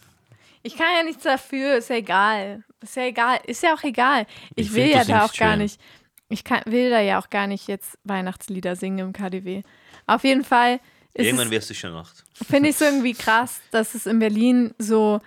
Ich 0.63 0.77
kann 0.77 0.87
ja 0.97 1.03
nichts 1.05 1.23
dafür, 1.25 1.77
ist 1.77 1.91
ja 1.91 1.97
egal. 1.97 2.65
Ist 2.81 2.97
ja 2.97 3.05
egal, 3.05 3.41
ist 3.47 3.63
ja 3.63 3.75
auch 3.75 3.83
egal. 3.85 4.27
Ich, 4.55 4.69
Ich 4.69 4.75
will 4.75 4.87
ja 4.89 5.05
da 5.05 5.25
auch 5.25 5.35
gar 5.35 5.57
nicht. 5.57 5.81
Ich 6.29 6.45
kann, 6.45 6.63
will 6.67 6.91
da 6.91 7.01
ja 7.01 7.21
auch 7.21 7.29
gar 7.31 7.47
nicht 7.47 7.69
jetzt 7.69 7.99
Weihnachtslieder 8.05 8.75
singen 8.77 8.99
im 9.01 9.13
KDW. 9.13 9.63
Auf 10.07 10.25
jeden 10.25 10.45
Fall 10.45 10.81
ist 11.15 11.27
Irgendwann 11.27 11.51
wirst 11.51 11.69
du 11.71 11.75
schon 11.75 11.91
gemacht. 11.91 12.25
finde 12.49 12.71
ich 12.71 12.77
es 12.77 12.81
irgendwie 12.81 13.13
krass, 13.15 13.61
dass 13.71 13.95
es 13.95 14.07
in 14.07 14.19
Berlin 14.19 14.73
so, 14.79 15.21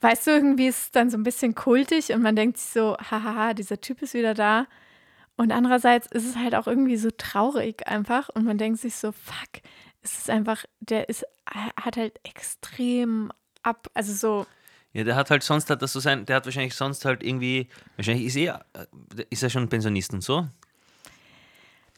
weißt 0.00 0.26
du, 0.26 0.30
irgendwie 0.32 0.66
ist 0.66 0.80
es 0.82 0.90
dann 0.90 1.08
so 1.10 1.16
ein 1.16 1.22
bisschen 1.22 1.54
kultig 1.54 2.12
und 2.12 2.20
man 2.22 2.34
denkt 2.36 2.58
sich 2.58 2.70
so, 2.70 2.96
hahaha, 2.98 3.54
dieser 3.54 3.80
Typ 3.80 4.02
ist 4.02 4.14
wieder 4.14 4.34
da. 4.34 4.66
Und 5.40 5.52
andererseits 5.52 6.06
ist 6.08 6.28
es 6.28 6.36
halt 6.36 6.54
auch 6.54 6.66
irgendwie 6.66 6.98
so 6.98 7.08
traurig 7.16 7.88
einfach 7.88 8.28
und 8.28 8.44
man 8.44 8.58
denkt 8.58 8.78
sich 8.78 8.94
so, 8.96 9.10
fuck, 9.10 9.62
es 10.02 10.18
ist 10.18 10.28
einfach, 10.28 10.66
der 10.80 11.08
ist, 11.08 11.24
hat 11.46 11.96
halt 11.96 12.20
extrem 12.24 13.32
ab, 13.62 13.88
also 13.94 14.12
so, 14.12 14.46
Ja, 14.92 15.02
der 15.02 15.16
hat 15.16 15.30
halt 15.30 15.42
sonst 15.42 15.70
hat 15.70 15.80
das 15.80 15.94
so 15.94 16.00
sein, 16.00 16.26
der 16.26 16.36
hat 16.36 16.44
wahrscheinlich 16.44 16.74
sonst 16.74 17.06
halt 17.06 17.22
irgendwie, 17.22 17.70
wahrscheinlich 17.96 18.26
ist 18.26 18.36
er, 18.36 18.66
äh, 18.74 18.84
ist 19.30 19.42
er 19.42 19.48
schon 19.48 19.66
Pensionist 19.70 20.12
und 20.12 20.22
so. 20.22 20.46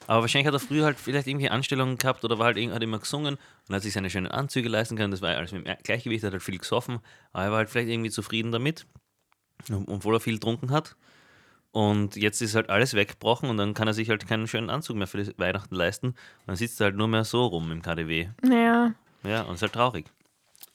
Aber 0.06 0.20
wahrscheinlich 0.20 0.46
hat 0.46 0.54
er 0.54 0.60
früher 0.60 0.84
halt 0.84 1.00
vielleicht 1.00 1.26
irgendwie 1.26 1.50
Anstellungen 1.50 1.98
gehabt 1.98 2.24
oder 2.24 2.38
war 2.38 2.46
halt 2.46 2.58
hat 2.70 2.82
immer 2.84 3.00
gesungen 3.00 3.38
und 3.68 3.74
hat 3.74 3.82
sich 3.82 3.92
seine 3.92 4.08
schönen 4.08 4.28
Anzüge 4.28 4.68
leisten 4.68 4.96
können. 4.96 5.10
Das 5.10 5.20
war 5.20 5.36
alles 5.36 5.50
mit 5.50 5.66
dem 5.66 5.76
Gleichgewicht, 5.82 6.22
hat 6.22 6.30
halt 6.30 6.44
viel 6.44 6.58
gesoffen, 6.58 7.00
aber 7.32 7.42
er 7.42 7.50
war 7.50 7.58
halt 7.58 7.70
vielleicht 7.70 7.88
irgendwie 7.88 8.10
zufrieden 8.10 8.52
damit, 8.52 8.86
obwohl 9.88 10.14
er 10.14 10.20
viel 10.20 10.34
getrunken 10.34 10.70
hat. 10.70 10.94
Und 11.72 12.16
jetzt 12.16 12.42
ist 12.42 12.54
halt 12.54 12.68
alles 12.68 12.94
weggebrochen 12.94 13.48
und 13.48 13.56
dann 13.56 13.72
kann 13.72 13.88
er 13.88 13.94
sich 13.94 14.10
halt 14.10 14.28
keinen 14.28 14.46
schönen 14.46 14.68
Anzug 14.68 14.96
mehr 14.96 15.06
für 15.06 15.22
die 15.22 15.38
Weihnachten 15.38 15.74
leisten. 15.74 16.08
Und 16.08 16.16
dann 16.46 16.56
sitzt 16.56 16.80
er 16.80 16.86
halt 16.86 16.96
nur 16.96 17.08
mehr 17.08 17.24
so 17.24 17.46
rum 17.46 17.72
im 17.72 17.82
KDW. 17.82 18.28
naja. 18.42 18.92
Ja, 19.24 19.42
und 19.42 19.54
ist 19.54 19.62
halt 19.62 19.72
traurig. 19.72 20.06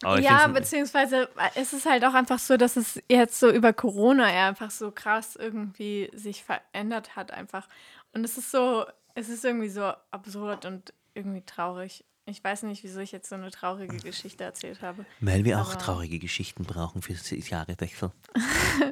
Aber 0.03 0.19
ja, 0.19 0.47
beziehungsweise 0.47 1.27
es 1.55 1.73
ist 1.73 1.85
halt 1.85 2.05
auch 2.05 2.13
einfach 2.13 2.39
so, 2.39 2.55
dass 2.55 2.77
es 2.77 3.01
jetzt 3.09 3.39
so 3.39 3.49
über 3.49 3.73
Corona 3.73 4.31
ja 4.31 4.47
einfach 4.47 4.69
so 4.69 4.91
krass 4.91 5.35
irgendwie 5.35 6.09
sich 6.13 6.43
verändert 6.43 7.15
hat 7.15 7.31
einfach. 7.31 7.67
Und 8.13 8.23
es 8.23 8.37
ist 8.37 8.51
so, 8.51 8.85
es 9.15 9.29
ist 9.29 9.43
irgendwie 9.43 9.69
so 9.69 9.91
absurd 10.11 10.65
und 10.65 10.93
irgendwie 11.13 11.41
traurig. 11.41 12.05
Ich 12.29 12.43
weiß 12.43 12.63
nicht, 12.63 12.83
wieso 12.83 12.99
ich 12.99 13.13
jetzt 13.13 13.29
so 13.29 13.35
eine 13.35 13.51
traurige 13.51 13.95
Geschichte 13.97 14.43
erzählt 14.43 14.81
habe. 14.81 15.05
Weil 15.21 15.45
wir 15.45 15.61
auch 15.61 15.75
traurige 15.75 16.19
Geschichten 16.19 16.65
brauchen 16.65 17.01
für 17.01 17.13
das 17.13 17.29
Jahreswechsel. 17.49 18.11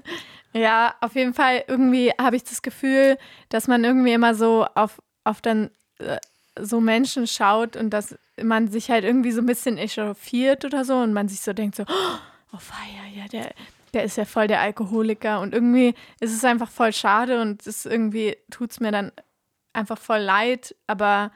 Ja, 0.56 0.96
auf 1.02 1.16
jeden 1.16 1.34
Fall 1.34 1.66
irgendwie 1.68 2.12
habe 2.12 2.38
ich 2.38 2.46
das 2.46 2.62
Gefühl, 2.62 3.18
dass 3.50 3.68
man 3.68 3.84
irgendwie 3.84 4.14
immer 4.14 4.36
so 4.36 4.66
auf, 4.74 5.02
auf 5.26 5.42
dann 5.42 5.70
äh, 5.98 6.18
so 6.58 6.80
Menschen 6.80 7.28
schaut 7.28 7.76
und 7.76 7.90
dass 7.90 8.18
man 8.42 8.70
sich 8.70 8.90
halt 8.90 9.04
irgendwie 9.04 9.34
so 9.34 9.42
ein 9.42 9.48
bisschen 9.48 9.78
echauffiert 9.78 10.64
oder 10.64 10.86
so 10.86 10.96
und 10.96 11.12
man 11.12 11.28
sich 11.28 11.42
so 11.42 11.52
denkt 11.52 11.76
so, 11.76 11.84
oh 12.54 12.58
feier, 12.58 13.06
ja, 13.14 13.28
der, 13.28 13.54
der 13.94 14.06
ist 14.06 14.16
ja 14.16 14.24
voll 14.24 14.48
der 14.48 14.62
Alkoholiker 14.62 15.42
und 15.42 15.54
irgendwie 15.54 15.94
ist 16.22 16.34
es 16.34 16.46
einfach 16.46 16.70
voll 16.72 16.94
schade 16.94 17.42
und 17.42 17.68
es 17.68 17.86
irgendwie 17.86 18.38
tut 18.50 18.72
es 18.72 18.80
mir 18.80 18.94
dann 18.94 19.12
einfach 19.74 19.98
voll 19.98 20.20
leid, 20.20 20.74
aber 20.88 21.34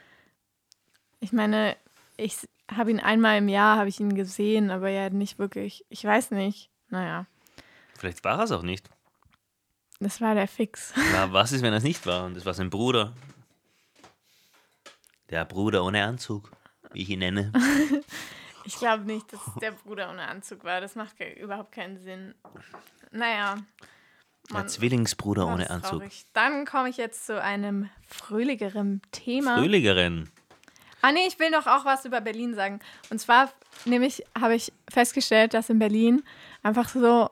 ich 1.19 1.33
meine, 1.33 1.75
ich 2.20 2.38
habe 2.72 2.91
ihn 2.91 2.99
einmal 2.99 3.38
im 3.38 3.49
Jahr, 3.49 3.78
habe 3.78 3.89
ich 3.89 3.99
ihn 3.99 4.13
gesehen, 4.15 4.72
aber 4.72 4.89
ja 4.89 5.09
nicht 5.09 5.39
wirklich, 5.39 5.86
ich 5.89 6.03
weiß 6.03 6.32
nicht, 6.32 6.70
naja, 6.89 7.26
Vielleicht 7.97 8.24
war 8.24 8.38
er 8.38 8.45
es 8.45 8.51
auch 8.51 8.63
nicht. 8.63 8.89
das 9.99 10.22
war 10.22 10.34
der 10.36 10.47
Fix. 10.47 10.93
Na, 11.11 11.34
was 11.34 11.51
ist, 11.51 11.61
wenn 11.61 11.74
es 11.74 11.84
nicht 11.84 12.05
war? 12.05 12.26
Und 12.26 12.36
das 12.38 12.45
war 12.45 12.53
sein 12.53 12.70
Bruder. 12.70 13.13
Der 15.30 15.45
Bruder 15.45 15.84
ohne 15.84 16.03
Anzug, 16.05 16.51
wie 16.93 17.01
ich 17.01 17.09
ihn 17.09 17.20
nenne. 17.20 17.51
Ich 18.65 18.76
glaube 18.76 19.03
nicht, 19.05 19.34
dass 19.34 19.39
es 19.47 19.53
der 19.55 19.72
Bruder 19.72 20.11
ohne 20.11 20.28
Anzug 20.28 20.63
war. 20.63 20.80
Das 20.80 20.93
macht 20.93 21.15
überhaupt 21.38 21.72
keinen 21.72 21.97
Sinn. 21.97 22.36
Naja. 23.09 23.57
Der 24.49 24.57
Mann, 24.57 24.67
Zwillingsbruder 24.67 25.45
das 25.45 25.53
ohne 25.53 25.70
Anzug. 25.72 25.89
traurig. 26.01 26.26
Dann 26.34 26.65
komme 26.65 26.89
ich 26.89 26.97
jetzt 26.97 27.26
zu 27.26 27.41
einem 27.41 27.89
fröhligeren 28.05 29.01
Thema. 29.11 29.57
Fröhligerin. 29.57 30.30
Ah 31.01 31.11
nee, 31.11 31.27
ich 31.27 31.39
will 31.39 31.49
noch 31.49 31.67
auch 31.67 31.85
was 31.85 32.05
über 32.05 32.21
Berlin 32.21 32.53
sagen. 32.53 32.79
Und 33.09 33.19
zwar 33.19 33.51
nämlich 33.85 34.23
habe 34.39 34.55
ich 34.55 34.71
festgestellt, 34.89 35.53
dass 35.53 35.69
in 35.69 35.79
Berlin 35.79 36.23
einfach 36.63 36.89
so, 36.89 37.29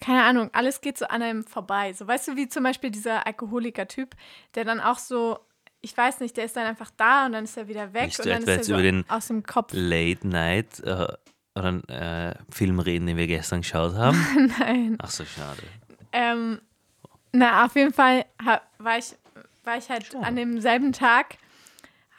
keine 0.00 0.22
Ahnung, 0.24 0.50
alles 0.52 0.80
geht 0.80 0.98
so 0.98 1.06
an 1.06 1.22
einem 1.22 1.44
vorbei. 1.44 1.92
So 1.92 2.06
weißt 2.06 2.28
du, 2.28 2.36
wie 2.36 2.48
zum 2.48 2.64
Beispiel 2.64 2.90
dieser 2.90 3.26
Alkoholiker-Typ, 3.26 4.14
der 4.54 4.64
dann 4.64 4.80
auch 4.80 4.98
so, 4.98 5.38
ich 5.80 5.96
weiß 5.96 6.20
nicht, 6.20 6.36
der 6.36 6.44
ist 6.44 6.56
dann 6.56 6.66
einfach 6.66 6.90
da 6.96 7.26
und 7.26 7.32
dann 7.32 7.44
ist 7.44 7.56
er 7.56 7.68
wieder 7.68 7.92
weg 7.92 8.04
Willst 8.04 8.20
und 8.20 8.28
dann 8.28 8.42
ist 8.42 8.48
er 8.48 8.54
jetzt 8.56 8.66
so 8.66 8.72
über 8.74 8.82
den 8.82 9.04
aus 9.08 9.28
dem 9.28 9.42
Kopf. 9.42 9.72
Late 9.74 10.26
Night 10.26 10.80
äh, 10.80 11.06
oder 11.54 11.68
einen 11.68 11.88
äh, 11.88 12.34
Film 12.50 12.80
reden, 12.80 13.06
den 13.06 13.16
wir 13.16 13.26
gestern 13.26 13.62
geschaut 13.62 13.94
haben? 13.94 14.52
Nein. 14.58 14.96
Ach 15.00 15.10
so, 15.10 15.24
schade. 15.24 15.62
Ähm, 16.12 16.60
na, 17.32 17.64
auf 17.64 17.74
jeden 17.76 17.92
Fall 17.92 18.24
war, 18.78 18.98
ich, 18.98 19.14
war 19.64 19.78
ich 19.78 19.88
halt 19.88 20.14
an 20.16 20.36
demselben 20.36 20.92
Tag, 20.92 21.36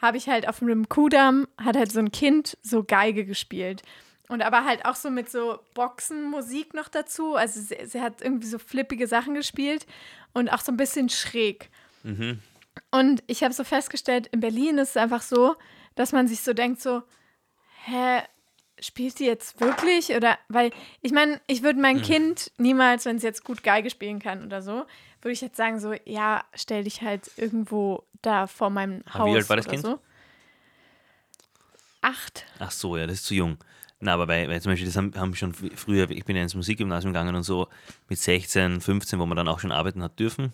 habe 0.02 0.16
ich 0.16 0.28
halt 0.28 0.48
auf 0.48 0.58
dem 0.58 0.88
Kudamm, 0.88 1.46
hat 1.56 1.76
halt 1.76 1.92
so 1.92 2.00
ein 2.00 2.10
Kind 2.10 2.58
so 2.62 2.82
Geige 2.82 3.24
gespielt. 3.24 3.82
Und 4.28 4.42
aber 4.42 4.64
halt 4.64 4.84
auch 4.84 4.96
so 4.96 5.10
mit 5.10 5.30
so 5.30 5.60
Boxenmusik 5.74 6.74
noch 6.74 6.88
dazu. 6.88 7.36
Also 7.36 7.60
sie, 7.60 7.76
sie 7.86 8.00
hat 8.00 8.20
irgendwie 8.20 8.48
so 8.48 8.58
flippige 8.58 9.06
Sachen 9.06 9.34
gespielt 9.34 9.86
und 10.32 10.48
auch 10.48 10.60
so 10.60 10.72
ein 10.72 10.76
bisschen 10.76 11.08
schräg. 11.08 11.70
Und 12.90 13.22
ich 13.26 13.44
habe 13.44 13.54
so 13.54 13.64
festgestellt, 13.64 14.26
in 14.28 14.40
Berlin 14.40 14.78
ist 14.78 14.90
es 14.90 14.96
einfach 14.96 15.22
so, 15.22 15.54
dass 15.94 16.12
man 16.12 16.26
sich 16.26 16.40
so 16.40 16.52
denkt, 16.52 16.80
so, 16.80 17.02
hä, 17.84 18.22
spielt 18.82 19.18
die 19.18 19.24
jetzt 19.24 19.60
wirklich? 19.60 20.10
Oder, 20.14 20.38
weil, 20.48 20.70
ich 21.00 21.12
meine, 21.12 21.40
ich 21.46 21.62
würde 21.62 21.80
mein 21.80 21.96
Mhm. 21.98 22.02
Kind 22.02 22.52
niemals, 22.58 23.04
wenn 23.06 23.16
es 23.16 23.22
jetzt 23.22 23.44
gut 23.44 23.62
Geige 23.62 23.88
spielen 23.88 24.18
kann 24.18 24.44
oder 24.44 24.60
so, 24.60 24.84
würde 25.22 25.32
ich 25.32 25.40
jetzt 25.40 25.56
sagen, 25.56 25.80
so, 25.80 25.94
ja, 26.04 26.44
stell 26.54 26.84
dich 26.84 27.00
halt 27.00 27.30
irgendwo 27.36 28.02
da 28.20 28.46
vor 28.46 28.70
meinem 28.70 29.02
Aber 29.06 29.20
Haus 29.20 29.30
wie 29.30 29.36
alt 29.36 29.48
war 29.48 29.56
das 29.56 29.66
Kind? 29.68 29.82
so. 29.82 29.98
Acht. 32.00 32.44
Ach 32.58 32.70
so, 32.70 32.96
ja, 32.96 33.06
das 33.06 33.18
ist 33.18 33.26
zu 33.26 33.34
jung. 33.34 33.58
Na, 34.00 34.14
aber 34.14 34.26
weil, 34.26 34.48
weil 34.48 34.60
zum 34.60 34.72
Beispiel, 34.72 34.86
das 34.86 34.96
haben, 34.96 35.12
haben 35.16 35.34
schon 35.36 35.54
früher, 35.54 36.10
ich 36.10 36.24
bin 36.24 36.34
ja 36.34 36.42
ins 36.42 36.56
Musikgymnasium 36.56 37.12
gegangen 37.12 37.36
und 37.36 37.44
so 37.44 37.68
mit 38.08 38.18
16, 38.18 38.80
15, 38.80 39.20
wo 39.20 39.26
man 39.26 39.36
dann 39.36 39.46
auch 39.46 39.60
schon 39.60 39.70
arbeiten 39.70 40.02
hat 40.02 40.18
dürfen 40.18 40.52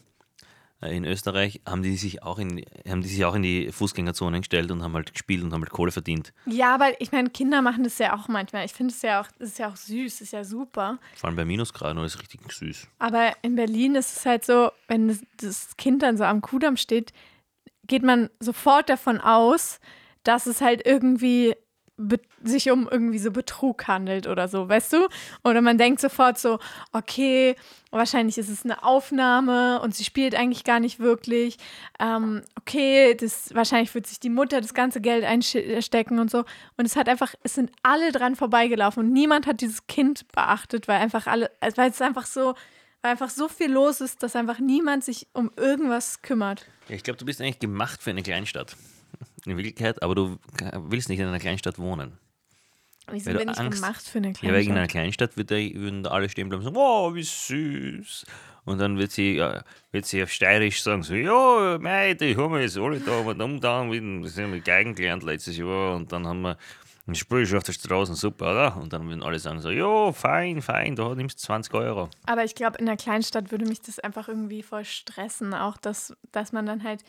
in 0.81 1.05
Österreich, 1.05 1.61
haben 1.66 1.83
die 1.83 1.97
sich 1.97 2.22
auch 2.22 2.39
in, 2.39 2.64
haben 2.89 3.01
die 3.01 3.09
sich 3.09 3.24
auch 3.24 3.35
in 3.35 3.43
die 3.43 3.72
Fußgängerzone 3.72 4.39
gestellt 4.39 4.70
und 4.70 4.83
haben 4.83 4.95
halt 4.95 5.12
gespielt 5.12 5.43
und 5.43 5.53
haben 5.53 5.62
halt 5.62 5.72
Kohle 5.72 5.91
verdient. 5.91 6.33
Ja, 6.47 6.74
aber 6.74 7.01
ich 7.01 7.11
meine, 7.11 7.31
Kinder 7.31 7.62
machen 7.62 7.83
das 7.83 7.99
ja 7.99 8.16
auch 8.16 8.29
manchmal. 8.29 8.64
Ich 8.64 8.72
finde 8.72 8.95
es 8.95 9.03
ja 9.03 9.20
auch, 9.20 9.26
es 9.41 9.51
ist 9.51 9.59
ja 9.59 9.68
auch 9.68 9.76
süß, 9.76 10.20
ist 10.20 10.33
ja 10.33 10.45
super. 10.45 10.99
Vor 11.16 11.29
allem 11.29 11.37
bei 11.37 11.45
Minusgraden, 11.45 12.03
ist 12.05 12.20
richtig 12.20 12.41
süß. 12.51 12.87
Aber 13.01 13.33
in 13.43 13.57
Berlin 13.57 13.97
ist 13.97 14.18
es 14.18 14.26
halt 14.26 14.45
so, 14.45 14.70
wenn 14.87 15.09
das, 15.39 15.76
Kind 15.76 16.03
dann 16.03 16.16
so 16.16 16.24
am 16.24 16.41
Kudamm 16.41 16.76
steht, 16.76 17.12
geht 17.87 18.05
man 18.05 18.31
sofort 18.39 18.89
davon 18.89 19.20
aus, 19.20 19.81
dass 20.22 20.47
es 20.47 20.61
halt 20.61 20.87
irgendwie 20.87 21.55
sich 22.43 22.71
um 22.71 22.89
irgendwie 22.91 23.19
so 23.19 23.31
Betrug 23.31 23.89
handelt 23.89 24.27
oder 24.27 24.49
so, 24.49 24.69
weißt 24.69 24.93
du? 24.93 25.09
Oder 25.45 25.61
man 25.61 25.79
denkt 25.79 26.01
sofort 26.01 26.39
so, 26.39 26.59
okay, 26.93 27.57
wahrscheinlich 27.91 28.39
ist 28.39 28.49
es 28.49 28.65
eine 28.65 28.83
Aufnahme 28.83 29.81
und 29.81 29.95
sie 29.95 30.05
spielt 30.05 30.35
eigentlich 30.35 30.65
gar 30.65 30.81
nicht 30.81 31.01
wirklich. 31.01 31.57
Ähm, 31.99 32.43
okay, 32.59 33.15
das, 33.15 33.55
wahrscheinlich 33.55 33.95
wird 33.95 34.07
sich 34.07 34.21
die 34.21 34.31
Mutter 34.31 34.61
das 34.61 34.75
ganze 34.75 35.01
Geld 35.01 35.25
einstecken 35.25 36.19
und 36.19 36.31
so. 36.31 36.45
Und 36.77 36.87
es 36.87 36.97
hat 36.97 37.09
einfach, 37.09 37.35
es 37.43 37.55
sind 37.55 37.73
alle 37.83 38.13
dran 38.13 38.37
vorbeigelaufen 38.37 39.05
und 39.05 39.13
niemand 39.13 39.47
hat 39.47 39.61
dieses 39.61 39.87
Kind 39.87 40.27
beachtet, 40.29 40.87
weil 40.89 41.01
einfach 41.01 41.27
alle, 41.27 41.51
äh, 41.61 41.73
weil 41.77 41.91
es 41.91 42.01
einfach 42.01 42.27
so, 42.27 42.55
weil 43.03 43.13
einfach 43.13 43.31
so 43.31 43.49
viel 43.49 43.71
los 43.71 44.01
ist, 44.01 44.23
dass 44.23 44.37
einfach 44.37 44.61
niemand 44.61 45.05
sich 45.05 45.27
um 45.33 45.51
irgendwas 45.57 46.23
kümmert. 46.23 46.67
Ja, 46.89 46.95
ich 46.95 47.03
glaube, 47.03 47.19
du 47.19 47.25
bist 47.25 47.41
eigentlich 47.41 47.59
gemacht 47.59 48.03
für 48.03 48.11
eine 48.11 48.23
Kleinstadt. 48.23 48.77
In 49.49 49.57
Wirklichkeit, 49.57 50.03
aber 50.03 50.15
du 50.15 50.39
willst 50.75 51.09
nicht 51.09 51.21
in 51.21 51.27
einer 51.27 51.39
Kleinstadt 51.39 51.79
wohnen. 51.79 52.19
Weil 53.07 53.21
du 53.21 53.39
bin 53.39 53.49
ich 53.49 53.59
Angst- 53.59 53.81
gemacht 53.81 54.07
für 54.07 54.19
eine 54.19 54.33
Ja, 54.43 54.53
weil 54.53 54.63
in 54.63 54.73
einer 54.73 54.87
Kleinstadt 54.87 55.37
wird 55.37 55.51
würden 55.51 56.03
da 56.03 56.11
alle 56.11 56.29
stehen 56.29 56.49
bleiben 56.49 56.65
und 56.67 56.75
sagen, 56.75 56.77
wow, 56.77 57.15
wie 57.15 57.23
süß. 57.23 58.27
Und 58.67 58.79
dann 58.79 58.99
wird 58.99 59.13
sie, 59.13 59.37
ja, 59.37 59.65
wird 59.93 60.05
sie 60.05 60.23
auf 60.23 60.31
Steirisch 60.31 60.83
sagen, 60.83 61.03
so, 61.03 61.15
ja, 61.15 61.79
mei, 61.81 62.13
die 62.13 62.37
haben 62.37 62.53
wir 62.53 62.61
jetzt 62.61 62.77
alle 62.77 63.01
da 63.01 63.23
mit 63.23 63.41
umgetan, 63.41 63.91
wir 63.91 64.29
sind 64.29 64.51
mit 64.51 64.65
Geigen 64.67 64.95
gelernt 64.95 65.23
letztes 65.23 65.57
Jahr 65.57 65.97
und 65.97 66.13
dann 66.13 66.27
haben 66.27 66.43
wir 66.43 66.59
ein 67.07 67.15
Spiel 67.15 67.57
auf 67.57 67.63
der 67.63 67.73
Straße, 67.73 68.15
super, 68.15 68.51
oder? 68.51 68.77
Und 68.77 68.93
dann 68.93 69.09
würden 69.09 69.23
alle 69.23 69.39
sagen 69.39 69.63
so, 69.63 69.71
ja, 69.71 70.13
fein, 70.13 70.61
fein, 70.61 70.95
da 70.95 71.15
nimmst 71.15 71.39
du 71.43 71.47
20 71.47 71.73
Euro. 71.73 72.11
Aber 72.27 72.45
ich 72.45 72.55
glaube, 72.55 72.77
in 72.77 72.85
der 72.85 72.99
Kleinstadt 72.99 73.51
würde 73.51 73.65
mich 73.65 73.81
das 73.81 73.99
einfach 73.99 74.29
irgendwie 74.29 74.63
voll 74.63 74.85
stressen. 74.85 75.55
Auch, 75.55 75.79
dass, 75.79 76.15
dass 76.33 76.53
man 76.53 76.67
dann 76.67 76.85
halt 76.85 77.03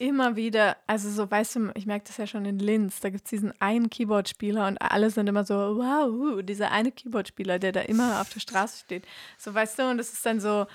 immer 0.00 0.34
wieder, 0.34 0.78
also 0.86 1.10
so, 1.10 1.30
weißt 1.30 1.56
du, 1.56 1.72
ich 1.74 1.84
merke 1.84 2.06
das 2.06 2.16
ja 2.16 2.26
schon 2.26 2.46
in 2.46 2.58
Linz, 2.58 3.00
da 3.00 3.10
gibt 3.10 3.24
es 3.26 3.30
diesen 3.30 3.52
einen 3.60 3.90
Keyboard-Spieler 3.90 4.66
und 4.66 4.78
alle 4.78 5.10
sind 5.10 5.28
immer 5.28 5.44
so, 5.44 5.54
wow, 5.54 6.42
dieser 6.42 6.72
eine 6.72 6.90
Keyboard-Spieler, 6.90 7.58
der 7.58 7.72
da 7.72 7.82
immer 7.82 8.20
auf 8.22 8.30
der 8.30 8.40
Straße 8.40 8.78
steht. 8.78 9.06
So, 9.36 9.52
weißt 9.52 9.78
du, 9.78 9.90
und 9.90 9.98
das 9.98 10.10
ist 10.14 10.24
dann 10.24 10.40
so, 10.40 10.66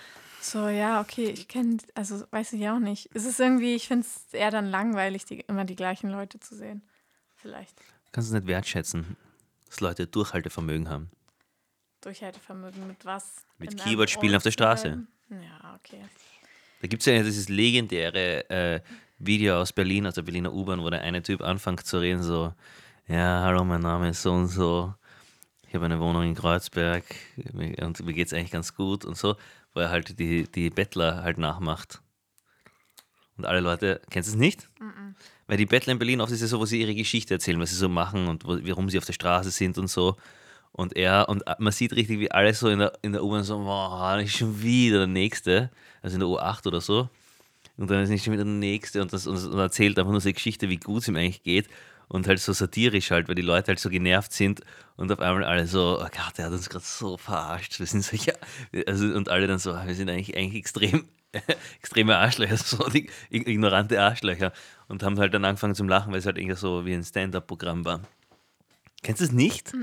so, 0.41 0.67
ja, 0.67 1.01
okay, 1.01 1.29
ich 1.29 1.47
kenne, 1.47 1.77
also 1.95 2.23
weiß 2.29 2.53
ich 2.53 2.69
auch 2.69 2.77
nicht. 2.77 3.09
Es 3.15 3.25
ist 3.25 3.39
irgendwie, 3.39 3.73
ich 3.73 3.87
finde 3.87 4.05
es 4.05 4.31
eher 4.31 4.51
dann 4.51 4.67
langweilig, 4.67 5.25
die, 5.25 5.39
immer 5.39 5.65
die 5.65 5.75
gleichen 5.75 6.11
Leute 6.11 6.39
zu 6.39 6.55
sehen. 6.55 6.83
Vielleicht. 7.35 7.75
Kannst 8.11 8.29
du 8.29 8.35
nicht 8.35 8.45
wertschätzen, 8.45 9.17
dass 9.65 9.79
Leute 9.79 10.05
Durchhaltevermögen 10.05 10.87
haben. 10.87 11.09
Durchhaltevermögen 12.01 12.87
mit 12.87 13.03
was? 13.05 13.37
Mit 13.57 13.73
In 13.73 13.79
einem 13.79 13.89
Keyboard 13.89 14.11
spielen 14.11 14.33
Ort 14.33 14.37
auf 14.37 14.43
der 14.43 14.51
Straße. 14.51 15.07
Ja, 15.31 15.79
okay. 15.79 16.01
Da 16.81 16.87
gibt 16.87 17.01
es 17.01 17.07
ja 17.07 17.23
dieses 17.23 17.49
legendäre 17.49 18.47
äh, 18.51 18.81
Video 19.17 19.59
aus 19.59 19.73
Berlin, 19.73 20.07
aus 20.07 20.15
der 20.15 20.23
Berliner 20.23 20.53
U-Bahn, 20.53 20.81
wo 20.81 20.89
der 20.89 21.01
eine 21.01 21.21
Typ 21.21 21.41
anfängt 21.41 21.85
zu 21.85 21.99
reden, 21.99 22.21
so, 22.21 22.53
ja, 23.07 23.41
hallo, 23.43 23.63
mein 23.63 23.81
Name 23.81 24.09
ist 24.09 24.21
so 24.21 24.33
und 24.33 24.47
so, 24.47 24.93
ich 25.67 25.73
habe 25.73 25.85
eine 25.85 25.99
Wohnung 25.99 26.23
in 26.23 26.35
Kreuzberg 26.35 27.03
und 27.53 28.05
mir 28.05 28.13
geht 28.13 28.27
es 28.27 28.33
eigentlich 28.33 28.51
ganz 28.51 28.75
gut 28.75 29.05
und 29.05 29.17
so, 29.17 29.35
wo 29.73 29.79
er 29.79 29.89
halt 29.89 30.19
die, 30.19 30.43
die 30.51 30.69
Bettler 30.69 31.23
halt 31.23 31.37
nachmacht. 31.37 32.01
Und 33.37 33.45
alle 33.45 33.59
Leute, 33.59 34.01
kennst 34.09 34.29
du 34.29 34.33
es 34.33 34.39
nicht? 34.39 34.69
Weil 35.47 35.57
die 35.57 35.65
Bettler 35.65 35.93
in 35.93 35.99
Berlin 35.99 36.21
oft 36.21 36.31
ist 36.31 36.41
ja 36.41 36.47
so, 36.47 36.59
wo 36.59 36.65
sie 36.65 36.81
ihre 36.81 36.95
Geschichte 36.95 37.33
erzählen, 37.33 37.59
was 37.59 37.71
sie 37.71 37.75
so 37.75 37.89
machen 37.89 38.27
und 38.27 38.45
wo, 38.45 38.57
warum 38.63 38.89
sie 38.89 38.97
auf 38.97 39.05
der 39.05 39.13
Straße 39.13 39.51
sind 39.51 39.77
und 39.77 39.87
so. 39.87 40.15
Und 40.71 40.95
er, 40.95 41.29
und 41.29 41.43
man 41.59 41.71
sieht 41.71 41.93
richtig, 41.93 42.19
wie 42.19 42.31
alle 42.31 42.53
so 42.53 42.69
in 42.69 42.79
der, 42.79 42.93
in 43.01 43.13
der 43.13 43.23
U-Bahn 43.23 43.43
so, 43.43 43.57
boah, 43.59 44.17
nicht 44.17 44.37
schon 44.37 44.61
wieder 44.61 44.99
der 44.99 45.07
Nächste, 45.07 45.71
also 46.01 46.15
in 46.15 46.19
der 46.19 46.29
U8 46.29 46.67
oder 46.67 46.81
so. 46.81 47.09
Und 47.77 47.89
dann 47.89 48.01
ist 48.01 48.09
nicht 48.09 48.23
schon 48.23 48.33
wieder 48.33 48.45
der 48.45 48.53
Nächste 48.53 49.01
und, 49.01 49.11
das, 49.11 49.27
und, 49.27 49.53
erzählt 49.57 49.99
einfach 49.99 50.11
nur 50.11 50.21
so 50.21 50.27
eine 50.27 50.33
Geschichte, 50.33 50.69
wie 50.69 50.77
gut 50.77 51.01
es 51.01 51.07
ihm 51.07 51.15
eigentlich 51.15 51.43
geht. 51.43 51.67
Und 52.07 52.27
halt 52.27 52.39
so 52.39 52.53
satirisch 52.53 53.09
halt, 53.11 53.27
weil 53.27 53.35
die 53.35 53.41
Leute 53.41 53.69
halt 53.69 53.79
so 53.79 53.89
genervt 53.89 54.31
sind 54.31 54.61
und 54.95 55.11
auf 55.11 55.19
einmal 55.19 55.43
alle 55.43 55.65
so, 55.65 55.99
oh 55.99 56.03
Gott, 56.03 56.37
der 56.37 56.45
hat 56.45 56.51
uns 56.53 56.69
gerade 56.69 56.85
so 56.85 57.17
verarscht. 57.17 57.79
Wir 57.79 57.87
sind 57.87 58.03
so, 58.03 58.15
ja, 58.15 58.33
also, 58.85 59.05
und 59.07 59.27
alle 59.27 59.47
dann 59.47 59.57
so, 59.57 59.73
"Ah, 59.73 59.87
wir 59.87 59.95
sind 59.95 60.09
eigentlich, 60.09 60.37
eigentlich 60.37 60.55
extrem, 60.59 61.05
extreme 61.79 62.15
Arschlöcher, 62.15 62.57
so 62.57 62.87
ignorante 63.31 63.99
Arschlöcher. 63.99 64.53
Und 64.87 65.01
haben 65.01 65.17
halt 65.19 65.33
dann 65.33 65.45
angefangen 65.45 65.73
zum 65.73 65.89
Lachen, 65.89 66.11
weil 66.11 66.19
es 66.19 66.27
halt 66.27 66.37
irgendwie 66.37 66.55
so 66.55 66.85
wie 66.85 66.93
ein 66.93 67.03
Stand-up-Programm 67.03 67.85
war. 67.85 68.01
Kennst 69.01 69.21
du 69.21 69.25
es 69.25 69.31
nicht? 69.31 69.73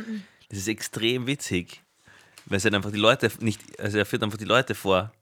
Das 0.48 0.58
ist 0.58 0.68
extrem 0.68 1.26
witzig. 1.26 1.82
Weil 2.46 2.58
es 2.58 2.64
halt 2.64 2.74
einfach 2.74 2.92
die 2.92 2.98
Leute 2.98 3.30
nicht, 3.40 3.80
also 3.80 3.98
er 3.98 4.06
führt 4.06 4.22
einfach 4.22 4.38
die 4.38 4.44
Leute 4.44 4.74
vor. 4.74 5.12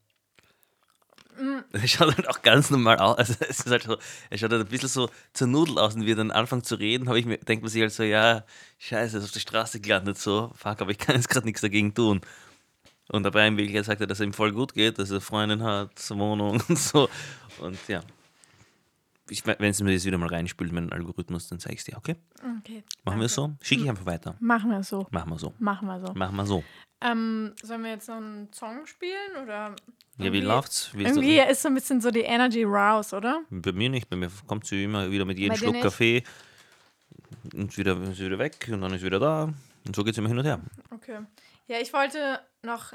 Er 1.72 1.88
schaut 1.88 2.16
halt 2.16 2.28
auch 2.28 2.42
ganz 2.42 2.70
normal 2.70 2.98
aus. 2.98 3.18
Also 3.18 3.34
es 3.48 3.66
halt 3.66 3.82
so, 3.84 3.96
er 4.30 4.38
schaut 4.38 4.52
halt 4.52 4.62
ein 4.62 4.68
bisschen 4.68 4.88
so 4.88 5.08
zur 5.32 5.46
Nudel 5.46 5.78
aus 5.78 5.94
und 5.94 6.06
wie 6.06 6.12
er 6.12 6.16
dann 6.16 6.30
anfängt 6.30 6.66
zu 6.66 6.74
reden, 6.74 7.12
ich 7.14 7.26
mir, 7.26 7.38
denkt 7.38 7.62
man 7.62 7.70
sich 7.70 7.80
halt 7.80 7.92
so, 7.92 8.02
ja, 8.02 8.44
scheiße, 8.78 9.16
er 9.16 9.20
ist 9.20 9.24
auf 9.24 9.32
der 9.32 9.40
Straße 9.40 9.80
gelandet, 9.80 10.18
so, 10.18 10.52
fuck, 10.56 10.80
aber 10.80 10.90
ich 10.90 10.98
kann 10.98 11.16
jetzt 11.16 11.28
gerade 11.28 11.46
nichts 11.46 11.60
dagegen 11.60 11.94
tun. 11.94 12.20
Und 13.08 13.24
dabei 13.24 13.48
in 13.48 13.56
Wirklichkeit 13.56 13.84
sagt 13.84 14.00
er, 14.00 14.06
dass 14.06 14.20
es 14.20 14.24
ihm 14.26 14.32
voll 14.32 14.52
gut 14.52 14.74
geht, 14.74 14.98
dass 14.98 15.10
er 15.10 15.20
Freundin 15.20 15.62
hat, 15.62 15.90
Wohnung 16.10 16.62
und 16.68 16.78
so. 16.78 17.08
Und 17.58 17.78
ja. 17.88 18.02
Wenn 19.44 19.70
es 19.70 19.80
mir 19.82 19.92
das 19.94 20.04
wieder 20.04 20.18
mal 20.18 20.28
reinspült, 20.28 20.72
meinen 20.72 20.92
Algorithmus, 20.92 21.48
dann 21.48 21.58
zeige 21.60 21.74
ich 21.74 21.80
es 21.80 21.84
dir, 21.86 21.96
okay? 21.96 22.16
Okay. 22.60 22.82
Machen 23.04 23.18
wir 23.20 23.26
es 23.26 23.34
so? 23.34 23.52
Schicke 23.62 23.84
ich 23.84 23.90
einfach 23.90 24.06
weiter. 24.06 24.34
Machen 24.40 24.70
wir 24.70 24.82
so. 24.82 25.06
Machen 25.10 25.30
wir 25.30 25.38
so. 25.38 25.54
Machen 25.58 25.86
wir 25.88 26.00
so. 26.00 26.12
Machen 26.14 26.36
wir 26.36 26.46
so. 26.46 26.64
Ähm, 27.02 27.54
sollen 27.62 27.82
wir 27.82 27.90
jetzt 27.92 28.08
noch 28.08 28.16
einen 28.16 28.52
Song 28.52 28.86
spielen? 28.86 29.36
Oder 29.42 29.74
Ja, 30.18 30.32
wie 30.32 30.40
läuft's? 30.40 30.90
Wie 30.94 31.04
ist 31.04 31.10
Irgendwie 31.10 31.36
das? 31.36 31.52
ist 31.52 31.62
so 31.62 31.68
ein 31.68 31.74
bisschen 31.74 32.00
so 32.00 32.10
die 32.10 32.20
Energy 32.20 32.64
raus, 32.64 33.14
oder? 33.14 33.40
Bei 33.50 33.72
mir 33.72 33.88
nicht, 33.88 34.10
bei 34.10 34.16
mir 34.16 34.30
kommt 34.46 34.66
sie 34.66 34.84
immer 34.84 35.10
wieder 35.10 35.24
mit 35.24 35.38
jedem 35.38 35.56
Schluck 35.56 35.72
nicht? 35.72 35.82
Kaffee 35.82 36.22
und 37.54 37.76
wieder, 37.78 37.96
ist 38.02 38.18
wieder 38.20 38.38
weg 38.38 38.68
und 38.70 38.80
dann 38.82 38.92
ist 38.92 39.00
sie 39.00 39.06
wieder 39.06 39.18
da. 39.20 39.44
Und 39.86 39.96
so 39.96 40.04
geht 40.04 40.12
es 40.12 40.18
immer 40.18 40.28
hin 40.28 40.38
und 40.38 40.44
her. 40.44 40.60
Okay. 40.90 41.20
Ja, 41.68 41.78
ich 41.78 41.92
wollte 41.92 42.40
noch 42.62 42.92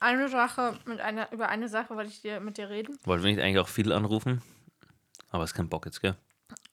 eine 0.00 0.28
Sache 0.28 0.78
mit 0.86 1.00
einer 1.00 1.30
über 1.32 1.48
eine 1.48 1.68
Sache 1.68 1.94
wollte 1.96 2.10
ich 2.10 2.22
dir 2.22 2.40
mit 2.40 2.56
dir 2.58 2.68
reden. 2.70 2.98
Wollten 3.04 3.24
wir 3.24 3.32
nicht 3.32 3.42
eigentlich 3.42 3.58
auch 3.58 3.68
Phil 3.68 3.92
anrufen? 3.92 4.42
Aber 5.34 5.42
es 5.42 5.50
ist 5.50 5.56
kein 5.56 5.68
Bock 5.68 5.84
jetzt, 5.84 6.00
gell? 6.00 6.14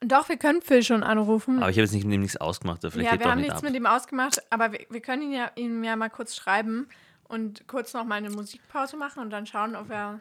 Doch, 0.01 0.29
wir 0.29 0.37
können 0.37 0.61
Phil 0.61 0.83
schon 0.83 1.01
anrufen. 1.01 1.57
Aber 1.63 1.71
ich 1.71 1.77
habe 1.77 1.81
jetzt 1.81 1.93
nicht 1.93 2.05
mit 2.05 2.13
ihm 2.13 2.21
nichts 2.21 2.37
ausgemacht, 2.37 2.81
vielleicht 2.81 3.11
ja, 3.11 3.19
wir 3.19 3.25
haben 3.25 3.39
nicht 3.39 3.47
nichts 3.47 3.63
ab. 3.63 3.63
mit 3.63 3.73
ihm 3.73 3.87
ausgemacht, 3.87 4.39
aber 4.51 4.71
wir, 4.71 4.85
wir 4.87 5.01
können 5.01 5.23
ihn 5.23 5.31
ja, 5.31 5.51
ihm 5.55 5.83
ja 5.83 5.95
mal 5.95 6.11
kurz 6.11 6.35
schreiben 6.35 6.87
und 7.23 7.67
kurz 7.67 7.95
noch 7.95 8.05
mal 8.05 8.15
eine 8.15 8.29
Musikpause 8.29 8.97
machen 8.97 9.23
und 9.23 9.31
dann 9.31 9.47
schauen, 9.47 9.75
ob 9.75 9.89
er. 9.89 10.19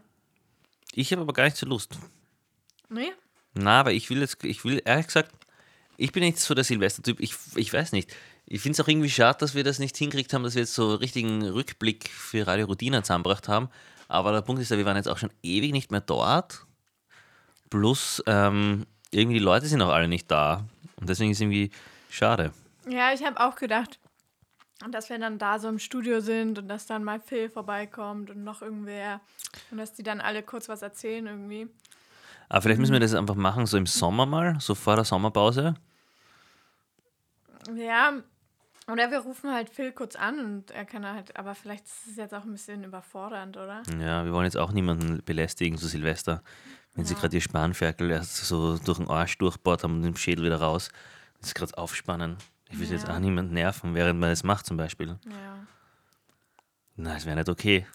Ich 0.94 1.12
habe 1.12 1.20
aber 1.20 1.34
gar 1.34 1.44
nicht 1.44 1.58
so 1.58 1.66
Lust. 1.66 1.98
Nee? 2.88 3.12
Na, 3.52 3.80
aber 3.80 3.92
ich 3.92 4.08
will 4.08 4.20
jetzt, 4.20 4.42
ich 4.42 4.64
will 4.64 4.80
ehrlich 4.86 5.08
gesagt, 5.08 5.32
ich 5.98 6.12
bin 6.12 6.22
nicht 6.22 6.38
so 6.38 6.54
der 6.54 6.64
Silvester-Typ, 6.64 7.20
ich, 7.20 7.34
ich 7.56 7.70
weiß 7.70 7.92
nicht. 7.92 8.10
Ich 8.46 8.62
finde 8.62 8.72
es 8.72 8.80
auch 8.80 8.88
irgendwie 8.88 9.10
schade, 9.10 9.36
dass 9.40 9.54
wir 9.54 9.64
das 9.64 9.78
nicht 9.78 9.98
hingekriegt 9.98 10.32
haben, 10.32 10.44
dass 10.44 10.54
wir 10.54 10.62
jetzt 10.62 10.74
so 10.74 10.94
richtigen 10.94 11.42
Rückblick 11.46 12.08
für 12.08 12.46
Radio 12.46 12.64
Rodina 12.64 13.02
zusammengebracht 13.02 13.48
haben. 13.48 13.68
Aber 14.08 14.32
der 14.32 14.40
Punkt 14.40 14.62
ist 14.62 14.70
ja, 14.70 14.78
wir 14.78 14.86
waren 14.86 14.96
jetzt 14.96 15.10
auch 15.10 15.18
schon 15.18 15.32
ewig 15.42 15.72
nicht 15.72 15.90
mehr 15.90 16.00
dort. 16.00 16.64
Plus, 17.70 18.22
ähm, 18.26 18.86
irgendwie 19.10 19.38
die 19.38 19.44
Leute 19.44 19.66
sind 19.66 19.80
auch 19.82 19.90
alle 19.90 20.08
nicht 20.08 20.30
da. 20.30 20.64
Und 20.96 21.08
deswegen 21.08 21.30
ist 21.30 21.38
es 21.38 21.42
irgendwie 21.42 21.70
schade. 22.10 22.52
Ja, 22.88 23.12
ich 23.12 23.24
habe 23.24 23.40
auch 23.40 23.54
gedacht, 23.56 23.98
dass 24.90 25.08
wir 25.10 25.18
dann 25.18 25.38
da 25.38 25.58
so 25.58 25.68
im 25.68 25.78
Studio 25.78 26.20
sind 26.20 26.58
und 26.58 26.68
dass 26.68 26.86
dann 26.86 27.04
mal 27.04 27.20
Phil 27.20 27.48
vorbeikommt 27.50 28.30
und 28.30 28.44
noch 28.44 28.62
irgendwer 28.62 29.20
und 29.70 29.78
dass 29.78 29.92
die 29.92 30.02
dann 30.02 30.20
alle 30.20 30.42
kurz 30.42 30.68
was 30.68 30.82
erzählen 30.82 31.26
irgendwie. 31.26 31.68
Aber 32.48 32.62
vielleicht 32.62 32.80
müssen 32.80 32.92
wir 32.92 33.00
das 33.00 33.14
einfach 33.14 33.34
machen, 33.34 33.66
so 33.66 33.76
im 33.76 33.86
Sommer 33.86 34.26
mal, 34.26 34.58
so 34.60 34.74
vor 34.74 34.96
der 34.96 35.04
Sommerpause. 35.04 35.74
Ja, 37.76 38.14
Oder 38.90 39.10
wir 39.10 39.18
rufen 39.20 39.52
halt 39.52 39.68
Phil 39.68 39.92
kurz 39.92 40.16
an 40.16 40.40
und 40.40 40.70
er 40.72 40.84
kann 40.84 41.06
halt, 41.06 41.36
aber 41.36 41.54
vielleicht 41.54 41.84
ist 41.84 42.08
es 42.08 42.16
jetzt 42.16 42.34
auch 42.34 42.44
ein 42.44 42.50
bisschen 42.50 42.82
überfordernd, 42.82 43.56
oder? 43.56 43.82
Ja, 44.00 44.24
wir 44.24 44.32
wollen 44.32 44.46
jetzt 44.46 44.56
auch 44.56 44.72
niemanden 44.72 45.22
belästigen 45.24 45.78
zu 45.78 45.86
Silvester. 45.86 46.42
Wenn 47.00 47.06
sie 47.06 47.14
gerade 47.14 47.34
ihr 47.34 47.40
Spanferkel 47.40 48.10
erst 48.10 48.36
so 48.36 48.76
durch 48.76 48.98
den 48.98 49.08
Arsch 49.08 49.38
durchbohrt 49.38 49.84
haben 49.84 49.94
und 49.94 50.02
den 50.02 50.16
Schädel 50.18 50.44
wieder 50.44 50.60
raus, 50.60 50.90
das 51.40 51.54
gerade 51.54 51.78
aufspannen. 51.78 52.36
Ich 52.68 52.78
will 52.78 52.90
jetzt 52.90 53.08
Ja. 53.08 53.14
auch 53.14 53.18
niemanden 53.18 53.54
nerven, 53.54 53.94
während 53.94 54.20
man 54.20 54.28
das 54.28 54.44
macht 54.44 54.66
zum 54.66 54.76
Beispiel. 54.76 55.18
Ja. 55.24 55.66
Na, 56.96 57.14
das 57.14 57.24
wäre 57.24 57.36
nicht 57.36 57.48
okay. 57.48 57.86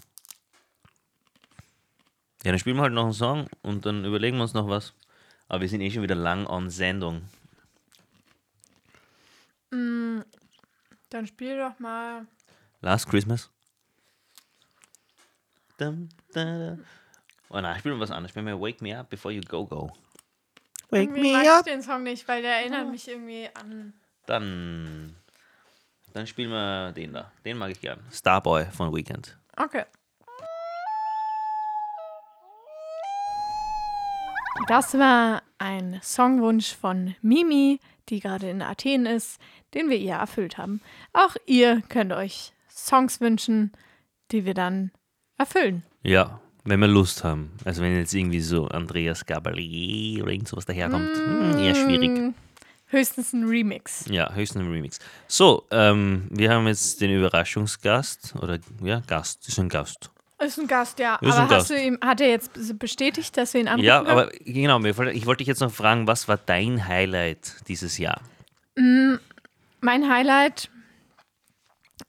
Ja, 2.44 2.50
dann 2.52 2.58
spielen 2.58 2.78
wir 2.78 2.82
halt 2.82 2.94
noch 2.94 3.04
einen 3.04 3.14
Song 3.14 3.48
und 3.62 3.86
dann 3.86 4.06
überlegen 4.06 4.38
wir 4.38 4.42
uns 4.42 4.56
noch 4.56 4.68
was. 4.68 4.96
Aber 5.50 5.62
wir 5.62 5.70
sind 5.70 5.82
eh 5.82 5.92
schon 5.92 6.02
wieder 6.02 6.16
lang 6.16 6.48
on 6.48 6.72
Sendung. 6.72 7.30
Mm, 9.70 10.22
dann 11.12 11.28
spiel 11.28 11.60
doch 11.60 11.78
mal. 11.78 12.26
Last 12.82 13.08
Christmas. 13.08 13.52
Dum, 15.78 16.10
da, 16.34 16.44
da. 16.58 16.78
Oh 17.50 17.60
nein, 17.60 17.80
spielen 17.80 17.96
wir 17.96 18.02
was 18.02 18.12
anderes. 18.12 18.32
Spielen 18.32 18.48
wir 18.48 18.60
Wake 18.60 18.82
Me 18.82 18.98
Up 18.98 19.10
Before 19.10 19.34
You 19.34 19.42
Go 19.42 19.66
Go. 19.66 19.92
Wake 20.90 21.10
Irgendwie 21.10 21.32
mag 21.32 21.46
ich 21.46 21.72
den 21.72 21.82
Song 21.82 22.04
nicht, 22.04 22.28
weil 22.28 22.42
der 22.42 22.60
erinnert 22.60 22.90
mich 22.90 23.08
irgendwie 23.08 23.50
an. 23.54 23.94
Dann, 24.26 25.16
dann 26.14 26.28
spielen 26.28 26.50
wir 26.50 26.92
den 26.92 27.14
da. 27.14 27.32
Den 27.44 27.58
mag 27.58 27.72
ich 27.72 27.82
gern. 27.82 28.00
Starboy 28.12 28.66
von 28.66 28.94
Weekend. 28.96 29.38
Okay. 29.58 29.86
Das 34.68 34.98
war 34.98 35.44
ein 35.58 36.00
Songwunsch 36.02 36.74
von 36.74 37.16
Mimi, 37.22 37.80
die 38.10 38.20
gerade 38.20 38.50
in 38.50 38.62
Athen 38.62 39.06
ist, 39.06 39.40
den 39.74 39.90
wir 39.90 39.98
ihr 39.98 40.16
erfüllt 40.16 40.58
haben. 40.58 40.82
Auch 41.14 41.36
ihr 41.46 41.82
könnt 41.90 42.14
euch 42.14 42.54
Songs 42.70 43.22
wünschen, 43.22 43.74
die 44.32 44.46
wir 44.46 44.54
dann 44.54 44.92
erfüllen. 45.38 45.84
Ja, 46.04 46.40
wenn 46.66 46.80
wir 46.80 46.88
Lust 46.88 47.24
haben. 47.24 47.52
Also 47.64 47.82
wenn 47.82 47.96
jetzt 47.96 48.14
irgendwie 48.14 48.42
so 48.42 48.68
Andreas 48.68 49.26
Gabalier 49.26 50.24
oder 50.24 50.32
irgend 50.32 50.48
sowas 50.48 50.66
daherkommt. 50.66 51.16
Hm, 51.16 51.60
eher 51.60 51.76
schwierig. 51.76 52.10
Mm, 52.10 52.34
Höchstens 52.88 53.34
ein 53.34 53.44
Remix. 53.46 54.06
Ja, 54.10 54.32
höchstens 54.34 54.64
ein 54.64 54.72
Remix. 54.72 55.00
So, 55.28 55.66
ähm, 55.72 56.28
wir 56.30 56.52
haben 56.52 56.68
jetzt 56.68 57.02
den 57.02 57.12
Überraschungsgast. 57.12 58.36
Oder 58.42 58.60
ja, 58.84 59.02
Gast. 59.08 59.48
Ist 59.48 59.60
ein 59.60 59.70
Gast. 59.70 60.12
Ist 60.40 60.60
ein 60.60 60.68
Gast, 60.68 61.00
ja. 61.00 61.16
Ist 61.16 61.34
Aber 61.34 61.48
Gast. 61.48 61.70
du 61.70 61.80
ihm, 61.82 61.98
hat 62.04 62.20
er 62.22 62.30
jetzt 62.30 62.78
bestätigt, 62.78 63.36
dass 63.38 63.54
wir 63.54 63.62
ihn 63.62 63.68
anrufen 63.68 63.86
Ja, 63.86 64.06
aber 64.06 64.30
genau, 64.44 64.80
ich 64.84 65.26
wollte 65.26 65.38
dich 65.38 65.48
jetzt 65.48 65.62
noch 65.62 65.72
fragen, 65.72 66.08
was 66.08 66.28
war 66.28 66.38
dein 66.38 66.88
Highlight 66.88 67.56
dieses 67.68 67.98
Jahr? 67.98 68.22
Mein 68.76 70.10
Highlight, 70.10 70.70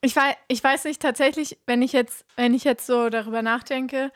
ich 0.01 0.15
weiß, 0.15 0.35
ich 0.49 0.63
weiß 0.63 0.83
nicht 0.85 1.01
tatsächlich, 1.01 1.57
wenn 1.65 1.81
ich 1.81 1.93
jetzt, 1.93 2.25
wenn 2.35 2.53
ich 2.53 2.65
jetzt 2.65 2.85
so 2.85 3.09
darüber 3.09 3.41
nachdenke, 3.41 4.11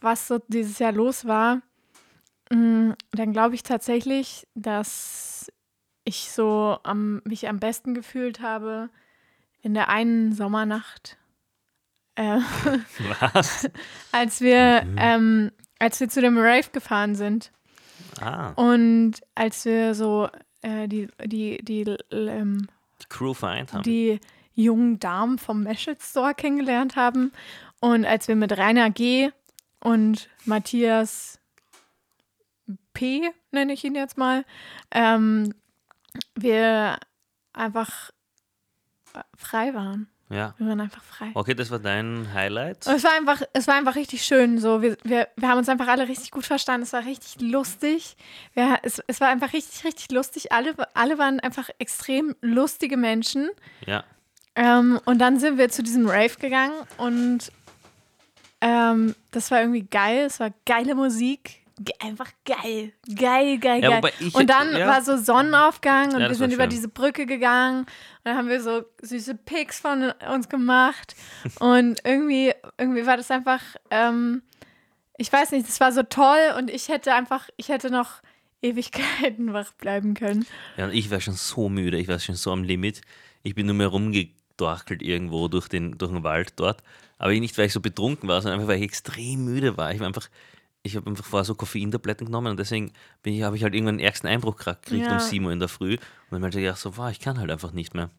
was 0.00 0.28
so 0.28 0.38
dieses 0.48 0.78
Jahr 0.78 0.92
los 0.92 1.26
war, 1.26 1.62
mh, 2.50 2.94
dann 3.12 3.32
glaube 3.32 3.54
ich 3.54 3.62
tatsächlich, 3.62 4.46
dass 4.54 5.50
ich 6.04 6.30
so 6.30 6.78
am, 6.84 7.20
mich 7.24 7.48
am 7.48 7.58
besten 7.58 7.94
gefühlt 7.94 8.40
habe 8.40 8.88
in 9.60 9.74
der 9.74 9.88
einen 9.88 10.32
Sommernacht, 10.32 11.18
äh, 12.14 12.38
Was? 13.32 13.68
als 14.12 14.40
wir, 14.40 14.86
ähm, 14.96 15.50
als 15.78 16.00
wir 16.00 16.08
zu 16.08 16.20
dem 16.20 16.38
Rave 16.38 16.70
gefahren 16.72 17.14
sind. 17.14 17.52
Ah, 18.20 18.50
Und 18.56 19.14
als 19.34 19.64
wir 19.64 19.94
so 19.94 20.28
äh, 20.62 20.88
die, 20.88 21.08
die, 21.24 21.58
die, 21.62 21.82
ähm, 22.10 22.66
die 23.02 23.06
Crew 23.08 23.34
vereint 23.34 23.72
haben. 23.72 23.82
die 23.82 24.18
jungen 24.54 24.98
Damen 24.98 25.38
vom 25.38 25.62
Meshit 25.62 26.02
Store 26.02 26.34
kennengelernt 26.34 26.96
haben 26.96 27.30
und 27.80 28.04
als 28.04 28.26
wir 28.26 28.34
mit 28.34 28.56
Rainer 28.58 28.90
G. 28.90 29.30
und 29.80 30.28
Matthias 30.44 31.38
P., 32.92 33.30
nenne 33.50 33.72
ich 33.72 33.84
ihn 33.84 33.94
jetzt 33.94 34.18
mal, 34.18 34.44
ähm, 34.90 35.54
wir 36.34 36.98
einfach 37.52 38.10
äh, 39.14 39.20
frei 39.36 39.74
waren. 39.74 40.08
ja. 40.30 40.54
Wir 40.58 40.68
waren 40.68 40.80
einfach 40.80 41.02
frei. 41.02 41.30
Okay, 41.34 41.54
das 41.54 41.70
war 41.70 41.78
dein 41.78 42.32
Highlight. 42.34 42.86
Und 42.86 42.94
es 42.94 43.04
war 43.04 43.12
einfach, 43.12 43.42
es 43.52 43.66
war 43.66 43.74
einfach 43.74 43.94
richtig 43.94 44.24
schön. 44.24 44.58
So, 44.58 44.82
wir, 44.82 44.96
wir, 45.04 45.28
wir 45.36 45.48
haben 45.48 45.58
uns 45.58 45.68
einfach 45.68 45.88
alle 45.88 46.08
richtig 46.08 46.30
gut 46.30 46.44
verstanden. 46.44 46.82
Es 46.82 46.92
war 46.92 47.04
richtig 47.04 47.40
lustig. 47.40 48.16
Wir, 48.54 48.78
es, 48.82 49.02
es 49.06 49.20
war 49.20 49.28
einfach 49.28 49.52
richtig, 49.52 49.84
richtig 49.84 50.10
lustig. 50.10 50.52
Alle, 50.52 50.74
alle 50.94 51.18
waren 51.18 51.40
einfach 51.40 51.68
extrem 51.78 52.34
lustige 52.40 52.96
Menschen. 52.96 53.48
Ja. 53.86 54.04
Ähm, 54.54 55.00
und 55.04 55.18
dann 55.20 55.38
sind 55.38 55.56
wir 55.56 55.68
zu 55.68 55.82
diesem 55.84 56.08
Rave 56.08 56.34
gegangen 56.40 56.74
und 56.96 57.52
ähm, 58.60 59.14
das 59.30 59.50
war 59.50 59.60
irgendwie 59.60 59.82
geil. 59.84 60.24
Es 60.26 60.40
war 60.40 60.50
geile 60.66 60.94
Musik. 60.94 61.64
Ge 61.80 61.94
einfach 62.00 62.30
geil. 62.44 62.92
Geil, 63.14 63.58
geil, 63.58 63.82
Ja, 63.82 64.00
geil. 64.00 64.12
ich- 64.18 64.34
und 64.34 64.50
dann 64.50 64.76
ja. 64.76 64.88
war 64.88 65.02
so 65.02 65.16
Sonnenaufgang 65.16 66.12
und 66.12 66.20
Ja, 66.20 66.28
wir 66.28 66.34
sind 66.34 66.52
über 66.52 66.66
diese 66.66 66.88
Brücke 66.88 67.24
gegangen. 67.24 67.80
Und 67.82 67.88
dann 68.24 68.36
haben 68.36 68.48
wir 68.48 68.60
so 68.60 68.82
süße 69.00 69.36
Pics 69.36 69.78
von 69.78 70.12
uns 70.32 70.48
gemacht. 70.48 71.14
und 71.60 72.00
irgendwie, 72.04 72.52
irgendwie 72.78 73.06
war 73.06 73.16
das 73.16 73.30
einfach, 73.30 73.62
ähm, 73.92 74.42
ich 75.18 75.32
weiß 75.32 75.52
nicht, 75.52 75.68
das 75.68 75.78
war 75.78 75.92
so 75.92 76.02
toll 76.02 76.54
und 76.58 76.68
ich 76.70 76.88
hätte 76.88 77.14
einfach, 77.14 77.48
ich 77.56 77.68
hätte 77.68 77.90
noch 77.90 78.22
Ewigkeiten 78.60 79.52
wach 79.52 79.72
bleiben 79.74 80.14
können. 80.14 80.46
Ja, 80.76 80.86
und 80.86 80.94
ich 80.94 81.10
war 81.12 81.20
schon 81.20 81.34
so 81.34 81.68
müde, 81.68 81.96
ich 81.98 82.08
war 82.08 82.18
schon 82.18 82.34
so 82.34 82.50
am 82.50 82.64
Limit. 82.64 83.02
Ich 83.44 83.54
bin 83.54 83.66
nur 83.66 83.76
mehr 83.76 83.86
rumgedorkelt 83.86 85.00
irgendwo 85.00 85.46
durch 85.46 85.68
den, 85.68 85.96
durch 85.96 86.10
den 86.10 86.24
Wald 86.24 86.54
dort. 86.56 86.82
Aber 87.18 87.32
nicht, 87.32 87.58
weil 87.58 87.66
ich 87.66 87.72
so 87.72 87.80
betrunken 87.80 88.28
war, 88.28 88.40
sondern 88.40 88.60
einfach, 88.60 88.70
weil 88.72 88.78
ich 88.78 88.84
extrem 88.84 89.44
müde 89.44 89.76
war. 89.76 89.92
Ich 89.92 90.00
war 90.00 90.06
einfach, 90.06 90.28
ich 90.82 90.96
habe 90.96 91.10
einfach 91.10 91.24
vorher 91.24 91.44
so 91.44 91.54
Koffeintabletten 91.54 92.26
genommen 92.26 92.48
und 92.52 92.58
deswegen 92.58 92.92
habe 93.42 93.56
ich 93.56 93.62
halt 93.64 93.74
irgendwann 93.74 93.98
den 93.98 94.04
ärgsten 94.04 94.28
Einbruch 94.28 94.56
gekriegt 94.56 95.06
Ja. 95.06 95.12
um 95.12 95.18
7 95.18 95.44
Uhr 95.44 95.52
in 95.52 95.58
der 95.58 95.68
Früh. 95.68 95.94
Und 95.94 96.00
dann 96.30 96.42
habe 96.42 96.50
ich 96.50 96.56
gedacht, 96.56 96.78
so, 96.78 96.96
wow, 96.96 97.10
ich 97.10 97.20
kann 97.20 97.38
halt 97.38 97.50
einfach 97.50 97.72
nicht 97.72 97.94
mehr. 97.94 98.10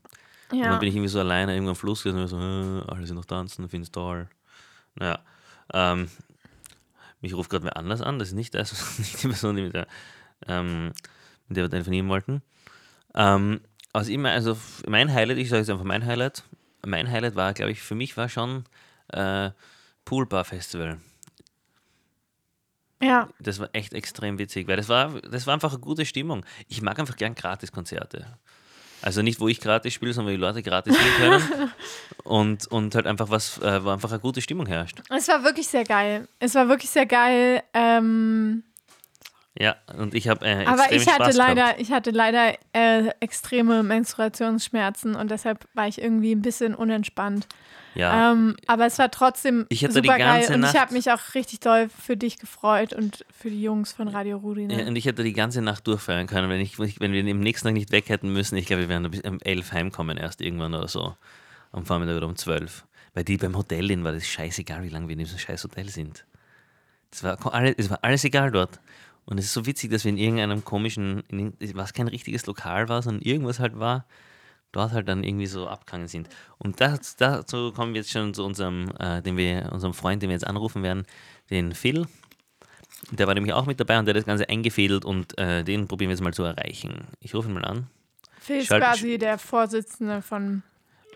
Und 0.51 0.57
Ja. 0.59 0.69
dann 0.69 0.79
bin 0.79 0.89
ich 0.89 0.95
irgendwie 0.95 1.09
so 1.09 1.19
alleine 1.19 1.53
irgendwo 1.53 1.69
am 1.71 1.75
Fluss 1.75 2.03
gewesen 2.03 2.21
und 2.21 2.27
so, 2.27 2.37
äh, 2.37 2.91
alle 2.93 3.07
sind 3.07 3.15
noch 3.15 3.25
tanzen, 3.25 3.69
finde 3.69 3.83
es 3.85 3.91
toll. 3.91 4.27
Naja, 4.95 5.19
ähm, 5.73 6.09
mich 7.21 7.33
ruft 7.33 7.49
gerade 7.49 7.65
wer 7.65 7.77
anders 7.77 8.01
an, 8.01 8.19
das 8.19 8.29
ist 8.29 8.33
nicht, 8.33 8.53
das, 8.53 8.71
nicht 8.99 9.23
die 9.23 9.27
Person, 9.27 9.55
die 9.55 9.63
mit 9.63 9.73
der, 9.73 9.87
ähm, 10.47 10.91
mit 11.47 11.57
der 11.57 11.63
wir 11.65 11.69
telefonieren 11.69 12.09
wollten. 12.09 12.41
Ähm, 13.15 13.61
also 13.93 14.11
immer, 14.11 14.31
also 14.31 14.57
mein 14.87 15.11
Highlight, 15.13 15.37
ich 15.37 15.49
sage 15.49 15.61
jetzt 15.61 15.69
einfach 15.69 15.85
mein 15.85 16.05
Highlight. 16.05 16.43
Mein 16.85 17.09
Highlight 17.09 17.35
war, 17.35 17.53
glaube 17.53 17.71
ich, 17.71 17.81
für 17.81 17.95
mich 17.95 18.15
war 18.17 18.29
schon 18.29 18.63
äh, 19.13 19.51
Poolbar 20.05 20.45
Festival. 20.45 20.99
ja. 23.01 23.29
Das 23.39 23.59
war 23.59 23.69
echt 23.73 23.93
extrem 23.93 24.39
witzig, 24.39 24.67
weil 24.67 24.77
das 24.77 24.89
war, 24.89 25.21
das 25.21 25.47
war 25.47 25.53
einfach 25.53 25.71
eine 25.71 25.79
gute 25.79 26.05
Stimmung. 26.05 26.45
Ich 26.67 26.81
mag 26.81 26.99
einfach 26.99 27.15
gern 27.15 27.35
Gratiskonzerte. 27.35 28.25
Also 29.01 29.21
nicht, 29.21 29.39
wo 29.39 29.47
ich 29.47 29.61
gratis 29.61 29.93
spiele, 29.93 30.13
sondern 30.13 30.33
wo 30.33 30.35
die 30.35 30.41
Leute 30.41 30.61
gratis 30.61 30.95
spielen 30.95 31.15
können. 31.17 31.71
und, 32.23 32.67
und 32.67 32.95
halt 32.95 33.07
einfach 33.07 33.29
was, 33.29 33.57
äh, 33.59 33.83
wo 33.83 33.89
einfach 33.89 34.11
eine 34.11 34.19
gute 34.19 34.41
Stimmung 34.41 34.65
herrscht. 34.65 35.01
Es 35.09 35.27
war 35.27 35.43
wirklich 35.43 35.67
sehr 35.67 35.85
geil. 35.85 36.27
Es 36.39 36.55
war 36.55 36.67
wirklich 36.67 36.89
sehr 36.89 37.05
geil. 37.05 37.63
Ähm, 37.73 38.63
Ja, 39.57 39.75
und 39.97 40.13
ich 40.13 40.27
habe 40.27 40.45
äh, 40.45 40.65
aber 40.65 40.91
ich 40.91 41.07
hatte 41.07 41.23
Spaß 41.25 41.35
leider, 41.35 41.63
gehabt. 41.63 41.81
ich 41.81 41.91
hatte 41.91 42.11
leider 42.11 42.53
äh, 42.73 43.09
extreme 43.19 43.83
Menstruationsschmerzen 43.83 45.15
und 45.15 45.31
deshalb 45.31 45.65
war 45.73 45.87
ich 45.87 46.01
irgendwie 46.01 46.33
ein 46.33 46.41
bisschen 46.41 46.75
unentspannt. 46.75 47.47
Ja, 47.95 48.31
Ähm, 48.31 48.55
aber 48.67 48.85
es 48.85 48.99
war 48.99 49.09
trotzdem 49.09 49.65
Ich 49.69 49.83
hatte 49.83 50.01
die 50.01 50.07
super 50.07 50.19
geil 50.19 50.39
ganze 50.41 50.53
und 50.53 50.59
ich 50.63 50.73
Nacht- 50.73 50.79
habe 50.79 50.93
mich 50.93 51.11
auch 51.11 51.33
richtig 51.33 51.59
doll 51.59 51.89
für 51.89 52.15
dich 52.15 52.37
gefreut 52.37 52.93
und 52.93 53.25
für 53.35 53.49
die 53.49 53.61
Jungs 53.61 53.91
von 53.91 54.07
Radio 54.07 54.37
Rudi. 54.37 54.61
Ja, 54.71 54.77
Ne? 54.77 54.87
und 54.87 54.95
ich 54.95 55.05
hätte 55.05 55.23
die 55.23 55.33
ganze 55.33 55.61
Nacht 55.61 55.87
durchfeiern 55.87 56.27
können, 56.27 56.49
wenn, 56.49 56.61
ich, 56.61 56.77
wenn 56.79 57.11
wir 57.11 57.21
am 57.29 57.39
nächsten 57.39 57.67
Tag 57.67 57.73
nicht 57.73 57.91
weg 57.91 58.07
hätten 58.09 58.31
müssen. 58.31 58.55
Ich 58.57 58.67
glaube, 58.67 58.83
wir 58.83 58.89
wären 58.89 59.05
um 59.07 59.39
11 59.41 59.71
heimkommen 59.73 60.17
erst 60.17 60.39
irgendwann 60.41 60.75
oder 60.75 60.87
so. 60.87 61.15
Am 61.71 61.85
Vormittag 61.85 62.17
oder 62.17 62.27
um 62.27 62.35
12. 62.35 62.85
Weil 63.15 63.23
die 63.23 63.37
beim 63.37 63.57
Hotel 63.57 63.89
in 63.89 64.03
war 64.03 64.11
das 64.11 64.27
scheißegal, 64.27 64.83
wie 64.83 64.89
lange 64.89 65.07
wir 65.07 65.13
in 65.13 65.19
diesem 65.19 65.39
scheiß 65.39 65.63
Hotel 65.63 65.89
sind. 65.89 66.25
Das 67.09 67.23
war, 67.23 67.37
es 67.75 67.89
war 67.89 67.99
alles 68.03 68.23
egal 68.23 68.51
dort. 68.51 68.79
Und 69.29 69.37
es 69.37 69.45
ist 69.45 69.53
so 69.53 69.67
witzig, 69.67 69.91
dass 69.91 70.05
wir 70.05 70.09
in 70.09 70.17
irgendeinem 70.17 70.63
komischen, 70.65 71.21
in, 71.29 71.53
was 71.75 71.93
kein 71.93 72.07
richtiges 72.07 72.47
Lokal 72.47 72.89
war, 72.89 73.03
sondern 73.03 73.21
irgendwas 73.21 73.59
halt 73.59 73.77
war, 73.77 74.07
dort 74.71 74.91
halt 74.91 75.07
dann 75.07 75.23
irgendwie 75.23 75.45
so 75.45 75.67
abgegangen 75.67 76.07
sind. 76.07 76.29
Und 76.57 76.81
das, 76.81 77.15
dazu 77.15 77.71
kommen 77.71 77.93
wir 77.93 78.01
jetzt 78.01 78.09
schon 78.09 78.33
zu 78.33 78.43
unserem, 78.43 78.91
äh, 78.97 79.21
den 79.21 79.37
wir, 79.37 79.69
unserem 79.71 79.93
Freund, 79.93 80.23
den 80.23 80.29
wir 80.29 80.33
jetzt 80.33 80.47
anrufen 80.47 80.81
werden, 80.81 81.05
den 81.51 81.75
Phil. 81.75 82.07
Der 83.11 83.27
war 83.27 83.35
nämlich 83.35 83.53
auch 83.53 83.67
mit 83.67 83.79
dabei 83.79 83.99
und 83.99 84.05
der 84.05 84.15
hat 84.15 84.17
das 84.17 84.25
Ganze 84.25 84.49
eingefädelt 84.49 85.05
und 85.05 85.37
äh, 85.37 85.63
den 85.63 85.87
probieren 85.87 86.09
wir 86.09 86.15
jetzt 86.15 86.23
mal 86.23 86.33
zu 86.33 86.41
erreichen. 86.41 87.05
Ich 87.19 87.35
rufe 87.35 87.49
ihn 87.49 87.53
mal 87.53 87.65
an 87.65 87.87
Phil 88.39 88.57
ist 88.57 88.67
Schalt- 88.67 88.81
quasi 88.83 89.19
der 89.19 89.37
Vorsitzende 89.37 90.23
von. 90.23 90.63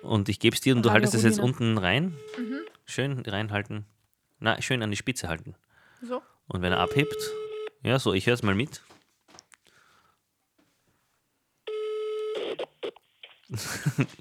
und 0.03 0.29
ich 0.29 0.39
gebe 0.39 0.53
es 0.55 0.61
dir 0.61 0.75
und 0.75 0.85
du 0.85 0.91
haltest 0.91 1.15
es 1.15 1.23
jetzt 1.23 1.39
Rudina. 1.39 1.57
unten 1.57 1.77
rein. 1.79 2.13
Schön 2.85 3.23
reinhalten. 3.25 3.85
Na, 4.39 4.61
schön 4.61 4.83
an 4.83 4.91
die 4.91 4.97
Spitze 4.97 5.29
halten. 5.29 5.55
So. 6.07 6.21
Und 6.47 6.61
wenn 6.61 6.73
er 6.73 6.79
abhebt, 6.79 7.15
ja, 7.83 7.99
so, 7.99 8.13
ich 8.13 8.25
höre 8.25 8.33
es 8.33 8.43
mal 8.43 8.55
mit. 8.55 8.81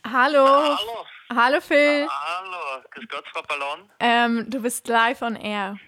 Hallo. 0.05 0.47
Hallo. 0.47 1.07
Hallo 1.35 1.61
Phil. 1.61 2.07
Hallo. 2.09 2.83
Grüß 2.91 3.09
Gott, 3.09 3.25
Frau 3.33 3.43
Ballon. 3.43 3.89
Ähm, 4.01 4.51
du 4.51 4.61
bist 4.61 4.87
live 4.89 5.23
on 5.23 5.37
air. 5.37 5.79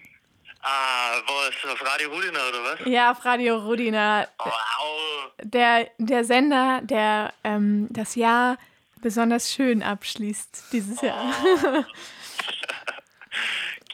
Ah, 0.61 1.21
was? 1.27 1.71
Auf 1.71 1.85
Radio 1.85 2.09
Rudina 2.09 2.39
oder 2.49 2.63
was? 2.63 2.79
Ja, 2.87 3.11
auf 3.11 3.23
Radio 3.23 3.57
Rudina. 3.59 4.27
Wow. 4.39 5.31
Der, 5.43 5.91
der 5.99 6.23
Sender, 6.25 6.81
der 6.81 7.33
ähm, 7.43 7.87
das 7.91 8.15
Jahr 8.15 8.57
besonders 9.01 9.53
schön 9.53 9.83
abschließt 9.83 10.69
dieses 10.71 11.01
Jahr. 11.01 11.31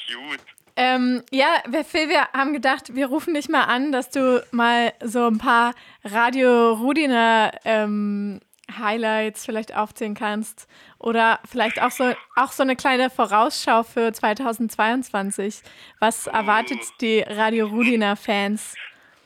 Cute. 0.08 0.46
Ähm, 0.76 1.24
ja, 1.32 1.62
wir- 1.68 1.84
Phil, 1.86 2.10
wir 2.10 2.28
haben 2.34 2.54
gedacht, 2.54 2.96
wir 2.96 3.08
rufen 3.08 3.34
dich 3.34 3.50
mal 3.50 3.64
an, 3.66 3.92
dass 3.92 4.10
du 4.10 4.44
mal 4.52 4.94
so 5.04 5.28
ein 5.28 5.38
paar 5.38 5.74
Radio 6.04 6.74
Rudiner 6.74 7.52
ähm, 7.66 8.40
Highlights 8.78 9.46
vielleicht 9.46 9.76
aufzählen 9.76 10.16
kannst. 10.16 10.68
Oder 10.98 11.40
vielleicht 11.50 11.82
auch 11.82 11.92
so, 11.92 12.14
auch 12.36 12.52
so 12.52 12.64
eine 12.64 12.76
kleine 12.76 13.10
Vorausschau 13.10 13.84
für 13.84 14.14
2022. 14.14 15.62
Was 16.00 16.28
erwartet 16.28 16.80
die 17.02 17.20
Radio 17.22 17.68
Rudiner 17.68 18.16
Fans? 18.16 18.76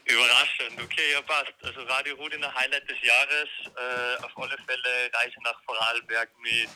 Überraschend. 0.08 0.82
Okay, 0.84 1.02
ja, 1.14 1.22
passt. 1.22 1.54
Also 1.64 1.82
Radio 1.82 2.16
Rudina 2.16 2.54
Highlight 2.56 2.90
des 2.90 2.98
Jahres. 3.02 3.50
Äh, 3.66 4.24
auf 4.24 4.32
alle 4.38 4.56
Fälle 4.66 5.12
Reise 5.14 5.36
nach 5.44 5.60
Vorarlberg 5.66 6.30
mit 6.42 6.70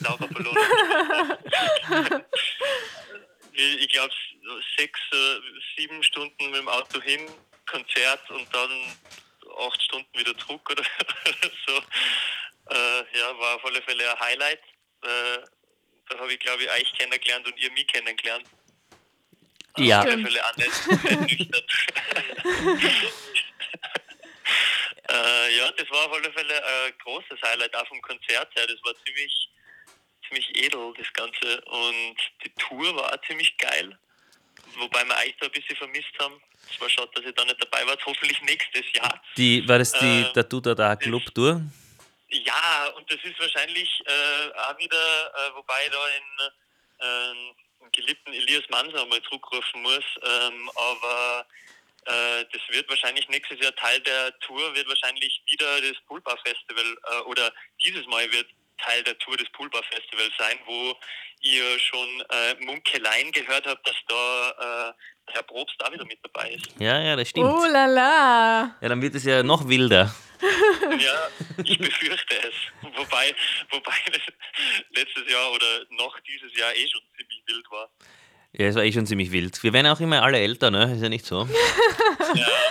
Laura 0.00 0.26
Ballon. 0.26 0.56
ich 3.52 3.88
glaube, 3.88 4.12
sechs, 4.76 5.00
äh, 5.12 5.40
sieben 5.76 6.02
Stunden 6.02 6.50
mit 6.50 6.60
dem 6.60 6.68
Auto 6.68 7.00
hin, 7.00 7.28
Konzert 7.66 8.28
und 8.30 8.52
dann 8.54 8.96
acht 9.58 9.82
Stunden 9.82 10.18
wieder 10.18 10.36
zurück 10.38 10.68
oder 10.70 10.84
so. 11.66 11.76
Äh, 12.70 13.18
ja, 13.18 13.38
war 13.38 13.56
auf 13.56 13.64
alle 13.64 13.82
Fälle 13.82 14.10
ein 14.10 14.20
Highlight. 14.20 14.60
Äh, 15.02 15.38
da 16.08 16.18
habe 16.18 16.32
ich, 16.32 16.40
glaube 16.40 16.62
ich, 16.62 16.70
euch 16.70 16.92
kennengelernt 16.94 17.46
und 17.46 17.58
ihr 17.58 17.70
mich 17.72 17.86
kennengelernt. 17.86 18.46
Ja, 19.78 20.00
Auf 20.00 20.06
alle. 20.06 20.22
Fälle 20.22 21.22
nüchtern. 21.22 21.62
äh, 25.08 25.56
ja, 25.56 25.70
das 25.72 25.90
war 25.90 26.06
auf 26.06 26.12
alle 26.12 26.32
Fälle 26.32 26.64
ein 26.64 26.98
großes 26.98 27.40
Highlight 27.42 27.74
auch 27.74 27.86
vom 27.88 28.00
Konzert 28.02 28.54
her. 28.54 28.66
Das 28.66 28.82
war 28.84 28.94
ziemlich, 29.04 29.48
ziemlich 30.32 30.64
edel, 30.64 30.94
das 30.96 31.12
Ganze. 31.12 31.60
Und 31.62 32.16
die 32.44 32.50
Tour 32.58 32.94
war 32.96 33.12
auch 33.12 33.26
ziemlich 33.26 33.56
geil. 33.58 33.98
Wobei 34.76 35.04
wir 35.04 35.14
euch 35.16 35.34
da 35.38 35.46
ein 35.46 35.52
bisschen 35.52 35.76
vermisst 35.76 36.12
haben. 36.18 36.40
Es 36.70 36.80
war 36.80 36.88
schade, 36.88 37.10
dass 37.14 37.24
ihr 37.24 37.32
da 37.32 37.44
nicht 37.44 37.62
dabei 37.62 37.86
wart. 37.86 38.04
Hoffentlich 38.06 38.40
nächstes 38.42 38.84
Jahr. 38.94 39.22
die, 39.36 39.66
war 39.68 39.78
das 39.78 39.92
die, 39.92 40.22
Äh, 40.22 40.32
der 40.32 40.44
Duda 40.44 40.74
da 40.74 40.96
Club 40.96 41.22
Tour? 41.34 41.60
Ja, 42.30 42.86
und 42.96 43.10
das 43.10 43.18
ist 43.22 43.38
wahrscheinlich 43.38 43.90
äh, 44.06 44.58
auch 44.58 44.78
wieder, 44.78 45.34
äh, 45.34 45.54
wobei 45.54 45.84
ich 45.84 45.90
da 45.90 46.08
in 46.08 46.46
äh, 46.98 47.34
den 47.82 47.92
geliebten 47.92 48.32
Elias 48.32 48.64
Manser 48.70 49.04
mal 49.04 49.20
zurückrufen 49.22 49.82
muss, 49.82 50.04
ähm, 50.24 50.70
aber 50.74 51.46
äh, 52.06 52.44
das 52.50 52.62
wird 52.70 52.88
wahrscheinlich 52.88 53.28
nächstes 53.28 53.60
Jahr 53.60 53.74
Teil 53.74 54.00
der 54.00 54.38
Tour, 54.40 54.74
wird 54.74 54.88
wahrscheinlich 54.88 55.42
wieder 55.44 55.82
das 55.82 56.00
Poolbar 56.06 56.38
Festival 56.38 56.96
äh, 57.10 57.20
oder 57.24 57.52
dieses 57.84 58.06
Mal 58.06 58.32
wird 58.32 58.46
Teil 58.84 59.02
der 59.04 59.18
Tour 59.18 59.36
des 59.36 59.48
Poolbar 59.50 59.82
Festivals 59.84 60.32
sein, 60.38 60.58
wo 60.66 60.94
ihr 61.40 61.78
schon 61.78 62.20
äh, 62.30 62.54
Munkeleien 62.64 63.32
gehört 63.32 63.66
habt, 63.66 63.86
dass 63.86 63.96
da 64.08 64.90
äh, 64.90 65.32
Herr 65.32 65.42
Probst 65.42 65.74
da 65.78 65.92
wieder 65.92 66.04
mit 66.04 66.18
dabei 66.22 66.50
ist. 66.50 66.66
Ja, 66.78 67.00
ja, 67.00 67.16
das 67.16 67.28
stimmt. 67.28 67.46
Oh 67.46 67.64
la 67.64 67.86
la. 67.86 68.76
Ja, 68.80 68.88
dann 68.88 69.00
wird 69.02 69.14
es 69.14 69.24
ja 69.24 69.42
noch 69.42 69.68
wilder. 69.68 70.14
Ja, 70.98 71.28
ich 71.64 71.78
befürchte 71.78 72.34
es. 72.36 72.54
Wobei, 72.96 73.32
wobei 73.70 73.94
das 74.10 74.22
letztes 74.90 75.30
Jahr 75.30 75.52
oder 75.52 75.86
noch 75.90 76.18
dieses 76.20 76.56
Jahr 76.58 76.74
eh 76.74 76.88
schon 76.88 77.00
ziemlich 77.16 77.42
wild 77.46 77.70
war. 77.70 77.88
Ja, 78.54 78.66
es 78.66 78.74
war 78.74 78.84
eh 78.84 78.92
schon 78.92 79.06
ziemlich 79.06 79.32
wild. 79.32 79.62
Wir 79.62 79.72
werden 79.72 79.86
auch 79.86 80.00
immer 80.00 80.22
alle 80.22 80.38
älter, 80.38 80.70
ne? 80.70 80.92
Ist 80.94 81.02
ja 81.02 81.08
nicht 81.08 81.24
so. 81.26 81.48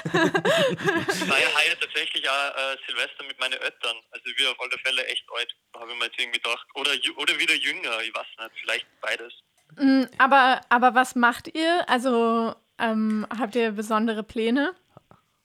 Ich 0.04 1.30
war 1.30 1.40
ja 1.40 1.48
heuer 1.56 1.80
tatsächlich 1.80 2.28
auch 2.28 2.56
äh, 2.56 2.76
Silvester 2.88 3.24
mit 3.28 3.40
meinen 3.40 3.54
Eltern. 3.54 3.96
Also 4.10 4.26
wir 4.36 4.50
auf 4.52 4.60
alle 4.60 4.78
Fälle 4.84 5.06
echt 5.06 5.24
alt, 5.38 5.56
habe 5.78 5.92
ich 5.92 5.98
mir 6.00 6.06
jetzt 6.06 6.20
irgendwie 6.20 6.40
gedacht. 6.40 6.66
Oder, 6.74 6.92
oder 7.18 7.40
wieder 7.40 7.54
jünger, 7.54 8.02
ich 8.02 8.14
weiß 8.14 8.26
nicht, 8.40 8.52
vielleicht 8.62 8.88
beides. 9.02 9.34
Mm, 9.78 10.04
Aber, 10.18 10.62
aber 10.70 10.96
was 10.96 11.16
macht 11.16 11.56
ihr? 11.56 11.88
Also 11.88 12.56
ähm, 12.80 13.28
habt 13.38 13.56
ihr 13.56 13.72
besondere 13.72 14.24
Pläne? 14.24 14.76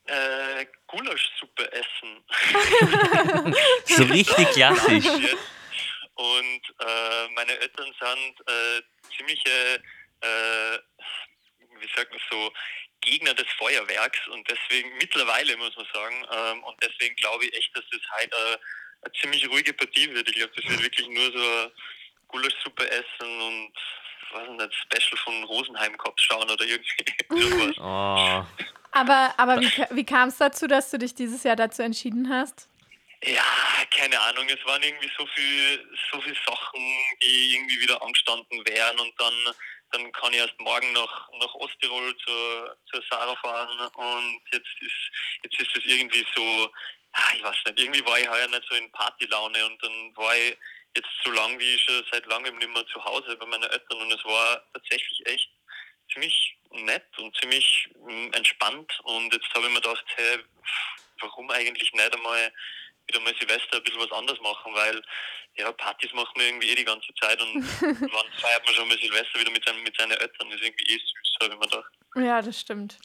Äh, 0.06 0.66
Gulaschsuppe 0.86 1.70
essen. 1.72 3.54
So 3.86 4.04
richtig 4.04 4.48
klassisch. 4.52 5.06
Und 6.14 6.62
äh, 6.80 7.28
meine 7.34 7.52
Eltern 7.60 7.92
sind 8.00 8.40
äh, 8.48 8.82
ziemliche, 9.16 9.82
äh, 10.26 10.78
wie 11.80 11.88
sagt 11.94 12.10
man 12.10 12.20
so, 12.30 12.52
Gegner 13.00 13.34
des 13.34 13.46
Feuerwerks 13.58 14.18
und 14.28 14.48
deswegen 14.50 14.96
mittlerweile 14.96 15.56
muss 15.56 15.76
man 15.76 15.86
sagen, 15.92 16.26
ähm, 16.32 16.64
und 16.64 16.76
deswegen 16.82 17.14
glaube 17.16 17.44
ich 17.46 17.54
echt, 17.56 17.76
dass 17.76 17.84
das 17.90 18.00
heute 18.20 18.36
äh, 18.36 18.58
eine 19.02 19.12
ziemlich 19.20 19.48
ruhige 19.48 19.72
Partie 19.74 20.12
wird. 20.12 20.28
Ich 20.28 20.34
glaube, 20.36 20.52
das 20.56 20.68
wird 20.68 20.82
wirklich 20.82 21.06
nur 21.08 21.30
so 21.32 21.70
Gulaschsuppe 22.28 22.90
essen 22.90 23.40
und 23.42 23.72
weiß 24.32 24.48
nicht, 24.48 24.74
Special 24.74 25.18
von 25.22 25.44
Rosenheim 25.44 25.96
Cops 25.98 26.22
schauen 26.24 26.50
oder 26.50 26.64
irgendwie 26.64 27.04
sowas. 27.30 27.76
Oh. 27.78 28.64
Aber, 28.92 29.34
aber 29.36 29.60
wie, 29.60 29.68
ka- 29.70 29.88
wie 29.90 30.06
kam 30.06 30.30
es 30.30 30.38
dazu, 30.38 30.66
dass 30.66 30.90
du 30.90 30.96
dich 30.96 31.14
dieses 31.14 31.42
Jahr 31.44 31.54
dazu 31.56 31.82
entschieden 31.82 32.30
hast? 32.30 32.66
Ja, 33.22 33.44
keine 33.94 34.18
Ahnung. 34.18 34.48
Es 34.48 34.64
waren 34.64 34.82
irgendwie 34.82 35.10
so 35.18 35.26
viel, 35.34 35.86
so 36.10 36.18
viele 36.22 36.36
Sachen, 36.46 36.80
die 37.22 37.56
irgendwie 37.56 37.78
wieder 37.82 38.00
angestanden 38.02 38.66
wären 38.66 38.98
und 38.98 39.12
dann, 39.20 39.34
dann 39.92 40.12
kann 40.12 40.32
ich 40.32 40.38
erst 40.38 40.58
morgen 40.60 40.92
nach, 40.92 41.28
nach 41.40 41.54
Osttirol 41.54 42.16
zur, 42.18 42.76
zur 42.90 43.02
Sarah 43.10 43.36
fahren. 43.36 43.78
Und 43.94 44.40
jetzt 44.52 44.68
ist, 44.80 45.10
jetzt 45.42 45.60
ist 45.60 45.76
es 45.76 45.84
irgendwie 45.84 46.26
so, 46.34 46.70
ah, 47.12 47.32
ich 47.34 47.42
weiß 47.42 47.56
nicht, 47.66 47.80
irgendwie 47.80 48.04
war 48.04 48.18
ich 48.18 48.28
heuer 48.28 48.48
nicht 48.48 48.64
so 48.68 48.74
in 48.74 48.90
Partylaune. 48.92 49.64
Und 49.66 49.82
dann 49.82 50.16
war 50.16 50.36
ich 50.36 50.56
jetzt 50.96 51.08
so 51.24 51.30
lang 51.30 51.58
wie 51.58 51.78
schon 51.78 52.04
seit 52.10 52.26
langem 52.26 52.56
nicht 52.58 52.72
mehr 52.72 52.86
zu 52.86 53.04
Hause 53.04 53.36
bei 53.36 53.46
meinen 53.46 53.70
Eltern. 53.70 54.00
Und 54.00 54.12
es 54.12 54.24
war 54.24 54.62
tatsächlich 54.72 55.26
echt 55.26 55.50
ziemlich 56.12 56.56
nett 56.70 57.06
und 57.18 57.34
ziemlich 57.36 57.88
mm, 58.00 58.32
entspannt. 58.32 58.92
Und 59.04 59.32
jetzt 59.32 59.48
habe 59.54 59.66
ich 59.66 59.72
mir 59.72 59.80
gedacht, 59.80 60.04
hey, 60.16 60.38
warum 61.20 61.50
eigentlich 61.50 61.92
nicht 61.92 62.14
einmal 62.14 62.52
wieder 63.06 63.20
mal 63.20 63.34
Silvester 63.38 63.76
ein 63.76 63.82
bisschen 63.82 64.00
was 64.00 64.12
anderes 64.12 64.40
machen, 64.40 64.72
weil 64.74 65.02
ja, 65.56 65.72
Partys 65.72 66.12
machen 66.12 66.32
wir 66.36 66.46
irgendwie 66.46 66.70
eh 66.70 66.74
die 66.74 66.84
ganze 66.84 67.12
Zeit 67.20 67.40
und 67.40 67.54
wann 67.80 68.32
feiert 68.40 68.64
man 68.66 68.74
schon 68.74 68.88
mal 68.88 68.98
Silvester 68.98 69.40
wieder 69.40 69.50
mit, 69.50 69.64
seinen, 69.64 69.82
mit 69.82 69.96
seinen 69.96 70.12
Eltern? 70.12 70.50
Das 70.50 70.60
ist 70.60 70.66
irgendwie 70.66 70.92
eh 70.92 70.98
süß, 70.98 71.36
habe 71.40 71.54
ich 71.54 71.58
mir 71.58 71.66
gedacht. 71.66 71.92
Ja, 72.16 72.42
das 72.42 72.60
stimmt. 72.60 72.98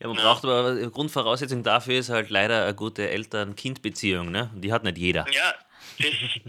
Ja, 0.00 0.08
man 0.08 0.16
braucht 0.16 0.44
aber, 0.44 0.74
Grundvoraussetzung 0.90 1.62
dafür 1.62 1.98
ist 1.98 2.10
halt 2.10 2.28
leider 2.30 2.64
eine 2.64 2.74
gute 2.74 3.08
Eltern-Kind-Beziehung, 3.08 4.30
ne? 4.30 4.50
Und 4.52 4.62
die 4.62 4.72
hat 4.72 4.82
nicht 4.82 4.98
jeder. 4.98 5.24
Ja, 5.30 5.54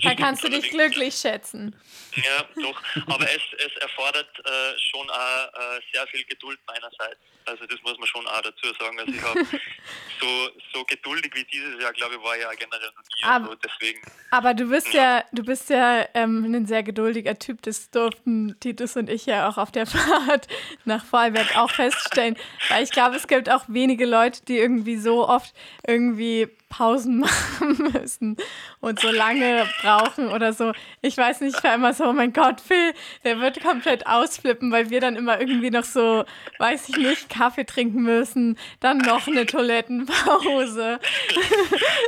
Da 0.01 0.15
kannst 0.15 0.43
du 0.43 0.49
dich 0.49 0.69
glücklich 0.69 1.15
schätzen. 1.15 1.75
Ja, 2.15 2.45
doch. 2.61 2.81
Aber 3.07 3.25
es, 3.29 3.41
es 3.57 3.75
erfordert 3.81 4.27
äh, 4.39 4.79
schon 4.91 5.09
auch 5.09 5.45
äh, 5.53 5.81
sehr 5.93 6.07
viel 6.07 6.23
Geduld 6.25 6.59
meinerseits. 6.67 7.17
Also 7.45 7.63
das 7.67 7.79
muss 7.83 7.95
man 7.99 8.07
schon 8.07 8.25
auch 8.27 8.41
dazu 8.41 8.73
sagen. 8.79 8.99
Also 8.99 9.11
ich 9.13 9.21
habe 9.21 9.39
so, 10.21 10.49
so 10.73 10.83
geduldig 10.85 11.31
wie 11.35 11.43
dieses 11.45 11.79
Jahr, 11.81 11.93
glaube 11.93 12.15
ich, 12.15 12.21
war 12.23 12.35
ja 12.37 12.51
generell 12.53 12.87
noch 12.95 13.03
nie. 13.03 13.23
Aber- 13.23 13.45
Also 13.51 13.55
deswegen, 13.63 14.01
Aber 14.31 14.53
du 14.55 14.67
bist 14.69 14.93
ja, 14.93 15.23
du 15.31 15.43
bist 15.43 15.69
ja 15.69 16.07
ähm, 16.15 16.43
ein 16.55 16.65
sehr 16.65 16.81
geduldiger 16.81 17.37
Typ. 17.37 17.61
Das 17.61 17.91
durften 17.91 18.59
Titus 18.59 18.95
und 18.95 19.09
ich 19.11 19.27
ja 19.27 19.47
auch 19.47 19.57
auf 19.59 19.71
der 19.71 19.85
Fahrt 19.85 20.47
nach 20.85 21.05
Vorarlberg 21.05 21.55
auch 21.57 21.69
feststellen. 21.69 22.35
Weil 22.69 22.83
ich 22.83 22.89
glaube, 22.91 23.15
es 23.15 23.27
gibt 23.27 23.49
auch 23.51 23.65
wenige 23.67 24.05
Leute, 24.07 24.43
die 24.45 24.57
irgendwie 24.57 24.97
so 24.97 25.27
oft 25.27 25.53
irgendwie 25.85 26.47
Pausen 26.77 27.19
machen 27.19 27.91
müssen 27.93 28.37
und 28.81 28.99
so 28.99 29.09
lange 29.09 29.69
brauchen 29.81 30.27
oder 30.29 30.51
so. 30.53 30.73
Ich 31.01 31.17
weiß 31.17 31.41
nicht, 31.41 31.57
ich 31.57 31.63
war 31.63 31.75
immer 31.75 31.93
so, 31.93 32.05
oh 32.05 32.13
mein 32.13 32.33
Gott, 32.33 32.59
Phil, 32.59 32.93
der 33.23 33.39
wird 33.39 33.61
komplett 33.61 34.05
ausflippen, 34.07 34.71
weil 34.71 34.89
wir 34.89 34.99
dann 34.99 35.15
immer 35.15 35.39
irgendwie 35.39 35.71
noch 35.71 35.85
so, 35.85 36.25
weiß 36.59 36.89
ich 36.89 36.97
nicht, 36.97 37.29
Kaffee 37.29 37.65
trinken 37.65 38.03
müssen, 38.03 38.59
dann 38.81 38.97
noch 38.97 39.27
eine 39.27 39.45
Toilettenpause. 39.45 40.99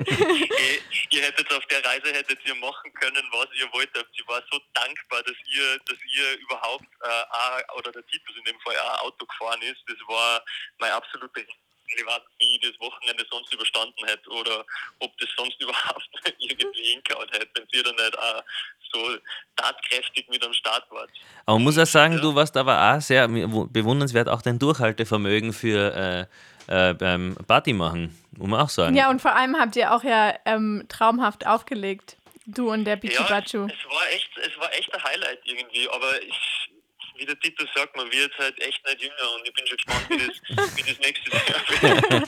Ey, 0.05 0.81
ihr 1.11 1.21
hättet 1.21 1.53
auf 1.53 1.65
der 1.67 1.85
Reise 1.85 2.13
hättet 2.13 2.39
ihr 2.45 2.55
machen 2.55 2.93
können, 2.93 3.23
was 3.31 3.47
ihr 3.57 3.71
wollt. 3.71 3.89
Sie 3.95 4.27
war 4.27 4.41
so 4.51 4.59
dankbar, 4.73 5.23
dass 5.23 5.35
ihr, 5.53 5.79
dass 5.85 5.97
ihr 6.13 6.39
überhaupt 6.39 6.85
äh, 7.01 7.77
oder 7.77 7.91
der 7.91 8.05
Titus 8.07 8.35
in 8.37 8.43
dem 8.43 8.59
Fall 8.61 8.75
auch 8.77 9.03
Auto 9.03 9.25
gefahren 9.25 9.61
ist. 9.61 9.81
Das 9.87 9.97
war 10.07 10.43
mein 10.79 10.91
absoluter 10.91 11.41
relevant, 11.95 12.23
wie 12.39 12.55
ich 12.55 12.61
das 12.61 12.79
Wochenende 12.79 13.25
sonst 13.29 13.53
überstanden 13.53 14.05
hätte 14.05 14.29
oder 14.29 14.65
ob 14.99 15.17
das 15.17 15.29
sonst 15.37 15.59
überhaupt 15.61 16.07
irgendwie 16.39 16.83
hingehauen 16.83 17.29
hätte, 17.31 17.49
wenn 17.55 17.67
ihr 17.71 17.83
dann 17.83 17.95
nicht 17.95 18.17
auch 18.17 18.43
so 18.93 19.17
tatkräftig 19.55 20.27
mit 20.29 20.43
am 20.45 20.53
Start 20.53 20.89
wart. 20.91 21.09
Aber 21.45 21.57
man 21.57 21.63
muss 21.63 21.77
auch 21.77 21.85
sagen, 21.85 22.15
Ja. 22.15 22.21
du 22.21 22.35
warst 22.35 22.55
aber 22.57 22.95
auch 22.95 23.01
sehr 23.01 23.27
bewundernswert, 23.27 24.29
auch 24.29 24.41
dein 24.41 24.59
Durchhaltevermögen 24.59 25.53
für 25.53 26.27
äh, 26.69 26.89
äh, 26.89 26.93
beim 26.93 27.35
Party 27.47 27.73
machen, 27.73 28.17
muss 28.37 28.47
man 28.49 28.59
auch 28.61 28.69
sagen. 28.69 28.95
Ja, 28.95 29.09
und 29.09 29.21
vor 29.21 29.35
allem 29.35 29.57
habt 29.59 29.75
ihr 29.75 29.93
auch 29.93 30.03
ja 30.03 30.33
ähm, 30.45 30.85
traumhaft 30.89 31.45
aufgelegt. 31.47 32.17
Du 32.45 32.71
und 32.71 32.85
der 32.85 32.95
Bichu 32.95 33.21
Ja, 33.23 33.27
Bachu. 33.27 33.65
es 33.67 33.85
war 33.91 34.09
echt, 34.13 34.29
es 34.37 34.57
war 34.57 34.73
echt 34.73 34.93
ein 34.93 35.03
Highlight 35.03 35.39
irgendwie, 35.43 35.89
aber 35.89 36.21
ich, 36.23 36.69
wie 37.17 37.25
der 37.25 37.39
Titel 37.39 37.67
sagt, 37.75 37.95
man 37.95 38.11
wird 38.11 38.37
halt 38.37 38.59
echt 38.61 38.85
nicht 38.85 39.01
jünger 39.01 39.31
und 39.35 39.47
ich 39.47 39.53
bin 39.53 39.67
schon 39.67 39.77
gespannt, 39.77 40.09
wie 40.09 40.17
das, 40.17 40.75
wie 40.77 40.83
das 40.83 40.99
nächstes 40.99 41.33
Jahr 41.33 41.69
wird. 41.81 42.27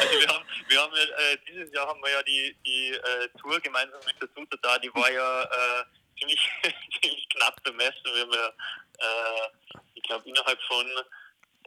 also 0.00 0.20
wir 0.20 0.28
haben, 0.28 0.44
wir 0.68 0.80
haben 0.80 0.92
ja, 0.94 1.02
äh, 1.02 1.38
dieses 1.46 1.72
Jahr 1.72 1.86
haben 1.86 2.02
wir 2.02 2.10
ja 2.10 2.22
die, 2.22 2.56
die 2.64 2.90
äh, 2.90 3.28
Tour 3.40 3.60
gemeinsam 3.60 4.00
mit 4.06 4.20
der 4.20 4.32
Tuta 4.34 4.56
da, 4.62 4.78
die 4.78 4.92
war 4.94 5.10
ja 5.10 5.42
äh, 5.42 5.84
ziemlich, 6.18 6.40
ziemlich 7.02 7.28
knapp 7.30 7.62
bemessen. 7.62 8.04
Wir 8.04 8.22
haben 8.22 8.32
ja, 8.32 8.48
äh, 8.48 9.48
ich 9.94 10.02
glaube, 10.02 10.28
innerhalb 10.28 10.60
von 10.62 10.86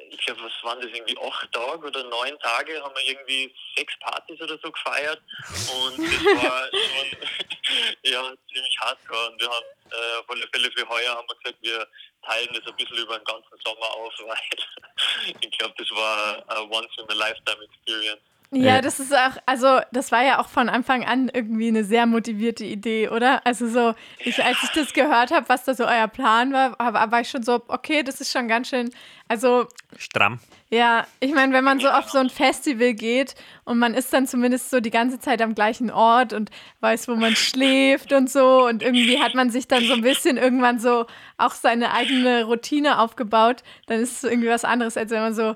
ich 0.10 0.18
glaube, 0.26 0.44
was 0.44 0.64
waren 0.64 0.82
das, 0.82 0.92
irgendwie 0.92 1.18
acht 1.18 1.52
Tage 1.52 1.88
oder 1.88 2.04
neun 2.04 2.38
Tage, 2.40 2.82
haben 2.82 2.96
wir 2.96 3.08
irgendwie 3.08 3.54
sechs 3.76 3.98
Partys 4.00 4.42
oder 4.42 4.58
so 4.64 4.72
gefeiert. 4.72 5.22
Und 5.74 5.98
das 5.98 6.26
war 6.44 6.70
schon 6.72 7.18
ja, 8.04 8.34
ziemlich 8.52 8.78
hardcore. 8.80 9.32
Und 9.32 9.42
wir 9.42 9.50
haben 9.50 9.66
äh, 9.92 10.20
auf 10.20 10.30
alle 10.30 10.48
Fälle 10.48 10.72
für 10.72 10.88
heuer 10.88 11.16
haben 11.16 11.28
wir 11.28 11.36
gesagt, 11.36 11.62
wir 11.62 11.88
teilen 12.26 12.50
das 12.54 12.66
ein 12.68 12.76
bisschen 12.76 12.98
über 12.98 13.18
den 13.18 13.26
ganzen 13.26 13.58
Sommer 13.64 13.92
auf, 13.92 14.14
weil 14.26 15.36
ich 15.42 15.52
glaube, 15.58 15.74
das 15.78 15.90
war 15.92 16.44
a 16.48 16.62
once 16.62 16.92
Ja, 18.54 18.76
Ja. 18.76 18.82
das 18.82 19.00
ist 19.00 19.14
auch, 19.16 19.38
also 19.46 19.80
das 19.94 20.12
war 20.12 20.24
ja 20.26 20.40
auch 20.42 20.50
von 20.50 20.68
Anfang 20.68 21.06
an 21.06 21.30
irgendwie 21.34 21.70
eine 21.70 21.86
sehr 21.86 22.06
motivierte 22.06 22.66
Idee, 22.66 23.08
oder? 23.08 23.46
Also 23.46 23.68
so, 23.70 23.94
ich, 24.20 24.44
als 24.44 24.58
ich 24.64 24.70
das 24.72 24.92
gehört 24.92 25.32
habe, 25.32 25.48
was 25.48 25.64
da 25.64 25.74
so 25.74 25.86
euer 25.86 26.10
Plan 26.10 26.52
war, 26.52 26.78
war, 26.78 27.12
war 27.12 27.22
ich 27.22 27.30
schon 27.30 27.44
so, 27.44 27.62
okay, 27.70 28.04
das 28.04 28.20
ist 28.20 28.30
schon 28.32 28.50
ganz 28.50 28.68
schön, 28.68 28.90
also 29.30 29.68
Stramm. 29.98 30.40
ja, 30.70 31.08
ich 31.22 31.34
meine, 31.34 31.54
wenn 31.54 31.64
man 31.64 31.80
so 31.80 31.88
auf 31.88 32.10
so 32.10 32.18
ein 32.18 32.30
Festival 32.30 32.94
geht 32.94 33.36
und 33.64 33.80
man 33.80 33.94
ist 33.94 34.12
dann 34.12 34.28
zumindest 34.28 34.70
so 34.70 34.82
die 34.82 34.92
ganze 34.92 35.20
Zeit 35.20 35.42
am 35.42 35.56
gleichen 35.56 35.90
Ort 35.90 36.34
und 36.34 36.50
weiß, 36.82 37.08
wo 37.08 37.16
man 37.16 37.38
schläft 37.38 38.12
und 38.12 38.30
so 38.30 38.66
und 38.68 38.84
irgendwie 38.84 39.22
hat 39.22 39.34
man 39.34 39.50
sich 39.50 39.70
dann 39.70 39.86
so 39.86 39.94
ein 39.94 40.02
bisschen 40.02 40.36
irgendwann 40.36 40.78
so 40.78 41.06
auch 41.38 41.54
seine 41.54 41.94
eigene 41.94 42.44
Routine 42.44 43.00
aufgebaut, 43.00 43.64
dann 43.88 44.02
ist 44.02 44.18
es 44.26 44.30
irgendwie 44.30 44.50
was 44.50 44.66
anderes, 44.66 44.98
als 44.98 45.10
wenn 45.12 45.22
man 45.22 45.34
so 45.34 45.56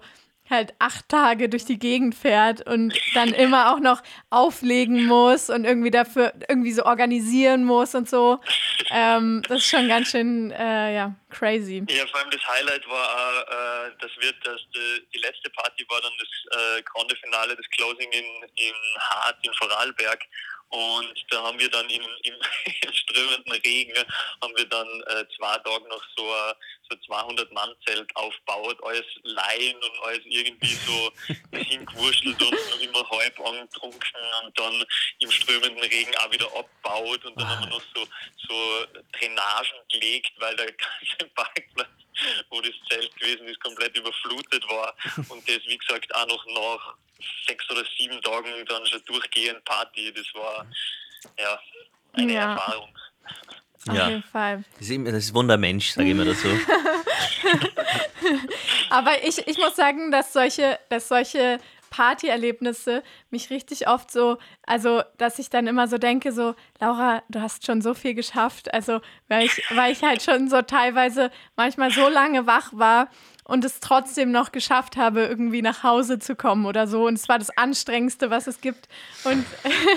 halt 0.50 0.74
acht 0.80 1.10
Tage 1.10 1.50
durch 1.50 1.66
die 1.66 1.80
Gegend 1.80 2.16
fährt 2.16 2.66
und 2.68 2.94
dann 3.14 3.34
immer 3.34 3.74
auch 3.74 3.80
noch 3.80 4.02
auflegen 4.30 5.06
muss 5.06 5.50
und 5.50 5.66
irgendwie 5.66 5.92
dafür 5.92 6.34
irgendwie 6.48 6.72
so 6.72 6.84
organisieren 6.86 7.64
muss 7.64 7.96
und 7.96 8.10
so. 8.10 8.40
Ähm, 8.92 9.42
das 9.48 9.60
ist 9.60 9.68
schon 9.68 9.88
ganz 9.88 10.10
schön, 10.10 10.52
äh, 10.52 10.96
ja, 10.96 11.16
crazy. 11.30 11.84
Ja, 11.90 12.06
vor 12.08 12.20
allem 12.20 12.32
das 12.32 12.48
Highlight 12.48 12.88
war, 12.88 13.88
äh, 13.88 13.92
das 14.00 14.12
wird, 14.20 14.36
das, 14.44 14.62
die, 14.74 15.08
die 15.14 15.20
letzte 15.20 15.50
Party 15.50 15.86
war 15.90 16.02
dann 16.02 16.14
das 16.20 16.60
äh, 16.60 16.82
Grande 16.84 17.16
Finale, 17.16 17.56
das 17.56 17.66
Closing 17.70 18.12
in, 18.12 18.26
in 18.56 18.74
Hart, 19.00 19.38
in 19.44 19.54
Vorarlberg. 19.54 20.20
Und 20.70 21.26
da 21.30 21.44
haben 21.44 21.60
wir 21.60 21.70
dann 21.70 21.90
im, 21.90 22.04
im, 22.24 22.34
im 22.82 22.94
strömenden 22.94 23.54
Regen, 23.64 23.94
haben 24.42 24.58
wir 24.58 24.66
dann 24.66 24.88
äh, 25.08 25.26
zwei 25.38 25.58
Tage 25.60 25.88
noch 25.88 26.04
so 26.18 26.32
ein 26.32 26.54
so 26.90 26.98
200 27.08 27.52
Mann 27.52 27.74
Zelt 27.86 28.16
aufgebaut, 28.16 28.78
alles 28.84 29.06
Laien 29.24 29.76
und 29.76 30.04
alles 30.04 30.22
irgendwie 30.26 30.74
so 30.74 31.12
hingewurschtelt 31.58 32.42
und 32.42 32.52
noch 32.52 32.80
immer 32.80 33.10
halb 33.10 33.40
angetrunken 33.40 34.22
und 34.44 34.60
dann 34.60 34.86
im 35.20 35.32
strömenden 35.32 35.80
Regen 35.80 36.16
auch 36.18 36.32
wieder 36.32 36.48
abgebaut 36.56 37.26
und 37.26 37.40
dann 37.40 37.50
haben 37.50 37.66
wir 37.66 37.70
noch 37.72 37.84
so, 37.96 38.08
so 38.48 38.86
Drainagen 39.14 39.78
gelegt, 39.92 40.32
weil 40.38 40.56
der 40.56 40.72
ganze 40.74 41.34
Parkplatz, 41.34 41.90
wo 42.50 42.62
das 42.62 42.74
Zelt 42.90 43.16
gewesen 43.18 43.48
ist, 43.48 43.60
komplett 43.62 43.98
überflutet 43.98 44.68
war 44.70 44.96
und 45.30 45.48
das, 45.50 45.60
wie 45.66 45.78
gesagt, 45.78 46.14
auch 46.14 46.28
noch 46.28 46.46
nach 46.48 46.96
sechs 47.48 47.70
oder 47.70 47.84
sieben 47.98 48.22
Tagen 48.22 48.50
dann 48.68 48.86
schon 48.86 49.04
durchgehend 49.06 49.64
Party, 49.66 50.12
das 50.14 50.26
war 50.34 50.66
ja 51.40 51.60
eine 52.14 52.34
Ja. 52.34 52.54
Erfahrung. 52.54 52.90
Auf 53.88 53.96
Ja. 53.96 54.10
jeden 54.10 54.24
Fall. 54.24 54.64
Das 54.80 54.90
ist, 54.90 55.06
das 55.08 55.14
ist 55.16 55.34
Wundermensch, 55.34 55.92
sage 55.92 56.08
ich 56.08 56.12
immer 56.12 56.26
dazu. 56.26 56.48
Aber 58.90 59.24
ich, 59.24 59.48
ich 59.48 59.58
muss 59.58 59.76
sagen, 59.76 60.12
dass 60.12 60.34
solche, 60.34 60.80
dass 60.90 61.08
solche 61.08 61.60
Partyerlebnisse 61.90 63.04
mich 63.30 63.50
richtig 63.50 63.88
oft 63.88 64.12
so, 64.12 64.38
also 64.66 65.02
dass 65.18 65.40
ich 65.40 65.50
dann 65.50 65.68
immer 65.68 65.88
so 65.88 65.98
denke, 65.98 66.32
so, 66.32 66.56
Laura, 66.80 67.24
du 67.30 67.42
hast 67.42 67.66
schon 67.66 67.82
so 67.82 67.94
viel 67.94 68.14
geschafft. 68.16 68.74
Also, 68.74 69.02
weil 69.28 69.46
ich, 69.46 69.62
weil 69.70 69.92
ich 69.94 70.02
halt 70.04 70.22
schon 70.22 70.50
so 70.50 70.62
teilweise 70.62 71.32
manchmal 71.56 71.92
so 71.92 72.10
lange 72.10 72.48
wach 72.48 72.70
war 72.74 73.10
und 73.46 73.64
es 73.64 73.80
trotzdem 73.80 74.32
noch 74.32 74.52
geschafft 74.52 74.98
habe, 74.98 75.22
irgendwie 75.22 75.62
nach 75.62 75.84
Hause 75.84 76.18
zu 76.20 76.36
kommen 76.36 76.66
oder 76.66 76.88
so. 76.88 77.06
Und 77.06 77.14
es 77.14 77.30
war 77.30 77.38
das 77.40 77.56
Anstrengendste, 77.56 78.32
was 78.32 78.48
es 78.48 78.60
gibt. 78.60 78.90
Und, 79.24 79.46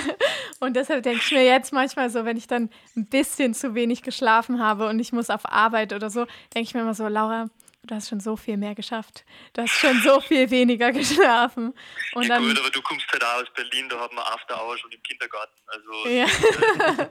und 0.61 0.77
deshalb 0.77 1.03
denke 1.03 1.20
ich 1.25 1.33
mir 1.33 1.45
jetzt 1.45 1.73
manchmal 1.73 2.11
so, 2.11 2.27
wenn 2.27 2.37
ich 2.37 2.47
dann 2.47 2.69
ein 2.95 3.07
bisschen 3.07 3.55
zu 3.55 3.75
wenig 3.75 4.03
geschlafen 4.03 4.62
habe 4.62 4.87
und 4.89 5.01
ich 5.01 5.12
muss 5.12 5.31
auf 5.31 5.51
Arbeit 5.51 5.95
oder 5.95 6.11
so, 6.11 6.27
denke 6.55 6.69
ich 6.69 6.75
mir 6.75 6.83
immer 6.83 6.95
so, 6.95 7.09
Laura, 7.09 7.49
du 7.85 7.95
hast 7.95 8.09
schon 8.09 8.21
so 8.21 8.37
viel 8.37 8.57
mehr 8.57 8.75
geschafft. 8.75 9.25
Du 9.53 9.63
hast 9.63 9.71
schon 9.71 10.01
so 10.03 10.21
viel 10.21 10.51
weniger 10.51 10.93
geschlafen. 10.99 11.75
Und 12.15 12.23
Ja, 12.25 12.37
dann, 12.37 12.47
gut, 12.49 12.59
aber 12.59 12.71
du 12.71 12.83
kommst 12.83 13.07
halt 13.13 13.25
auch 13.25 13.43
aus 13.43 13.49
Berlin, 13.55 13.89
da 13.89 14.01
hat 14.01 14.13
man 14.13 14.25
After 14.25 14.63
Hour 14.63 14.77
schon 14.79 14.91
im 14.93 15.03
Kindergarten. 15.03 15.55
Also 15.67 16.09
ja. 16.09 16.27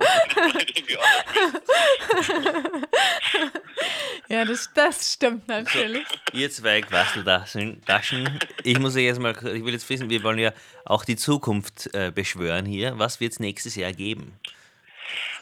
irgendwie 0.67 0.97
anders. 0.97 2.31
ja, 4.27 4.45
das, 4.45 4.71
das 4.73 5.13
stimmt 5.13 5.47
natürlich. 5.47 6.05
Ihr 6.33 6.51
zwei 6.51 6.81
Quasseltaschen. 6.81 7.83
Taschen. 7.85 8.39
Ich 8.63 8.79
muss 8.79 8.95
ja 8.95 9.01
jetzt 9.01 9.19
mal, 9.19 9.31
ich 9.31 9.63
will 9.63 9.73
jetzt 9.73 9.89
wissen, 9.89 10.09
wir 10.09 10.23
wollen 10.23 10.39
ja 10.39 10.51
auch 10.85 11.05
die 11.05 11.15
Zukunft 11.15 11.93
äh, 11.93 12.11
beschwören 12.13 12.65
hier. 12.65 12.97
Was 12.99 13.19
wird 13.19 13.33
es 13.33 13.39
nächstes 13.39 13.75
Jahr 13.75 13.93
geben? 13.93 14.39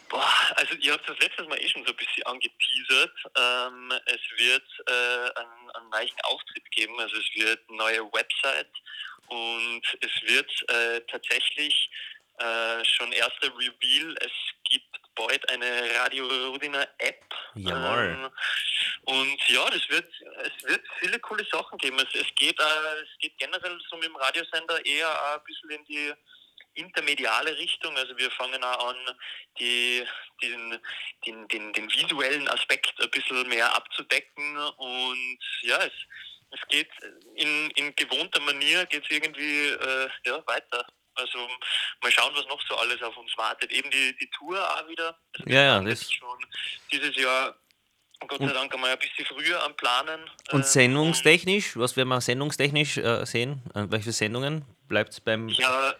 Boah, 0.08 0.32
also 0.56 0.74
ihr 0.74 0.92
habt 0.92 1.08
das 1.08 1.18
letztes 1.18 1.46
Mal 1.48 1.60
eh 1.60 1.68
schon 1.68 1.84
so 1.84 1.90
ein 1.90 1.96
bisschen 1.96 2.22
angeteasert. 2.24 3.12
Ähm, 3.36 3.92
es 4.06 4.38
wird 4.38 4.62
äh, 4.86 5.40
einen, 5.40 5.70
einen 5.70 5.90
neuen 5.90 6.20
Auftritt 6.22 6.70
geben, 6.70 6.98
also 7.00 7.16
es 7.16 7.34
wird 7.34 7.60
eine 7.68 7.78
neue 7.78 8.12
Website 8.12 8.70
und 9.28 9.82
es 10.00 10.22
wird 10.22 10.70
äh, 10.70 11.00
tatsächlich 11.10 11.90
äh, 12.38 12.84
schon 12.84 13.12
erster 13.12 13.48
Reveal, 13.56 14.14
es 14.20 14.32
gibt 14.68 14.86
bald 15.14 15.48
eine 15.48 15.90
Radio 15.98 16.26
Rudiner 16.50 16.86
App. 16.98 17.24
Jawohl. 17.54 18.18
Ähm, 18.18 18.30
und 19.04 19.48
ja, 19.48 19.64
das 19.70 19.88
wird, 19.88 20.12
es 20.42 20.68
wird 20.68 20.84
viele 21.00 21.18
coole 21.20 21.44
Sachen 21.50 21.78
geben. 21.78 21.98
Es, 21.98 22.20
es, 22.20 22.34
geht, 22.34 22.58
äh, 22.60 23.02
es 23.02 23.18
geht 23.20 23.38
generell 23.38 23.78
so 23.88 23.96
mit 23.96 24.06
dem 24.06 24.16
Radiosender 24.16 24.84
eher 24.84 25.34
ein 25.34 25.44
bisschen 25.44 25.70
in 25.70 25.84
die 25.86 26.12
intermediale 26.76 27.56
Richtung. 27.56 27.96
Also 27.96 28.16
wir 28.16 28.30
fangen 28.32 28.62
auch 28.62 28.88
an, 28.90 28.96
die, 29.58 30.04
den, 30.42 30.78
den, 31.26 31.48
den, 31.48 31.72
den 31.72 31.90
visuellen 31.92 32.48
Aspekt 32.48 32.92
ein 33.00 33.10
bisschen 33.10 33.48
mehr 33.48 33.74
abzudecken. 33.74 34.56
Und 34.76 35.38
ja, 35.62 35.78
es, 35.78 35.92
es 36.52 36.60
geht 36.68 36.88
in, 37.34 37.70
in 37.72 37.94
gewohnter 37.96 38.40
Manier 38.40 38.86
geht 38.86 39.04
es 39.04 39.10
irgendwie 39.10 39.68
äh, 39.68 40.08
ja, 40.26 40.42
weiter. 40.46 40.86
Also 41.14 41.38
mal 42.02 42.12
schauen, 42.12 42.34
was 42.34 42.46
noch 42.46 42.60
so 42.68 42.76
alles 42.76 43.02
auf 43.02 43.16
uns 43.16 43.36
wartet. 43.38 43.72
Eben 43.72 43.90
die, 43.90 44.14
die 44.18 44.28
Tour 44.30 44.58
auch 44.70 44.86
wieder. 44.88 45.18
Also 45.38 45.50
Ja, 45.50 45.62
ja, 45.62 45.80
das- 45.80 46.12
schon 46.12 46.38
dieses 46.92 47.16
Jahr 47.16 47.56
Gott 48.28 48.40
sei 48.40 48.46
Dank 48.52 48.72
einmal 48.72 48.90
ein 48.92 48.98
bisschen 48.98 49.26
früher 49.26 49.62
am 49.62 49.76
Planen. 49.76 50.22
Und 50.50 50.60
Ähm, 50.60 50.62
sendungstechnisch, 50.62 51.76
was 51.76 51.96
werden 51.98 52.08
wir 52.08 52.20
sendungstechnisch 52.20 52.96
äh, 52.96 53.24
sehen? 53.26 53.62
Äh, 53.74 53.84
welche 53.90 54.10
Sendungen? 54.12 54.64
Bleibt 54.88 55.10
es 55.12 55.20
beim. 55.20 55.48
Ja, 55.50 55.94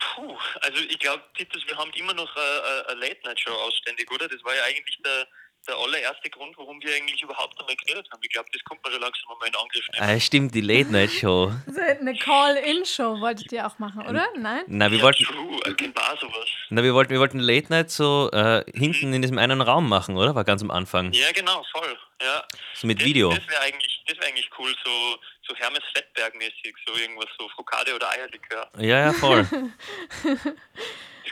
puh, 0.00 0.36
also 0.60 0.78
ich 0.88 0.98
glaube, 0.98 1.22
Titus, 1.36 1.62
wir 1.66 1.76
haben 1.76 1.90
immer 1.94 2.14
noch 2.14 2.34
äh, 2.36 2.90
eine 2.90 3.00
Late-Night-Show 3.00 3.52
ausständig, 3.52 4.10
oder? 4.10 4.28
Das 4.28 4.42
war 4.44 4.54
ja 4.54 4.62
eigentlich 4.64 4.98
der, 5.04 5.26
der 5.68 5.76
allererste 5.76 6.30
Grund, 6.30 6.56
warum 6.58 6.80
wir 6.82 6.94
eigentlich 6.94 7.20
überhaupt 7.22 7.58
einmal 7.60 7.74
geredet 7.76 8.06
haben. 8.12 8.20
Ich 8.22 8.30
glaube, 8.30 8.48
das 8.52 8.62
kommt 8.64 8.82
man 8.84 8.92
schon 8.92 9.00
langsam 9.02 9.30
einmal 9.32 9.48
in 9.48 9.54
Angriff 9.56 9.84
nehmen. 9.92 10.16
Ah, 10.16 10.20
stimmt, 10.20 10.54
die 10.54 10.60
Late-Night-Show. 10.60 11.52
Eine 12.00 12.14
Call-In-Show 12.18 13.20
wolltet 13.20 13.50
ihr 13.52 13.66
auch 13.66 13.78
machen, 13.78 14.06
oder? 14.06 14.28
Nein? 14.36 14.62
Na, 14.68 14.90
wir 14.90 14.98
ja, 14.98 15.04
wollten, 15.04 15.24
true, 15.24 15.60
erkennbar 15.64 16.16
sowas. 16.20 16.48
na, 16.70 16.82
wir 16.82 16.94
wollten, 16.94 17.10
wir 17.10 17.18
wollten 17.20 17.40
Late 17.40 17.66
Night 17.70 17.90
so 17.90 18.30
äh, 18.32 18.64
hinten 18.74 19.12
in 19.12 19.22
diesem 19.22 19.38
einen 19.38 19.60
Raum 19.60 19.88
machen, 19.88 20.16
oder? 20.16 20.34
War 20.34 20.44
ganz 20.44 20.62
am 20.62 20.70
Anfang. 20.70 21.12
Ja, 21.12 21.32
genau, 21.32 21.64
voll. 21.72 21.98
Ja. 22.22 22.44
So 22.74 22.86
mit 22.86 22.98
Das- 23.00 23.06
Video. 23.06 23.30
Das 23.30 23.46
wäre 23.48 23.60
eigentlich, 23.62 24.02
das 24.06 24.18
wär 24.18 24.28
eigentlich 24.28 24.48
cool, 24.58 24.74
so, 24.84 25.18
so 25.48 25.54
Hermes 25.56 25.82
Fettberg-mäßig, 25.94 26.74
so 26.86 26.94
irgendwas, 27.00 27.28
so 27.38 27.48
Frukade 27.50 27.94
oder 27.94 28.10
Eierlikör. 28.10 28.70
Ja, 28.78 28.98
ja, 29.06 29.12
voll. 29.12 29.46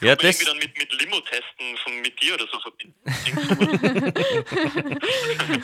Das 0.00 0.08
Ja, 0.08 0.16
das- 0.16 0.24
irgendwie 0.40 0.44
dann 0.46 0.58
mit, 0.58 0.76
mit 0.76 0.92
Limo-Testen 1.02 1.76
von 1.84 2.00
mit 2.00 2.20
dir 2.20 2.34
oder 2.34 2.46
so 2.50 2.58
verbinden. 2.58 2.94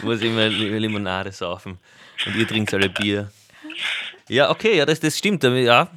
Muss 0.07 0.21
immer 0.23 0.49
Li- 0.49 0.79
Limonade 0.79 1.33
saufen. 1.33 1.81
Und 2.25 2.37
ihr 2.37 2.47
trinkt 2.47 2.73
alle 2.73 2.89
Bier. 2.91 3.33
Ja, 4.29 4.51
okay, 4.51 4.77
ja, 4.77 4.87
das, 4.87 5.01
das 5.01 5.19
stimmt. 5.19 5.43
Ja. 5.43 5.91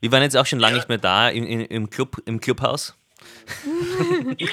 Wir 0.00 0.10
waren 0.12 0.22
jetzt 0.22 0.34
auch 0.34 0.46
schon 0.46 0.60
lange 0.60 0.76
Ja. 0.76 0.78
nicht 0.78 0.88
mehr 0.88 0.96
da 0.96 1.28
im, 1.28 1.44
im, 1.46 1.60
im, 1.60 1.90
Club, 1.90 2.22
im 2.24 2.40
Clubhaus. 2.40 2.96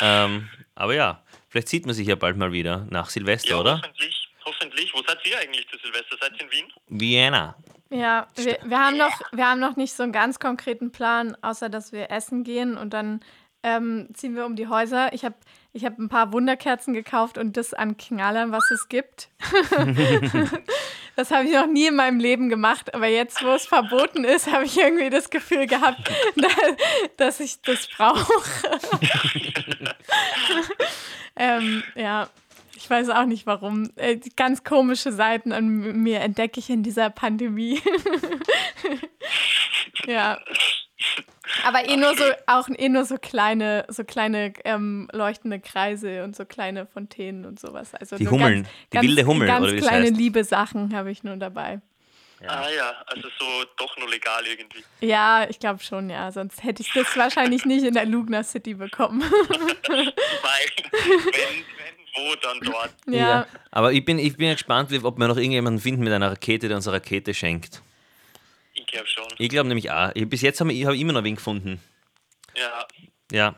ähm, 0.00 0.48
aber 0.76 0.94
ja, 0.94 1.22
vielleicht 1.48 1.68
sieht 1.68 1.86
man 1.86 1.94
sich 1.94 2.06
ja 2.06 2.14
bald 2.14 2.36
mal 2.36 2.52
wieder 2.52 2.86
nach 2.90 3.10
Silvester, 3.10 3.50
ja, 3.50 3.56
oder? 3.58 3.78
hoffentlich. 3.82 4.21
Hoffentlich. 4.44 4.92
Wo 4.94 5.02
seid 5.06 5.18
ihr 5.26 5.38
eigentlich 5.38 5.68
zu 5.68 5.78
Silvester? 5.78 6.16
Seid 6.20 6.32
ihr 6.34 6.42
in 6.42 6.52
Wien? 6.52 6.72
Vienna. 6.88 7.56
Ja, 7.90 8.26
wir, 8.36 8.58
wir, 8.64 8.78
haben 8.78 8.96
noch, 8.96 9.20
wir 9.32 9.46
haben 9.46 9.60
noch 9.60 9.76
nicht 9.76 9.92
so 9.92 10.02
einen 10.02 10.12
ganz 10.12 10.38
konkreten 10.38 10.92
Plan, 10.92 11.36
außer 11.42 11.68
dass 11.68 11.92
wir 11.92 12.10
essen 12.10 12.42
gehen 12.42 12.78
und 12.78 12.94
dann 12.94 13.20
ähm, 13.62 14.08
ziehen 14.14 14.34
wir 14.34 14.46
um 14.46 14.56
die 14.56 14.68
Häuser. 14.68 15.12
Ich 15.12 15.24
habe 15.24 15.36
ich 15.74 15.84
hab 15.86 15.98
ein 15.98 16.08
paar 16.08 16.32
Wunderkerzen 16.32 16.92
gekauft 16.92 17.38
und 17.38 17.56
das 17.56 17.72
an 17.72 17.96
Knallern, 17.96 18.52
was 18.52 18.70
es 18.70 18.88
gibt. 18.88 19.30
das 21.16 21.30
habe 21.30 21.44
ich 21.44 21.52
noch 21.52 21.66
nie 21.66 21.86
in 21.86 21.96
meinem 21.96 22.20
Leben 22.20 22.50
gemacht, 22.50 22.94
aber 22.94 23.06
jetzt, 23.06 23.42
wo 23.42 23.50
es 23.52 23.66
verboten 23.66 24.24
ist, 24.24 24.52
habe 24.52 24.64
ich 24.64 24.76
irgendwie 24.76 25.08
das 25.08 25.30
Gefühl 25.30 25.66
gehabt, 25.66 26.10
dass 27.16 27.40
ich 27.40 27.62
das 27.62 27.86
brauche. 27.86 28.32
ähm, 31.36 31.82
ja, 31.94 32.28
ich 32.82 32.90
weiß 32.90 33.10
auch 33.10 33.26
nicht 33.26 33.46
warum. 33.46 33.90
Äh, 33.94 34.18
ganz 34.34 34.64
komische 34.64 35.12
Seiten 35.12 35.52
an 35.52 36.02
mir 36.02 36.20
entdecke 36.20 36.58
ich 36.58 36.68
in 36.68 36.82
dieser 36.82 37.10
Pandemie. 37.10 37.80
ja. 40.06 40.40
Aber 41.64 41.88
eh 41.88 41.96
nur 41.96 42.16
so, 42.16 42.24
auch 42.46 42.68
eh 42.68 42.88
nur 42.88 43.04
so 43.04 43.18
kleine, 43.18 43.84
so 43.88 44.02
kleine 44.02 44.52
ähm, 44.64 45.08
leuchtende 45.12 45.60
Kreise 45.60 46.24
und 46.24 46.34
so 46.34 46.44
kleine 46.44 46.86
Fontänen 46.86 47.44
und 47.44 47.60
sowas. 47.60 47.94
Also 47.94 48.16
die 48.16 48.26
Hummeln, 48.26 48.66
ganz, 48.90 49.02
die 49.02 49.08
wilde 49.08 49.26
Hummel, 49.26 49.46
ganz 49.46 49.64
oder 49.64 49.74
wie 49.74 49.80
kleine 49.80 50.06
heißt. 50.06 50.16
liebe 50.16 50.42
Sachen 50.42 50.96
habe 50.96 51.12
ich 51.12 51.22
nur 51.22 51.36
dabei. 51.36 51.80
Ja. 52.40 52.48
Ah 52.48 52.70
ja, 52.70 53.04
also 53.06 53.28
so 53.38 53.46
doch 53.76 53.96
nur 53.98 54.10
legal 54.10 54.44
irgendwie. 54.44 54.82
Ja, 55.00 55.46
ich 55.48 55.60
glaube 55.60 55.84
schon, 55.84 56.10
ja. 56.10 56.32
Sonst 56.32 56.64
hätte 56.64 56.82
ich 56.82 56.92
das 56.92 57.16
wahrscheinlich 57.16 57.64
nicht 57.64 57.84
in 57.84 57.94
der 57.94 58.06
Lugner 58.06 58.42
City 58.42 58.74
bekommen. 58.74 59.20
Weil, 59.88 60.10
wenn, 60.90 61.32
wenn 61.32 61.91
wo, 62.14 62.34
dann 62.36 62.60
dort. 62.60 62.94
Ja. 63.06 63.16
Ja. 63.16 63.46
Aber 63.70 63.92
ich 63.92 64.04
bin, 64.04 64.18
ich 64.18 64.36
bin 64.36 64.50
gespannt, 64.50 64.92
ob 65.02 65.18
wir 65.18 65.28
noch 65.28 65.36
irgendjemanden 65.36 65.80
finden 65.80 66.04
mit 66.04 66.12
einer 66.12 66.30
Rakete, 66.30 66.68
der 66.68 66.76
uns 66.76 66.86
eine 66.86 66.96
Rakete 66.96 67.34
schenkt. 67.34 67.82
Ich 68.74 68.86
glaube 68.86 69.06
schon. 69.06 69.26
Ich 69.38 69.48
glaube 69.48 69.68
nämlich 69.68 69.90
auch. 69.90 70.10
Ich, 70.14 70.28
bis 70.28 70.42
jetzt 70.42 70.60
habe 70.60 70.72
ich, 70.72 70.84
hab 70.84 70.94
immer 70.94 71.12
noch 71.12 71.24
wen 71.24 71.36
gefunden. 71.36 71.82
Ja. 72.54 72.86
Ja. 73.30 73.54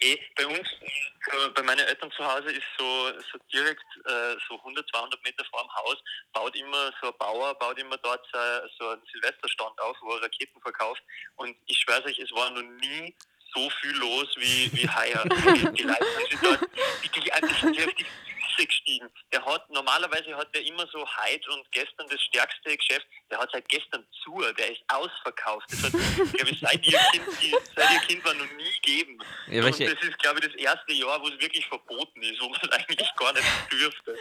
Eh, 0.00 0.18
bei 0.36 0.46
uns, 0.46 0.58
äh, 0.58 1.48
bei 1.54 1.62
meinen 1.62 1.86
Eltern 1.86 2.10
zu 2.12 2.24
Hause 2.24 2.50
ist 2.50 2.66
so, 2.78 3.10
so 3.32 3.38
direkt 3.52 3.84
äh, 4.06 4.36
so 4.48 4.56
100, 4.56 4.88
200 4.90 5.22
Meter 5.22 5.44
vor 5.50 5.62
dem 5.62 5.74
Haus, 5.74 5.96
baut 6.32 6.56
immer 6.56 6.92
so 7.00 7.08
ein 7.08 7.18
Bauer, 7.18 7.54
baut 7.54 7.78
immer 7.78 7.96
dort 7.98 8.26
so, 8.32 8.38
so 8.78 8.88
einen 8.90 9.02
Silvesterstand 9.12 9.78
auf, 9.80 9.96
wo 10.00 10.14
er 10.14 10.22
Raketen 10.22 10.60
verkauft. 10.60 11.02
Und 11.36 11.56
ich 11.66 11.78
schwöre 11.78 12.04
euch, 12.04 12.18
es 12.18 12.32
war 12.32 12.50
noch 12.50 12.62
nie 12.62 13.14
so 13.54 13.70
viel 13.80 13.92
los 13.96 14.28
wie, 14.36 14.70
wie 14.72 14.88
heuer. 14.88 15.24
Die, 15.24 15.72
die 15.74 15.82
Leute 15.82 16.06
sind 16.30 16.44
dort, 16.44 16.60
die 17.02 17.08
sind 17.08 17.74
sich 17.74 17.86
auf 17.86 17.94
die 17.94 18.04
Füße 18.04 18.66
gestiegen. 18.66 19.08
Der 19.32 19.44
hat, 19.44 19.68
normalerweise 19.70 20.36
hat 20.36 20.54
der 20.54 20.64
immer 20.64 20.86
so 20.88 20.98
heute 21.00 21.50
und 21.52 21.70
gestern 21.72 22.08
das 22.08 22.20
stärkste 22.22 22.76
Geschäft, 22.76 23.06
der 23.30 23.38
hat 23.38 23.50
seit 23.52 23.68
gestern 23.68 24.04
zu, 24.22 24.40
der 24.58 24.72
ist 24.72 24.82
ausverkauft. 24.88 25.66
Das 25.70 25.84
hat, 25.84 25.92
glaube 25.92 26.50
ich, 26.50 26.60
seit 26.60 26.86
ihr 26.86 26.98
Kind, 27.12 27.24
die, 27.42 27.56
seit 27.76 27.90
ihr 27.92 28.00
Kind 28.00 28.24
war 28.24 28.34
noch 28.34 28.50
nie 28.52 28.72
gegeben. 28.82 29.18
Ja, 29.48 29.64
und 29.64 29.80
das 29.80 30.02
ist, 30.02 30.18
glaube 30.18 30.40
ich, 30.40 30.46
das 30.46 30.54
erste 30.54 30.92
Jahr, 30.92 31.20
wo 31.22 31.28
es 31.28 31.40
wirklich 31.40 31.66
verboten 31.66 32.22
ist, 32.22 32.40
wo 32.40 32.48
man 32.48 32.60
es 32.62 32.68
eigentlich 32.72 33.14
gar 33.16 33.32
nicht 33.32 33.46
dürfte. 33.72 34.16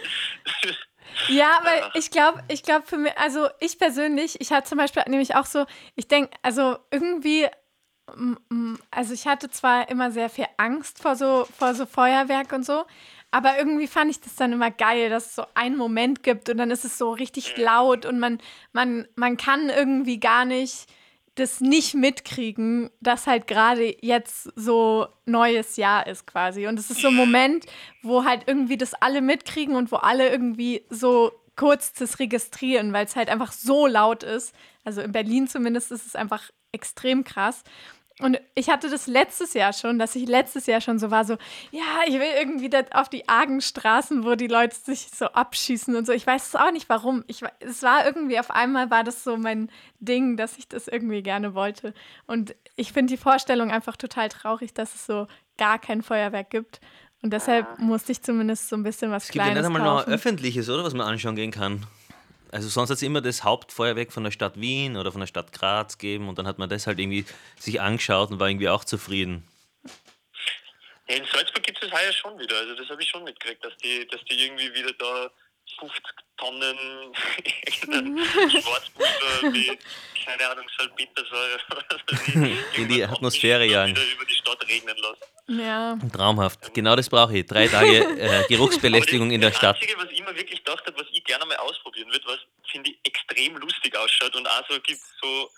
Ja, 1.30 1.60
aber 1.60 1.96
ich 1.96 2.12
glaube, 2.12 2.44
ich 2.50 2.64
glaube 2.64 2.86
für 2.86 2.98
mich, 2.98 3.18
also 3.18 3.50
ich 3.60 3.78
persönlich, 3.80 4.40
ich 4.42 4.52
hatte 4.52 4.68
zum 4.68 4.78
Beispiel 4.78 5.04
nämlich 5.08 5.36
auch 5.36 5.46
so, 5.46 5.66
ich 5.96 6.08
denke, 6.08 6.38
also 6.42 6.78
irgendwie, 6.92 7.48
also 8.92 9.14
ich 9.14 9.28
hatte 9.28 9.50
zwar 9.50 9.90
immer 9.90 10.12
sehr 10.12 10.30
viel 10.30 10.48
Angst 10.58 11.02
vor 11.02 11.16
so, 11.16 11.46
vor 11.58 11.74
so 11.74 11.86
Feuerwerk 11.86 12.54
und 12.54 12.66
so, 12.66 12.86
aber 13.32 13.58
irgendwie 13.58 13.88
fand 13.88 14.10
ich 14.10 14.22
das 14.22 14.36
dann 14.36 14.54
immer 14.54 14.72
geil, 14.72 15.10
dass 15.10 15.28
es 15.28 15.36
so 15.36 15.44
einen 15.54 15.78
Moment 15.78 16.24
gibt 16.24 16.50
und 16.50 16.58
dann 16.58 16.72
ist 16.72 16.86
es 16.86 16.98
so 16.98 17.12
richtig 17.12 17.58
laut 17.58 18.06
und 18.06 18.20
man, 18.20 18.40
man, 18.72 19.08
man 19.16 19.38
kann 19.38 19.70
irgendwie 19.70 20.20
gar 20.20 20.46
nicht 20.46 20.88
das 21.36 21.62
nicht 21.62 21.94
mitkriegen, 21.94 22.90
dass 23.00 23.28
halt 23.28 23.48
gerade 23.48 23.96
jetzt 24.02 24.52
so 24.56 25.08
neues 25.26 25.78
Jahr 25.78 26.08
ist 26.08 26.26
quasi. 26.26 26.68
Und 26.68 26.80
es 26.80 26.90
ist 26.90 27.02
so 27.02 27.10
ein 27.10 27.16
Moment, 27.16 27.66
wo 28.02 28.24
halt 28.24 28.44
irgendwie 28.48 28.78
das 28.78 28.96
alle 28.96 29.22
mitkriegen 29.22 29.76
und 29.76 29.92
wo 29.92 29.98
alle 29.98 30.30
irgendwie 30.30 30.84
so 30.90 31.32
kurz 31.56 31.94
das 31.94 32.20
registrieren, 32.20 32.94
weil 32.94 33.06
es 33.06 33.16
halt 33.16 33.30
einfach 33.30 33.52
so 33.52 33.88
laut 33.88 34.24
ist. 34.24 34.54
Also 34.84 35.02
in 35.02 35.12
Berlin 35.12 35.48
zumindest 35.48 35.92
ist 35.92 36.08
es 36.08 36.16
einfach 36.16 36.50
extrem 36.72 37.24
krass. 37.24 37.64
Und 38.20 38.40
ich 38.56 38.70
hatte 38.70 38.90
das 38.90 39.06
letztes 39.06 39.54
Jahr 39.54 39.74
schon, 39.74 40.00
dass 40.00 40.16
ich 40.16 40.28
letztes 40.28 40.66
Jahr 40.66 40.82
schon 40.82 40.98
so 40.98 41.12
war, 41.12 41.24
so, 41.24 41.38
ja, 41.72 42.02
ich 42.08 42.16
will 42.16 42.32
irgendwie 42.40 42.70
auf 42.94 43.10
die 43.10 43.30
argen 43.30 43.62
Straßen, 43.62 44.24
wo 44.24 44.34
die 44.34 44.48
Leute 44.48 44.76
sich 44.76 45.10
so 45.14 45.26
abschießen 45.26 45.96
und 45.96 46.08
so. 46.08 46.14
Ich 46.14 46.26
weiß 46.26 46.48
es 46.48 46.56
auch 46.56 46.72
nicht 46.72 46.90
warum. 46.90 47.24
Ich, 47.28 47.44
es 47.60 47.84
war 47.84 48.06
irgendwie, 48.08 48.40
auf 48.40 48.50
einmal 48.50 48.90
war 48.90 49.04
das 49.04 49.24
so 49.24 49.38
mein 49.38 49.70
Ding, 50.00 50.36
dass 50.36 50.58
ich 50.58 50.68
das 50.68 50.88
irgendwie 50.88 51.22
gerne 51.22 51.54
wollte. 51.54 51.94
Und 52.26 52.56
ich 52.76 52.92
finde 52.92 53.14
die 53.14 53.18
Vorstellung 53.18 53.70
einfach 53.70 53.96
total 53.96 54.30
traurig, 54.30 54.74
dass 54.74 54.96
es 54.96 55.06
so 55.06 55.28
gar 55.60 55.78
kein 55.78 56.02
Feuerwerk 56.02 56.50
gibt. 56.50 56.80
Und 57.22 57.34
deshalb 57.34 57.78
musste 57.80 58.12
ich 58.12 58.24
zumindest 58.24 58.70
so 58.70 58.76
ein 58.76 58.84
bisschen 58.84 59.12
was 59.12 59.26
Es 59.26 59.30
gibt 59.30 59.46
ja 59.46 59.52
Kleines 59.52 59.68
nicht 59.68 59.78
einmal 59.78 60.02
noch 60.02 60.08
öffentliches, 60.08 60.70
oder? 60.70 60.84
Was 60.84 60.94
man 60.94 61.06
anschauen 61.08 61.36
gehen 61.36 61.52
kann. 61.52 61.86
Also 62.52 62.70
sonst 62.70 62.90
hat 62.90 62.98
es 62.98 63.04
immer 63.04 63.22
das 63.22 63.44
Hauptfeuerwerk 63.44 64.12
von 64.12 64.24
der 64.24 64.32
Stadt 64.32 64.60
Wien 64.60 64.98
oder 64.98 65.12
von 65.12 65.22
der 65.22 65.28
Stadt 65.28 65.52
Graz 65.52 65.98
gegeben 65.98 66.30
und 66.30 66.38
dann 66.38 66.48
hat 66.48 66.58
man 66.58 66.70
das 66.70 66.88
halt 66.88 67.00
irgendwie 67.00 67.26
sich 67.60 67.82
angeschaut 67.82 68.32
und 68.32 68.40
war 68.40 68.50
irgendwie 68.50 68.70
auch 68.70 68.84
zufrieden. 68.84 69.48
in 71.08 71.24
Salzburg 71.26 71.64
gibt 71.64 71.82
es 71.82 71.90
das 71.90 72.00
heuer 72.00 72.12
schon 72.12 72.40
wieder. 72.40 72.56
Also 72.58 72.76
das 72.76 72.90
habe 72.90 73.02
ich 73.02 73.10
schon 73.10 73.24
mitgekriegt, 73.24 73.64
dass 73.64 73.76
die, 73.78 74.08
dass 74.08 74.24
die 74.26 74.46
irgendwie 74.46 74.74
wieder 74.74 74.94
da 74.94 75.30
50 75.80 76.04
Tonnen 76.38 76.78
Schwarzpulver 78.50 79.54
wie, 79.54 79.78
keine 80.24 80.50
Ahnung, 80.50 80.66
Salpetersäure 80.78 81.60
oder 81.72 81.84
was 81.90 82.02
weiß 82.20 82.28
ich, 82.28 82.78
In 82.80 82.88
die 82.90 83.04
Atmosphäre 83.04 83.64
wieder 83.66 83.88
jagen. 83.88 83.96
über 84.16 84.26
die 84.26 84.34
Stadt 84.36 84.68
regnen 84.68 84.98
lassen. 84.98 85.60
Ja. 85.62 85.98
Traumhaft. 86.14 86.74
Genau 86.74 86.96
das 86.96 87.10
brauche 87.10 87.38
ich. 87.38 87.46
Drei 87.46 87.68
Tage 87.68 88.00
äh, 88.20 88.44
Geruchsbelästigung 88.50 89.32
in 89.32 89.42
der 89.42 89.52
das 89.52 89.58
Stadt. 89.60 89.76
Einzige, 89.78 89.98
was 89.98 90.12
ich 90.12 90.20
mir 90.20 90.36
wirklich 90.36 90.64
gedacht 90.64 90.86
habe, 90.86 91.00
was 91.00 91.08
ich 91.12 91.24
gerne 91.24 91.46
mal 91.46 91.56
ausprobieren 91.58 92.12
würde, 92.12 92.26
was 92.28 92.40
finde 92.72 92.92
ich 92.92 92.98
extrem 93.04 93.56
lustig 93.58 93.96
ausschaut 93.96 94.36
und 94.36 94.46
auch 94.48 94.64
so 94.70 94.80
gibt 94.82 95.00
so, 95.22 95.50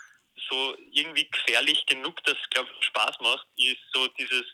so 0.49 0.75
irgendwie 0.91 1.27
gefährlich 1.29 1.83
genug, 1.87 2.23
dass 2.23 2.35
es 2.41 2.49
glaube 2.51 2.69
Spaß 2.81 3.15
macht, 3.21 3.47
ist 3.57 3.79
so 3.93 4.07
dieses 4.09 4.45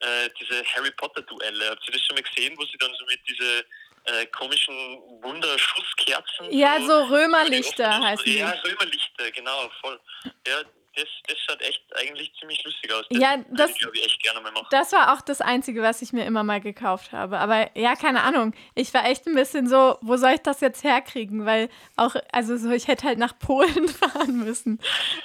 äh, 0.00 0.28
diese 0.40 0.64
Harry 0.74 0.90
Potter 0.92 1.22
Duelle. 1.22 1.70
Habt 1.70 1.86
ihr 1.88 1.92
das 1.92 2.02
schon 2.06 2.16
mal 2.16 2.22
gesehen, 2.22 2.54
wo 2.56 2.64
sie 2.64 2.78
dann 2.78 2.92
so 2.98 3.04
mit 3.06 3.20
diese 3.28 3.64
äh, 4.04 4.26
komischen 4.26 4.74
Wunderschusskerzen 5.22 6.50
Ja, 6.50 6.80
so 6.80 7.04
Römerlichter 7.04 7.98
heißen 8.00 8.24
die. 8.24 8.38
Ja, 8.38 8.50
Römerlichter, 8.50 9.30
genau, 9.32 9.70
voll. 9.80 9.98
Ja, 10.46 10.62
das, 10.96 11.08
das 11.26 11.36
schaut 11.40 11.60
echt 11.62 11.82
eigentlich 11.96 12.32
ziemlich 12.38 12.62
lustig 12.62 12.92
aus. 12.92 13.04
Das 13.10 13.18
Ja, 13.20 13.36
das- 13.50 13.70
ich 13.72 13.78
glaube 13.80 13.96
ich 13.96 14.04
echt 14.06 14.22
gerne 14.22 14.40
mal 14.40 14.52
machen. 14.52 14.66
Das 14.70 14.92
war 14.92 15.12
auch 15.12 15.20
das 15.22 15.40
Einzige, 15.40 15.82
was 15.82 16.02
ich 16.02 16.12
mir 16.12 16.24
immer 16.24 16.44
mal 16.44 16.60
gekauft 16.60 17.10
habe. 17.12 17.38
Aber 17.38 17.76
ja, 17.76 17.96
keine 17.96 18.22
Ahnung. 18.22 18.54
Ich 18.76 18.94
war 18.94 19.04
echt 19.06 19.26
ein 19.26 19.34
bisschen 19.34 19.68
so, 19.68 19.98
wo 20.02 20.16
soll 20.16 20.32
ich 20.34 20.40
das 20.42 20.60
jetzt 20.60 20.84
herkriegen? 20.84 21.46
Weil 21.46 21.68
auch, 21.96 22.14
also 22.30 22.56
so, 22.56 22.70
ich 22.70 22.86
hätte 22.86 23.06
halt 23.08 23.18
nach 23.18 23.36
Polen 23.38 23.88
fahren 23.88 24.36
müssen. 24.36 24.78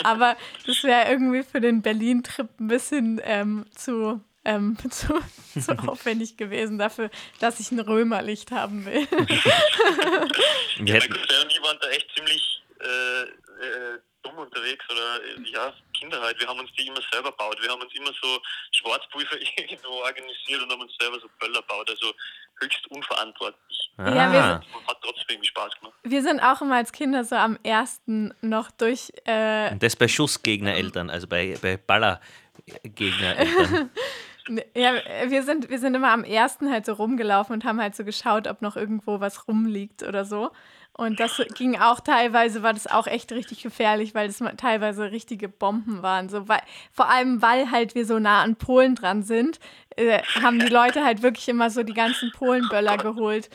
Aber 0.03 0.37
das 0.65 0.83
wäre 0.83 1.07
irgendwie 1.11 1.43
für 1.43 1.61
den 1.61 1.83
Berlin-Trip 1.83 2.47
ein 2.59 2.67
bisschen 2.67 3.21
ähm, 3.23 3.65
zu, 3.75 4.21
ähm, 4.49 4.77
zu, 4.89 5.13
zu 5.59 5.71
aufwendig 5.87 6.37
gewesen 6.37 6.77
dafür, 6.77 7.09
dass 7.39 7.59
ich 7.59 7.71
ein 7.71 7.79
Römerlicht 7.79 8.51
haben 8.51 8.85
will. 8.85 9.07
Wir 10.79 10.93
hätten, 10.95 11.13
und 11.13 11.51
ich 11.51 11.61
waren 11.61 11.77
da 11.81 11.89
echt 11.89 12.07
ziemlich 12.15 12.63
äh, 12.79 13.23
äh, 13.23 13.99
dumm 14.23 14.37
unterwegs 14.37 14.85
oder 14.89 15.23
äh, 15.23 15.51
ja, 15.51 15.73
Kinder 15.97 16.21
halt. 16.21 16.39
Wir 16.39 16.47
haben 16.47 16.59
uns 16.59 16.71
die 16.77 16.87
immer 16.87 17.01
selber 17.11 17.31
gebaut. 17.31 17.57
Wir 17.61 17.69
haben 17.69 17.81
uns 17.81 17.93
immer 17.93 18.11
so 18.21 18.39
Schwarzpulver 18.71 19.37
irgendwo 19.57 19.89
organisiert 19.89 20.63
und 20.63 20.71
haben 20.71 20.81
uns 20.81 20.93
selber 20.99 21.19
so 21.19 21.27
Böller 21.39 21.61
gebaut. 21.61 21.89
Also 21.89 22.13
höchst 22.61 22.87
unverantwortlich. 22.89 23.91
Ja, 23.97 24.31
wir 24.31 24.43
ah, 24.43 24.61
hat 24.87 24.97
trotzdem 25.01 25.25
irgendwie 25.29 25.49
Spaß 25.49 25.73
gemacht. 25.79 25.93
Wir 26.03 26.21
sind 26.21 26.39
auch 26.39 26.61
immer 26.61 26.75
als 26.75 26.91
Kinder 26.91 27.23
so 27.23 27.35
am 27.35 27.57
ersten 27.63 28.33
noch 28.41 28.71
durch 28.71 29.11
äh, 29.25 29.71
und 29.71 29.83
das 29.83 29.95
bei 29.95 30.07
Schussgegnereltern, 30.07 31.09
also 31.09 31.27
bei, 31.27 31.57
bei 31.61 31.77
Ballergegnereltern. 31.77 33.89
Ja, 34.75 34.93
wir 35.27 35.43
sind, 35.43 35.69
wir 35.69 35.79
sind 35.79 35.95
immer 35.95 36.11
am 36.11 36.23
ersten 36.23 36.71
halt 36.71 36.85
so 36.85 36.93
rumgelaufen 36.93 37.53
und 37.53 37.65
haben 37.65 37.79
halt 37.79 37.95
so 37.95 38.03
geschaut, 38.03 38.47
ob 38.47 38.61
noch 38.61 38.75
irgendwo 38.75 39.19
was 39.19 39.47
rumliegt 39.47 40.03
oder 40.03 40.25
so. 40.25 40.51
Und 40.93 41.21
das 41.21 41.41
ging 41.55 41.79
auch 41.79 42.01
teilweise, 42.01 42.61
war 42.61 42.73
das 42.73 42.85
auch 42.85 43.07
echt 43.07 43.31
richtig 43.31 43.63
gefährlich, 43.63 44.13
weil 44.15 44.27
das 44.27 44.43
teilweise 44.57 45.11
richtige 45.11 45.47
Bomben 45.47 46.01
waren. 46.01 46.27
So, 46.27 46.49
weil, 46.49 46.61
vor 46.91 47.09
allem, 47.09 47.41
weil 47.41 47.71
halt 47.71 47.95
wir 47.95 48.05
so 48.05 48.19
nah 48.19 48.41
an 48.41 48.57
Polen 48.57 48.95
dran 48.95 49.23
sind, 49.23 49.59
äh, 49.95 50.21
haben 50.41 50.59
die 50.59 50.67
Leute 50.67 51.05
halt 51.05 51.21
wirklich 51.21 51.47
immer 51.47 51.69
so 51.69 51.83
die 51.83 51.93
ganzen 51.93 52.33
Polenböller 52.33 52.97
geholt. 52.97 53.49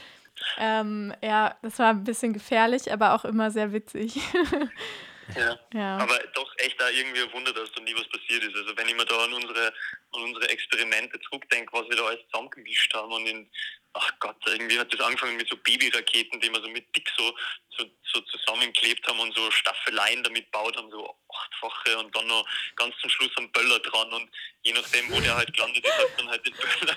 Ähm, 0.58 1.12
ja, 1.22 1.54
das 1.60 1.78
war 1.78 1.90
ein 1.90 2.04
bisschen 2.04 2.32
gefährlich, 2.32 2.90
aber 2.92 3.14
auch 3.14 3.24
immer 3.24 3.50
sehr 3.50 3.72
witzig. 3.72 4.20
Ja. 5.36 5.58
ja. 5.72 5.96
Aber 5.98 6.18
doch 6.34 6.52
echt 6.58 6.80
da 6.80 6.88
irgendwie 6.90 7.22
ein 7.22 7.32
Wunder, 7.32 7.52
dass 7.52 7.70
da 7.72 7.80
nie 7.80 7.94
was 7.94 8.08
passiert 8.08 8.42
ist. 8.44 8.54
Also 8.56 8.76
wenn 8.76 8.88
ich 8.88 8.94
mir 8.94 9.04
da 9.06 9.24
an 9.24 9.32
unsere, 9.32 9.66
an 10.12 10.22
unsere 10.22 10.48
Experimente 10.48 11.18
zurückdenke, 11.22 11.72
was 11.72 11.88
wir 11.88 11.96
da 11.96 12.04
alles 12.06 12.20
zusammengemischt 12.30 12.92
haben 12.94 13.12
und 13.12 13.26
in, 13.26 13.50
ach 13.94 14.10
Gott, 14.20 14.36
irgendwie 14.46 14.78
hat 14.78 14.92
das 14.92 15.00
angefangen 15.00 15.36
mit 15.36 15.48
so 15.48 15.56
Babyraketen, 15.56 16.40
die 16.40 16.50
wir 16.50 16.60
so 16.60 16.68
mit 16.68 16.84
dick 16.96 17.08
so, 17.16 17.34
so, 17.76 17.84
so 18.12 18.20
zusammengeklebt 18.22 19.06
haben 19.06 19.20
und 19.20 19.34
so 19.36 19.50
Staffeleien 19.50 20.22
damit 20.22 20.50
baut 20.50 20.76
haben, 20.76 20.90
so 20.90 21.16
achtfache 21.32 21.98
und 21.98 22.14
dann 22.14 22.26
noch 22.26 22.46
ganz 22.76 22.94
zum 23.00 23.10
Schluss 23.10 23.30
ein 23.38 23.50
Böller 23.52 23.78
dran 23.80 24.12
und 24.12 24.30
je 24.62 24.72
nachdem, 24.72 25.10
wo 25.10 25.20
der 25.20 25.34
halt 25.36 25.52
gelandet 25.52 25.84
ist, 25.84 25.98
hat 25.98 26.18
dann 26.18 26.28
halt 26.28 26.46
den 26.46 26.54
Böller 26.54 26.96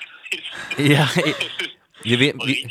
Ja, 0.78 1.10
ich- 1.26 1.36
Ja, 2.64 2.70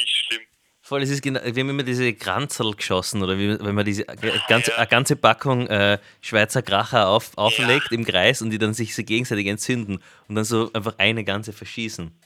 voll, 0.86 1.02
es 1.02 1.10
ist 1.10 1.22
genau, 1.22 1.40
wir 1.42 1.62
haben 1.62 1.70
immer 1.70 1.82
diese 1.82 2.14
Kranzerl 2.14 2.74
geschossen 2.74 3.22
oder 3.22 3.36
wie, 3.38 3.58
wenn 3.58 3.74
man 3.74 3.84
diese 3.84 4.04
ganze, 4.48 4.76
eine 4.78 4.86
ganze 4.86 5.16
Packung 5.16 5.66
äh, 5.66 5.98
Schweizer 6.20 6.62
Kracher 6.62 7.08
auf, 7.08 7.36
auflegt 7.36 7.90
im 7.90 8.04
Kreis 8.04 8.40
und 8.40 8.50
die 8.50 8.58
dann 8.58 8.72
sich 8.72 8.94
so 8.94 9.02
gegenseitig 9.02 9.48
entzünden 9.48 10.02
und 10.28 10.34
dann 10.36 10.44
so 10.44 10.70
einfach 10.72 10.94
eine 10.98 11.24
ganze 11.24 11.52
verschießen. 11.52 12.16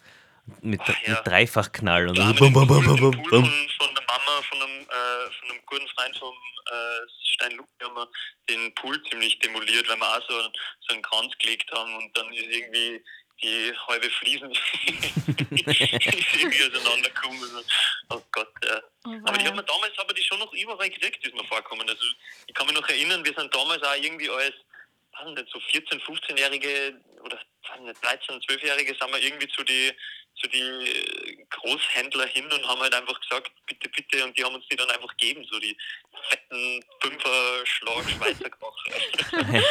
Mit, 0.63 0.81
Ach 0.83 0.89
ja. 1.07 1.15
mit 1.15 1.27
Dreifachknall 1.27 2.09
und 2.09 2.19
Ja, 2.19 2.29
so 2.29 2.35
bum, 2.35 2.53
bum, 2.53 2.67
bum, 2.67 2.85
bum, 2.85 2.97
bum, 2.97 3.11
bum. 3.11 3.23
von, 3.31 3.45
von 3.79 3.95
der 3.95 4.05
Mama, 4.07 4.43
von 4.49 4.63
einem, 4.63 4.81
äh, 4.81 5.31
von 5.39 5.51
einem 5.51 5.61
guten 5.67 5.89
Freund 5.89 6.17
vom 6.19 6.35
äh, 6.35 7.09
Stein 7.23 7.53
Luke, 7.57 7.69
haben 7.83 7.95
wir 7.95 8.09
den 8.49 8.75
Pool 8.75 9.01
ziemlich 9.05 9.39
demoliert, 9.39 9.89
weil 9.89 9.97
wir 9.97 10.07
auch 10.07 10.29
so, 10.29 10.35
so 10.35 10.95
einen 10.95 11.03
Kranz 11.03 11.33
gelegt 11.39 11.71
haben 11.73 11.95
und 11.97 12.17
dann 12.17 12.33
ist 12.33 12.49
irgendwie 12.51 13.03
die 13.43 13.73
halbe 13.89 14.11
Fliesen 14.11 14.51
irgendwie 15.51 16.65
auseinandergekommen. 16.65 17.65
Oh 18.11 18.21
Gott, 18.33 18.53
ja. 18.65 18.81
Oh, 19.07 19.11
Aber 19.25 19.39
die 19.39 19.47
haben 19.47 19.57
wir 19.57 19.63
damals 19.63 19.99
aber 19.99 20.13
die 20.13 20.23
schon 20.23 20.39
noch 20.39 20.53
überall 20.53 20.91
gekriegt, 20.91 21.25
ist 21.27 21.35
mir 21.35 21.45
vorkommen. 21.45 21.89
Also 21.89 22.05
ich 22.47 22.55
kann 22.55 22.67
mich 22.67 22.77
noch 22.77 22.89
erinnern, 22.89 23.25
wir 23.25 23.35
sind 23.35 23.55
damals 23.55 23.83
auch 23.83 23.97
irgendwie 23.97 24.29
als 24.31 24.55
nicht, 25.35 25.49
so 25.53 25.59
14-, 25.59 26.01
15-Jährige 26.03 27.01
oder 27.23 27.39
weiß 27.69 27.81
nicht, 27.81 28.03
13-, 28.03 28.43
12-Jährige 28.47 28.97
sind 28.99 29.13
wir 29.13 29.23
irgendwie 29.23 29.49
zu 29.49 29.63
die 29.65 29.93
zu 30.41 30.49
die 30.49 30.59
äh, 30.59 31.37
Großhändler 31.51 32.27
hin 32.27 32.45
und 32.45 32.67
haben 32.67 32.81
halt 32.81 32.95
einfach 32.95 33.21
gesagt, 33.21 33.51
bitte, 33.67 33.89
bitte, 33.89 34.25
und 34.25 34.37
die 34.37 34.45
haben 34.45 34.55
uns 34.55 34.65
die 34.71 34.77
dann 34.77 34.91
einfach 34.91 35.11
gegeben, 35.17 35.45
so 35.51 35.59
die 35.59 35.77
fetten 36.29 36.85
Fünfer-Schlag 37.01 38.11
Schweizer. 38.11 38.51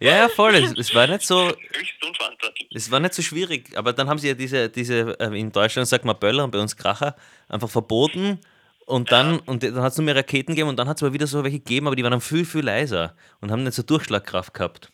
Ja, 0.00 0.16
ja, 0.16 0.28
voll. 0.28 0.54
Es, 0.54 0.72
es 0.76 0.94
war 0.94 1.06
nicht 1.06 1.22
so, 1.22 1.48
Höchst 1.48 2.04
unverantwortlich. 2.04 2.68
es 2.74 2.90
war 2.90 3.00
nicht 3.00 3.14
so 3.14 3.22
schwierig, 3.22 3.76
aber 3.76 3.92
dann 3.92 4.08
haben 4.08 4.18
sie 4.18 4.28
ja 4.28 4.34
diese, 4.34 4.68
diese 4.68 5.18
äh, 5.18 5.38
in 5.38 5.50
Deutschland 5.50 5.88
sagt 5.88 6.04
man 6.04 6.18
Böller 6.18 6.44
und 6.44 6.50
bei 6.50 6.58
uns 6.58 6.76
Kracher, 6.76 7.16
einfach 7.48 7.70
verboten. 7.70 8.40
Und 8.86 9.12
dann, 9.12 9.38
und 9.40 9.62
dann 9.62 9.80
hat 9.80 9.92
es 9.92 9.98
nur 9.98 10.04
mehr 10.04 10.16
Raketen 10.16 10.54
gegeben 10.54 10.68
und 10.68 10.76
dann 10.76 10.88
hat 10.88 10.98
es 10.98 11.02
aber 11.02 11.14
wieder 11.14 11.26
so 11.26 11.42
welche 11.42 11.58
gegeben, 11.58 11.86
aber 11.86 11.96
die 11.96 12.02
waren 12.02 12.10
dann 12.10 12.20
viel, 12.20 12.44
viel 12.44 12.62
leiser 12.62 13.16
und 13.40 13.50
haben 13.50 13.62
nicht 13.62 13.74
so 13.74 13.82
Durchschlagkraft 13.82 14.52
gehabt. 14.52 14.90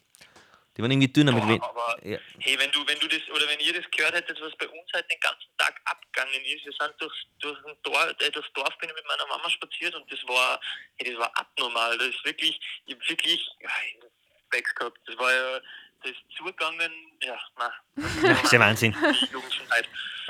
Die 0.80 0.82
waren 0.82 0.92
irgendwie 0.92 1.12
dünner 1.12 1.32
mit 1.32 1.42
Boah, 1.42 1.48
wen 1.50 1.62
aber 1.62 2.06
ja. 2.08 2.18
hey, 2.38 2.58
wenn 2.58 2.72
du, 2.72 2.86
wenn 2.86 2.98
du 3.00 3.06
das, 3.06 3.20
oder 3.36 3.46
wenn 3.48 3.60
ihr 3.60 3.74
das 3.74 3.84
gehört 3.90 4.14
hättet, 4.14 4.40
was 4.40 4.56
bei 4.56 4.66
uns 4.66 4.90
halt 4.94 5.04
den 5.10 5.20
ganzen 5.20 5.54
Tag 5.58 5.78
abgegangen 5.84 6.42
ist, 6.42 6.64
wir 6.64 6.72
sind 6.72 6.94
durch, 6.98 7.26
durch 7.38 7.58
ein 7.66 7.76
Dorf, 7.82 8.14
äh, 8.18 8.30
das 8.30 8.50
Dorf 8.54 8.78
bin 8.78 8.88
ich 8.88 8.96
mit 8.96 9.06
meiner 9.06 9.26
Mama 9.26 9.50
spaziert 9.50 9.94
und 9.94 10.10
das 10.10 10.26
war, 10.26 10.58
hey, 10.96 11.12
das 11.12 11.20
war 11.20 11.30
abnormal. 11.36 11.98
Das 11.98 12.08
ist 12.08 12.24
wirklich, 12.24 12.58
ich 12.86 12.94
hab 12.94 13.10
wirklich, 13.10 13.46
ja, 13.60 13.68
ich 13.88 14.02
hab 14.02 14.10
Specs 14.46 14.74
gehabt. 14.74 14.98
Das 15.04 15.18
war 15.18 15.30
ja, 15.30 15.60
das 16.02 16.12
ist 16.12 16.36
zugegangen, 16.36 16.90
ja, 17.22 17.36
na. 17.58 17.72
Das 18.22 18.42
ist 18.42 18.52
ja 18.52 18.60
Wahnsinn. 18.60 18.94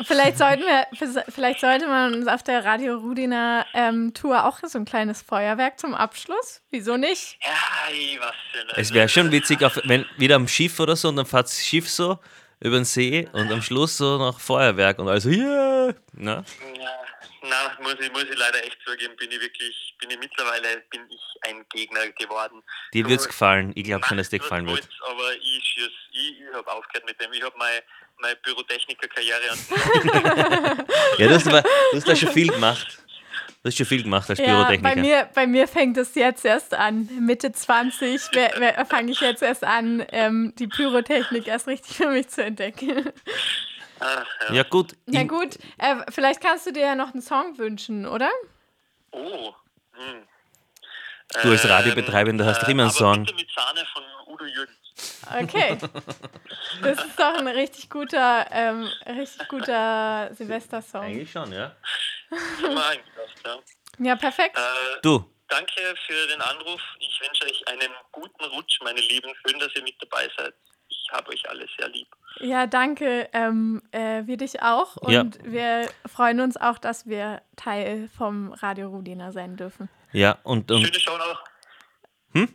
Vielleicht 0.02 0.38
sollten 0.38 0.62
wir, 0.62 0.86
vielleicht 1.28 1.60
sollte 1.60 1.86
man 1.86 2.14
uns 2.14 2.26
auf 2.26 2.42
der 2.42 2.64
Radio 2.64 2.97
Rudiner 2.97 3.66
ähm, 3.74 4.14
Tour 4.14 4.47
auch 4.47 4.59
so 4.62 4.78
ein 4.78 4.84
kleines 4.84 5.20
Feuerwerk 5.22 5.78
zum 5.78 5.94
Abschluss. 5.94 6.62
Wieso 6.70 6.97
nicht? 6.97 7.38
Ja, 7.44 7.51
ja 7.92 8.64
nicht. 8.64 8.78
Es 8.78 8.94
wäre 8.94 9.09
schon 9.09 9.30
witzig, 9.30 9.62
auf, 9.62 9.78
wenn 9.84 10.06
wieder 10.16 10.36
am 10.36 10.48
Schiff 10.48 10.80
oder 10.80 10.97
so 10.97 11.09
und 11.09 11.16
dann 11.16 11.26
fährt 11.26 11.47
das 11.47 11.64
Schiff 11.64 11.88
so 11.88 12.18
über 12.60 12.76
den 12.76 12.84
See 12.84 13.28
und 13.32 13.51
am 13.52 13.62
Schluss 13.62 13.98
so 13.98 14.18
noch 14.18 14.40
Feuerwerk 14.40 14.98
und 14.98 15.09
also 15.09 15.28
yeah. 15.28 15.94
Na? 16.12 16.44
Ja, 16.76 16.90
na, 17.42 17.76
muss 17.82 17.96
ich, 18.00 18.10
muss 18.12 18.24
ich 18.24 18.36
leider 18.38 18.62
echt 18.64 18.78
zugeben, 18.84 19.16
bin 19.16 19.30
ich 19.30 19.40
wirklich, 19.40 19.94
bin 19.98 20.10
ich 20.10 20.18
mittlerweile, 20.18 20.82
bin 20.90 21.02
ich 21.08 21.20
ein 21.48 21.64
Gegner 21.70 22.08
geworden. 22.12 22.62
Dir 22.92 23.04
Du 23.04 23.10
wird's 23.10 23.26
gefallen. 23.26 23.72
Ich 23.74 23.84
glaube 23.84 24.06
schon, 24.06 24.16
dass 24.16 24.28
dir 24.28 24.38
gefallen 24.38 24.66
wird. 24.66 24.88
Aber 25.08 25.32
ich 25.34 25.62
schieß, 25.64 25.90
ich, 26.12 26.40
ich 26.40 26.54
habe 26.54 26.70
aufgehört 26.70 27.06
mit 27.06 27.20
dem. 27.20 27.32
Ich 27.32 27.42
habe 27.42 27.56
meine, 27.58 27.82
meine 28.18 28.36
Pyrotechniker-Karriere 28.36 29.50
an 29.50 29.58
Ja, 31.18 31.28
du 31.28 31.34
hast, 31.34 31.48
aber, 31.48 31.62
du 31.62 31.96
hast 31.96 32.08
da 32.08 32.16
schon 32.16 32.32
viel 32.32 32.48
gemacht. 32.48 32.98
Du 33.62 33.68
hast 33.68 33.76
schon 33.76 33.86
viel 33.86 34.02
gemacht 34.02 34.28
als 34.30 34.38
Ja, 34.38 34.46
Pyrotechniker. 34.46 34.94
bei 34.94 35.00
mir, 35.00 35.30
bei 35.34 35.46
mir 35.46 35.68
fängt 35.68 35.96
es 35.98 36.14
jetzt 36.14 36.44
erst 36.46 36.72
an. 36.72 37.08
Mitte 37.20 37.52
20 37.52 38.22
fange 38.88 39.12
ich 39.12 39.20
jetzt 39.20 39.42
erst 39.42 39.64
an, 39.64 40.04
ähm, 40.12 40.54
die 40.58 40.66
Pyrotechnik 40.66 41.46
erst 41.46 41.66
richtig 41.66 41.96
für 41.96 42.08
mich 42.08 42.28
zu 42.28 42.42
entdecken. 42.42 43.12
Ach, 44.01 44.27
ja. 44.48 44.55
ja, 44.55 44.62
gut. 44.64 44.97
Na 45.06 45.22
ich- 45.22 45.28
gut, 45.28 45.59
äh, 45.78 45.97
vielleicht 46.10 46.40
kannst 46.40 46.66
du 46.66 46.72
dir 46.72 46.82
ja 46.82 46.94
noch 46.94 47.12
einen 47.12 47.22
Song 47.22 47.56
wünschen, 47.59 48.06
oder? 48.06 48.31
Oh. 49.12 49.55
Hm. 49.93 50.27
Du 51.43 51.51
als 51.51 51.68
Radiobetreibender 51.68 52.44
hast 52.44 52.62
doch 52.62 52.68
immer 52.68 52.82
einen 52.85 52.90
aber 52.90 52.98
Song. 52.98 53.24
Bitte 53.24 53.36
mit 53.36 53.51
Sahne 53.55 53.86
von 53.93 54.02
Udo 54.27 54.44
Jürgens. 54.47 54.77
Okay. 55.43 55.78
Das 56.82 57.05
ist 57.05 57.18
doch 57.18 57.35
ein 57.35 57.47
richtig 57.48 57.90
guter, 57.90 58.47
ähm, 58.51 58.89
richtig 59.06 59.48
guter 59.48 60.31
Silvester-Song. 60.35 61.02
Eigentlich 61.02 61.31
schon, 61.31 61.52
ja. 61.52 61.77
Ja. 62.62 63.59
Ja, 63.98 64.16
perfekt. 64.16 64.56
Äh, 64.56 65.01
Du, 65.02 65.24
danke 65.48 65.94
für 66.06 66.27
den 66.28 66.40
Anruf. 66.40 66.81
Ich 67.01 67.20
wünsche 67.20 67.44
euch 67.44 67.68
einen 67.68 67.90
guten 68.12 68.44
Rutsch, 68.44 68.81
meine 68.82 69.01
Lieben. 69.01 69.31
Schön, 69.47 69.59
dass 69.59 69.74
ihr 69.74 69.82
mit 69.82 69.94
dabei 70.01 70.28
seid. 70.39 70.55
Ich 70.89 71.09
habe 71.12 71.31
euch 71.31 71.48
alle 71.51 71.66
sehr 71.77 71.89
lieb. 71.89 72.09
Ja, 72.39 72.66
danke. 72.66 73.28
Ähm, 73.32 73.82
äh, 73.93 74.23
wir 74.27 74.36
dich 74.36 74.62
auch. 74.62 74.97
Und 74.97 75.12
Ja. 75.12 75.24
wir 75.43 75.89
freuen 76.07 76.40
uns 76.40 76.57
auch, 76.57 76.78
dass 76.78 77.07
wir 77.07 77.43
Teil 77.57 78.09
vom 78.16 78.52
Radio 78.52 78.89
Rudina 78.89 79.32
sein 79.32 79.57
dürfen. 79.57 79.89
ja, 80.12 80.39
und, 80.44 80.70
und 80.70 80.82
Schöne 80.85 81.01
Show 81.01 81.16
noch. 81.19 81.44
Hm? 82.32 82.48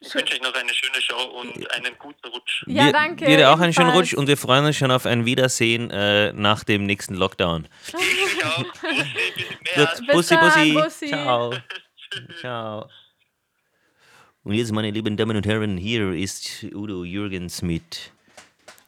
Ich 0.00 0.14
wünsche 0.14 0.34
euch 0.34 0.42
noch 0.42 0.52
eine 0.52 0.74
schöne 0.74 1.00
Show 1.00 1.22
und 1.40 1.70
einen 1.72 1.96
guten 1.98 2.28
Rutsch. 2.28 2.64
Ja, 2.66 2.86
wir, 2.86 2.92
danke. 2.92 3.24
dir 3.24 3.50
auch 3.50 3.60
einen 3.60 3.72
schönen. 3.72 3.90
Rutsch 3.90 4.12
und 4.12 4.26
wir 4.26 4.36
freuen 4.36 4.66
uns 4.66 4.76
schon 4.76 4.90
auf 4.90 5.06
ein 5.06 5.24
Wiedersehen 5.24 5.90
äh, 5.90 6.32
nach 6.34 6.62
dem 6.64 6.84
nächsten 6.84 7.14
Lockdown. 7.14 7.66
Ich 7.86 8.44
auch. 8.44 8.64
Bussi, 10.12 10.12
Bussi, 10.12 10.34
dann, 10.34 10.50
Bussi. 10.50 10.72
Bussi. 10.74 11.06
Ciao. 11.08 11.54
Ciao. 12.40 12.90
Und 14.42 14.52
jetzt, 14.52 14.72
meine 14.72 14.90
lieben 14.90 15.16
Damen 15.16 15.38
und 15.38 15.46
Herren, 15.46 15.78
hier 15.78 16.12
ist 16.12 16.64
Udo 16.74 17.02
Jürgens 17.04 17.62
mit, 17.62 18.12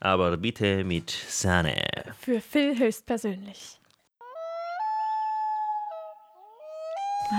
aber 0.01 0.37
bitte 0.37 0.85
mit 0.85 1.11
Sahne. 1.11 1.75
Für 2.21 2.41
Phil 2.41 2.79
höchstpersönlich. 2.79 3.79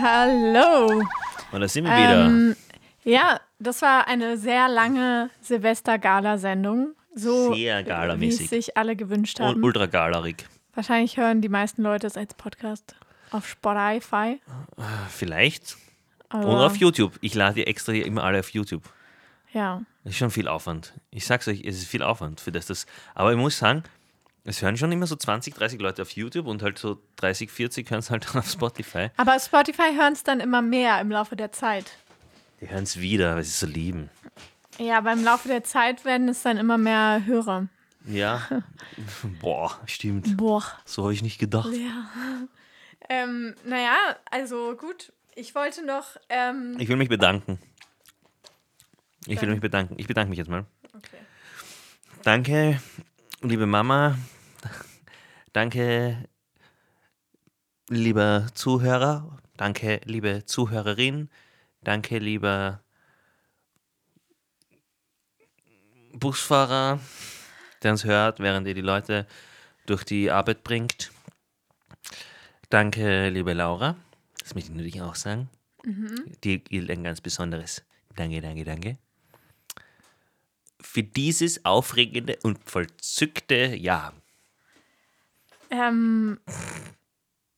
Hallo. 0.01 1.03
Und 1.51 1.61
da 1.61 1.67
sind 1.67 1.85
wir 1.85 1.91
wieder. 1.91 2.25
Ähm, 2.25 2.55
ja, 3.03 3.39
das 3.59 3.81
war 3.81 4.07
eine 4.07 4.37
sehr 4.37 4.67
lange 4.67 5.29
Silvester-Gala-Sendung. 5.41 6.93
So, 7.15 7.53
Sehr 7.53 7.79
wie 7.79 7.83
galamäßig. 7.83 8.43
es 8.43 8.49
sich 8.49 8.77
alle 8.77 8.95
gewünscht 8.95 9.39
Und 9.39 9.45
haben. 9.47 9.63
ultra 9.63 9.85
galerig. 9.87 10.45
Wahrscheinlich 10.75 11.17
hören 11.17 11.41
die 11.41 11.49
meisten 11.49 11.81
Leute 11.81 12.05
es 12.05 12.15
als 12.17 12.33
Podcast 12.35 12.95
auf 13.31 13.47
Spotify. 13.47 14.39
Vielleicht. 15.09 15.77
Aber, 16.29 16.45
Und 16.47 16.57
auf 16.57 16.75
YouTube. 16.75 17.13
Ich 17.21 17.33
lade 17.33 17.55
die 17.55 17.65
extra 17.65 17.93
hier 17.93 18.05
immer 18.05 18.23
alle 18.23 18.39
auf 18.39 18.49
YouTube. 18.51 18.83
Ja. 19.57 19.81
Das 20.03 20.13
ist 20.13 20.19
schon 20.19 20.29
viel 20.29 20.47
Aufwand. 20.47 20.93
Ich 21.09 21.25
sag's 21.25 21.47
euch, 21.47 21.61
es 21.65 21.77
ist 21.77 21.87
viel 21.87 22.03
Aufwand 22.03 22.39
für 22.39 22.51
das. 22.51 22.67
das 22.67 22.85
aber 23.15 23.31
ich 23.31 23.37
muss 23.37 23.57
sagen, 23.57 23.81
es 24.43 24.61
hören 24.61 24.77
schon 24.77 24.91
immer 24.91 25.07
so 25.07 25.15
20, 25.15 25.55
30 25.55 25.81
Leute 25.81 26.03
auf 26.03 26.11
YouTube 26.11 26.45
und 26.45 26.61
halt 26.61 26.77
so 26.77 27.01
30, 27.15 27.49
40 27.49 27.89
hören 27.89 27.99
es 27.99 28.11
halt 28.11 28.27
dann 28.29 28.37
auf 28.37 28.49
Spotify. 28.49 29.09
Aber 29.17 29.35
auf 29.35 29.43
Spotify 29.43 29.95
hören 29.95 30.13
es 30.13 30.23
dann 30.23 30.39
immer 30.41 30.61
mehr 30.61 31.01
im 31.01 31.09
Laufe 31.09 31.35
der 31.35 31.51
Zeit. 31.51 31.85
Die 32.61 32.69
hören 32.69 32.83
es 32.83 32.99
wieder, 32.99 33.35
weil 33.35 33.43
sie 33.43 33.49
es 33.49 33.59
so 33.59 33.65
lieben. 33.65 34.11
Ja, 34.77 34.99
aber 34.99 35.11
im 35.13 35.23
Laufe 35.23 35.47
der 35.47 35.63
Zeit 35.63 36.05
werden 36.05 36.29
es 36.29 36.43
dann 36.43 36.57
immer 36.57 36.77
mehr 36.77 37.23
Hörer. 37.25 37.67
Ja. 38.05 38.47
Boah, 39.41 39.79
stimmt. 39.87 40.37
Boah. 40.37 40.63
So 40.85 41.03
habe 41.03 41.13
ich 41.13 41.23
nicht 41.23 41.39
gedacht. 41.39 41.71
Ja. 41.73 42.09
Ähm, 43.09 43.55
naja, 43.65 43.95
also 44.29 44.75
gut. 44.75 45.11
Ich 45.35 45.55
wollte 45.55 45.83
noch. 45.85 46.15
Ähm, 46.29 46.75
Ich 46.79 46.87
will 46.89 46.95
mich 46.95 47.09
bedanken. 47.09 47.59
Ich 49.27 49.41
will 49.41 49.49
mich 49.49 49.59
bedanken. 49.59 49.95
Ich 49.97 50.07
bedanke 50.07 50.29
mich 50.29 50.37
jetzt 50.37 50.49
mal. 50.49 50.65
okay. 50.93 51.17
Danke, 52.23 52.81
liebe 53.41 53.65
Mama. 53.65 54.17
Danke, 55.53 56.29
lieber 57.89 58.47
Zuhörer. 58.53 59.37
Danke, 59.57 59.99
liebe 60.05 60.45
Zuhörerin. 60.45 61.29
Danke, 61.81 62.19
lieber 62.19 62.81
Busfahrer, 66.13 66.99
der 67.83 67.91
uns 67.91 68.05
hört, 68.05 68.39
während 68.39 68.67
ihr 68.67 68.73
die 68.73 68.81
Leute 68.81 69.27
durch 69.85 70.03
die 70.03 70.31
Arbeit 70.31 70.63
bringt. 70.63 71.11
Danke, 72.69 73.29
liebe 73.29 73.53
Laura. 73.53 73.95
Das 74.39 74.55
möchte 74.55 74.71
ich 74.71 74.77
natürlich 74.77 75.01
auch 75.01 75.15
sagen. 75.15 75.49
Dir 76.43 76.59
gilt 76.59 76.89
ein 76.89 77.03
ganz 77.03 77.21
besonderes 77.21 77.83
Danke, 78.17 78.41
danke, 78.41 78.63
danke. 78.63 78.97
Für 80.87 81.03
dieses 81.03 81.65
aufregende 81.65 82.37
und 82.43 82.57
vollzückte 82.63 83.75
Jahr. 83.75 84.13
Ähm, 85.69 86.39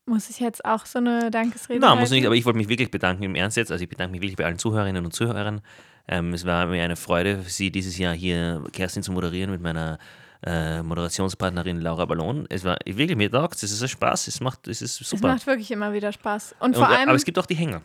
muss 0.05 0.29
ich 0.29 0.39
jetzt 0.39 0.65
auch 0.65 0.85
so 0.85 0.97
eine 0.97 1.29
Dankesrede 1.29 1.79
Nein, 1.79 1.91
muss 1.91 1.99
halten? 1.99 2.13
nicht, 2.15 2.25
aber 2.25 2.35
ich 2.35 2.43
wollte 2.45 2.57
mich 2.57 2.69
wirklich 2.69 2.89
bedanken 2.89 3.23
im 3.23 3.35
Ernst 3.35 3.55
jetzt. 3.57 3.71
Also 3.71 3.83
ich 3.83 3.89
bedanke 3.89 4.11
mich 4.11 4.21
wirklich 4.21 4.37
bei 4.37 4.45
allen 4.45 4.57
Zuhörerinnen 4.57 5.05
und 5.05 5.11
Zuhörern. 5.13 5.61
Ähm, 6.07 6.33
es 6.33 6.45
war 6.45 6.65
mir 6.65 6.83
eine 6.83 6.95
Freude, 6.95 7.39
für 7.43 7.49
Sie 7.49 7.71
dieses 7.71 7.97
Jahr 7.97 8.15
hier 8.15 8.63
Kerstin 8.73 9.03
zu 9.03 9.11
moderieren 9.11 9.51
mit 9.51 9.61
meiner 9.61 9.99
äh, 10.43 10.81
Moderationspartnerin 10.81 11.79
Laura 11.81 12.05
Ballon. 12.05 12.47
Es 12.49 12.63
war 12.63 12.77
wirklich, 12.85 13.15
mir 13.15 13.29
taugt 13.29 13.61
es 13.61 13.71
ist 13.71 13.81
ein 13.83 13.89
Spaß, 13.89 14.27
es 14.27 14.39
macht, 14.41 14.67
es 14.67 14.81
ist 14.81 14.99
Es 15.01 15.09
super. 15.09 15.27
macht 15.27 15.45
wirklich 15.45 15.69
immer 15.69 15.93
wieder 15.93 16.11
Spaß. 16.11 16.55
Und 16.59 16.69
Und, 16.69 16.77
vor 16.77 16.89
äh, 16.89 16.95
allem, 16.95 17.09
aber 17.09 17.15
es 17.15 17.25
gibt 17.25 17.37
auch 17.37 17.45
die 17.45 17.55
Hänger. 17.55 17.83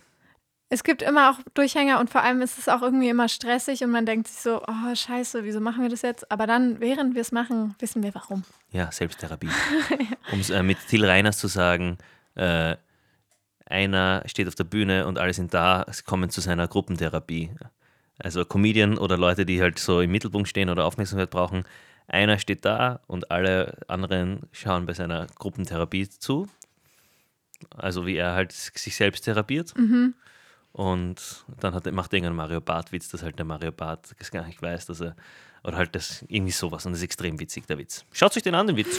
Es 0.70 0.82
gibt 0.82 1.02
immer 1.02 1.30
auch 1.30 1.38
Durchhänger 1.54 2.00
und 2.00 2.10
vor 2.10 2.22
allem 2.22 2.40
ist 2.42 2.58
es 2.58 2.68
auch 2.68 2.82
irgendwie 2.82 3.08
immer 3.08 3.28
stressig 3.28 3.84
und 3.84 3.90
man 3.90 4.06
denkt 4.06 4.28
sich 4.28 4.40
so, 4.40 4.62
oh 4.66 4.94
scheiße, 4.94 5.44
wieso 5.44 5.60
machen 5.60 5.82
wir 5.82 5.88
das 5.88 6.02
jetzt? 6.02 6.30
Aber 6.30 6.46
dann, 6.46 6.80
während 6.80 7.14
wir 7.14 7.20
es 7.20 7.32
machen, 7.32 7.74
wissen 7.78 8.02
wir 8.02 8.14
warum. 8.14 8.44
Ja, 8.70 8.90
Selbsttherapie. 8.90 9.48
Um 10.32 10.40
es 10.40 10.50
äh, 10.50 10.62
mit 10.62 10.78
Till 10.88 11.04
Reiners 11.04 11.38
zu 11.38 11.48
sagen, 11.48 11.98
äh, 12.34 12.76
einer 13.66 14.22
steht 14.26 14.48
auf 14.48 14.54
der 14.54 14.64
Bühne 14.64 15.06
und 15.06 15.18
alle 15.18 15.32
sind 15.32 15.54
da, 15.54 15.84
es 15.88 16.04
kommen 16.04 16.30
zu 16.30 16.40
seiner 16.40 16.66
Gruppentherapie. 16.66 17.50
Also 18.18 18.44
Comedian 18.44 18.98
oder 18.98 19.16
Leute, 19.16 19.44
die 19.46 19.60
halt 19.60 19.78
so 19.78 20.00
im 20.00 20.10
Mittelpunkt 20.10 20.48
stehen 20.48 20.70
oder 20.70 20.84
Aufmerksamkeit 20.84 21.30
brauchen. 21.30 21.64
Einer 22.06 22.38
steht 22.38 22.64
da 22.64 23.00
und 23.06 23.30
alle 23.30 23.78
anderen 23.88 24.48
schauen 24.52 24.86
bei 24.86 24.92
seiner 24.92 25.26
Gruppentherapie 25.26 26.08
zu. 26.08 26.48
Also 27.76 28.06
wie 28.06 28.16
er 28.16 28.32
halt 28.34 28.52
sich 28.52 28.94
selbst 28.94 29.24
therapiert. 29.24 29.74
Und 30.74 31.44
dann 31.60 31.72
hat, 31.72 31.90
macht 31.92 32.12
er 32.12 32.16
irgendeinen 32.16 32.34
Mario 32.34 32.60
Bart-Witz, 32.60 33.08
dass 33.08 33.22
halt 33.22 33.38
der 33.38 33.46
Mario 33.46 33.70
Bart 33.70 34.12
das 34.18 34.30
gar 34.32 34.44
nicht 34.44 34.60
weiß, 34.60 34.86
dass 34.86 35.00
er. 35.00 35.14
Oder 35.62 35.76
halt 35.76 35.94
das 35.94 36.24
irgendwie 36.28 36.50
sowas. 36.52 36.84
Und 36.84 36.92
das 36.92 36.98
ist 36.98 37.04
extrem 37.04 37.38
witzig, 37.38 37.66
der 37.68 37.78
Witz. 37.78 38.04
Schaut 38.12 38.36
euch 38.36 38.42
den 38.42 38.56
an, 38.56 38.66
den 38.68 38.76
Witz. 38.76 38.98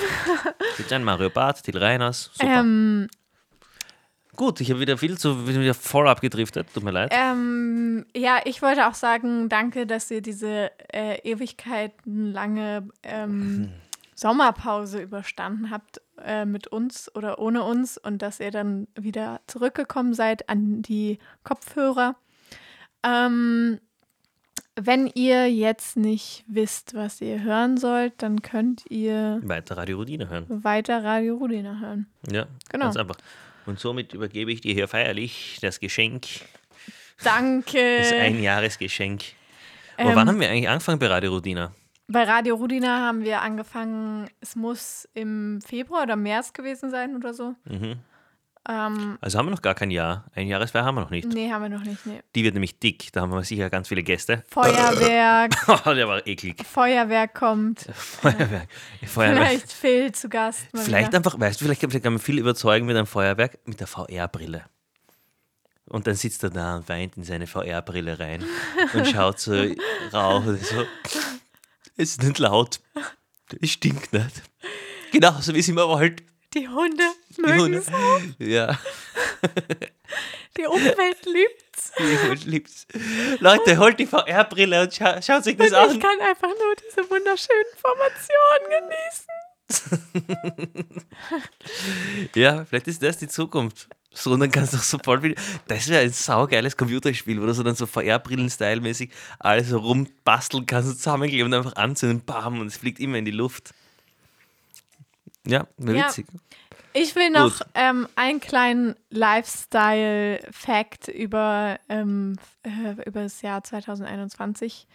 Gibt 0.78 0.92
ein 0.94 1.04
Mario 1.04 1.30
Bart, 1.30 1.62
Till 1.62 1.78
Reiners. 1.78 2.32
Super. 2.34 2.60
Ähm, 2.62 3.08
Gut, 4.38 4.60
ich 4.62 4.70
habe 4.70 4.80
wieder 4.80 4.98
viel 4.98 5.18
zu, 5.18 5.48
wieder 5.48 5.74
voll 5.74 6.08
abgedriftet. 6.08 6.68
Tut 6.74 6.84
mir 6.84 6.92
leid. 6.92 7.14
ähm, 7.14 8.06
ja, 8.16 8.40
ich 8.46 8.62
wollte 8.62 8.88
auch 8.88 8.94
sagen, 8.94 9.50
danke, 9.50 9.86
dass 9.86 10.12
ihr 10.12 10.22
diese 10.22 10.72
äh, 10.94 11.20
ewigkeitenlange 11.30 12.88
ähm, 13.04 13.70
Sommerpause 14.16 15.02
überstanden 15.02 15.70
habt 15.70 16.02
äh, 16.24 16.46
mit 16.46 16.68
uns 16.68 17.14
oder 17.16 17.38
ohne 17.40 17.64
uns 17.64 17.98
und 17.98 18.22
dass 18.22 18.40
ihr 18.40 18.50
dann 18.52 18.88
wieder 18.96 19.42
zurückgekommen 19.48 20.14
seid 20.14 20.48
an 20.50 20.82
die 20.82 21.20
Kopfhörer. 21.44 22.16
Ähm, 23.04 23.80
wenn 24.78 25.08
ihr 25.08 25.50
jetzt 25.52 25.96
nicht 25.96 26.44
wisst, 26.48 26.94
was 26.96 27.22
ihr 27.22 27.42
hören 27.44 27.78
sollt, 27.78 28.14
dann 28.22 28.42
könnt 28.42 28.84
ihr 28.90 29.40
Weiter 29.44 29.78
Radio 29.78 29.98
Rudine 29.98 30.28
hören. 30.30 30.46
weiter 30.64 31.04
Radio 31.04 31.36
Rudina 31.36 31.80
hören. 31.80 32.08
Ja, 32.30 32.48
Genau. 32.70 32.86
ganz 32.86 32.98
einfach. 32.98 33.16
Und 33.66 33.80
somit 33.80 34.14
übergebe 34.14 34.52
ich 34.52 34.62
dir 34.62 34.74
hier 34.74 34.88
feierlich 34.88 35.60
das 35.62 35.80
Geschenk, 35.80 36.26
Danke. 37.24 37.98
das 38.00 38.12
Einjahresgeschenk. 38.12 39.24
Aber 39.98 40.10
Ähm, 40.10 40.16
wann 40.16 40.28
haben 40.28 40.40
wir 40.40 40.50
eigentlich 40.50 40.68
angefangen 40.70 41.00
bei 41.00 41.08
Radio 41.08 41.32
Rudina? 41.34 41.72
Bei 42.08 42.24
Radio 42.24 42.56
Rudina 42.56 43.00
haben 43.00 43.24
wir 43.24 43.42
angefangen, 43.42 44.30
es 44.40 44.56
muss 44.56 45.08
im 45.14 45.60
Februar 45.66 46.04
oder 46.04 46.16
März 46.16 46.54
gewesen 46.54 46.92
sein 46.92 47.16
oder 47.16 47.34
so. 47.34 47.56
Mhm. 47.66 47.96
Ähm, 48.68 49.18
Also 49.22 49.38
haben 49.40 49.48
wir 49.48 49.52
noch 49.52 49.62
gar 49.62 49.74
kein 49.76 49.90
Jahr. 49.92 50.26
Ein 50.36 50.48
Jahresfeier 50.48 50.86
haben 50.86 50.96
wir 50.96 51.02
noch 51.02 51.10
nicht. 51.10 51.28
nee, 51.28 51.52
haben 51.52 51.64
wir 51.64 51.70
noch 51.70 51.84
nicht. 51.84 52.06
Nee. 52.06 52.22
Die 52.36 52.44
wird 52.44 52.54
nämlich 52.54 52.80
dick. 52.80 53.12
Da 53.12 53.22
haben 53.22 53.32
wir 53.32 53.44
sicher 53.44 53.70
ganz 53.72 53.88
viele 53.88 54.04
Gäste. 54.04 54.44
Feuerwerk, 54.50 55.54
Oh, 55.86 55.94
der 55.94 56.08
war 56.08 56.26
eklig. 56.28 56.64
Feuerwerk 56.66 57.34
kommt. 57.34 57.82
Feuerwerk. 57.94 58.68
Feuerwerk. 59.06 59.38
Vielleicht 59.48 59.72
Phil 59.72 60.12
zu 60.12 60.30
Gast. 60.30 60.68
Vielleicht 60.74 61.08
wieder. 61.10 61.18
einfach, 61.18 61.40
weißt 61.40 61.60
du, 61.60 61.66
vielleicht, 61.66 61.82
vielleicht 61.82 62.04
kann 62.04 62.14
man 62.14 62.22
viel 62.22 62.38
überzeugen 62.40 62.86
mit 62.86 62.96
einem 62.96 63.08
Feuerwerk 63.08 63.60
mit 63.66 63.80
der 63.80 63.88
VR-Brille. 63.88 64.64
Und 65.88 66.08
dann 66.08 66.16
sitzt 66.16 66.44
er 66.44 66.50
da 66.50 66.78
und 66.78 66.90
weint 66.90 67.18
in 67.18 67.24
seine 67.24 67.46
VR-Brille 67.48 68.18
rein 68.20 68.44
und 68.94 69.08
schaut 69.08 69.40
so 69.40 69.54
Rauch 70.14 70.46
und 70.46 70.64
so. 70.64 70.84
Es 71.98 72.12
ist 72.12 72.24
nicht 72.24 72.40
laut. 72.40 72.80
Es 73.62 73.70
stinkt 73.72 74.12
nicht. 74.14 74.42
Genauso 75.12 75.54
wie 75.54 75.60
es 75.60 75.68
im 75.68 75.76
Wald. 75.78 76.24
Die 76.54 76.68
Hunde 76.68 77.04
mögen 77.38 77.74
es. 77.76 77.86
Ja, 78.40 78.80
Die 80.58 80.66
Umwelt 80.66 81.26
liebt 81.26 81.66
die 82.00 82.18
Hunde 82.28 82.50
liebt's. 82.50 82.88
Leute, 83.40 83.78
holt 83.78 84.00
die 84.00 84.06
VR-Brille 84.06 84.82
und 84.84 84.94
scha 84.94 85.22
schaut 85.22 85.44
sich 85.44 85.58
das 85.58 85.72
Und 85.72 85.74
ich 85.74 85.94
an. 85.96 86.00
kann 86.00 86.20
einfach 86.22 86.48
nur 86.50 86.76
diese 86.76 87.10
wunderschönen 87.10 87.66
Formationen 87.78 88.70
genießen. 88.70 89.28
Ja, 92.36 92.66
vielleicht 92.66 92.88
ist 92.88 93.02
das 93.02 93.18
die 93.18 93.28
Zukunft. 93.28 93.88
So, 94.12 94.32
und 94.32 94.40
dann 94.40 94.52
kannst 94.52 94.74
du 94.74 94.78
auch 94.78 94.84
sofort 94.84 95.24
wieder. 95.24 95.42
Das 95.68 95.88
wäre 95.90 96.04
ein 96.04 96.12
saugeiles 96.12 96.78
Computerspiel, 96.78 97.42
wo 97.42 97.46
du 97.46 97.54
so 97.54 97.64
dann 97.64 97.76
so 97.76 97.86
VR-Brillen-Style-mäßig 97.86 99.12
alles 99.40 99.70
so 99.70 99.80
rumbasteln 99.80 100.66
kannst 100.66 100.90
und 100.90 100.98
zusammenkleben 100.98 101.52
und 101.52 101.58
einfach 101.58 101.76
anzünden, 101.76 102.24
bam, 102.26 102.60
und 102.60 102.68
es 102.68 102.78
fliegt 102.78 103.00
immer 103.00 103.18
in 103.18 103.26
die 103.26 103.32
Luft. 103.32 103.74
Ja, 105.46 105.68
Ja. 105.78 106.08
witzig. 106.08 106.28
Ich 106.94 107.14
will 107.16 107.30
noch 107.30 107.60
ähm, 107.74 108.08
einen 108.16 108.40
kleinen 108.40 108.96
Lifestyle-Fact 109.10 111.10
über, 111.10 111.78
ähm, 111.90 112.38
äh, 112.64 112.92
über 113.06 113.24
das 113.24 113.42
Jahr 113.42 113.66
2021. 113.66 114.88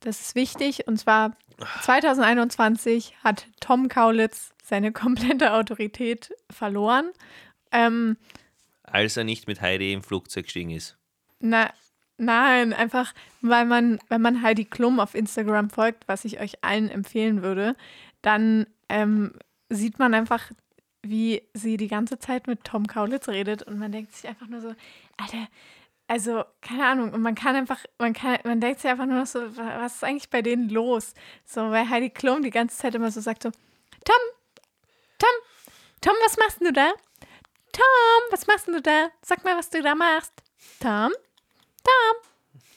Das 0.00 0.20
ist 0.20 0.34
wichtig. 0.34 0.86
Und 0.86 0.98
zwar 0.98 1.34
2021 1.82 3.16
hat 3.24 3.46
Tom 3.60 3.88
Kaulitz 3.88 4.54
seine 4.62 4.92
komplette 4.92 5.52
Autorität 5.52 6.32
verloren. 6.50 7.10
Ähm, 7.72 8.16
Als 8.84 9.16
er 9.16 9.24
nicht 9.24 9.46
mit 9.46 9.60
Heidi 9.60 9.92
im 9.92 10.02
Flugzeug 10.02 10.44
gestiegen 10.44 10.70
ist. 10.70 10.96
na, 11.40 11.72
nein, 12.16 12.72
einfach, 12.72 13.14
weil 13.42 13.64
man, 13.64 13.98
wenn 14.08 14.20
man 14.22 14.42
Heidi 14.42 14.64
Klum 14.64 15.00
auf 15.00 15.14
Instagram 15.14 15.70
folgt, 15.70 16.08
was 16.08 16.24
ich 16.24 16.40
euch 16.40 16.64
allen 16.64 16.90
empfehlen 16.90 17.42
würde, 17.42 17.76
dann 18.22 18.66
ähm, 18.88 19.34
sieht 19.68 19.98
man 19.98 20.14
einfach, 20.14 20.50
wie 21.02 21.42
sie 21.54 21.76
die 21.76 21.88
ganze 21.88 22.18
Zeit 22.18 22.46
mit 22.46 22.64
Tom 22.64 22.86
Kaulitz 22.86 23.28
redet 23.28 23.62
und 23.62 23.78
man 23.78 23.92
denkt 23.92 24.14
sich 24.14 24.28
einfach 24.28 24.48
nur 24.48 24.60
so, 24.60 24.74
Alter, 25.16 25.48
also 26.08 26.44
keine 26.62 26.86
Ahnung, 26.86 27.12
und 27.12 27.20
man 27.22 27.34
kann 27.34 27.54
einfach, 27.54 27.78
man 27.98 28.12
kann, 28.14 28.38
man 28.44 28.60
denkt 28.60 28.80
sich 28.80 28.90
einfach 28.90 29.06
nur 29.06 29.20
noch 29.20 29.26
so, 29.26 29.40
wa- 29.56 29.78
was 29.80 29.96
ist 29.96 30.04
eigentlich 30.04 30.30
bei 30.30 30.42
denen 30.42 30.68
los? 30.70 31.14
So, 31.44 31.70
weil 31.70 31.88
Heidi 31.88 32.10
Klum 32.10 32.42
die 32.42 32.50
ganze 32.50 32.76
Zeit 32.78 32.94
immer 32.94 33.10
so 33.10 33.20
sagt 33.20 33.42
so, 33.42 33.50
Tom, 33.50 34.16
Tom, 35.18 35.28
Tom, 36.00 36.14
was 36.24 36.36
machst 36.38 36.60
du 36.60 36.72
da? 36.72 36.90
Tom, 37.72 38.30
was 38.30 38.46
machst 38.46 38.66
du 38.68 38.80
da? 38.80 39.08
Sag 39.22 39.44
mal, 39.44 39.56
was 39.56 39.70
du 39.70 39.82
da 39.82 39.94
machst. 39.94 40.32
Tom, 40.80 41.12
Tom, 41.84 42.16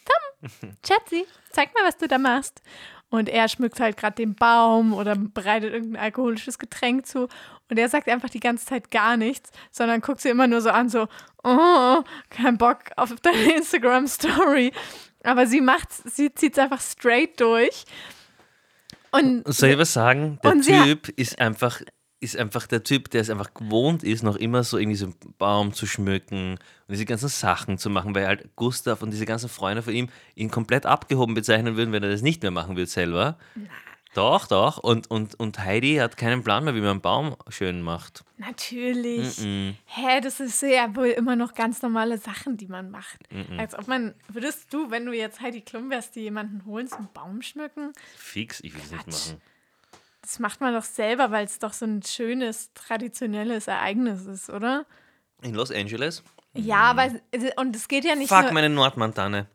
Tom, 0.05 0.73
Schatzi, 0.85 1.25
zeig 1.51 1.73
mal, 1.73 1.83
was 1.85 1.97
du 1.97 2.07
da 2.07 2.17
machst. 2.17 2.61
Und 3.09 3.27
er 3.27 3.49
schmückt 3.49 3.79
halt 3.79 3.97
gerade 3.97 4.15
den 4.15 4.35
Baum 4.35 4.93
oder 4.93 5.15
bereitet 5.15 5.73
irgendein 5.73 6.01
alkoholisches 6.01 6.57
Getränk 6.59 7.05
zu. 7.05 7.27
Und 7.71 7.77
er 7.77 7.87
sagt 7.87 8.09
einfach 8.09 8.29
die 8.29 8.41
ganze 8.41 8.65
Zeit 8.65 8.91
gar 8.91 9.15
nichts, 9.15 9.49
sondern 9.71 10.01
guckt 10.01 10.19
sie 10.19 10.27
immer 10.27 10.45
nur 10.45 10.59
so 10.59 10.71
an, 10.71 10.89
so, 10.89 11.07
oh, 11.41 12.03
kein 12.29 12.57
Bock 12.57 12.79
auf 12.97 13.15
deine 13.21 13.53
Instagram-Story. 13.55 14.73
Aber 15.23 15.47
sie 15.47 15.61
macht's, 15.61 16.03
sie 16.05 16.33
zieht 16.33 16.51
es 16.51 16.59
einfach 16.59 16.81
straight 16.81 17.39
durch. 17.39 17.85
Und 19.11 19.47
Soll 19.47 19.69
ich 19.69 19.77
was 19.77 19.93
sagen? 19.93 20.37
Der 20.43 20.83
Typ 20.83 21.07
ist 21.15 21.39
einfach, 21.39 21.81
ist 22.19 22.35
einfach 22.35 22.67
der 22.67 22.83
Typ, 22.83 23.09
der 23.09 23.21
es 23.21 23.29
einfach 23.29 23.53
gewohnt 23.53 24.03
ist, 24.03 24.21
noch 24.21 24.35
immer 24.35 24.65
so 24.65 24.77
irgendwie 24.77 24.97
so 24.97 25.05
einen 25.05 25.15
Baum 25.37 25.71
zu 25.71 25.85
schmücken 25.85 26.55
und 26.55 26.59
diese 26.89 27.05
ganzen 27.05 27.29
Sachen 27.29 27.77
zu 27.77 27.89
machen, 27.89 28.13
weil 28.13 28.27
halt 28.27 28.53
Gustav 28.57 29.01
und 29.01 29.11
diese 29.11 29.25
ganzen 29.25 29.47
Freunde 29.47 29.81
von 29.81 29.93
ihm 29.93 30.09
ihn 30.35 30.51
komplett 30.51 30.85
abgehoben 30.85 31.35
bezeichnen 31.35 31.77
würden, 31.77 31.93
wenn 31.93 32.03
er 32.03 32.11
das 32.11 32.21
nicht 32.21 32.41
mehr 32.41 32.51
machen 32.51 32.75
würde 32.75 32.91
selber. 32.91 33.37
Doch, 34.13 34.47
doch. 34.47 34.77
Und, 34.77 35.09
und, 35.09 35.39
und 35.39 35.59
Heidi 35.59 35.95
hat 35.95 36.17
keinen 36.17 36.43
Plan 36.43 36.65
mehr, 36.65 36.75
wie 36.75 36.81
man 36.81 36.89
einen 36.89 37.01
Baum 37.01 37.37
schön 37.47 37.81
macht. 37.81 38.25
Natürlich. 38.37 39.39
Mm. 39.39 39.69
Hä, 39.85 40.19
das 40.21 40.41
ist 40.41 40.61
ja 40.63 40.93
wohl 40.95 41.07
immer 41.07 41.37
noch 41.37 41.53
ganz 41.53 41.81
normale 41.81 42.17
Sachen, 42.17 42.57
die 42.57 42.67
man 42.67 42.91
macht. 42.91 43.19
Als 43.57 43.73
ob 43.73 43.87
man, 43.87 44.13
würdest 44.27 44.73
du, 44.73 44.91
wenn 44.91 45.05
du 45.05 45.13
jetzt 45.13 45.39
Heidi 45.39 45.61
Klum 45.61 45.89
wärst, 45.89 46.15
die 46.15 46.21
jemanden 46.21 46.65
holen 46.65 46.87
zum 46.87 47.07
Baum 47.13 47.41
schmücken? 47.41 47.93
Fix, 48.17 48.59
ich 48.61 48.73
will 48.73 48.81
es 48.83 48.91
nicht 48.91 49.07
machen. 49.07 49.41
Das 50.21 50.39
macht 50.39 50.59
man 50.61 50.73
doch 50.73 50.83
selber, 50.83 51.31
weil 51.31 51.45
es 51.45 51.57
doch 51.59 51.73
so 51.73 51.85
ein 51.85 52.03
schönes, 52.03 52.71
traditionelles 52.73 53.67
Ereignis 53.67 54.25
ist, 54.25 54.49
oder? 54.49 54.85
In 55.41 55.55
Los 55.55 55.71
Angeles? 55.71 56.21
Ja, 56.53 56.81
aber 56.81 57.05
es- 57.31 57.53
und 57.55 57.75
es 57.75 57.87
geht 57.87 58.03
ja 58.03 58.15
nicht 58.15 58.27
Fuck, 58.29 58.43
nur, 58.43 58.51
meine 58.51 58.69
Nordmontane. 58.69 59.47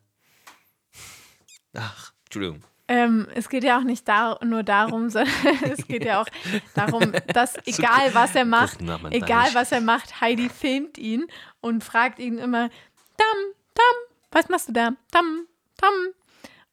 Ach, 1.74 2.12
Entschuldigung. 2.24 2.64
Ähm, 2.88 3.26
es 3.34 3.48
geht 3.48 3.64
ja 3.64 3.78
auch 3.78 3.84
nicht 3.84 4.06
dar 4.06 4.44
nur 4.44 4.62
darum, 4.62 5.10
sondern 5.10 5.34
es 5.62 5.86
geht 5.86 6.04
ja 6.04 6.20
auch 6.20 6.28
darum, 6.74 7.12
dass 7.32 7.54
egal 7.66 8.14
was 8.14 8.34
er 8.34 8.44
macht, 8.44 8.78
egal 9.10 9.48
was 9.54 9.72
er 9.72 9.80
macht, 9.80 10.20
Heidi 10.20 10.48
filmt 10.48 10.98
ihn 10.98 11.26
und 11.60 11.82
fragt 11.82 12.18
ihn 12.18 12.38
immer, 12.38 12.68
Tam, 13.18 13.38
Tam, 13.74 13.96
was 14.30 14.48
machst 14.48 14.68
du 14.68 14.72
da? 14.72 14.90
Tam, 15.10 15.46
Tam. 15.76 15.92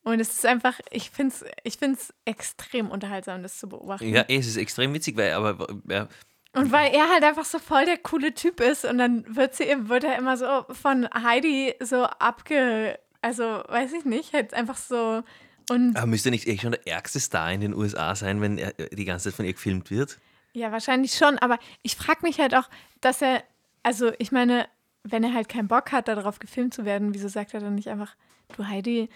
Und 0.03 0.19
es 0.19 0.30
ist 0.34 0.45
einfach, 0.45 0.80
ich 0.91 1.10
finde 1.10 1.34
es 1.34 1.45
ich 1.64 1.77
find's 1.77 2.14
extrem 2.26 2.91
unterhaltsam, 2.91 3.41
das 3.41 3.57
zu 3.57 3.69
beobachten. 3.69 4.10
Ja, 4.10 4.26
es 4.27 4.48
ist 4.48 4.57
extrem 4.57 4.94
witzig, 4.94 5.15
weil, 5.15 5.31
aber 5.31 5.65
ja, 5.88 6.10
Und 6.52 6.73
weil 6.73 6.94
er 6.94 7.10
halt 7.10 7.23
einfach 7.23 7.45
so 7.45 7.57
voll 7.57 7.85
der 7.85 7.98
coole 7.98 8.34
Typ 8.34 8.60
ist 8.60 8.84
und 8.84 8.98
dann 8.98 9.23
wird 9.34 9.56
sie 9.56 9.65
wird 9.88 10.03
er 10.03 10.18
immer 10.18 10.35
so 10.35 10.65
von 10.73 11.07
Heidi 11.14 11.73
so 11.80 12.03
abge, 12.03 12.99
also 13.22 13.44
weiß 13.44 13.94
ich 13.94 14.03
nicht, 14.03 14.34
halt 14.34 14.53
einfach 14.53 14.76
so 14.77 15.23
und 15.74 15.95
aber 15.95 16.08
müsste 16.08 16.32
nicht 16.32 16.48
eh 16.48 16.58
schon 16.58 16.72
der 16.72 16.88
ärgste 16.88 17.20
Star 17.20 17.52
in 17.52 17.62
den 17.62 17.74
USA 17.74 18.16
sein, 18.16 18.41
wenn 18.41 18.58
er 18.58 18.80
äh, 18.80 18.95
die 18.95 19.06
ganze 19.06 19.30
Zeit 19.30 19.36
von 19.36 19.45
ihr 19.45 19.54
gefilmt 19.54 19.91
wird? 19.91 20.20
ja, 20.54 20.72
wahrscheinlich 20.72 21.14
schon, 21.14 21.38
aber 21.40 21.60
ich 21.82 21.95
frage 21.95 22.20
mich 22.22 22.40
halt 22.40 22.56
auch, 22.56 22.70
dass 23.02 23.22
er, 23.22 23.44
also 23.82 24.12
ich 24.20 24.32
meine, 24.32 24.68
wenn 25.04 25.24
er 25.24 25.34
halt 25.34 25.50
keinen 25.50 25.68
Bock 25.68 25.92
hat, 25.92 26.08
darauf 26.08 26.40
gefilmt 26.40 26.74
zu 26.74 26.86
werden, 26.86 27.14
wieso 27.14 27.28
sagt 27.28 27.54
er 27.54 27.60
dann 27.60 27.76
nicht 27.76 27.90
einfach, 27.90 28.16
du 28.56 28.68
Heidi, 28.68 29.10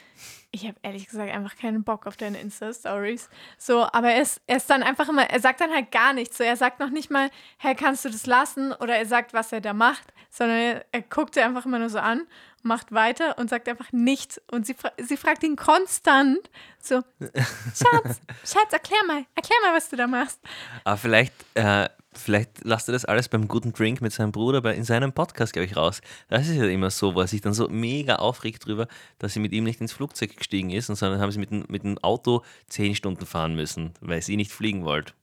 ich 0.51 0.65
habe 0.65 0.75
ehrlich 0.81 1.07
gesagt 1.07 1.31
einfach 1.31 1.55
keinen 1.55 1.83
Bock 1.83 2.07
auf 2.07 2.17
deine 2.17 2.39
Insta-Stories. 2.39 3.29
So, 3.57 3.87
aber 3.91 4.11
er 4.11 4.21
ist, 4.21 4.41
er 4.47 4.57
ist 4.57 4.69
dann 4.69 4.83
einfach 4.83 5.09
immer, 5.09 5.29
er 5.29 5.39
sagt 5.39 5.61
dann 5.61 5.71
halt 5.71 5.91
gar 5.91 6.13
nichts. 6.13 6.37
So, 6.37 6.43
er 6.43 6.57
sagt 6.57 6.79
noch 6.79 6.89
nicht 6.89 7.11
mal, 7.11 7.29
hey, 7.57 7.75
kannst 7.75 8.05
du 8.05 8.09
das 8.09 8.25
lassen? 8.25 8.73
Oder 8.73 8.97
er 8.97 9.05
sagt, 9.05 9.33
was 9.33 9.51
er 9.51 9.61
da 9.61 9.73
macht, 9.73 10.13
sondern 10.29 10.57
er, 10.57 10.85
er 10.91 11.01
guckt 11.01 11.35
sie 11.35 11.41
einfach 11.41 11.65
immer 11.65 11.79
nur 11.79 11.89
so 11.89 11.99
an, 11.99 12.25
macht 12.63 12.91
weiter 12.91 13.37
und 13.37 13.49
sagt 13.49 13.69
einfach 13.69 13.91
nichts. 13.91 14.41
Und 14.51 14.65
sie, 14.65 14.73
fra 14.73 14.91
sie 14.97 15.17
fragt 15.17 15.43
ihn 15.43 15.55
konstant 15.55 16.49
so, 16.79 17.01
Schatz, 17.21 18.21
Schatz, 18.43 18.71
erklär 18.73 19.03
mal, 19.05 19.25
erklär 19.35 19.57
mal, 19.63 19.75
was 19.75 19.89
du 19.89 19.95
da 19.95 20.07
machst. 20.07 20.39
Aber 20.83 20.97
vielleicht, 20.97 21.33
äh, 21.53 21.89
vielleicht 22.17 22.63
lasst 22.63 22.89
er 22.89 22.93
das 22.93 23.05
alles 23.05 23.29
beim 23.29 23.47
guten 23.47 23.73
Drink 23.73 24.01
mit 24.01 24.11
seinem 24.13 24.31
Bruder 24.31 24.61
bei, 24.61 24.75
in 24.75 24.83
seinem 24.83 25.13
Podcast, 25.13 25.53
glaube 25.53 25.65
ich, 25.65 25.75
raus. 25.75 26.01
Das 26.27 26.47
ist 26.47 26.55
ja 26.55 26.65
immer 26.65 26.89
so, 26.89 27.15
wo 27.15 27.21
er 27.21 27.27
sich 27.27 27.41
dann 27.41 27.53
so 27.53 27.67
mega 27.69 28.15
aufregt 28.17 28.65
drüber, 28.65 28.87
dass 29.19 29.33
sie 29.33 29.39
mit 29.39 29.51
ihm 29.53 29.63
nicht 29.63 29.79
ins 29.81 29.93
Flugzeug 29.93 30.35
gestiegen 30.35 30.69
ist, 30.71 30.89
und 30.89 30.95
sondern 30.95 31.19
haben 31.21 31.31
sie 31.31 31.39
mit, 31.39 31.51
dem- 31.51 31.65
mit 31.69 31.83
dem 31.83 31.97
Auto 31.99 32.43
zehn 32.67 32.95
Stunden 32.95 33.25
fahren 33.25 33.55
müssen, 33.55 33.93
weil 34.01 34.21
sie 34.21 34.35
nicht 34.35 34.51
fliegen 34.51 34.83
wollte. 34.83 35.13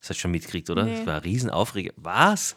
Das 0.00 0.10
hast 0.10 0.18
du 0.18 0.22
schon 0.22 0.30
mitgekriegt, 0.30 0.68
oder? 0.70 0.84
Nee. 0.84 0.96
Das 0.96 1.06
war 1.06 1.14
ein 1.14 1.22
Riesenaufreger. 1.22 1.92
Was? 1.96 2.54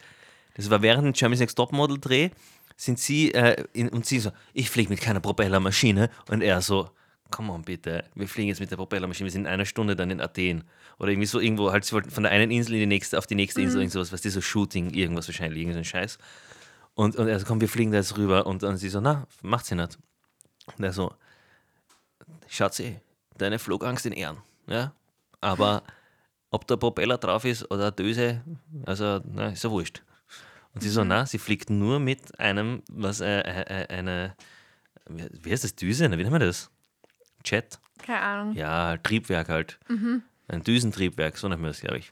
Das 0.55 0.69
war 0.69 0.81
während 0.81 1.05
dem 1.05 1.13
Germany's 1.13 1.39
Next 1.39 1.57
Topmodel-Dreh, 1.57 2.29
sind 2.75 2.99
sie, 2.99 3.33
äh, 3.33 3.65
in, 3.73 3.89
und 3.89 4.05
sie 4.05 4.19
so, 4.19 4.31
ich 4.53 4.69
fliege 4.69 4.89
mit 4.89 5.01
keiner 5.01 5.19
Propellermaschine. 5.19 6.09
Und 6.29 6.41
er 6.41 6.61
so, 6.61 6.89
come 7.31 7.51
on 7.51 7.63
bitte, 7.63 8.03
wir 8.15 8.27
fliegen 8.27 8.49
jetzt 8.49 8.59
mit 8.59 8.71
der 8.71 8.77
Propellermaschine, 8.77 9.25
wir 9.25 9.31
sind 9.31 9.41
in 9.41 9.47
einer 9.47 9.65
Stunde 9.65 9.95
dann 9.95 10.11
in 10.11 10.21
Athen. 10.21 10.63
Oder 10.97 11.11
irgendwie 11.11 11.27
so 11.27 11.39
irgendwo, 11.39 11.71
halt, 11.71 11.85
sie 11.85 11.93
wollten 11.93 12.11
von 12.11 12.23
der 12.23 12.31
einen 12.31 12.51
Insel 12.51 12.73
in 12.73 12.79
die 12.81 12.85
nächste, 12.85 13.17
auf 13.17 13.27
die 13.27 13.35
nächste 13.35 13.61
Insel, 13.61 13.81
irgend 13.81 13.93
sowas, 13.93 14.11
was 14.11 14.21
die 14.21 14.29
so 14.29 14.41
Shooting, 14.41 14.91
irgendwas 14.91 15.27
wahrscheinlich, 15.27 15.59
irgend 15.61 15.73
so 15.73 15.79
ein 15.79 15.85
Scheiß. 15.85 16.17
Und, 16.95 17.15
und 17.15 17.27
er 17.27 17.39
so, 17.39 17.45
komm, 17.45 17.61
wir 17.61 17.69
fliegen 17.69 17.91
da 17.91 17.97
jetzt 17.97 18.17
rüber. 18.17 18.45
Und 18.45 18.63
dann 18.63 18.77
sie 18.77 18.89
so, 18.89 18.99
na, 18.99 19.25
macht 19.41 19.65
sie 19.65 19.75
nicht. 19.75 19.97
Und 20.77 20.83
er 20.83 20.91
so, 20.91 21.13
Schatzi, 22.47 22.99
deine 23.37 23.59
Flugangst 23.59 24.05
in 24.05 24.13
Ehren, 24.13 24.37
ja, 24.67 24.93
aber 25.39 25.83
ob 26.51 26.67
der 26.67 26.77
Propeller 26.77 27.17
drauf 27.17 27.45
ist 27.45 27.69
oder 27.71 27.83
eine 27.83 27.91
Döse, 27.91 28.41
also, 28.85 29.21
na, 29.31 29.49
ist 29.49 29.63
ja 29.63 29.71
wurscht. 29.71 30.03
Und 30.73 30.81
sie 30.81 30.89
so, 30.89 31.03
na, 31.03 31.25
sie 31.25 31.39
fliegt 31.39 31.69
nur 31.69 31.99
mit 31.99 32.39
einem, 32.39 32.83
was, 32.91 33.21
äh, 33.21 33.39
äh, 33.39 33.83
äh, 33.83 33.87
eine, 33.87 34.35
wie 35.07 35.51
heißt 35.51 35.63
das, 35.63 35.75
Düse? 35.75 36.11
Wie 36.11 36.15
nennt 36.15 36.31
man 36.31 36.41
das? 36.41 36.69
Jet? 37.45 37.79
Keine 38.05 38.21
Ahnung. 38.21 38.55
Ja, 38.55 38.97
Triebwerk 38.97 39.49
halt. 39.49 39.79
Ein 40.47 40.63
Düsentriebwerk, 40.63 41.37
so 41.37 41.47
nennt 41.47 41.61
man 41.61 41.71
das, 41.71 41.81
glaube 41.81 41.99
ich. 41.99 42.11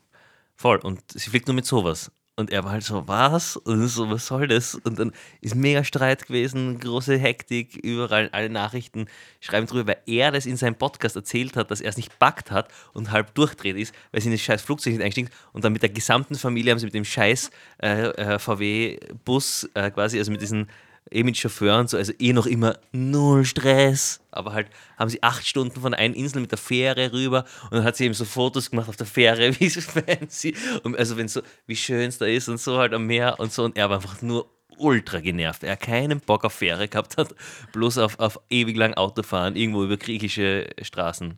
Voll. 0.55 0.77
Und 0.77 1.01
sie 1.11 1.29
fliegt 1.29 1.47
nur 1.47 1.55
mit 1.55 1.65
sowas. 1.65 2.11
Und 2.39 2.51
er 2.51 2.63
war 2.63 2.73
halt 2.73 2.83
so, 2.83 3.07
was? 3.07 3.57
Und 3.57 3.87
so, 3.87 4.11
was 4.11 4.27
soll 4.27 4.47
das? 4.47 4.75
Und 4.75 4.99
dann 4.99 5.11
ist 5.41 5.55
mega 5.55 5.83
Streit 5.83 6.27
gewesen, 6.27 6.79
große 6.79 7.17
Hektik, 7.17 7.77
überall, 7.77 8.29
alle 8.31 8.49
Nachrichten 8.51 9.07
schreiben 9.39 9.65
drüber, 9.65 9.87
weil 9.87 10.01
er 10.05 10.31
das 10.31 10.45
in 10.45 10.55
seinem 10.55 10.75
Podcast 10.75 11.15
erzählt 11.15 11.55
hat, 11.55 11.71
dass 11.71 11.81
er 11.81 11.89
es 11.89 11.97
nicht 11.97 12.19
packt 12.19 12.51
hat 12.51 12.71
und 12.93 13.09
halb 13.09 13.33
durchdreht 13.33 13.75
ist, 13.75 13.95
weil 14.11 14.21
sie 14.21 14.27
in 14.27 14.33
das 14.33 14.41
scheiß 14.41 14.61
Flugzeug 14.61 14.93
nicht 14.93 15.01
eingestiegen 15.01 15.31
und 15.51 15.65
dann 15.65 15.73
mit 15.73 15.81
der 15.81 15.89
gesamten 15.89 16.35
Familie 16.35 16.73
haben 16.73 16.79
sie 16.79 16.85
mit 16.85 16.93
dem 16.93 17.05
scheiß 17.05 17.49
äh, 17.81 18.09
äh, 18.09 18.37
VW-Bus 18.37 19.71
äh, 19.73 19.89
quasi, 19.89 20.19
also 20.19 20.31
mit 20.31 20.41
diesen 20.41 20.69
eh 21.11 21.23
mit 21.23 21.37
Chauffeur 21.37 21.79
und 21.79 21.89
so, 21.89 21.97
also 21.97 22.13
eh 22.19 22.33
noch 22.33 22.45
immer 22.45 22.77
null 22.91 23.45
Stress. 23.45 24.19
Aber 24.31 24.53
halt 24.53 24.67
haben 24.97 25.09
sie 25.09 25.23
acht 25.23 25.45
Stunden 25.47 25.81
von 25.81 25.93
einer 25.93 26.15
Insel 26.15 26.41
mit 26.41 26.51
der 26.51 26.57
Fähre 26.57 27.11
rüber 27.13 27.45
und 27.65 27.73
dann 27.73 27.83
hat 27.83 27.95
sie 27.95 28.05
eben 28.05 28.13
so 28.13 28.25
Fotos 28.25 28.69
gemacht 28.69 28.89
auf 28.89 28.97
der 28.97 29.07
Fähre, 29.07 29.51
wie 29.59 29.69
so 29.69 29.81
fancy. 29.81 30.55
Und 30.83 30.97
also 30.97 31.17
wenn 31.17 31.27
so, 31.27 31.41
wie 31.65 31.75
schön 31.75 32.09
es 32.09 32.17
da 32.17 32.25
ist 32.25 32.49
und 32.49 32.59
so 32.59 32.77
halt 32.77 32.93
am 32.93 33.05
Meer 33.05 33.39
und 33.39 33.51
so. 33.51 33.63
Und 33.63 33.77
er 33.77 33.89
war 33.89 33.97
einfach 33.97 34.21
nur 34.21 34.49
ultra 34.77 35.19
genervt. 35.19 35.63
Er 35.63 35.77
keinen 35.77 36.19
Bock 36.19 36.45
auf 36.45 36.53
Fähre 36.53 36.87
gehabt 36.87 37.17
hat, 37.17 37.33
bloß 37.73 37.97
auf, 37.97 38.19
auf 38.19 38.39
ewig 38.49 38.77
lang 38.77 38.93
Autofahren, 38.93 39.55
irgendwo 39.55 39.83
über 39.83 39.97
griechische 39.97 40.69
Straßen. 40.81 41.37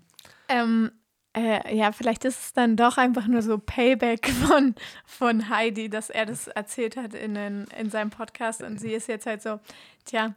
Ähm, 0.49 0.91
äh, 1.39 1.75
ja, 1.75 1.91
vielleicht 1.91 2.25
ist 2.25 2.39
es 2.39 2.53
dann 2.53 2.75
doch 2.75 2.97
einfach 2.97 3.27
nur 3.27 3.41
so 3.41 3.57
Payback 3.57 4.29
von, 4.47 4.75
von 5.05 5.49
Heidi, 5.49 5.89
dass 5.89 6.09
er 6.09 6.25
das 6.25 6.47
erzählt 6.47 6.97
hat 6.97 7.13
in, 7.13 7.35
den, 7.35 7.67
in 7.79 7.89
seinem 7.89 8.09
Podcast 8.09 8.61
und 8.61 8.79
sie 8.79 8.93
ist 8.93 9.07
jetzt 9.07 9.25
halt 9.25 9.41
so, 9.41 9.59
tja, 10.05 10.33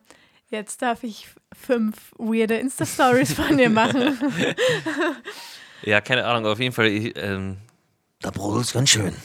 jetzt 0.48 0.82
darf 0.82 1.02
ich 1.02 1.28
fünf 1.52 2.12
weirde 2.18 2.56
Insta-Stories 2.56 3.32
von 3.34 3.56
dir 3.56 3.70
machen. 3.70 4.18
Ja, 5.84 6.00
keine 6.00 6.24
Ahnung, 6.24 6.46
auf 6.46 6.60
jeden 6.60 6.72
Fall. 6.72 6.86
Ich, 6.86 7.12
ähm, 7.16 7.56
da 8.20 8.30
brodelt 8.30 8.66
es 8.66 8.72
ganz 8.72 8.90
schön. 8.90 9.12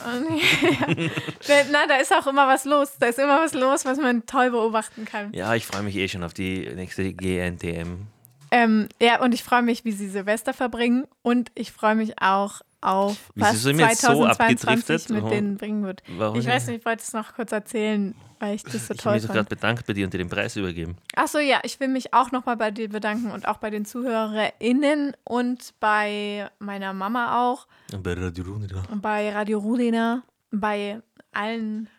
Ja, 1.47 1.63
na, 1.71 1.85
da 1.87 1.97
ist 1.97 2.11
auch 2.11 2.25
immer 2.25 2.47
was 2.47 2.65
los. 2.65 2.93
Da 2.99 3.07
ist 3.07 3.19
immer 3.19 3.39
was 3.39 3.53
los, 3.53 3.85
was 3.85 3.99
man 3.99 4.25
toll 4.25 4.49
beobachten 4.49 5.05
kann. 5.05 5.31
Ja, 5.33 5.53
ich 5.53 5.67
freue 5.67 5.83
mich 5.83 5.95
eh 5.95 6.07
schon 6.07 6.23
auf 6.23 6.33
die 6.33 6.67
nächste 6.75 7.13
GNTM. 7.13 8.07
Ähm, 8.51 8.87
ja, 9.01 9.21
und 9.21 9.33
ich 9.33 9.43
freue 9.43 9.61
mich, 9.61 9.83
wie 9.85 9.91
sie 9.91 10.07
Silvester 10.07 10.53
verbringen 10.53 11.05
und 11.21 11.51
ich 11.55 11.71
freue 11.71 11.95
mich 11.95 12.21
auch 12.21 12.61
auf, 12.81 13.31
was 13.35 13.63
sind 13.63 13.77
wir 13.77 13.87
jetzt 13.87 14.01
so 14.01 14.07
2022 14.07 14.67
abgedriftet? 14.69 15.09
mit 15.09 15.21
Warum- 15.23 15.31
denen 15.33 15.57
bringen 15.57 15.83
wird. 15.83 16.03
Warum 16.17 16.39
Ich 16.39 16.45
weiß 16.47 16.67
nicht, 16.67 16.79
ich 16.79 16.85
wollte 16.85 17.01
es 17.03 17.11
noch 17.13 17.33
kurz 17.33 17.51
erzählen, 17.51 18.13
weil 18.39 18.55
ich 18.55 18.63
das 18.63 18.73
so 18.73 18.77
Ich 18.77 18.89
habe 18.89 18.97
toll 18.99 19.13
mich 19.13 19.21
so 19.23 19.27
gerade 19.29 19.39
fand. 19.39 19.49
bedankt 19.49 19.87
bei 19.87 19.93
dir 19.93 20.05
und 20.05 20.13
dir 20.13 20.19
den 20.19 20.29
Preis 20.29 20.55
übergeben. 20.55 20.95
Achso, 21.15 21.39
ja, 21.39 21.59
ich 21.63 21.79
will 21.79 21.87
mich 21.87 22.13
auch 22.13 22.31
nochmal 22.31 22.55
bei 22.55 22.69
dir 22.71 22.87
bedanken 22.87 23.31
und 23.31 23.47
auch 23.47 23.57
bei 23.57 23.69
den 23.71 23.83
ZuhörerInnen 23.85 25.13
und 25.23 25.73
bei 25.79 26.49
meiner 26.59 26.93
Mama 26.93 27.49
auch, 27.49 27.67
Und 27.93 28.03
bei 28.03 28.13
Radio 28.13 28.43
Runida. 28.45 28.83
und 28.91 29.01
bei 29.01 29.31
Radio 29.33 29.59
Rudina, 29.59 30.23
bei 30.51 31.01
allen 31.33 31.89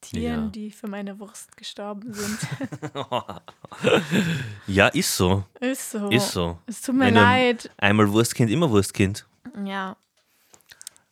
Tieren, 0.00 0.44
Ja. 0.44 0.48
die 0.48 0.70
für 0.70 0.88
meine 0.88 1.18
Wurst 1.18 1.56
gestorben 1.56 2.12
sind. 2.12 2.38
Ja, 4.66 4.88
ist 4.88 5.16
so. 5.16 5.44
ist 5.60 5.90
so. 5.90 6.08
Ist 6.10 6.32
so. 6.32 6.58
Es 6.66 6.80
tut 6.82 6.94
mir 6.94 7.06
Wenn 7.06 7.14
leid. 7.14 7.70
Einmal 7.76 8.10
Wurstkind, 8.10 8.50
immer 8.50 8.70
Wurstkind. 8.70 9.26
Ja. 9.64 9.96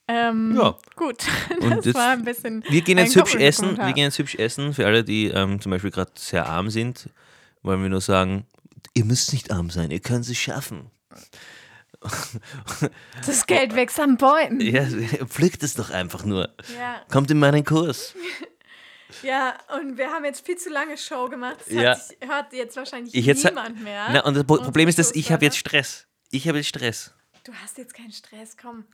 Ähm, 0.06 0.56
Ja. 0.56 0.76
Gut. 0.96 1.24
Und 1.60 1.70
Das 1.78 1.84
jetzt- 1.86 1.94
war 1.94 2.12
ein 2.12 2.24
bisschen. 2.24 2.64
Wir 2.68 2.82
gehen 2.82 2.98
jetzt 2.98 3.14
hübsch 3.16 3.34
essen. 3.34 3.62
Kommentar. 3.64 3.86
Wir 3.88 3.94
gehen 3.94 4.04
jetzt 4.04 4.18
hübsch 4.18 4.34
essen. 4.36 4.72
Für 4.74 4.86
alle, 4.86 5.04
die 5.04 5.26
ähm, 5.28 5.60
zum 5.60 5.70
Beispiel 5.70 5.90
gerade 5.90 6.12
sehr 6.16 6.46
arm 6.46 6.70
sind, 6.70 7.10
wollen 7.62 7.82
wir 7.82 7.88
nur 7.90 8.00
sagen, 8.00 8.46
ihr 8.94 9.04
müsst 9.04 9.32
nicht 9.32 9.50
arm 9.52 9.70
sein, 9.70 9.90
ihr 9.90 10.00
könnt 10.00 10.28
es 10.28 10.36
schaffen. 10.36 10.90
Das 13.26 13.46
Geld 13.46 13.74
wächst 13.74 13.98
an 13.98 14.16
Bäumen. 14.18 14.60
Ja, 14.60 14.84
pflückt 15.26 15.64
es 15.64 15.74
doch 15.74 15.90
einfach 15.90 16.24
nur. 16.24 16.48
Ja. 16.78 17.00
Kommt 17.10 17.28
in 17.32 17.40
meinen 17.40 17.64
Kurs. 17.64 18.14
Ja, 19.22 19.56
und 19.80 19.96
wir 19.98 20.08
haben 20.10 20.24
jetzt 20.24 20.44
viel 20.44 20.56
zu 20.56 20.70
lange 20.70 20.96
Show 20.98 21.28
gemacht. 21.28 21.56
Das 21.66 21.68
Ja. 21.72 21.94
sich, 21.94 22.16
hört 22.20 22.52
jetzt 22.52 22.76
wahrscheinlich 22.76 23.14
Ich 23.14 23.26
jetzt- 23.26 23.44
niemand 23.44 23.82
mehr. 23.82 24.06
Na, 24.12 24.24
und 24.24 24.34
das 24.34 24.44
Unsere 24.44 24.64
Problem 24.64 24.88
ist, 24.88 24.98
dass 24.98 25.14
ich 25.14 25.32
habe 25.32 25.44
jetzt 25.44 25.56
Stress. 25.58 26.06
Ich 26.30 26.46
habe 26.48 26.58
jetzt 26.58 26.68
Stress. 26.68 27.14
Du 27.44 27.52
hast 27.54 27.78
jetzt 27.78 27.94
keinen 27.94 28.12
Stress, 28.12 28.56
komm. 28.60 28.84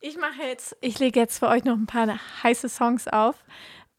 Ich 0.00 0.16
mache 0.18 0.42
jetzt, 0.42 0.76
ich 0.80 0.98
lege 0.98 1.20
jetzt 1.20 1.38
für 1.38 1.48
euch 1.48 1.64
noch 1.64 1.76
ein 1.76 1.86
paar 1.86 2.18
heiße 2.42 2.68
Songs 2.68 3.08
auf. 3.08 3.36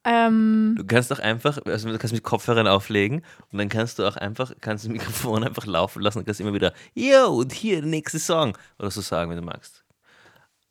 Ähm, 0.05 0.75
Du 0.77 0.85
kannst 0.85 1.09
doch 1.11 1.19
einfach, 1.19 1.59
also 1.65 1.89
du 1.89 1.97
kannst 1.97 2.13
mit 2.13 2.23
Kopfhörern 2.23 2.67
auflegen 2.67 3.23
und 3.51 3.57
dann 3.57 3.69
kannst 3.69 3.99
du 3.99 4.05
auch 4.05 4.17
einfach, 4.17 4.51
kannst 4.59 4.83
das 4.83 4.91
Mikrofon 4.91 5.43
einfach 5.45 5.65
laufen 5.65 6.01
lassen 6.01 6.19
und 6.19 6.25
kannst 6.25 6.41
immer 6.41 6.53
wieder, 6.53 6.73
yo, 6.93 7.27
und 7.37 7.53
hier 7.53 7.77
der 7.79 7.89
nächste 7.89 8.19
Song 8.19 8.57
oder 8.77 8.91
so 8.91 8.99
sagen, 8.99 9.29
wenn 9.31 9.37
du 9.37 9.43
magst. 9.43 9.85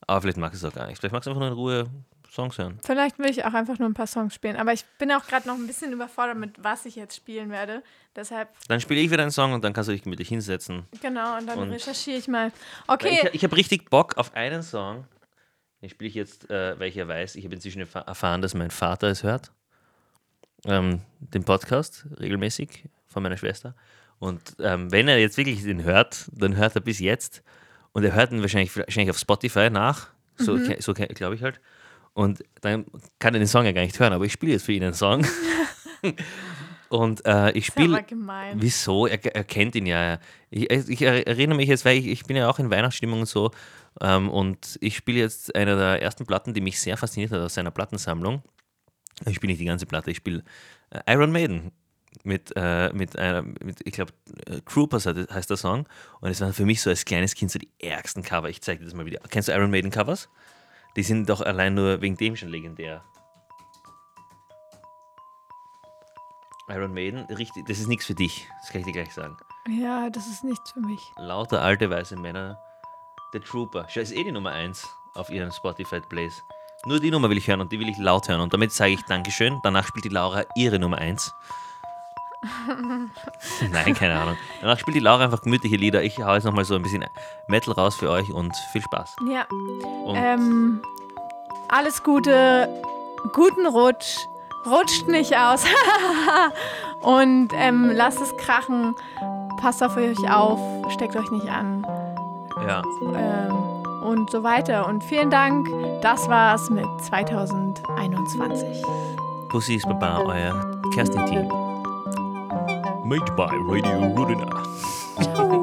Aber 0.05 0.21
vielleicht 0.21 0.37
magst 0.37 0.61
du 0.61 0.67
es 0.67 0.71
auch 0.71 0.75
gar 0.77 0.85
nicht. 0.85 0.99
Vielleicht 0.99 1.13
magst 1.13 1.25
du 1.25 1.31
einfach 1.31 1.39
nur 1.41 1.47
in 1.49 1.55
Ruhe 1.55 1.89
Songs 2.33 2.57
hören. 2.57 2.79
vielleicht 2.83 3.19
will 3.19 3.29
ich 3.29 3.45
auch 3.45 3.53
einfach 3.53 3.77
nur 3.77 3.87
ein 3.87 3.93
paar 3.93 4.07
Songs 4.07 4.33
spielen. 4.33 4.55
Aber 4.55 4.73
ich 4.73 4.83
bin 4.97 5.11
auch 5.11 5.25
gerade 5.27 5.47
noch 5.47 5.53
ein 5.55 5.67
bisschen 5.67 5.91
überfordert 5.93 6.35
mit, 6.37 6.63
was 6.63 6.85
ich 6.85 6.95
jetzt 6.95 7.15
spielen 7.15 7.51
werde. 7.51 7.83
Deshalb, 8.15 8.49
Dann 8.67 8.81
spiele 8.81 8.99
ich 9.01 9.11
wieder 9.11 9.21
einen 9.21 9.31
Song 9.31 9.53
und 9.53 9.63
dann 9.63 9.71
kannst 9.73 9.87
du 9.89 9.93
dich 9.93 10.05
mit 10.05 10.17
dich 10.19 10.29
hinsetzen. 10.29 10.85
genau, 11.01 11.37
und 11.37 11.45
dann 11.47 11.59
Und- 11.59 11.71
recherchiere 11.71 12.17
ich 12.17 12.27
mal. 12.27 12.51
Okay, 12.87 13.19
Ich, 13.27 13.35
ich 13.35 13.43
habe 13.43 13.55
richtig 13.55 13.89
Bock 13.91 14.17
auf 14.17 14.33
einen 14.33 14.63
Song. 14.63 15.05
Den 15.81 15.89
spiele 15.89 16.07
ich 16.09 16.15
jetzt, 16.15 16.49
äh, 16.49 16.79
weil 16.79 16.87
ich 16.89 16.95
ja 16.95 17.07
weiß, 17.07 17.35
ich 17.35 17.45
habe 17.45 17.53
inzwischen 17.55 17.83
erfa- 17.83 18.07
erfahren, 18.07 18.41
dass 18.41 18.53
mein 18.55 18.71
Vater 18.71 19.07
es 19.09 19.21
hört. 19.23 19.51
Ähm, 20.65 21.01
den 21.19 21.43
Podcast 21.43 22.05
regelmäßig 22.19 22.85
von 23.07 23.21
meiner 23.21 23.37
Schwester. 23.37 23.75
Und 24.19 24.55
ähm, 24.59 24.91
wenn 24.91 25.07
er 25.09 25.19
jetzt 25.19 25.37
wirklich 25.37 25.61
den 25.63 25.83
hört, 25.83 26.29
dann 26.31 26.55
hört 26.55 26.75
er 26.75 26.81
bis 26.81 26.99
jetzt. 26.99 27.43
Und 27.91 28.03
er 28.05 28.13
hört 28.13 28.31
ihn 28.31 28.41
wahrscheinlich, 28.41 28.75
wahrscheinlich 28.75 29.09
auf 29.11 29.19
Spotify 29.19 29.69
nach. 29.69 30.07
So, 30.37 30.55
ke- 30.55 30.81
so 30.81 30.93
glaube 30.93 31.35
ich 31.35 31.43
halt. 31.43 31.59
Und 32.13 32.43
dann 32.61 32.85
kann 33.19 33.33
er 33.33 33.39
den 33.39 33.47
Song 33.47 33.65
ja 33.65 33.71
gar 33.71 33.81
nicht 33.81 33.99
hören, 33.99 34.13
aber 34.13 34.25
ich 34.25 34.33
spiele 34.33 34.53
jetzt 34.53 34.65
für 34.65 34.73
ihn 34.73 34.83
einen 34.83 34.93
Song. 34.93 35.25
Und 36.89 37.25
äh, 37.25 37.51
ich 37.53 37.65
spiele. 37.65 38.03
gemein. 38.03 38.57
Wieso? 38.61 39.07
Er, 39.07 39.23
er 39.35 39.43
kennt 39.43 39.73
ihn 39.73 39.87
ja. 39.87 40.19
Ich, 40.51 40.69
ich 40.69 41.01
erinnere 41.01 41.57
mich 41.57 41.67
jetzt, 41.67 41.85
weil 41.85 41.97
ich, 41.97 42.05
ich 42.05 42.23
bin 42.25 42.37
ja 42.37 42.47
auch 42.47 42.59
in 42.59 42.69
Weihnachtsstimmung 42.69 43.21
und 43.21 43.25
so. 43.25 43.49
Ähm, 43.99 44.29
und 44.29 44.77
ich 44.79 44.95
spiele 44.95 45.19
jetzt 45.19 45.55
eine 45.55 45.75
der 45.75 46.03
ersten 46.03 46.27
Platten, 46.27 46.53
die 46.53 46.61
mich 46.61 46.79
sehr 46.79 46.95
fasziniert 46.95 47.31
hat 47.31 47.39
aus 47.39 47.55
seiner 47.55 47.71
Plattensammlung. 47.71 48.43
Ich 49.25 49.37
spiele 49.37 49.53
nicht 49.53 49.61
die 49.61 49.65
ganze 49.65 49.87
Platte, 49.87 50.11
ich 50.11 50.17
spiele 50.17 50.43
äh, 50.91 51.11
Iron 51.11 51.31
Maiden 51.31 51.71
mit, 52.23 52.53
äh, 52.55 52.93
mit, 52.93 53.17
einer, 53.17 53.41
mit 53.41 53.79
ich 53.83 53.93
glaube, 53.93 54.13
Troopers 54.65 55.07
heißt 55.07 55.33
heißt 55.33 55.49
der 55.49 55.57
Song. 55.57 55.87
Und 56.21 56.29
es 56.29 56.41
waren 56.41 56.53
für 56.53 56.65
mich 56.65 56.81
so 56.81 56.91
als 56.91 57.05
kleines 57.05 57.33
Kind 57.33 57.49
so 57.49 57.57
die 57.57 57.69
ärgsten 57.79 58.21
Cover. 58.21 58.49
Ich 58.49 58.61
zeige 58.61 58.79
dir 58.79 58.85
das 58.85 58.93
mal 58.93 59.07
wieder. 59.07 59.19
Kennst 59.29 59.49
du 59.49 59.53
Iron 59.53 59.71
Maiden 59.71 59.89
Covers? 59.89 60.29
Die 60.95 61.03
sind 61.03 61.29
doch 61.29 61.41
allein 61.41 61.73
nur 61.73 62.01
wegen 62.01 62.17
dem 62.17 62.35
schon 62.35 62.49
legendär. 62.49 63.03
Iron 66.69 66.93
Maiden, 66.93 67.25
richtig, 67.25 67.65
das 67.65 67.79
ist 67.79 67.87
nichts 67.87 68.05
für 68.05 68.15
dich. 68.15 68.47
Das 68.61 68.71
kann 68.71 68.79
ich 68.81 68.85
dir 68.85 68.93
gleich 68.93 69.13
sagen. 69.13 69.35
Ja, 69.67 70.09
das 70.09 70.27
ist 70.27 70.43
nichts 70.43 70.71
für 70.71 70.79
mich. 70.79 71.11
Lauter 71.17 71.61
alte 71.61 71.89
weiße 71.89 72.15
Männer. 72.15 72.57
The 73.33 73.39
Trooper. 73.39 73.85
Schau, 73.89 74.01
ist 74.01 74.11
eh 74.11 74.23
die 74.23 74.31
Nummer 74.31 74.51
1 74.51 74.87
auf 75.15 75.29
ihren 75.29 75.51
Spotify 75.51 75.99
Plays. 75.99 76.43
Nur 76.85 76.99
die 76.99 77.11
Nummer 77.11 77.29
will 77.29 77.37
ich 77.37 77.47
hören 77.47 77.61
und 77.61 77.71
die 77.71 77.79
will 77.79 77.89
ich 77.89 77.97
laut 77.97 78.27
hören. 78.27 78.41
Und 78.41 78.53
damit 78.53 78.71
sage 78.71 78.91
ich 78.93 79.01
Dankeschön. 79.03 79.59
Danach 79.63 79.87
spielt 79.87 80.05
die 80.05 80.09
Laura 80.09 80.43
ihre 80.55 80.79
Nummer 80.79 80.97
1. 80.97 81.33
Nein, 83.71 83.93
keine 83.93 84.19
Ahnung. 84.19 84.37
Danach 84.61 84.79
spielt 84.79 84.95
die 84.95 84.99
Laura 84.99 85.23
einfach 85.23 85.41
gemütliche 85.41 85.75
Lieder. 85.75 86.03
Ich 86.03 86.19
hau 86.19 86.33
jetzt 86.33 86.43
nochmal 86.43 86.65
so 86.65 86.75
ein 86.75 86.81
bisschen 86.81 87.05
Metal 87.47 87.73
raus 87.73 87.95
für 87.95 88.09
euch 88.09 88.31
und 88.31 88.55
viel 88.71 88.81
Spaß. 88.81 89.15
Ja. 89.29 89.45
Ähm, 90.15 90.81
alles 91.69 92.03
Gute, 92.03 92.69
guten 93.33 93.65
Rutsch, 93.65 94.17
rutscht 94.65 95.07
nicht 95.07 95.35
aus 95.37 95.65
und 97.01 97.49
ähm, 97.53 97.91
lasst 97.93 98.21
es 98.21 98.35
krachen. 98.37 98.95
Passt 99.61 99.81
auf 99.81 99.95
euch 99.95 100.17
auf, 100.29 100.59
steckt 100.91 101.15
euch 101.15 101.31
nicht 101.31 101.47
an 101.47 101.85
ja. 102.67 102.81
ähm, 103.15 103.53
und 104.03 104.29
so 104.29 104.43
weiter. 104.43 104.87
Und 104.87 105.03
vielen 105.03 105.29
Dank, 105.29 105.67
das 106.01 106.27
war's 106.29 106.69
mit 106.69 106.85
2021. 107.01 108.83
Pussys 109.49 109.83
Baba, 109.83 110.23
euer 110.25 110.81
Kerstin-Team. 110.93 111.72
Made 113.05 113.35
by 113.35 113.53
Radio 113.67 113.99
Rudina. 114.15 115.62